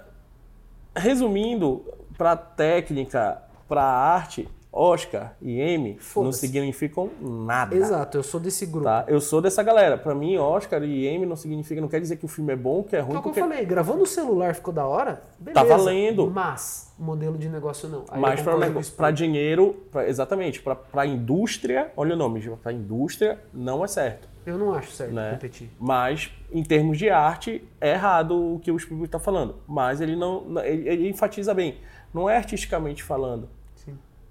é, 0.95 0.99
resumindo, 0.99 1.83
pra 2.15 2.35
técnica, 2.35 3.41
pra 3.67 3.83
arte, 3.83 4.47
Oscar 4.75 5.35
e 5.39 5.61
Emmy 5.61 5.99
não 6.15 6.31
significam 6.31 7.11
nada. 7.21 7.75
Exato, 7.75 8.17
eu 8.17 8.23
sou 8.23 8.39
desse 8.39 8.65
grupo. 8.65 8.85
Tá? 8.85 9.05
Eu 9.07 9.21
sou 9.21 9.39
dessa 9.39 9.61
galera. 9.61 9.99
Pra 9.99 10.15
mim, 10.15 10.35
Oscar 10.37 10.83
e 10.83 11.07
Emmy 11.07 11.27
não 11.27 11.35
significa, 11.35 11.79
não 11.79 11.87
quer 11.87 12.01
dizer 12.01 12.15
que 12.17 12.25
o 12.25 12.27
filme 12.27 12.53
é 12.53 12.55
bom, 12.55 12.81
que 12.81 12.95
é 12.95 12.99
ruim, 12.99 13.11
Então, 13.11 13.21
como 13.21 13.35
porque 13.35 13.39
eu 13.39 13.47
falei, 13.47 13.65
gravou 13.65 13.95
no 13.95 14.07
celular, 14.07 14.55
ficou 14.55 14.73
da 14.73 14.87
hora? 14.87 15.21
Beleza. 15.39 15.63
Tá 15.67 15.77
valendo. 15.77 16.31
Mas, 16.31 16.91
modelo 16.97 17.37
de 17.37 17.47
negócio 17.47 17.87
não. 17.87 18.03
Aí 18.09 18.19
Mas 18.19 18.89
para 18.89 19.11
dinheiro, 19.11 19.75
pra- 19.91 20.09
exatamente, 20.09 20.59
para 20.91 21.05
indústria, 21.05 21.91
olha 21.95 22.15
o 22.15 22.17
nome, 22.17 22.41
para 22.61 22.73
indústria 22.73 23.39
não 23.53 23.83
é 23.85 23.87
certo, 23.87 24.27
Eu 24.43 24.57
não 24.57 24.73
acho 24.73 24.91
certo 24.91 25.13
né? 25.13 25.33
competir. 25.33 25.69
Mas 25.79 26.31
em 26.51 26.63
termos 26.63 26.97
de 26.97 27.09
arte 27.11 27.63
é 27.79 27.91
errado 27.91 28.55
o 28.55 28.59
que 28.59 28.71
o 28.71 28.79
Spielberg 28.79 29.05
está 29.07 29.19
falando. 29.19 29.57
Mas 29.67 30.01
ele 30.01 30.15
não, 30.15 30.45
ele, 30.63 30.89
ele 30.89 31.09
enfatiza 31.09 31.53
bem. 31.53 31.77
Não 32.11 32.27
é 32.29 32.37
artisticamente 32.37 33.03
falando. 33.03 33.47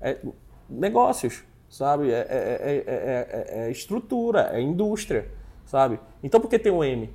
É 0.02 0.18
negócios, 0.68 1.44
sabe? 1.68 2.10
É, 2.10 2.16
é- 2.18 2.24
é- 2.60 2.84
é- 2.86 3.62
é- 3.62 3.66
é 3.66 3.70
estrutura, 3.70 4.50
é 4.52 4.60
indústria, 4.60 5.28
sabe? 5.64 5.98
Então 6.22 6.40
por 6.40 6.48
que 6.48 6.58
tem 6.58 6.72
um 6.72 6.82
M? 6.84 7.10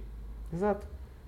Exato. 0.54 0.88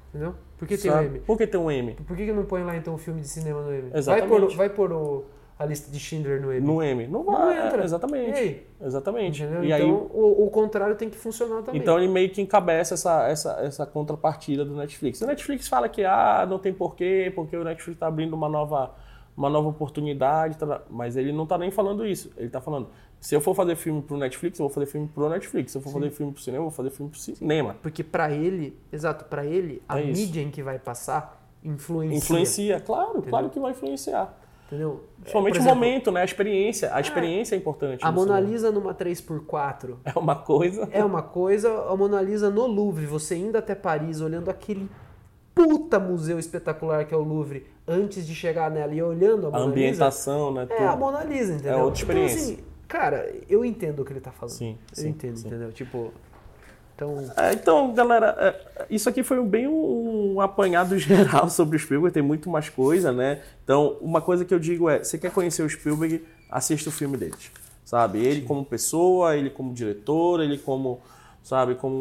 Entendeu? 0.09 0.35
Por 0.57 0.67
que 0.67 0.77
tem 0.77 0.89
o 0.89 0.93
sabe? 0.93 1.05
M? 1.07 1.19
Por 1.19 1.37
que 1.37 1.47
tem 1.47 1.59
um 1.59 1.69
M? 1.71 1.93
Por 2.07 2.17
que, 2.17 2.25
que 2.25 2.31
não 2.33 2.45
põe 2.45 2.63
lá 2.63 2.75
então 2.75 2.93
o 2.95 2.97
filme 2.97 3.21
de 3.21 3.27
cinema 3.27 3.61
no 3.61 3.71
M? 3.71 3.91
Exatamente. 3.93 4.29
Vai 4.29 4.39
pôr, 4.39 4.55
vai 4.55 4.69
pôr 4.69 4.91
o- 4.91 5.25
a 5.57 5.65
lista 5.65 5.91
de 5.91 5.99
Schindler 5.99 6.41
no 6.41 6.51
M. 6.53 6.65
No 6.65 6.81
M? 6.81 7.05
Não 7.07 7.23
Não 7.23 7.33
vai. 7.33 7.67
entra. 7.67 7.81
é, 7.81 7.85
exatamente. 7.85 8.39
E? 8.43 8.65
Exatamente. 8.85 9.43
Entendeu? 9.43 9.63
E 9.63 9.67
então 9.71 9.77
aí 9.77 9.91
o, 9.91 10.45
o 10.45 10.49
contrário 10.49 10.95
tem 10.95 11.09
que 11.09 11.17
funcionar 11.17 11.61
também. 11.63 11.79
Então 11.81 11.97
ele 11.99 12.07
meio 12.07 12.29
que 12.29 12.41
encabeça 12.41 12.93
essa, 12.93 13.27
essa, 13.27 13.51
essa 13.61 13.85
contrapartida 13.85 14.63
do 14.65 14.75
Netflix. 14.75 15.21
O 15.21 15.27
Netflix 15.27 15.67
fala 15.67 15.87
que 15.89 16.03
ah, 16.05 16.45
não 16.49 16.57
tem 16.59 16.73
porquê, 16.73 17.31
porque 17.35 17.55
o 17.57 17.63
Netflix 17.63 17.95
está 17.97 18.07
abrindo 18.07 18.33
uma 18.33 18.47
nova, 18.49 18.95
uma 19.39 19.49
nova 19.49 19.69
oportunidade, 19.69 20.57
tá, 20.57 20.81
mas 20.89 21.15
ele 21.15 21.31
não 21.31 21.43
está 21.43 21.57
nem 21.57 21.71
falando 21.71 22.05
isso. 22.05 22.29
Ele 22.35 22.47
está 22.47 22.59
falando, 22.59 22.89
se 23.21 23.33
eu 23.33 23.39
for 23.39 23.55
fazer 23.55 23.77
filme 23.77 24.01
pro 24.01 24.17
Netflix, 24.17 24.59
eu 24.59 24.65
vou 24.67 24.73
fazer 24.73 24.85
filme 24.85 25.07
pro 25.07 25.29
Netflix. 25.29 25.71
Se 25.71 25.77
eu 25.77 25.81
for 25.81 25.93
fazer 25.93 26.11
filme 26.11 26.33
pro 26.33 26.41
cinema, 26.41 26.59
eu 26.65 26.69
vou 26.69 26.75
fazer 26.75 26.89
filme 26.89 27.09
pro 27.09 27.19
cinema. 27.19 27.75
Porque 27.81 28.03
pra 28.03 28.29
ele, 28.31 28.77
exato, 28.91 29.23
pra 29.25 29.45
ele, 29.45 29.81
a 29.87 29.97
É 29.97 30.03
isso. 30.03 30.21
mídia 30.21 30.41
em 30.41 30.51
que 30.51 30.61
vai 30.61 30.77
passar 30.77 31.41
influencia. 31.63 32.17
Influencia, 32.17 32.79
claro, 32.81 33.21
claro 33.21 33.49
que 33.49 33.59
vai 33.61 33.71
influenciar. 33.71 34.37
Entendeu? 34.67 35.05
Principalmente 35.21 35.53
Por 35.53 35.59
o 35.59 35.63
exemplo, 35.63 35.79
momento, 35.79 36.11
né? 36.11 36.21
A 36.21 36.25
experiência. 36.25 36.93
A 36.93 36.99
experiência 36.99 37.55
é 37.55 37.57
importante. 37.57 38.05
A 38.05 38.11
Mona 38.11 38.35
cinema. 38.35 38.51
Lisa 38.51 38.71
numa 38.71 38.93
3x4 38.93 39.95
é 40.05 40.19
uma 40.19 40.35
coisa. 40.35 40.87
é 40.91 41.03
uma 41.03 41.23
coisa, 41.23 41.85
a 41.89 41.95
Mona 41.95 42.21
Lisa 42.21 42.49
no 42.51 42.67
Louvre, 42.67 43.05
você 43.05 43.35
indo 43.37 43.57
até 43.57 43.73
Paris 43.73 44.21
olhando 44.21 44.49
aquele 44.49 44.87
puta 45.53 45.99
museu 45.99 46.39
espetacular 46.39 47.05
que 47.05 47.13
é 47.13 47.17
o 47.17 47.21
Louvre, 47.23 47.65
antes 47.87 48.25
de 48.25 48.33
chegar 48.35 48.69
nela 48.71 48.93
e 48.93 49.01
olhando 49.01 49.45
a 49.47 49.49
A 49.49 49.51
Mona 49.51 49.65
Lisa, 49.65 49.69
ambientação, 49.71 50.53
né? 50.53 50.63
é 50.69 50.75
tudo. 50.75 50.87
a 50.87 50.95
Mona 50.95 51.23
Lisa, 51.23 51.53
entendeu? 51.53 51.73
É 51.73 51.83
outra 51.83 51.99
experiência. 52.01 52.37
Então, 52.37 52.53
assim, 52.53 52.63
cara, 52.87 53.33
eu 53.49 53.65
entendo 53.65 54.01
o 54.01 54.05
que 54.05 54.13
ele 54.13 54.21
tá 54.21 54.31
falando. 54.31 54.53
Sim, 54.55 54.77
eu 54.95 55.03
sim, 55.03 55.09
entendo, 55.09 55.37
sim. 55.37 55.47
entendeu? 55.47 55.71
Tipo, 55.71 56.13
então, 56.95 57.17
É, 57.37 57.53
então, 57.53 57.93
galera, 57.93 58.35
é, 58.39 58.85
isso 58.89 59.07
aqui 59.09 59.23
foi 59.23 59.39
um- 59.39 59.47
bem 59.47 59.67
um 59.67 60.39
apanhado 60.41 60.97
geral 60.99 61.49
sobre 61.49 61.77
o 61.77 61.79
Spielberg, 61.79 62.13
tem 62.13 62.23
muito 62.23 62.49
mais 62.49 62.69
coisa, 62.69 63.11
né? 63.11 63.41
Então, 63.63 63.97
uma 64.01 64.21
coisa 64.21 64.43
que 64.45 64.53
eu 64.53 64.59
digo 64.59 64.89
é, 64.89 64.99
você 65.03 65.17
quer 65.17 65.31
conhecer 65.31 65.63
o 65.63 65.69
Spielberg, 65.69 66.23
assista 66.49 66.89
o 66.89 66.91
filme 66.91 67.15
deles, 67.17 67.51
sabe? 67.85 68.19
Ele 68.25 68.41
como 68.41 68.65
pessoa, 68.65 69.35
ele 69.37 69.49
como 69.49 69.73
diretor, 69.73 70.41
ele 70.41 70.57
como 70.57 70.99
sabe, 71.43 71.75
como 71.75 71.95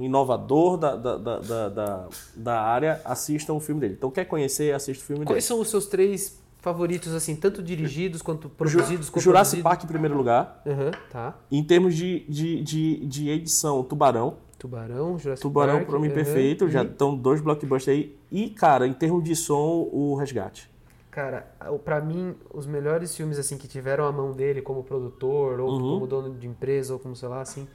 um 0.00 0.04
inovador 0.04 0.76
da, 0.76 0.96
da, 0.96 1.16
da, 1.16 1.38
da, 1.68 2.08
da- 2.36 2.60
área, 2.60 3.00
assistam 3.04 3.54
o 3.54 3.60
filme 3.60 3.80
dele. 3.80 3.94
Então, 3.96 4.10
quer 4.10 4.24
conhecer, 4.24 4.74
assista 4.74 5.02
o 5.02 5.06
filme 5.06 5.20
dele. 5.20 5.34
Quais 5.34 5.44
são 5.44 5.60
os 5.60 5.68
seus 5.70 5.86
três 5.86 6.38
favoritos, 6.60 7.14
assim, 7.14 7.36
tanto 7.36 7.62
dirigidos 7.62 8.20
quanto 8.22 8.48
produzidos? 8.48 9.06
Ju- 9.14 9.20
Jurassic? 9.20 9.62
Park 9.62 9.84
em 9.84 9.86
primeiro 9.86 10.16
lugar. 10.16 10.62
Aham, 10.66 10.90
tá. 11.10 11.34
Em 11.50 11.62
termos 11.62 11.94
de, 11.94 12.20
de, 12.28 12.60
de, 12.62 13.06
de 13.06 13.30
edição, 13.30 13.82
Tubarão. 13.82 14.34
Tubarão, 14.58 15.18
Jurassic 15.18 15.42
Tubarão 15.42 15.76
Park. 15.76 15.88
pra 15.88 15.98
mim 15.98 16.06
aham. 16.06 16.14
perfeito. 16.14 16.68
Já 16.68 16.82
estão 16.82 17.14
dois 17.16 17.40
blockbusters 17.40 17.96
aí. 17.96 18.16
E, 18.32 18.50
cara, 18.50 18.86
em 18.86 18.92
termos 18.92 19.22
de 19.22 19.36
som, 19.36 19.88
o 19.92 20.14
Resgate. 20.16 20.68
Cara, 21.10 21.46
pra 21.84 22.00
mim, 22.00 22.34
os 22.52 22.66
melhores 22.66 23.14
filmes, 23.16 23.38
assim, 23.38 23.56
que 23.56 23.66
tiveram 23.68 24.04
a 24.04 24.12
mão 24.12 24.32
dele 24.32 24.60
como 24.60 24.82
produtor, 24.82 25.60
ou 25.60 25.70
Uhum. 25.70 25.78
como 25.94 26.06
dono 26.06 26.34
de 26.34 26.46
empresa, 26.46 26.92
ou 26.92 26.98
como, 26.98 27.14
sei 27.16 27.28
lá, 27.28 27.40
assim... 27.40 27.66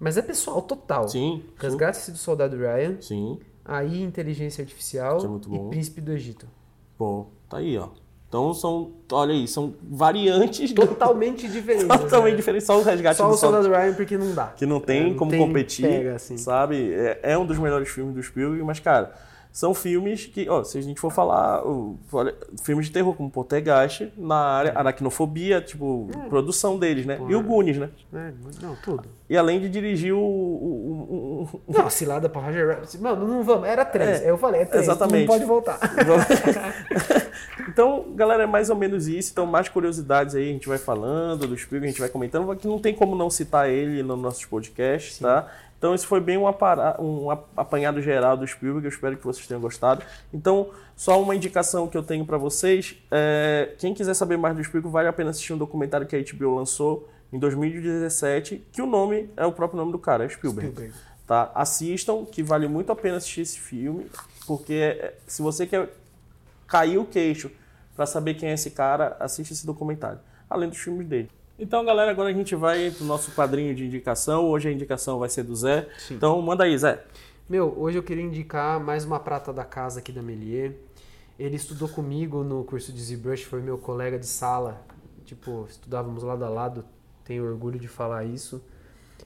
Mas 0.00 0.16
é 0.16 0.22
pessoal, 0.22 0.62
total. 0.62 1.08
Sim. 1.08 1.42
sim, 1.42 1.50
Resgate 1.58 2.10
do 2.10 2.18
Soldado 2.18 2.56
Ryan, 2.56 2.96
Sim. 3.00 3.38
aí 3.64 4.00
Inteligência 4.02 4.62
Artificial 4.62 5.16
Isso 5.18 5.26
é 5.26 5.28
muito 5.28 5.48
bom. 5.48 5.66
e 5.66 5.70
Príncipe 5.70 6.00
do 6.00 6.12
Egito. 6.12 6.46
Bom, 6.98 7.30
tá 7.48 7.58
aí, 7.58 7.76
ó. 7.78 7.88
Então 8.28 8.52
são, 8.52 8.92
olha 9.10 9.32
aí, 9.32 9.48
são 9.48 9.74
variantes 9.82 10.72
do- 10.72 10.86
Totalmente 10.86 11.48
diferentes. 11.50 11.86
totalmente 11.88 12.32
né? 12.32 12.36
diferentes. 12.36 12.66
Só 12.66 12.78
o 12.78 12.82
Resgate 12.82 13.16
Só 13.16 13.26
do 13.28 13.32
o 13.34 13.36
Soldado 13.36 13.64
Soldado 13.64 13.82
Ryan 13.84 13.94
porque 13.94 14.18
não 14.18 14.34
dá. 14.34 14.48
que 14.48 14.66
não 14.66 14.80
tem 14.80 15.00
É, 15.06 15.08
não 15.10 15.16
como 15.16 15.30
tem 15.30 15.40
competir, 15.40 15.86
pega, 15.88 16.14
assim. 16.16 16.36
sabe? 16.36 16.92
É, 16.92 17.20
é 17.22 17.38
um 17.38 17.46
dos 17.46 17.58
melhores 17.58 17.88
filmes 17.88 18.14
do 18.14 18.22
Spielberg, 18.22 18.62
mas, 18.64 18.78
cara, 18.80 19.14
são 19.58 19.74
filmes 19.74 20.24
que, 20.24 20.48
ó, 20.48 20.62
se 20.62 20.78
a 20.78 20.80
gente 20.80 21.00
for 21.00 21.10
falar, 21.10 21.66
o- 21.66 21.98
olha, 22.12 22.32
filmes 22.62 22.86
de 22.86 22.92
terror 22.92 23.12
como 23.16 23.28
Poltergeist, 23.28 24.12
na 24.16 24.36
área, 24.36 24.72
aracnofobia, 24.72 25.60
tipo, 25.60 26.08
produção 26.28 26.78
deles, 26.78 27.04
né? 27.04 27.18
E 27.28 27.34
o 27.34 27.42
Goonies, 27.42 27.76
né? 27.76 27.88
É, 28.14 28.32
não, 28.62 28.76
tudo. 28.76 29.08
E 29.28 29.36
além 29.36 29.58
de 29.60 29.68
dirigir 29.68 30.14
o... 30.14 30.20
o- 30.20 30.22
o- 30.22 31.60
o- 31.66 31.72
Não, 31.76 31.90
cilada 31.90 32.28
pra 32.28 32.40
Roger 32.40 32.68
Rabbit. 32.68 32.98
Mano, 32.98 33.26
não 33.26 33.42
vamos. 33.42 33.66
Era 33.66 33.84
três. 33.84 34.22
É, 34.22 34.30
eu 34.30 34.38
falei, 34.38 34.60
é 34.60 34.64
três. 34.64 34.84
exatamente. 34.84 35.26
Não 35.26 35.34
pode 35.34 35.44
voltar. 35.44 35.80
então, 37.68 38.06
galera, 38.14 38.44
é 38.44 38.46
mais 38.46 38.70
ou 38.70 38.76
menos 38.76 39.08
isso. 39.08 39.32
Então, 39.32 39.44
mais 39.44 39.68
curiosidades 39.68 40.34
aí, 40.34 40.48
a 40.50 40.52
gente 40.52 40.68
vai 40.68 40.78
falando 40.78 41.46
do 41.48 41.56
Spielberg, 41.56 41.86
a 41.88 41.90
gente 41.90 42.00
vai 42.00 42.08
comentando, 42.08 42.54
que 42.56 42.66
não 42.68 42.78
tem 42.78 42.94
como 42.94 43.14
não 43.16 43.28
citar 43.28 43.68
ele 43.68 44.02
nos 44.02 44.18
nossos 44.18 44.44
podcasts, 44.44 45.18
tá? 45.18 45.48
Então, 45.78 45.94
esse 45.94 46.04
foi 46.04 46.20
bem 46.20 46.36
um, 46.36 46.44
um 46.44 47.30
ap- 47.30 47.48
apanhado 47.56 48.02
geral 48.02 48.36
do 48.36 48.44
Spielberg, 48.46 48.84
eu 48.84 48.90
espero 48.90 49.16
que 49.16 49.24
vocês 49.24 49.46
tenham 49.46 49.60
gostado. 49.60 50.02
Então, 50.34 50.70
só 50.96 51.22
uma 51.22 51.36
indicação 51.36 51.86
que 51.86 51.96
eu 51.96 52.02
tenho 52.02 52.26
para 52.26 52.36
vocês, 52.36 52.96
é, 53.12 53.74
quem 53.78 53.94
quiser 53.94 54.14
saber 54.14 54.36
mais 54.36 54.56
do 54.56 54.64
Spielberg, 54.64 54.92
vale 54.92 55.08
a 55.08 55.12
pena 55.12 55.30
assistir 55.30 55.52
um 55.52 55.58
documentário 55.58 56.04
que 56.06 56.16
a 56.16 56.20
HBO 56.20 56.56
lançou 56.56 57.08
em 57.32 57.38
2017, 57.38 58.64
que 58.72 58.82
o 58.82 58.86
nome 58.86 59.30
é 59.36 59.46
o 59.46 59.52
próprio 59.52 59.78
nome 59.78 59.92
do 59.92 59.98
cara, 59.98 60.24
é 60.24 60.28
Spielberg. 60.28 60.70
Spielberg. 60.72 60.98
Tá? 61.26 61.52
Assistam, 61.54 62.24
que 62.24 62.42
vale 62.42 62.66
muito 62.66 62.90
a 62.90 62.96
pena 62.96 63.18
assistir 63.18 63.42
esse 63.42 63.60
filme, 63.60 64.10
porque 64.46 64.72
é, 64.98 65.14
se 65.26 65.42
você 65.42 65.66
quer 65.66 65.90
cair 66.66 66.98
o 66.98 67.04
queixo 67.04 67.50
para 67.94 68.06
saber 68.06 68.34
quem 68.34 68.48
é 68.48 68.54
esse 68.54 68.70
cara, 68.70 69.16
assiste 69.20 69.52
esse 69.52 69.64
documentário, 69.66 70.18
além 70.50 70.68
dos 70.68 70.78
filmes 70.78 71.06
dele. 71.06 71.30
Então, 71.58 71.84
galera, 71.84 72.12
agora 72.12 72.28
a 72.28 72.32
gente 72.32 72.54
vai 72.54 72.88
pro 72.92 73.04
nosso 73.04 73.32
quadrinho 73.32 73.74
de 73.74 73.84
indicação. 73.84 74.44
Hoje 74.48 74.68
a 74.68 74.72
indicação 74.72 75.18
vai 75.18 75.28
ser 75.28 75.42
do 75.42 75.56
Zé. 75.56 75.88
Então, 76.08 76.40
manda 76.40 76.62
aí, 76.62 76.78
Zé. 76.78 77.04
Meu, 77.48 77.74
hoje 77.76 77.98
eu 77.98 78.02
queria 78.02 78.22
indicar 78.22 78.78
mais 78.78 79.04
uma 79.04 79.18
prata 79.18 79.52
da 79.52 79.64
casa 79.64 79.98
aqui 79.98 80.12
da 80.12 80.22
Melier. 80.22 80.74
Ele 81.36 81.56
estudou 81.56 81.88
comigo 81.88 82.44
no 82.44 82.62
curso 82.62 82.92
de 82.92 83.02
ZBrush, 83.02 83.42
foi 83.42 83.60
meu 83.60 83.76
colega 83.76 84.16
de 84.16 84.26
sala. 84.26 84.80
Tipo, 85.24 85.66
estudávamos 85.68 86.22
lado 86.22 86.44
a 86.44 86.48
lado, 86.48 86.84
tenho 87.24 87.44
orgulho 87.44 87.78
de 87.78 87.88
falar 87.88 88.24
isso. 88.24 88.62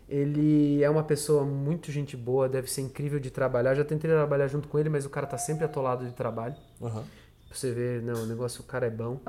Ele 0.09 0.83
é 0.83 0.89
uma 0.89 1.03
pessoa 1.03 1.45
muito 1.45 1.93
gente 1.93 2.17
boa, 2.17 2.49
deve 2.49 2.71
ser 2.71 2.81
incrível 2.81 3.21
de 3.21 3.31
trabalhar. 3.31 3.75
Já 3.75 3.85
tentei 3.85 4.11
trabalhar 4.11 4.47
junto 4.47 4.69
com 4.69 4.79
ele, 4.79 4.89
mas 4.89 5.05
o 5.05 5.11
cara 5.11 5.27
tá 5.27 5.37
sempre 5.37 5.67
atolado 5.67 6.07
de 6.07 6.13
trabalho. 6.13 6.57
Uhum. 6.81 6.91
Pra 6.91 7.59
você 7.59 7.73
ver, 7.73 8.01
não, 8.01 8.23
o 8.23 8.27
negócio, 8.27 8.63
o 8.63 8.65
cara 8.65 8.87
é 8.87 8.91
bom. 8.91 9.21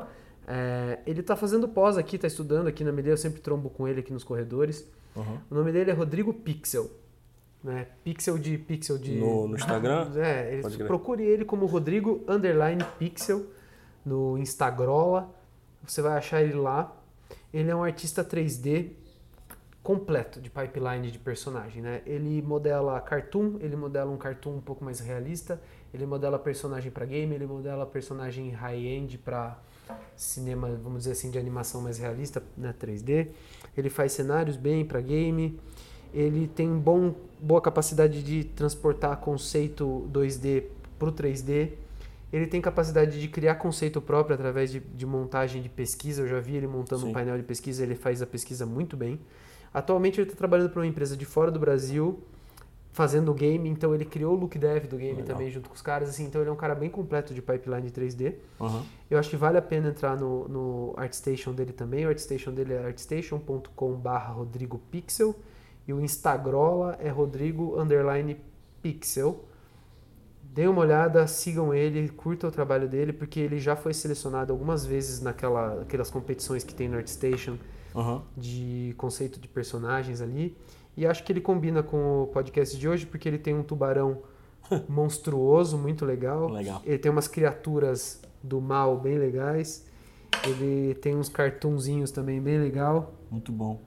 É, 0.47 0.99
ele 1.05 1.23
tá 1.23 1.35
fazendo 1.35 1.67
pós 1.67 1.97
aqui, 1.97 2.17
tá 2.17 2.27
estudando 2.27 2.67
aqui 2.67 2.83
na 2.83 2.91
Melier, 2.91 3.13
eu 3.13 3.17
sempre 3.17 3.41
trombo 3.41 3.69
com 3.69 3.87
ele 3.87 3.99
aqui 4.01 4.11
nos 4.11 4.23
corredores. 4.23 4.87
Uhum. 5.15 5.37
O 5.49 5.55
nome 5.55 5.71
dele 5.71 5.91
é 5.91 5.93
Rodrigo 5.93 6.33
Pixel. 6.33 6.89
Né? 7.63 7.87
Pixel 8.03 8.37
de 8.37 8.57
pixel 8.57 8.97
de. 8.97 9.15
No, 9.15 9.47
no 9.47 9.55
Instagram? 9.55 10.11
É, 10.19 10.55
ele- 10.55 10.83
procure 10.83 11.23
ele 11.23 11.45
como 11.45 11.65
Rodrigo 11.65 12.21
Underline 12.27 12.83
Pixel 12.99 13.45
no 14.05 14.37
Instagrola. 14.37 15.33
Você 15.87 16.01
vai 16.01 16.17
achar 16.17 16.41
ele 16.41 16.55
lá. 16.55 16.93
Ele 17.53 17.69
é 17.69 17.75
um 17.75 17.83
artista 17.83 18.23
3D 18.23 18.91
completo 19.81 20.41
de 20.41 20.49
pipeline 20.49 21.11
de 21.11 21.19
personagem, 21.19 21.81
né? 21.81 22.01
Ele 22.05 22.41
modela 22.41 22.99
cartoon, 23.01 23.57
ele 23.59 23.75
modela 23.75 24.09
um 24.11 24.17
cartoon 24.17 24.55
um 24.55 24.61
pouco 24.61 24.83
mais 24.83 24.99
realista, 24.99 25.61
ele 25.93 26.05
modela 26.05 26.39
personagem 26.39 26.89
para 26.89 27.05
game, 27.05 27.35
ele 27.35 27.45
modela 27.45 27.85
personagem 27.85 28.49
high-end 28.51 29.17
para 29.17 29.57
cinema, 30.15 30.69
vamos 30.81 30.99
dizer 30.99 31.11
assim, 31.11 31.29
de 31.29 31.37
animação 31.37 31.81
mais 31.81 31.97
realista, 31.97 32.41
né, 32.57 32.73
3D. 32.79 33.27
Ele 33.75 33.89
faz 33.89 34.11
cenários 34.11 34.57
bem 34.57 34.85
para 34.85 35.01
game. 35.01 35.59
Ele 36.13 36.47
tem 36.47 36.69
bom, 36.77 37.15
boa 37.39 37.61
capacidade 37.61 38.21
de 38.23 38.43
transportar 38.43 39.17
conceito 39.17 40.07
2D 40.11 40.65
para 40.99 41.09
o 41.09 41.11
3D. 41.11 41.71
Ele 42.31 42.47
tem 42.47 42.61
capacidade 42.61 43.19
de 43.19 43.27
criar 43.27 43.55
conceito 43.55 44.01
próprio 44.01 44.33
através 44.33 44.71
de, 44.71 44.79
de 44.79 45.05
montagem 45.05 45.61
de 45.61 45.69
pesquisa. 45.69 46.21
Eu 46.23 46.27
já 46.27 46.39
vi 46.39 46.55
ele 46.55 46.67
montando 46.67 47.01
Sim. 47.01 47.09
um 47.09 47.13
painel 47.13 47.37
de 47.37 47.43
pesquisa, 47.43 47.83
ele 47.83 47.95
faz 47.95 48.21
a 48.21 48.27
pesquisa 48.27 48.65
muito 48.65 48.97
bem. 48.97 49.19
Atualmente 49.73 50.19
ele 50.19 50.27
está 50.27 50.37
trabalhando 50.37 50.69
para 50.69 50.79
uma 50.79 50.87
empresa 50.87 51.17
de 51.17 51.25
fora 51.25 51.49
do 51.49 51.59
Brasil, 51.59 52.23
fazendo 52.93 53.31
o 53.31 53.33
game, 53.33 53.67
então 53.67 53.93
ele 53.93 54.05
criou 54.05 54.35
o 54.35 54.39
look 54.39 54.57
dev 54.57 54.85
do 54.85 54.97
game 54.97 55.19
Legal. 55.19 55.35
também 55.35 55.49
junto 55.49 55.67
com 55.67 55.73
os 55.75 55.81
caras, 55.81 56.07
assim, 56.09 56.25
então 56.25 56.39
ele 56.39 56.49
é 56.49 56.53
um 56.53 56.55
cara 56.55 56.75
bem 56.75 56.89
completo 56.91 57.33
de 57.33 57.41
pipeline 57.41 57.89
3D. 57.89 58.35
Uhum. 58.59 58.83
Eu 59.09 59.17
acho 59.17 59.31
que 59.31 59.35
vale 59.35 59.57
a 59.57 59.61
pena 59.63 59.89
entrar 59.89 60.15
no, 60.15 60.47
no 60.47 60.93
ArtStation 60.95 61.53
dele 61.53 61.73
também. 61.73 62.05
O 62.05 62.09
ArtStation 62.09 62.51
dele 62.53 62.73
é 62.73 62.85
artstation.com.br 62.85 64.31
Rodrigo 64.35 64.77
Pixel 64.91 65.35
e 65.87 65.93
o 65.93 65.99
Instagrola 65.99 66.95
é 66.99 67.09
Rodrigo 67.09 67.79
underline 67.81 68.37
Pixel. 68.83 69.43
Dê 70.43 70.67
uma 70.67 70.81
olhada, 70.81 71.25
sigam 71.25 71.73
ele, 71.73 72.07
curtam 72.09 72.47
o 72.47 72.53
trabalho 72.53 72.87
dele, 72.87 73.11
porque 73.11 73.39
ele 73.39 73.59
já 73.59 73.75
foi 73.75 73.91
selecionado 73.91 74.53
algumas 74.53 74.85
vezes 74.85 75.19
naquela, 75.19 75.77
naquelas 75.77 76.11
competições 76.11 76.63
que 76.63 76.75
tem 76.75 76.87
no 76.87 76.95
ArtStation 76.97 77.57
Uhum. 77.95 78.21
de 78.35 78.93
conceito 78.97 79.39
de 79.39 79.47
personagens 79.47 80.19
ali. 80.19 80.57
E 80.95 81.05
acho 81.05 81.23
que 81.23 81.31
ele 81.31 81.41
combina 81.41 81.81
com 81.81 82.23
o 82.23 82.27
podcast 82.27 82.77
de 82.77 82.87
hoje, 82.87 83.05
porque 83.05 83.27
ele 83.27 83.37
tem 83.37 83.53
um 83.53 83.63
tubarão 83.63 84.21
monstruoso, 84.87 85.77
muito 85.77 86.05
legal. 86.05 86.49
Legal. 86.49 86.81
Ele 86.85 86.97
tem 86.97 87.11
umas 87.11 87.27
criaturas 87.27 88.21
do 88.41 88.61
mal 88.61 88.99
bem 88.99 89.17
legais. 89.17 89.85
Ele 90.45 90.95
tem 90.95 91.15
uns 91.15 91.29
cartunzinhos 91.29 92.11
também 92.11 92.41
bem 92.41 92.59
legal. 92.59 93.13
Muito 93.29 93.51
bom. 93.51 93.79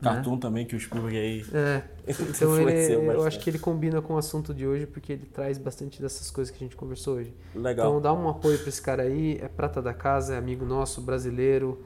Né? 0.00 0.12
Cartoon 0.12 0.38
também, 0.38 0.66
que 0.66 0.76
o 0.76 0.80
Spielberg 0.80 1.16
aí 1.16 1.44
É, 1.54 1.82
então 2.06 2.60
ele, 2.60 2.92
eu 2.92 3.26
acho 3.26 3.40
que 3.40 3.48
ele 3.48 3.58
combina 3.58 4.02
com 4.02 4.14
o 4.14 4.18
assunto 4.18 4.52
de 4.52 4.66
hoje, 4.66 4.86
porque 4.86 5.12
ele 5.14 5.24
traz 5.24 5.56
bastante 5.56 6.02
dessas 6.02 6.30
coisas 6.30 6.54
que 6.54 6.62
a 6.62 6.66
gente 6.66 6.76
conversou 6.76 7.16
hoje. 7.16 7.34
Legal. 7.54 7.88
Então 7.88 8.00
dá 8.00 8.12
um 8.12 8.28
apoio 8.28 8.58
pra 8.58 8.68
esse 8.68 8.80
cara 8.80 9.04
aí, 9.04 9.38
é 9.40 9.48
prata 9.48 9.80
da 9.80 9.94
casa, 9.94 10.34
é 10.34 10.38
amigo 10.38 10.66
nosso, 10.66 11.00
brasileiro, 11.00 11.82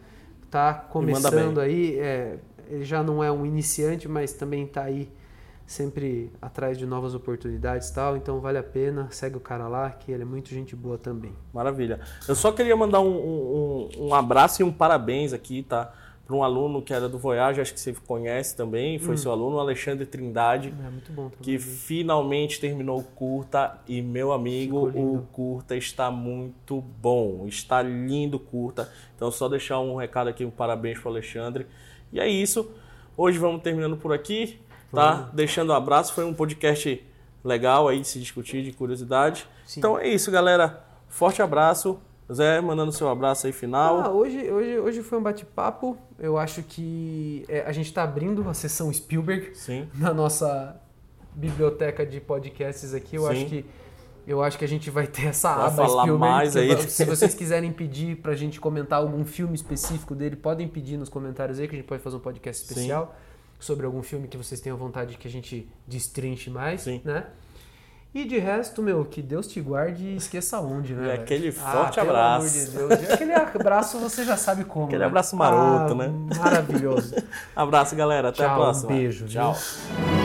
tá 0.50 0.74
começando 0.74 1.60
aí, 1.60 1.98
é, 2.00 2.38
ele 2.70 2.84
já 2.84 3.02
não 3.02 3.22
é 3.22 3.30
um 3.30 3.44
iniciante, 3.44 4.08
mas 4.08 4.32
também 4.32 4.66
tá 4.66 4.84
aí 4.84 5.08
sempre 5.66 6.32
atrás 6.42 6.76
de 6.76 6.84
novas 6.84 7.14
oportunidades 7.14 7.88
e 7.90 7.94
tal, 7.94 8.16
então 8.16 8.40
vale 8.40 8.58
a 8.58 8.62
pena, 8.62 9.06
segue 9.10 9.36
o 9.36 9.40
cara 9.40 9.68
lá, 9.68 9.88
que 9.90 10.10
ele 10.10 10.22
é 10.22 10.26
muito 10.26 10.48
gente 10.50 10.74
boa 10.74 10.98
também. 10.98 11.32
Maravilha. 11.54 12.00
Eu 12.26 12.34
só 12.34 12.50
queria 12.50 12.74
mandar 12.76 13.00
um, 13.00 13.08
um- 13.08 13.88
um- 14.08 14.14
abraço 14.14 14.62
e 14.62 14.64
um 14.64 14.72
parabéns 14.72 15.32
aqui, 15.32 15.62
tá? 15.62 15.92
Para 16.26 16.34
um 16.36 16.42
aluno 16.44 16.80
que 16.82 16.92
era 16.92 17.08
do 17.08 17.18
Voyage, 17.18 17.60
acho 17.60 17.72
que 17.74 17.78
você 17.80 17.92
conhece 18.06 18.56
também, 18.56 18.98
foi 18.98 19.16
seu 19.16 19.30
aluno, 19.32 19.58
Alexandre 19.60 20.06
Trindade, 20.06 20.72
É 20.86 20.90
muito 20.90 21.12
bom 21.12 21.30
que 21.40 21.56
finalmente 21.58 22.60
terminou 22.60 22.98
o 23.00 23.04
curta 23.04 23.78
e 23.86 24.00
meu 24.02 24.32
amigo, 24.32 24.88
o 24.94 25.22
curta 25.32 25.76
está 25.76 26.10
muito 26.10 26.80
bom, 27.00 27.46
está 27.46 27.80
lindo 27.82 28.36
o 28.38 28.40
curta. 28.40 28.88
Então 29.16 29.30
só 29.30 29.48
deixar 29.48 29.78
um 29.80 29.94
recado 29.96 30.28
aqui, 30.28 30.44
um 30.44 30.50
parabéns 30.50 30.98
para 30.98 31.08
o 31.08 31.12
Alexandre. 31.12 31.66
E 32.12 32.18
é 32.18 32.28
isso. 32.28 32.70
Hoje 33.16 33.38
vamos 33.38 33.62
terminando 33.62 33.96
por 33.96 34.12
aqui, 34.12 34.60
tá? 34.92 35.30
Deixando 35.32 35.70
um 35.70 35.74
abraço, 35.74 36.12
foi 36.12 36.24
um 36.24 36.34
podcast 36.34 37.04
legal 37.44 37.88
aí 37.88 38.00
de 38.00 38.06
se 38.08 38.18
discutir, 38.18 38.62
de 38.62 38.72
curiosidade. 38.72 39.46
Sim. 39.64 39.80
Então 39.80 39.98
é 39.98 40.08
isso, 40.08 40.30
galera. 40.30 40.84
Forte 41.08 41.42
abraço. 41.42 41.98
Zé, 42.32 42.60
mandando 42.60 42.92
seu 42.92 43.08
abraço 43.08 43.48
aí 43.48 43.52
final. 43.52 44.00
Ah, 44.00 44.10
hoje, 44.10 44.50
hoje, 44.50 44.78
hoje 44.78 45.02
foi 45.02 45.18
um 45.18 45.22
bate-papo. 45.22 45.98
Eu 46.16 46.38
acho 46.38 46.62
que 46.62 47.44
é, 47.48 47.62
a 47.62 47.72
gente 47.72 47.86
está 47.86 48.04
abrindo 48.04 48.48
a 48.48 48.54
sessão 48.54 48.92
Spielberg 48.92 49.50
Sim. 49.54 49.88
na 49.94 50.14
nossa 50.14 50.80
biblioteca 51.34 52.06
de 52.06 52.20
podcasts 52.20 52.94
aqui. 52.94 53.16
Eu 53.16 53.22
Sim. 53.22 53.28
acho 53.30 53.46
que 53.46 53.64
eu 54.30 54.42
acho 54.42 54.56
que 54.58 54.64
a 54.64 54.68
gente 54.68 54.88
vai 54.90 55.06
ter 55.06 55.26
essa 55.26 55.54
Vai 55.54 55.66
aba 55.66 55.86
falar 55.86 56.06
mais 56.06 56.56
aí. 56.56 56.76
Se 56.88 57.04
vocês 57.04 57.34
quiserem 57.34 57.72
pedir 57.72 58.16
pra 58.16 58.34
gente 58.34 58.60
comentar 58.60 58.98
algum 59.00 59.24
filme 59.24 59.54
específico 59.54 60.14
dele, 60.14 60.36
podem 60.36 60.68
pedir 60.68 60.96
nos 60.96 61.08
comentários 61.08 61.58
aí 61.58 61.66
que 61.68 61.74
a 61.74 61.78
gente 61.78 61.86
pode 61.88 62.02
fazer 62.02 62.16
um 62.16 62.20
podcast 62.20 62.62
especial. 62.64 63.14
sobre 63.58 63.84
algum 63.84 64.02
filme 64.02 64.26
que 64.28 64.36
vocês 64.38 64.58
tenham 64.60 64.76
vontade 64.78 65.18
que 65.18 65.28
a 65.28 65.30
gente 65.30 65.68
destrinche 65.86 66.48
mais, 66.48 66.80
Sim. 66.82 67.02
né? 67.04 67.26
E 68.14 68.24
de 68.24 68.38
resto, 68.38 68.82
meu, 68.82 69.04
que 69.04 69.20
Deus 69.22 69.46
te 69.46 69.60
guarde 69.60 70.02
e 70.04 70.16
esqueça 70.16 70.58
onde, 70.60 70.94
né? 70.94 71.02
E 71.02 71.06
velho? 71.08 71.22
aquele 71.22 71.48
Ah, 71.50 71.52
forte 71.52 71.94
pelo 71.96 72.08
abraço. 72.10 72.46
amor 72.46 72.48
de 72.48 72.70
Deus. 72.96 73.08
E 73.08 73.12
aquele 73.12 73.34
abraço 73.36 73.98
você 73.98 74.24
já 74.24 74.36
sabe 74.36 74.64
como. 74.64 74.86
Aquele 74.86 75.00
né? 75.00 75.06
abraço 75.06 75.36
maroto, 75.36 75.92
Ah, 75.92 75.94
né? 75.94 76.08
Maravilhoso. 76.38 77.14
Abraço, 77.54 77.94
galera. 77.94 78.30
Até 78.30 78.44
a 78.44 78.48
Tchau, 78.48 78.56
um 78.56 78.62
próxima. 78.62 78.92
beijo, 78.92 79.26
Tchau. 79.26 79.52
viu? 79.54 80.19